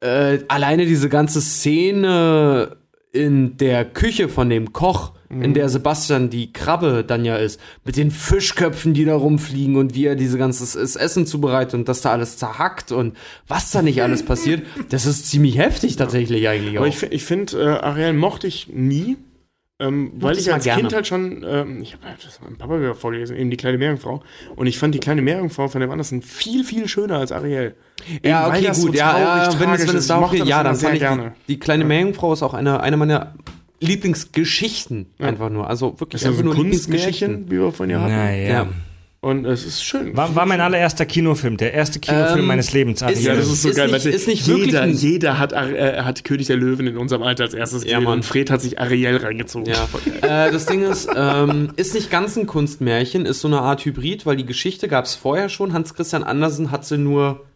[0.00, 2.76] Äh, alleine diese ganze Szene
[3.12, 7.96] in der Küche von dem Koch, in der Sebastian die Krabbe dann ja ist, mit
[7.96, 12.02] den Fischköpfen, die da rumfliegen und wie er diese ganze das Essen zubereitet und dass
[12.02, 13.16] da alles zerhackt und
[13.48, 16.82] was da nicht alles passiert, das ist ziemlich heftig tatsächlich eigentlich auch.
[16.82, 19.16] Aber ich, ich finde, äh, Ariel mochte ich nie,
[19.82, 20.82] ähm, weil das ich als gerne.
[20.82, 24.22] Kind halt schon, ähm, ich habe das meinem Papa wieder vorgelesen, eben die kleine Meerjungfrau.
[24.54, 27.74] Und ich fand die kleine Meerjungfrau von dem Andersen viel, viel schöner als Ariel.
[28.22, 30.10] ja, Eben, weil okay, das gut, so ja, ja, traurig, wenn es, wenn ist.
[30.10, 31.34] es mochte geht, das ja, dann sehr fand ich gerne.
[31.48, 33.34] die, die kleine Meerjungfrau ist auch eine, eine meiner
[33.82, 37.46] Lieblingsgeschichten einfach nur, also wirklich einfach so nur Lieblingsmärchen.
[37.50, 38.12] wie wir von ihr hatten.
[38.14, 38.48] naja.
[38.48, 38.68] Ja.
[39.24, 40.16] Und es ist schön.
[40.16, 43.02] War, war mein allererster Kinofilm, der erste Kinofilm Ähm, meines Lebens.
[43.02, 43.88] ist- ja, das ist so Ist geil.
[43.92, 47.22] nicht- ist nicht jeder, wirklich ein- jeder hat, äh, hat König der Löwen in unserem
[47.22, 48.14] Alter als erstes gesehen Mann.
[48.14, 49.72] und Fred hat sich Ariel reingezogen.
[49.72, 49.88] Ja.
[50.48, 54.26] äh, das Ding ist, ähm, ist nicht ganz ein Kunstmärchen, ist so eine Art Hybrid,
[54.26, 55.72] weil die Geschichte gab es vorher schon.
[55.72, 57.46] Hans Christian Andersen hat sie nur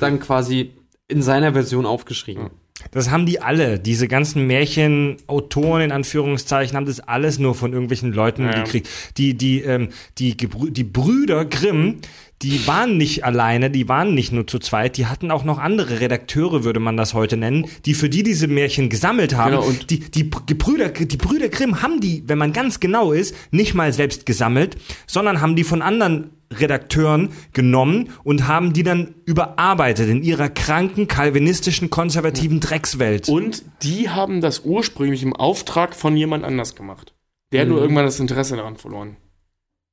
[0.00, 0.70] dann quasi
[1.06, 2.48] in seiner Version aufgeschrieben.
[2.90, 3.78] Das haben die alle.
[3.78, 8.62] Diese ganzen Märchenautoren in Anführungszeichen haben das alles nur von irgendwelchen Leuten Ja.
[8.62, 8.88] gekriegt.
[9.16, 9.88] Die, die, ähm,
[10.18, 11.96] die, Gebrü die Brüder Grimm,
[12.42, 16.00] die waren nicht alleine, die waren nicht nur zu zweit, die hatten auch noch andere
[16.00, 19.50] Redakteure, würde man das heute nennen, die für die diese Märchen gesammelt haben.
[19.52, 23.12] Genau, und- die, die, Br- Gebrüder, die Brüder Grimm haben die, wenn man ganz genau
[23.12, 24.76] ist, nicht mal selbst gesammelt,
[25.06, 31.06] sondern haben die von anderen Redakteuren genommen und haben die dann überarbeitet in ihrer kranken,
[31.08, 33.28] kalvinistischen, konservativen Dreckswelt.
[33.28, 37.14] Und die haben das ursprünglich im Auftrag von jemand anders gemacht.
[37.52, 37.74] Der hat Mhm.
[37.74, 39.16] nur irgendwann das Interesse daran verloren.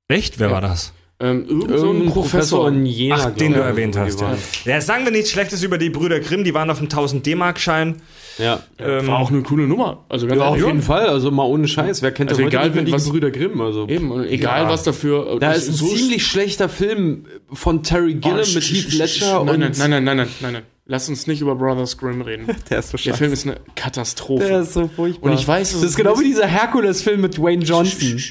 [0.08, 0.40] Echt?
[0.40, 0.54] Wer Ja.
[0.54, 0.94] war das?
[1.20, 2.68] Ähm, irgend so ein Irgendein Professor.
[2.68, 4.22] in Jena, Ach, den du erwähnt hast.
[4.22, 4.38] Ja.
[4.66, 7.96] ja, sagen wir nichts Schlechtes über die Brüder Grimm, die waren auf dem 1000 D-Mark-Schein.
[8.38, 8.62] Ja.
[8.78, 10.06] Ähm, War auch eine coole Nummer.
[10.10, 12.04] Also ganz Ja, auf jeden Fall, also mal ohne Scheiß.
[12.04, 13.60] Wer kennt Also heute egal, nicht was- Brüder Grimm?
[13.62, 13.88] Also.
[13.88, 14.70] Eben, egal Ja.
[14.70, 15.38] was dafür.
[15.40, 18.94] Da äh, ist ein so ziemlich schlechter Film von Terry Oh, Gilliam sch- mit Heath
[18.94, 20.64] Ledger sch- und Nein, nein, nein, nein, nein, nein, nein, nein.
[20.86, 22.46] Lass uns nicht über Brothers Grimm reden.
[22.70, 24.46] der ist so Der Film ist eine Katastrophe.
[24.46, 25.32] Der ist so furchtbar.
[25.32, 28.22] Und ich weiß, das es ist genau wie dieser Herkules-Film mit Dwayne Johnson.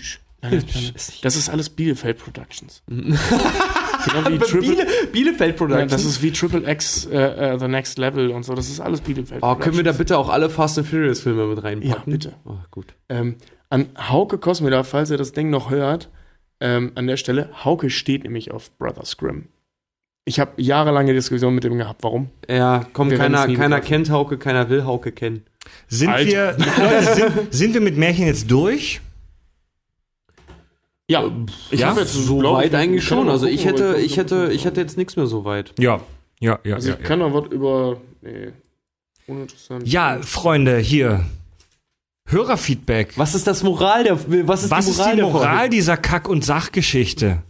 [0.43, 0.93] Nein, nein.
[1.23, 2.83] Das ist alles Bielefeld Productions.
[2.89, 5.91] genau wie Triple, Biele, Bielefeld ja, Productions.
[5.93, 8.55] das ist wie Triple X äh, äh, The Next Level und so.
[8.55, 11.47] Das ist alles Bielefeld oh, können wir da bitte auch alle Fast and Furious Filme
[11.47, 11.91] mit reinpacken?
[11.91, 12.35] Ja, bitte.
[12.45, 12.95] Oh, gut.
[13.09, 13.37] Ähm,
[13.71, 16.11] an Hauke Kosmida, falls ihr das Ding noch hört,
[16.61, 19.49] ähm, an der Stelle, Hauke steht nämlich auf Brothers Grimm.
[20.25, 22.03] Ich habe jahrelange Diskussion mit ihm gehabt.
[22.03, 22.31] Warum?
[22.49, 25.45] Ja, komm, Wir keiner, keiner kennt Hauke, keiner will Hauke kennen.
[25.89, 26.29] Sind Alter.
[26.29, 29.01] wir, Leute, sind, sind wir mit Märchen jetzt durch?
[31.09, 31.31] Ja,
[31.71, 33.29] ich ja, habe jetzt So weit ich, eigentlich schon.
[33.29, 35.73] Also gucken, ich hätte, ich hätte, das ich hätte jetzt nichts mehr so weit.
[35.79, 36.01] Ja,
[36.41, 36.75] ja, ja.
[36.75, 37.07] Also ja, ich ja.
[37.07, 38.01] kann noch was über.
[38.23, 38.53] Nee,
[39.27, 39.87] uninteressant.
[39.87, 41.25] ja, Freunde, hier.
[42.29, 43.17] Hörerfeedback.
[43.17, 44.19] Was ist das Moral der,
[44.49, 47.43] was ist Was die ist Moral die der Moral dieser Kack- und Sachgeschichte?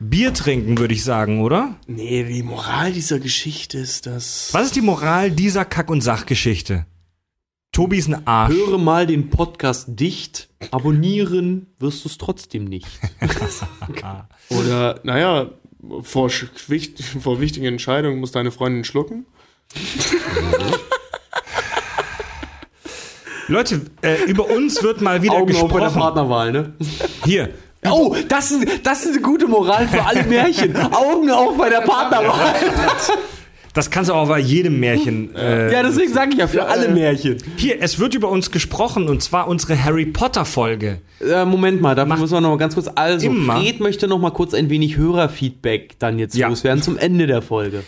[0.00, 1.76] Bier trinken, würde ich sagen, oder?
[1.86, 4.48] Nee, die Moral dieser Geschichte ist, dass.
[4.52, 6.86] Was ist die Moral dieser Kack- und Sachgeschichte?
[7.74, 8.54] Tobi ist ein Arsch.
[8.54, 12.86] Höre mal den Podcast dicht, abonnieren wirst du es trotzdem nicht.
[14.48, 15.50] Oder, naja,
[16.02, 19.26] vor, vor wichtigen Entscheidungen muss deine Freundin schlucken.
[23.48, 26.00] Leute, äh, über uns wird mal wieder Augen auf bei der gesprochen.
[26.00, 26.74] Partnerwahl, ne?
[27.24, 27.50] Hier.
[27.90, 30.76] Oh, das ist, das ist eine gute Moral für alle Märchen.
[30.76, 32.54] Augen auf bei der Partnerwahl.
[33.74, 35.34] Das kannst du auch bei jedem Märchen.
[35.34, 37.38] Äh, Ja, deswegen sage ich ja, für alle Märchen.
[37.56, 41.00] Hier, es wird über uns gesprochen und zwar unsere Harry Potter Folge.
[41.20, 42.88] Äh, Moment mal, da müssen wir noch mal ganz kurz.
[42.94, 43.60] Also, Immer.
[43.60, 46.48] Fred möchte noch mal kurz ein wenig Hörerfeedback dann jetzt Ja.
[46.48, 47.82] loswerden zum Ende der Folge.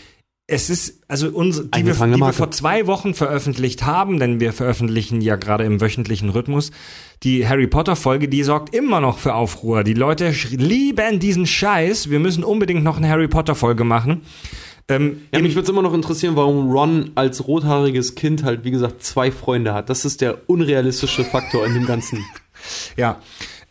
[0.48, 4.52] Es ist, also unsere, die, wir, die wir vor zwei Wochen veröffentlicht haben, denn wir
[4.52, 6.70] veröffentlichen ja gerade im wöchentlichen Rhythmus,
[7.24, 9.82] die Harry Potter Folge, die sorgt immer noch für Aufruhr.
[9.82, 12.10] Die Leute lieben diesen Scheiß.
[12.10, 14.22] Wir müssen unbedingt noch eine Harry Potter Folge machen.
[14.88, 18.70] Ähm, Ja, mich würde es immer noch interessieren, warum Ron als rothaariges Kind halt, wie
[18.70, 19.90] gesagt, zwei Freunde hat.
[19.90, 22.24] Das ist der unrealistische Faktor in dem Ganzen.
[22.96, 23.20] Ja,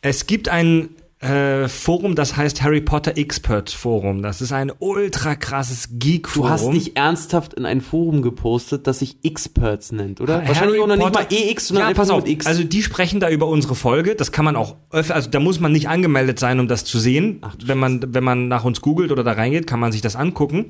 [0.01, 0.89] es gibt ein
[1.19, 4.21] äh, Forum, das heißt Harry Potter Experts Forum.
[4.21, 6.49] Das ist ein ultra krasses Du Geek-Forum.
[6.49, 10.35] hast nicht ernsthaft in ein Forum gepostet, das sich Experts nennt, oder?
[10.35, 12.23] Harry Wahrscheinlich auch noch nicht mal EX, sondern ja, pass auf.
[12.23, 12.45] mit X.
[12.45, 14.15] Also die sprechen da über unsere Folge.
[14.15, 16.99] Das kann man auch, öff- also da muss man nicht angemeldet sein, um das zu
[16.99, 17.41] sehen.
[17.65, 20.67] wenn man, wenn man nach uns googelt oder da reingeht, kann man sich das angucken.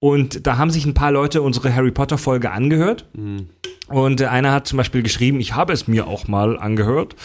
[0.00, 3.08] Und da haben sich ein paar Leute unsere Harry Potter Folge angehört.
[3.14, 3.48] Mhm.
[3.88, 7.16] Und einer hat zum Beispiel geschrieben, ich habe es mir auch mal angehört.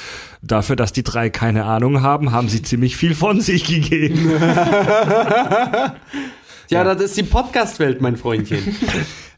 [0.41, 4.32] Dafür, dass die drei keine Ahnung haben, haben sie ziemlich viel von sich gegeben.
[6.70, 8.60] ja, das ist die Podcast-Welt, mein Freundchen.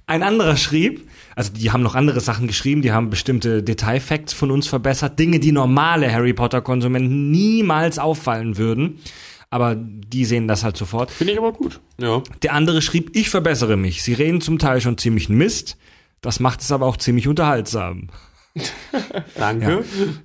[0.07, 4.51] Ein anderer schrieb, also die haben noch andere Sachen geschrieben, die haben bestimmte Detailfacts von
[4.51, 8.99] uns verbessert, Dinge, die normale Harry Potter-Konsumenten niemals auffallen würden.
[9.51, 11.11] Aber die sehen das halt sofort.
[11.11, 11.79] Finde ich aber gut.
[11.99, 12.23] ja.
[12.41, 14.01] Der andere schrieb, ich verbessere mich.
[14.01, 15.77] Sie reden zum Teil schon ziemlich Mist.
[16.21, 18.07] Das macht es aber auch ziemlich unterhaltsam.
[19.37, 19.83] Danke.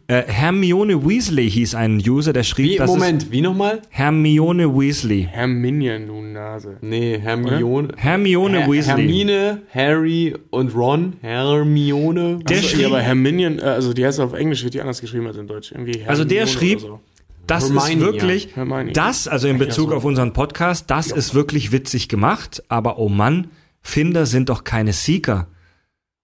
[0.09, 3.83] Äh, Hermione Weasley hieß ein User, der schrieb, Wie, dass Moment, wie nochmal?
[3.91, 5.29] Hermione Weasley.
[5.31, 6.77] Herminion, du Nase.
[6.81, 7.89] Nee, Hermione.
[7.97, 9.03] Hermione Her Weasley.
[9.07, 11.15] Hermine, Harry und Ron.
[11.23, 12.39] Hermione.
[12.49, 15.01] Der Also, schrieb, ja, aber Herminion, äh, also die heißt auf Englisch, wird die anders
[15.01, 15.73] geschrieben als in Deutsch.
[16.07, 17.01] Also der schrieb- oder so.
[17.47, 18.85] Das Hermione, ist wirklich, ja.
[18.93, 23.09] Das, also in Bezug Ja, auf unseren Podcast, das ist wirklich witzig gemacht, aber oh
[23.09, 23.49] Mann,
[23.83, 25.47] Finder sind doch keine Seeker.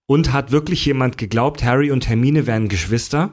[0.05, 3.31] Und hat wirklich jemand geglaubt, Harry und Hermine wären Geschwister?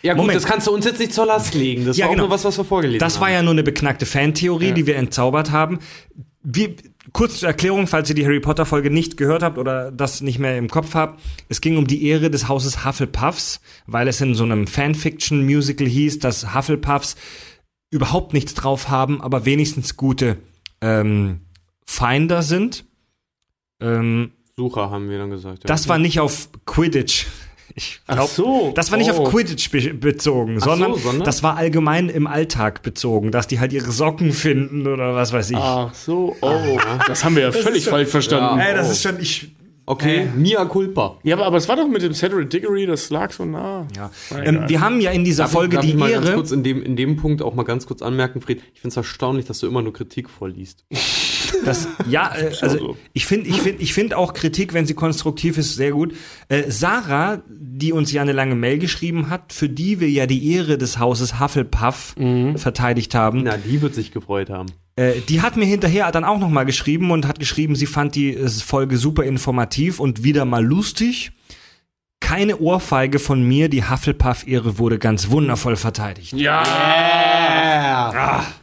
[0.00, 0.36] Ja gut, Moment.
[0.36, 1.84] das kannst du uns jetzt nicht zur Last legen.
[1.84, 2.24] Das Ja, war auch genau.
[2.26, 3.20] nur was, was wir vorgelesen Das haben.
[3.20, 5.78] war ja nur eine beknackte Fantheorie, die wir entzaubert haben.
[6.42, 6.74] Wie,
[7.12, 10.38] kurz zur Erklärung, falls ihr die Harry Potter Folge nicht gehört habt oder das nicht
[10.38, 11.20] mehr im Kopf habt.
[11.48, 16.20] Es ging um die Ehre des Hauses Hufflepuffs, weil es in so einem Fanfiction-Musical hieß,
[16.20, 17.16] dass Hufflepuffs
[17.90, 20.38] überhaupt nichts drauf haben, aber wenigstens gute
[20.80, 21.40] ähm,
[21.84, 22.84] Finder sind.
[23.80, 25.64] Ähm, Sucher, haben wir dann gesagt.
[25.64, 25.68] Ja.
[25.68, 27.26] das war nicht auf Quidditch.
[27.74, 28.72] Ich Ach glaub, so.
[28.74, 29.22] das war nicht Oh.
[29.24, 31.24] auf Quidditch be bezogen, so, sondern, sondern?
[31.24, 35.50] das war allgemein im Alltag bezogen, dass die halt ihre Socken finden oder was weiß
[35.50, 35.56] ich.
[35.56, 36.78] Ach so, oh.
[37.06, 38.60] Das haben wir ja völlig falsch verstanden.
[38.60, 38.92] Ey, das oh.
[38.92, 39.52] ist schon ich.
[39.84, 41.18] Okay, Mia culpa.
[41.24, 43.86] Ja, aber, aber es war doch mit dem Cedric Diggory, das lag so nah.
[43.96, 44.10] Ja.
[44.42, 46.34] Ähm, wir haben ja in dieser Darf Folge ich, darf ich die mal ganz Ehre.
[46.36, 48.96] kurz in dem, in dem Punkt auch mal ganz kurz anmerken, Fred, ich finde es
[48.96, 50.84] erstaunlich, dass du immer nur Kritik vorliest.
[51.66, 52.96] Das, ja, äh, also so.
[53.12, 56.14] ich finde ich find, ich find auch Kritik, wenn sie konstruktiv ist, sehr gut.
[56.48, 60.54] Äh, Sarah, die uns ja eine lange Mail geschrieben hat, für die wir ja die
[60.54, 62.16] Ehre des Hauses Hufflepuff
[62.56, 64.70] verteidigt haben, Na, die wird sich gefreut haben.
[64.96, 68.14] Äh, die hat mir hinterher dann auch noch mal geschrieben und hat geschrieben, sie fand
[68.14, 71.32] die äh, Folge super informativ und wieder mal lustig.
[72.20, 76.32] Keine Ohrfeige von mir, die Hufflepuff-Ehre wurde ganz wundervoll verteidigt.
[76.34, 76.62] Ja.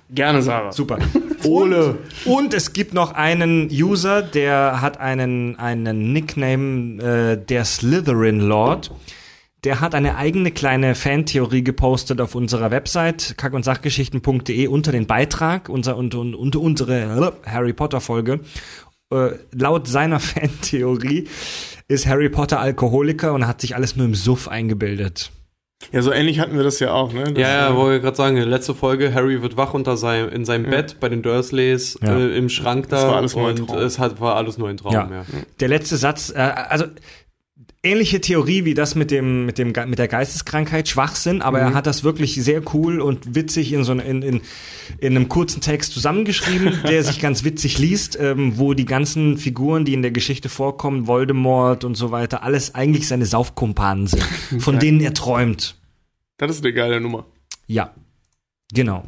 [0.09, 0.71] Gerne, Sarah.
[0.71, 0.97] Super.
[1.43, 1.97] Ole.
[2.25, 8.39] Und, und es gibt noch einen User, der hat einen, einen Nickname, äh, der Slytherin
[8.39, 8.91] Lord.
[9.65, 15.05] Der hat eine eigene kleine Fantheorie gepostet auf unserer Website kack- und sachgeschichten.de unter den
[15.05, 18.39] Beitrag, unser, unter, unter unsere äh, Harry Potter Folge.
[19.13, 21.27] Äh, laut seiner Fantheorie
[21.89, 25.31] ist Harry Potter Alkoholiker und hat sich alles nur im Suff eingebildet.
[25.93, 27.23] Ja, so ähnlich hatten wir das ja auch, ne?
[27.23, 30.27] Das, Ja, ja, äh, wollte ich gerade sagen, letzte Folge, Harry wird wach unter seinem,
[30.29, 32.17] in seinem Bett bei den Dursleys, Ja.
[32.17, 33.77] äh, im Schrank da war alles nur ein und Traum.
[33.79, 35.09] es hat, war alles nur ein Traum, ja.
[35.09, 35.25] Ja.
[35.61, 36.85] Der letzte Satz, äh, also
[37.81, 41.87] ähnliche Theorie wie das mit dem mit dem mit der Geisteskrankheit Schwachsinn, aber er hat
[41.87, 44.41] das wirklich sehr cool und witzig in so in, in,
[44.99, 49.85] in einem kurzen Text zusammengeschrieben, der sich ganz witzig liest, ähm, wo die ganzen Figuren,
[49.85, 54.23] die in der Geschichte vorkommen, Voldemort und so weiter, alles eigentlich seine Saufkumpanen sind,
[54.59, 55.75] von denen er träumt.
[56.37, 57.25] Das ist eine geile Nummer.
[57.67, 57.93] Ja,
[58.73, 59.05] genau.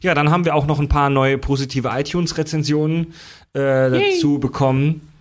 [0.00, 3.14] Ja, dann haben wir auch noch ein paar neue positive iTunes-Rezensionen
[3.52, 5.11] äh, dazu bekommen.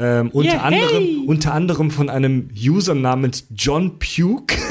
[0.00, 4.56] Ähm, unter, anderem, unter anderem von einem User namens John Puke.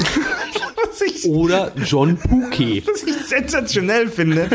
[1.02, 2.82] Ich, oder John Puke.
[2.86, 4.50] was ich sensationell finde,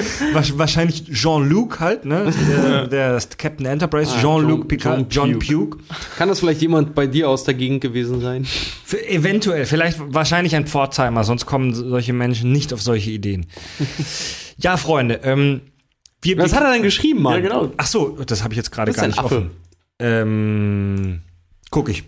[0.54, 2.32] wahrscheinlich Jean-Luc halt, ne?
[2.52, 5.78] Der, der ist Captain Enterprise, Jean-Luc John- Picard, John John Pugh.
[6.20, 8.46] Kann das vielleicht jemand bei dir aus der Gegend gewesen sein?
[8.46, 13.48] Für, eventuell, vielleicht wahrscheinlich ein Pforzheimer, sonst kommen solche Menschen nicht auf solche Ideen.
[14.58, 15.62] ja, Freunde, ähm,
[16.22, 17.36] wir, Was wir, hat er denn geschrieben, Mann?
[17.36, 17.72] Ja, genau.
[17.78, 19.36] Ach so, das habe ich jetzt gerade Das ist gar ein nicht Affe.
[19.38, 19.52] offen.
[20.00, 21.22] Ähm,
[21.72, 22.04] guck ich.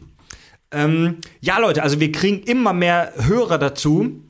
[0.71, 4.23] Ähm, ja, Leute, also wir kriegen immer mehr Hörer dazu.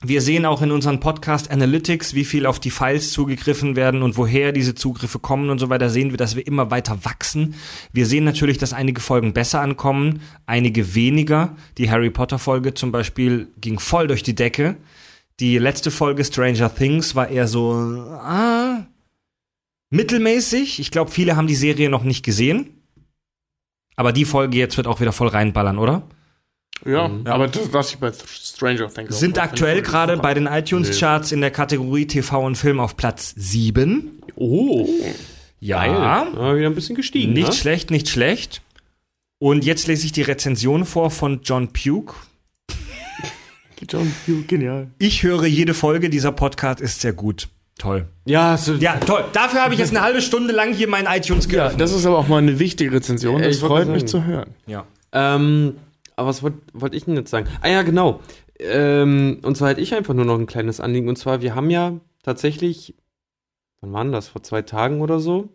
[0.00, 4.16] Wir sehen auch in unseren Podcast Analytics, wie viel auf die Files zugegriffen werden und
[4.16, 5.90] woher diese Zugriffe kommen und so weiter.
[5.90, 7.56] Sehen wir, dass wir immer weiter wachsen.
[7.92, 11.56] Wir sehen natürlich, dass einige Folgen besser ankommen, einige weniger.
[11.78, 14.76] Die Harry Potter Folge zum Beispiel ging voll durch die Decke.
[15.40, 18.86] Die letzte Folge Stranger Things war eher so, ah,
[19.90, 20.78] mittelmäßig.
[20.78, 22.77] Ich glaube, viele haben die Serie noch nicht gesehen.
[23.98, 26.04] Aber die Folge jetzt wird auch wieder voll reinballern, oder?
[26.86, 29.18] Ja, aber das lasse ich bei Stranger Things.
[29.18, 29.42] Sind auch.
[29.42, 34.22] aktuell gerade bei den iTunes-Charts in der Kategorie TV und Film auf Platz 7.
[34.36, 34.88] Oh,
[35.58, 35.80] Ja.
[35.84, 35.90] geil.
[36.36, 37.32] Ja, wieder ein bisschen gestiegen.
[37.32, 37.52] Nicht ne?
[37.52, 38.62] schlecht, nicht schlecht.
[39.40, 42.14] Und jetzt lese ich die Rezension vor von John Pugh.
[43.88, 44.92] John Pugh, genial.
[45.00, 47.48] Ich höre jede Folge, dieser Podcast ist sehr gut.
[47.78, 48.06] Toll.
[48.24, 49.24] Ja, so, Ja, toll.
[49.32, 51.80] Dafür habe ich jetzt eine halbe Stunde lang hier mein iTunes Ja, geöffnet.
[51.80, 53.40] das ist aber auch mal eine wichtige Rezension.
[53.40, 53.92] Das Ich freut sagen.
[53.92, 54.50] mich zu hören.
[54.66, 54.84] Ja.
[55.12, 55.76] Ähm,
[56.16, 57.46] aber was wollte wollt ich denn jetzt sagen?
[57.62, 58.20] Ah ja, genau.
[58.58, 61.08] Ähm, und zwar hätte ich einfach nur noch ein kleines Anliegen.
[61.08, 61.92] Und zwar, wir haben ja
[62.24, 62.94] tatsächlich,
[63.80, 64.26] wann waren das?
[64.28, 65.48] Vor zwei Tagen oder so?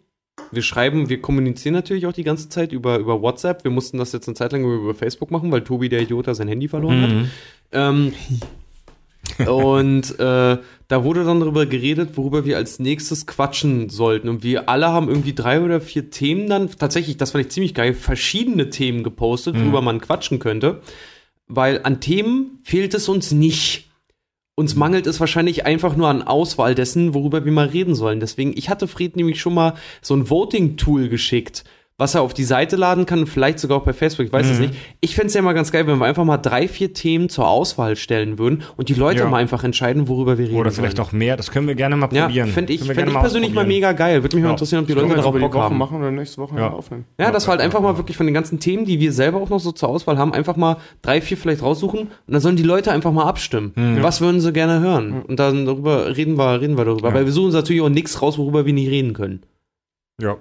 [0.51, 3.63] Wir schreiben, wir kommunizieren natürlich auch die ganze Zeit über, über WhatsApp.
[3.65, 6.47] Wir mussten das jetzt eine Zeit lang über Facebook machen, weil Tobi, der Idiot, sein
[6.47, 7.09] Handy verloren hat.
[7.09, 7.29] Mhm.
[7.73, 8.13] Ähm,
[9.47, 14.29] und äh, da wurde dann darüber geredet, worüber wir als nächstes quatschen sollten.
[14.29, 17.73] Und wir alle haben irgendwie drei oder vier Themen dann, tatsächlich, das fand ich ziemlich
[17.73, 20.81] geil, verschiedene Themen gepostet, worüber man quatschen könnte.
[21.47, 23.89] Weil an Themen fehlt es uns nicht.
[24.55, 28.19] Uns mangelt es wahrscheinlich einfach nur an Auswahl dessen, worüber wir mal reden sollen.
[28.19, 31.63] Deswegen, ich hatte Fred nämlich schon mal so ein Voting-Tool geschickt,
[31.99, 34.59] was er auf die Seite laden kann, vielleicht sogar auch bei Facebook, ich weiß es
[34.59, 34.73] nicht.
[34.99, 37.47] Ich fände es ja mal ganz geil, wenn wir einfach mal drei, vier Themen zur
[37.47, 39.29] Auswahl stellen würden und die Leute Ja.
[39.29, 41.07] mal einfach entscheiden, worüber wir reden Oder vielleicht sollen.
[41.07, 41.37] auch mehr.
[41.37, 42.49] Das können wir gerne mal Ja, probieren.
[42.49, 44.23] fände ich, fänd ich persönlich mal mega geil.
[44.23, 44.53] Würde mich mal Ja.
[44.53, 45.77] interessieren, ob die Können Leute darauf Bock Woche haben.
[45.77, 46.71] machen oder nächste Woche Ja.
[46.71, 47.05] aufnehmen.
[47.19, 49.49] Ja, dass wir halt einfach mal wirklich von den ganzen Themen, die wir selber auch
[49.49, 52.63] noch so zur Auswahl haben, einfach mal drei, vier vielleicht raussuchen und dann sollen die
[52.63, 53.71] Leute einfach mal abstimmen.
[54.01, 55.21] Was würden sie gerne hören?
[55.21, 57.09] Und dann darüber reden wir, reden wir darüber.
[57.09, 57.13] Ja.
[57.15, 59.41] Weil wir suchen uns natürlich auch nichts raus, worüber wir nicht reden können.
[60.19, 60.37] Ja.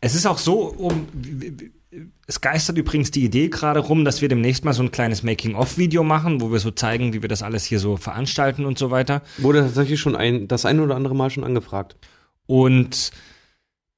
[0.00, 1.06] Es ist auch so, um.
[2.26, 6.02] Es geistert übrigens die Idee gerade rum, dass wir demnächst mal so ein kleines Making-of-Video
[6.02, 9.20] machen, wo wir so zeigen, wie wir das alles hier so veranstalten und so weiter.
[9.36, 11.96] Wurde tatsächlich schon ein, das ein oder andere Mal schon angefragt.
[12.46, 13.10] Und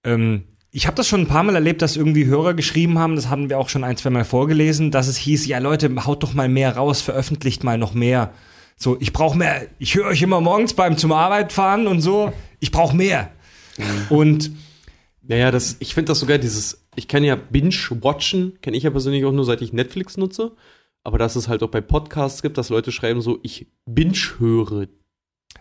[0.02, 0.42] ähm,
[0.72, 3.48] ich habe das schon ein paar Mal erlebt, dass irgendwie Hörer geschrieben haben, das haben
[3.48, 6.48] wir auch schon ein, zwei Mal vorgelesen, dass es hieß, ja Leute, haut doch mal
[6.48, 8.32] mehr raus, veröffentlicht mal noch mehr.
[8.76, 12.32] So, ich brauche mehr, ich höre euch immer morgens beim zum Arbeit fahren und so,
[12.58, 13.30] ich brauche mehr.
[14.08, 14.50] Und
[15.26, 19.24] Naja, das, ich finde das sogar dieses, ich kann ja Binge-Watchen, kenne ich ja persönlich
[19.24, 20.52] auch nur, seit ich Netflix nutze.
[21.02, 24.86] Aber dass es halt auch bei Podcasts gibt, dass Leute schreiben so, ich binge-höre.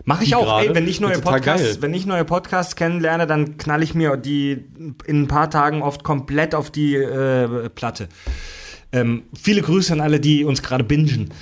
[0.04, 0.68] Mache ich auch, gerade.
[0.68, 1.76] ey, wenn ich neue Podcasts, geil.
[1.82, 4.64] wenn ich neue Podcasts kennenlerne, dann knall ich mir die
[5.06, 8.08] in ein paar Tagen oft komplett auf die äh, Platte.
[8.92, 11.32] Ähm, viele Grüße an alle, die uns gerade bingen.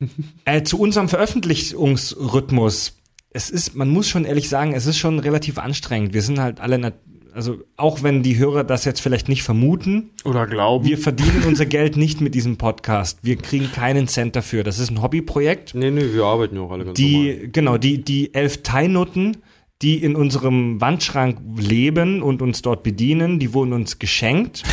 [0.44, 2.99] äh, zu unserem Veröffentlichungsrhythmus.
[3.32, 6.12] Es ist, man muss schon ehrlich sagen, es ist schon relativ anstrengend.
[6.14, 6.92] Wir sind halt alle,
[7.32, 10.84] also auch wenn die Hörer das jetzt vielleicht nicht vermuten, Oder glauben.
[10.84, 13.20] wir verdienen unser Geld nicht mit diesem Podcast.
[13.22, 14.64] Wir kriegen keinen Cent dafür.
[14.64, 15.76] Das ist ein Hobbyprojekt.
[15.76, 17.36] Nee, nee, wir arbeiten ja auch alle ganz normal.
[17.36, 19.36] Die, genau, die, die elf Thai-Nutten,
[19.80, 24.64] die in unserem Wandschrank leben und uns dort bedienen, die wurden uns geschenkt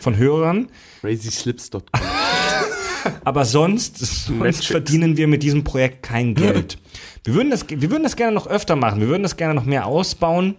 [0.00, 0.68] von Hörern.
[1.00, 1.82] CrazySlips.com.
[3.24, 6.78] Aber sonst, sonst verdienen wir mit diesem Projekt kein Geld.
[7.24, 9.00] Wir würden, das, wir würden das gerne noch öfter machen.
[9.00, 10.56] Wir würden das gerne noch mehr ausbauen.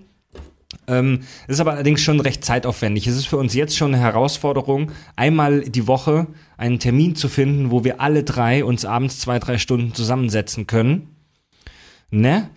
[0.88, 3.08] Ähm, es ist aber allerdings schon recht zeitaufwendig.
[3.08, 7.72] Es ist für uns jetzt schon eine Herausforderung, einmal die Woche einen Termin zu finden,
[7.72, 11.16] wo wir alle drei uns abends zwei, drei Stunden zusammensetzen können.
[12.10, 12.50] Ne?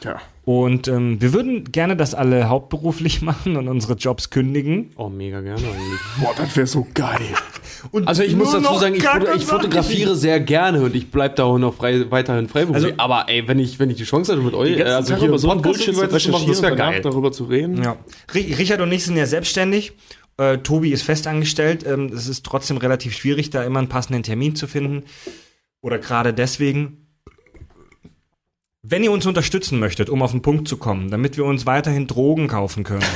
[0.00, 0.20] Tja.
[0.44, 4.90] Und ähm, wir würden gerne das alle hauptberuflich machen und unsere Jobs kündigen.
[4.96, 6.00] Oh, mega gerne eigentlich.
[6.20, 7.20] Boah, das wäre so geil.
[7.92, 11.36] Und Also ich muss dazu sagen, ich, foto, ich fotografiere sehr gerne und ich bleib
[11.36, 12.84] da auch noch frei, weiterhin freiberuflich.
[12.92, 15.28] Also- aber ey, wenn ich, wenn ich die Chance hätte mit euch, äh, also hier
[15.28, 17.00] über so einen Podcast Bullshit zu recherchieren das wäre geil.
[17.02, 17.82] darüber zu reden.
[17.82, 17.96] Ja.
[18.32, 19.92] Ri- Richard und ich sind ja selbstständig.
[20.38, 21.84] Äh, Tobi ist festangestellt.
[21.86, 25.04] Ähm, es ist trotzdem relativ schwierig, da immer einen passenden Termin zu finden.
[25.82, 27.01] Oder gerade deswegen.
[28.92, 32.06] Wenn ihr uns unterstützen möchtet, um auf den Punkt zu kommen, damit wir uns weiterhin
[32.06, 33.06] Drogen kaufen können,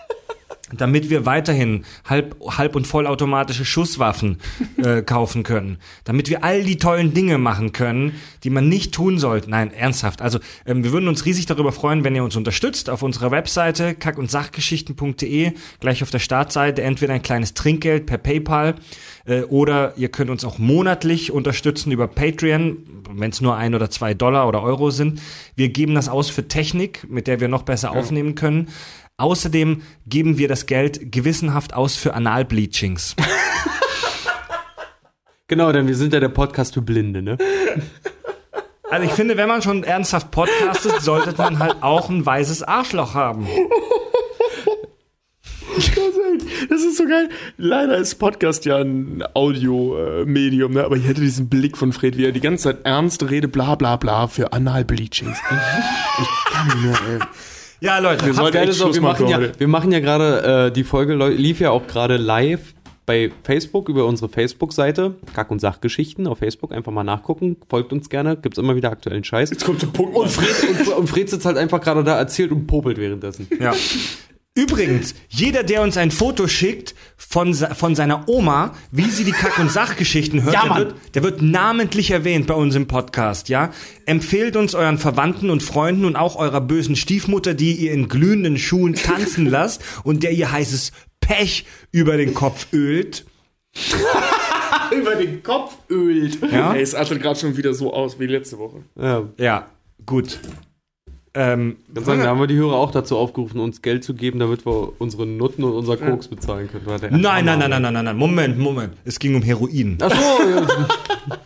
[0.74, 4.38] damit wir weiterhin halb, halb und vollautomatische Schusswaffen
[4.78, 9.18] äh, kaufen können, damit wir all die tollen Dinge machen können, die man nicht tun
[9.18, 9.50] sollte.
[9.50, 10.22] Nein, ernsthaft.
[10.22, 13.94] Also ähm, wir würden uns riesig darüber freuen, wenn ihr uns unterstützt auf unserer Webseite
[13.94, 18.76] kack- und sachgeschichten.de, gleich auf der Startseite entweder ein kleines Trinkgeld per PayPal
[19.30, 22.78] äh, oder ihr könnt uns auch monatlich unterstützen über Patreon,
[23.12, 25.20] wenn es nur ein oder zwei Dollar oder Euro sind.
[25.54, 28.68] Wir geben das aus für Technik, mit der wir noch besser aufnehmen können.
[29.16, 33.16] Außerdem geben wir das Geld gewissenhaft aus für Analbleachings.
[35.46, 37.36] Genau, denn wir sind ja der Podcast für Blinde, ne?
[38.88, 43.14] Also ich finde, wenn man schon ernsthaft podcastet, sollte man halt auch ein weißes Arschloch
[43.14, 43.48] haben.
[46.68, 47.28] Das ist so geil.
[47.56, 50.84] Leider ist Podcast ja ein Audio-Medium, ne?
[50.84, 53.74] aber ich hätte diesen Blick von Fred, wie er die ganze Zeit ernst rede, bla
[53.74, 55.38] bla bla für Anal-Bleachings.
[56.20, 57.18] ich kann mehr, ey.
[57.80, 60.84] Ja, Leute, Wir sollten echt Schluss wir machen ja, wir machen ja gerade, äh, die
[60.84, 62.74] Folge lief ja auch gerade live
[63.06, 65.16] bei Facebook über unsere Facebook-Seite.
[65.34, 66.72] Kack- und Sachgeschichten auf Facebook.
[66.72, 67.56] Einfach mal nachgucken.
[67.68, 68.36] Folgt uns gerne.
[68.36, 69.50] Gibt's immer wieder aktuellen Scheiß.
[69.50, 70.14] Jetzt kommt der Punkt.
[70.14, 73.48] Und Fred, und, und Fred sitzt halt einfach gerade da, erzählt und popelt währenddessen.
[73.58, 73.72] Ja.
[74.56, 79.60] Übrigens, jeder, der uns ein Foto schickt von, von seiner Oma, wie sie die Kack-
[79.60, 83.72] und Sachgeschichten hört, Ja, der, wird, der wird namentlich erwähnt bei uns im Podcast, ja?
[84.06, 88.58] Empfehlt uns euren Verwandten und Freunden und auch eurer bösen Stiefmutter, die ihr in glühenden
[88.58, 93.24] Schuhen tanzen lasst und der ihr heißes Pech über den Kopf ölt.
[94.90, 96.38] Über den Kopf ölt.
[96.50, 98.82] Ja, Ey, es artet gerade schon wieder so aus wie letzte Woche.
[99.00, 99.28] Ja.
[99.38, 99.68] ja
[100.04, 100.40] gut.
[101.32, 104.40] Ähm, Kann sagen, da haben wir die Hörer auch dazu aufgerufen, uns Geld zu geben,
[104.40, 106.84] damit wir unsere Nutten und unser Koks bezahlen können.
[107.20, 108.94] Nein, nein, nein, nein, nein, nein, nein, Moment, Moment.
[109.04, 109.98] Es ging um Heroin.
[110.00, 110.66] Ach so.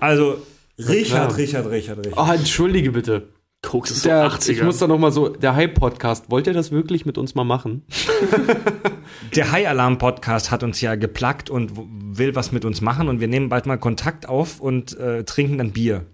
[0.00, 0.36] Also,
[0.78, 1.36] Richard.
[1.36, 2.16] Richard, Richard, Richard.
[2.18, 3.28] oh, entschuldige bitte.
[3.62, 4.50] Koks ist so Der, 80er.
[4.50, 7.44] ich muss da noch mal so, der Hype-Podcast, wollt ihr das wirklich mit uns mal
[7.44, 7.84] machen?
[9.36, 11.70] Der High Alarm Podcast hat uns ja geplagt und
[12.18, 15.58] will was mit uns machen und wir nehmen bald mal Kontakt auf und äh, trinken
[15.58, 16.06] dann Bier.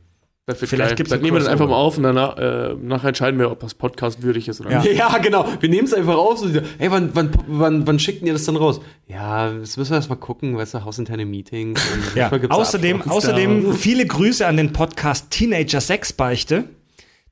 [0.49, 0.97] Das wird Vielleicht geil.
[0.97, 3.61] gibt's Dann nehmen wir das einfach mal auf und danach äh, nachher entscheiden wir, ob
[3.61, 4.81] das Podcast würdig ist oder Ja.
[4.83, 4.95] nicht.
[4.97, 5.47] Ja, genau.
[5.61, 6.39] Wir nehmen es einfach auf.
[6.39, 8.81] So, hey, wann, wann, wann, wann schicken ihr das dann raus?
[9.09, 11.81] Ja, das müssen wir erst mal gucken, weißt du, hausinterne Meetings.
[11.93, 12.31] Und Ja.
[12.49, 13.73] Außerdem, Abschluss außerdem da.
[13.75, 16.65] viele Grüße an den Podcast Teenager Sexbeichte.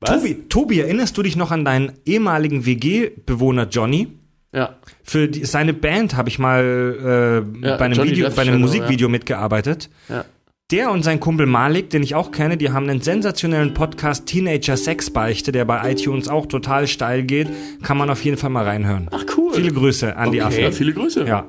[0.05, 4.09] Tobi, Tobi, erinnerst du dich noch an deinen ehemaligen WG-Bewohner Johnny?
[4.53, 4.77] Ja.
[5.03, 9.09] Für die, seine Band habe ich mal äh, Ja, bei einem, Video, bei einem Musikvideo
[9.09, 9.89] mitgearbeitet.
[10.11, 10.25] Ja.
[10.73, 14.77] Der und sein Kumpel Malik, den ich auch kenne, die haben einen sensationellen Podcast Teenager
[14.77, 17.47] Sexbeichte, der bei iTunes auch total steil geht.
[17.85, 19.07] Kann man auf jeden Fall mal reinhören.
[19.13, 19.53] Ach cool.
[19.55, 20.61] Viele Grüße an die Okay.
[20.63, 20.77] ja, Affen.
[20.77, 21.25] viele Grüße.
[21.25, 21.47] Ja,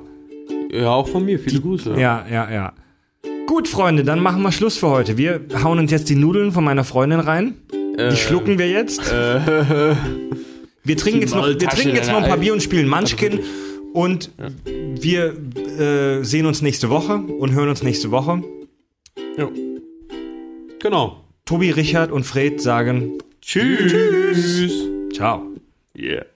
[0.70, 1.40] Ja, auch von mir.
[1.40, 1.94] Viele Grüße.
[1.98, 2.72] ja, ja, ja.
[3.48, 5.18] Gut, Freunde, dann machen wir Schluss für heute.
[5.18, 7.54] Wir hauen uns jetzt die Nudeln von meiner Freundin rein.
[7.72, 9.00] Die schlucken wir jetzt.
[10.84, 12.38] Wir trinken jetzt noch, wir trinken jetzt noch ein paar.
[12.38, 13.40] Bier und spielen Munchkin.
[13.92, 14.30] Und
[14.64, 15.34] wir
[15.78, 18.42] äh, sehen uns nächste Woche und hören uns nächste Woche.
[19.36, 19.52] Jo.
[20.80, 21.24] Genau.
[21.44, 24.88] Tobi, Richard und Fred sagen Tschüss.
[25.12, 25.42] Ciao.
[25.96, 26.26] Yeah.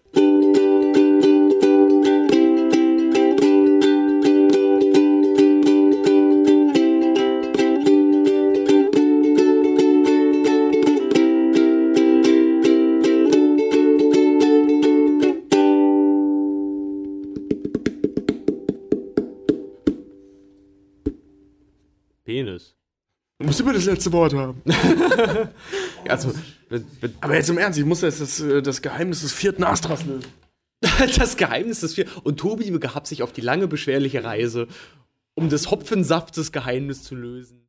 [23.52, 24.62] Musst immer das letzte Wort haben.
[26.08, 26.32] Also,
[27.20, 30.26] Aber jetzt im Ernst, ich muss jetzt das, äh, das Geheimnis des vierten Astras lösen.
[31.16, 32.06] das Geheimnis des vier.
[32.24, 34.66] Und Tobi begab sich auf die lange, beschwerliche Reise,
[35.34, 37.61] um des Hopfensaftes Geheimnis zu lösen.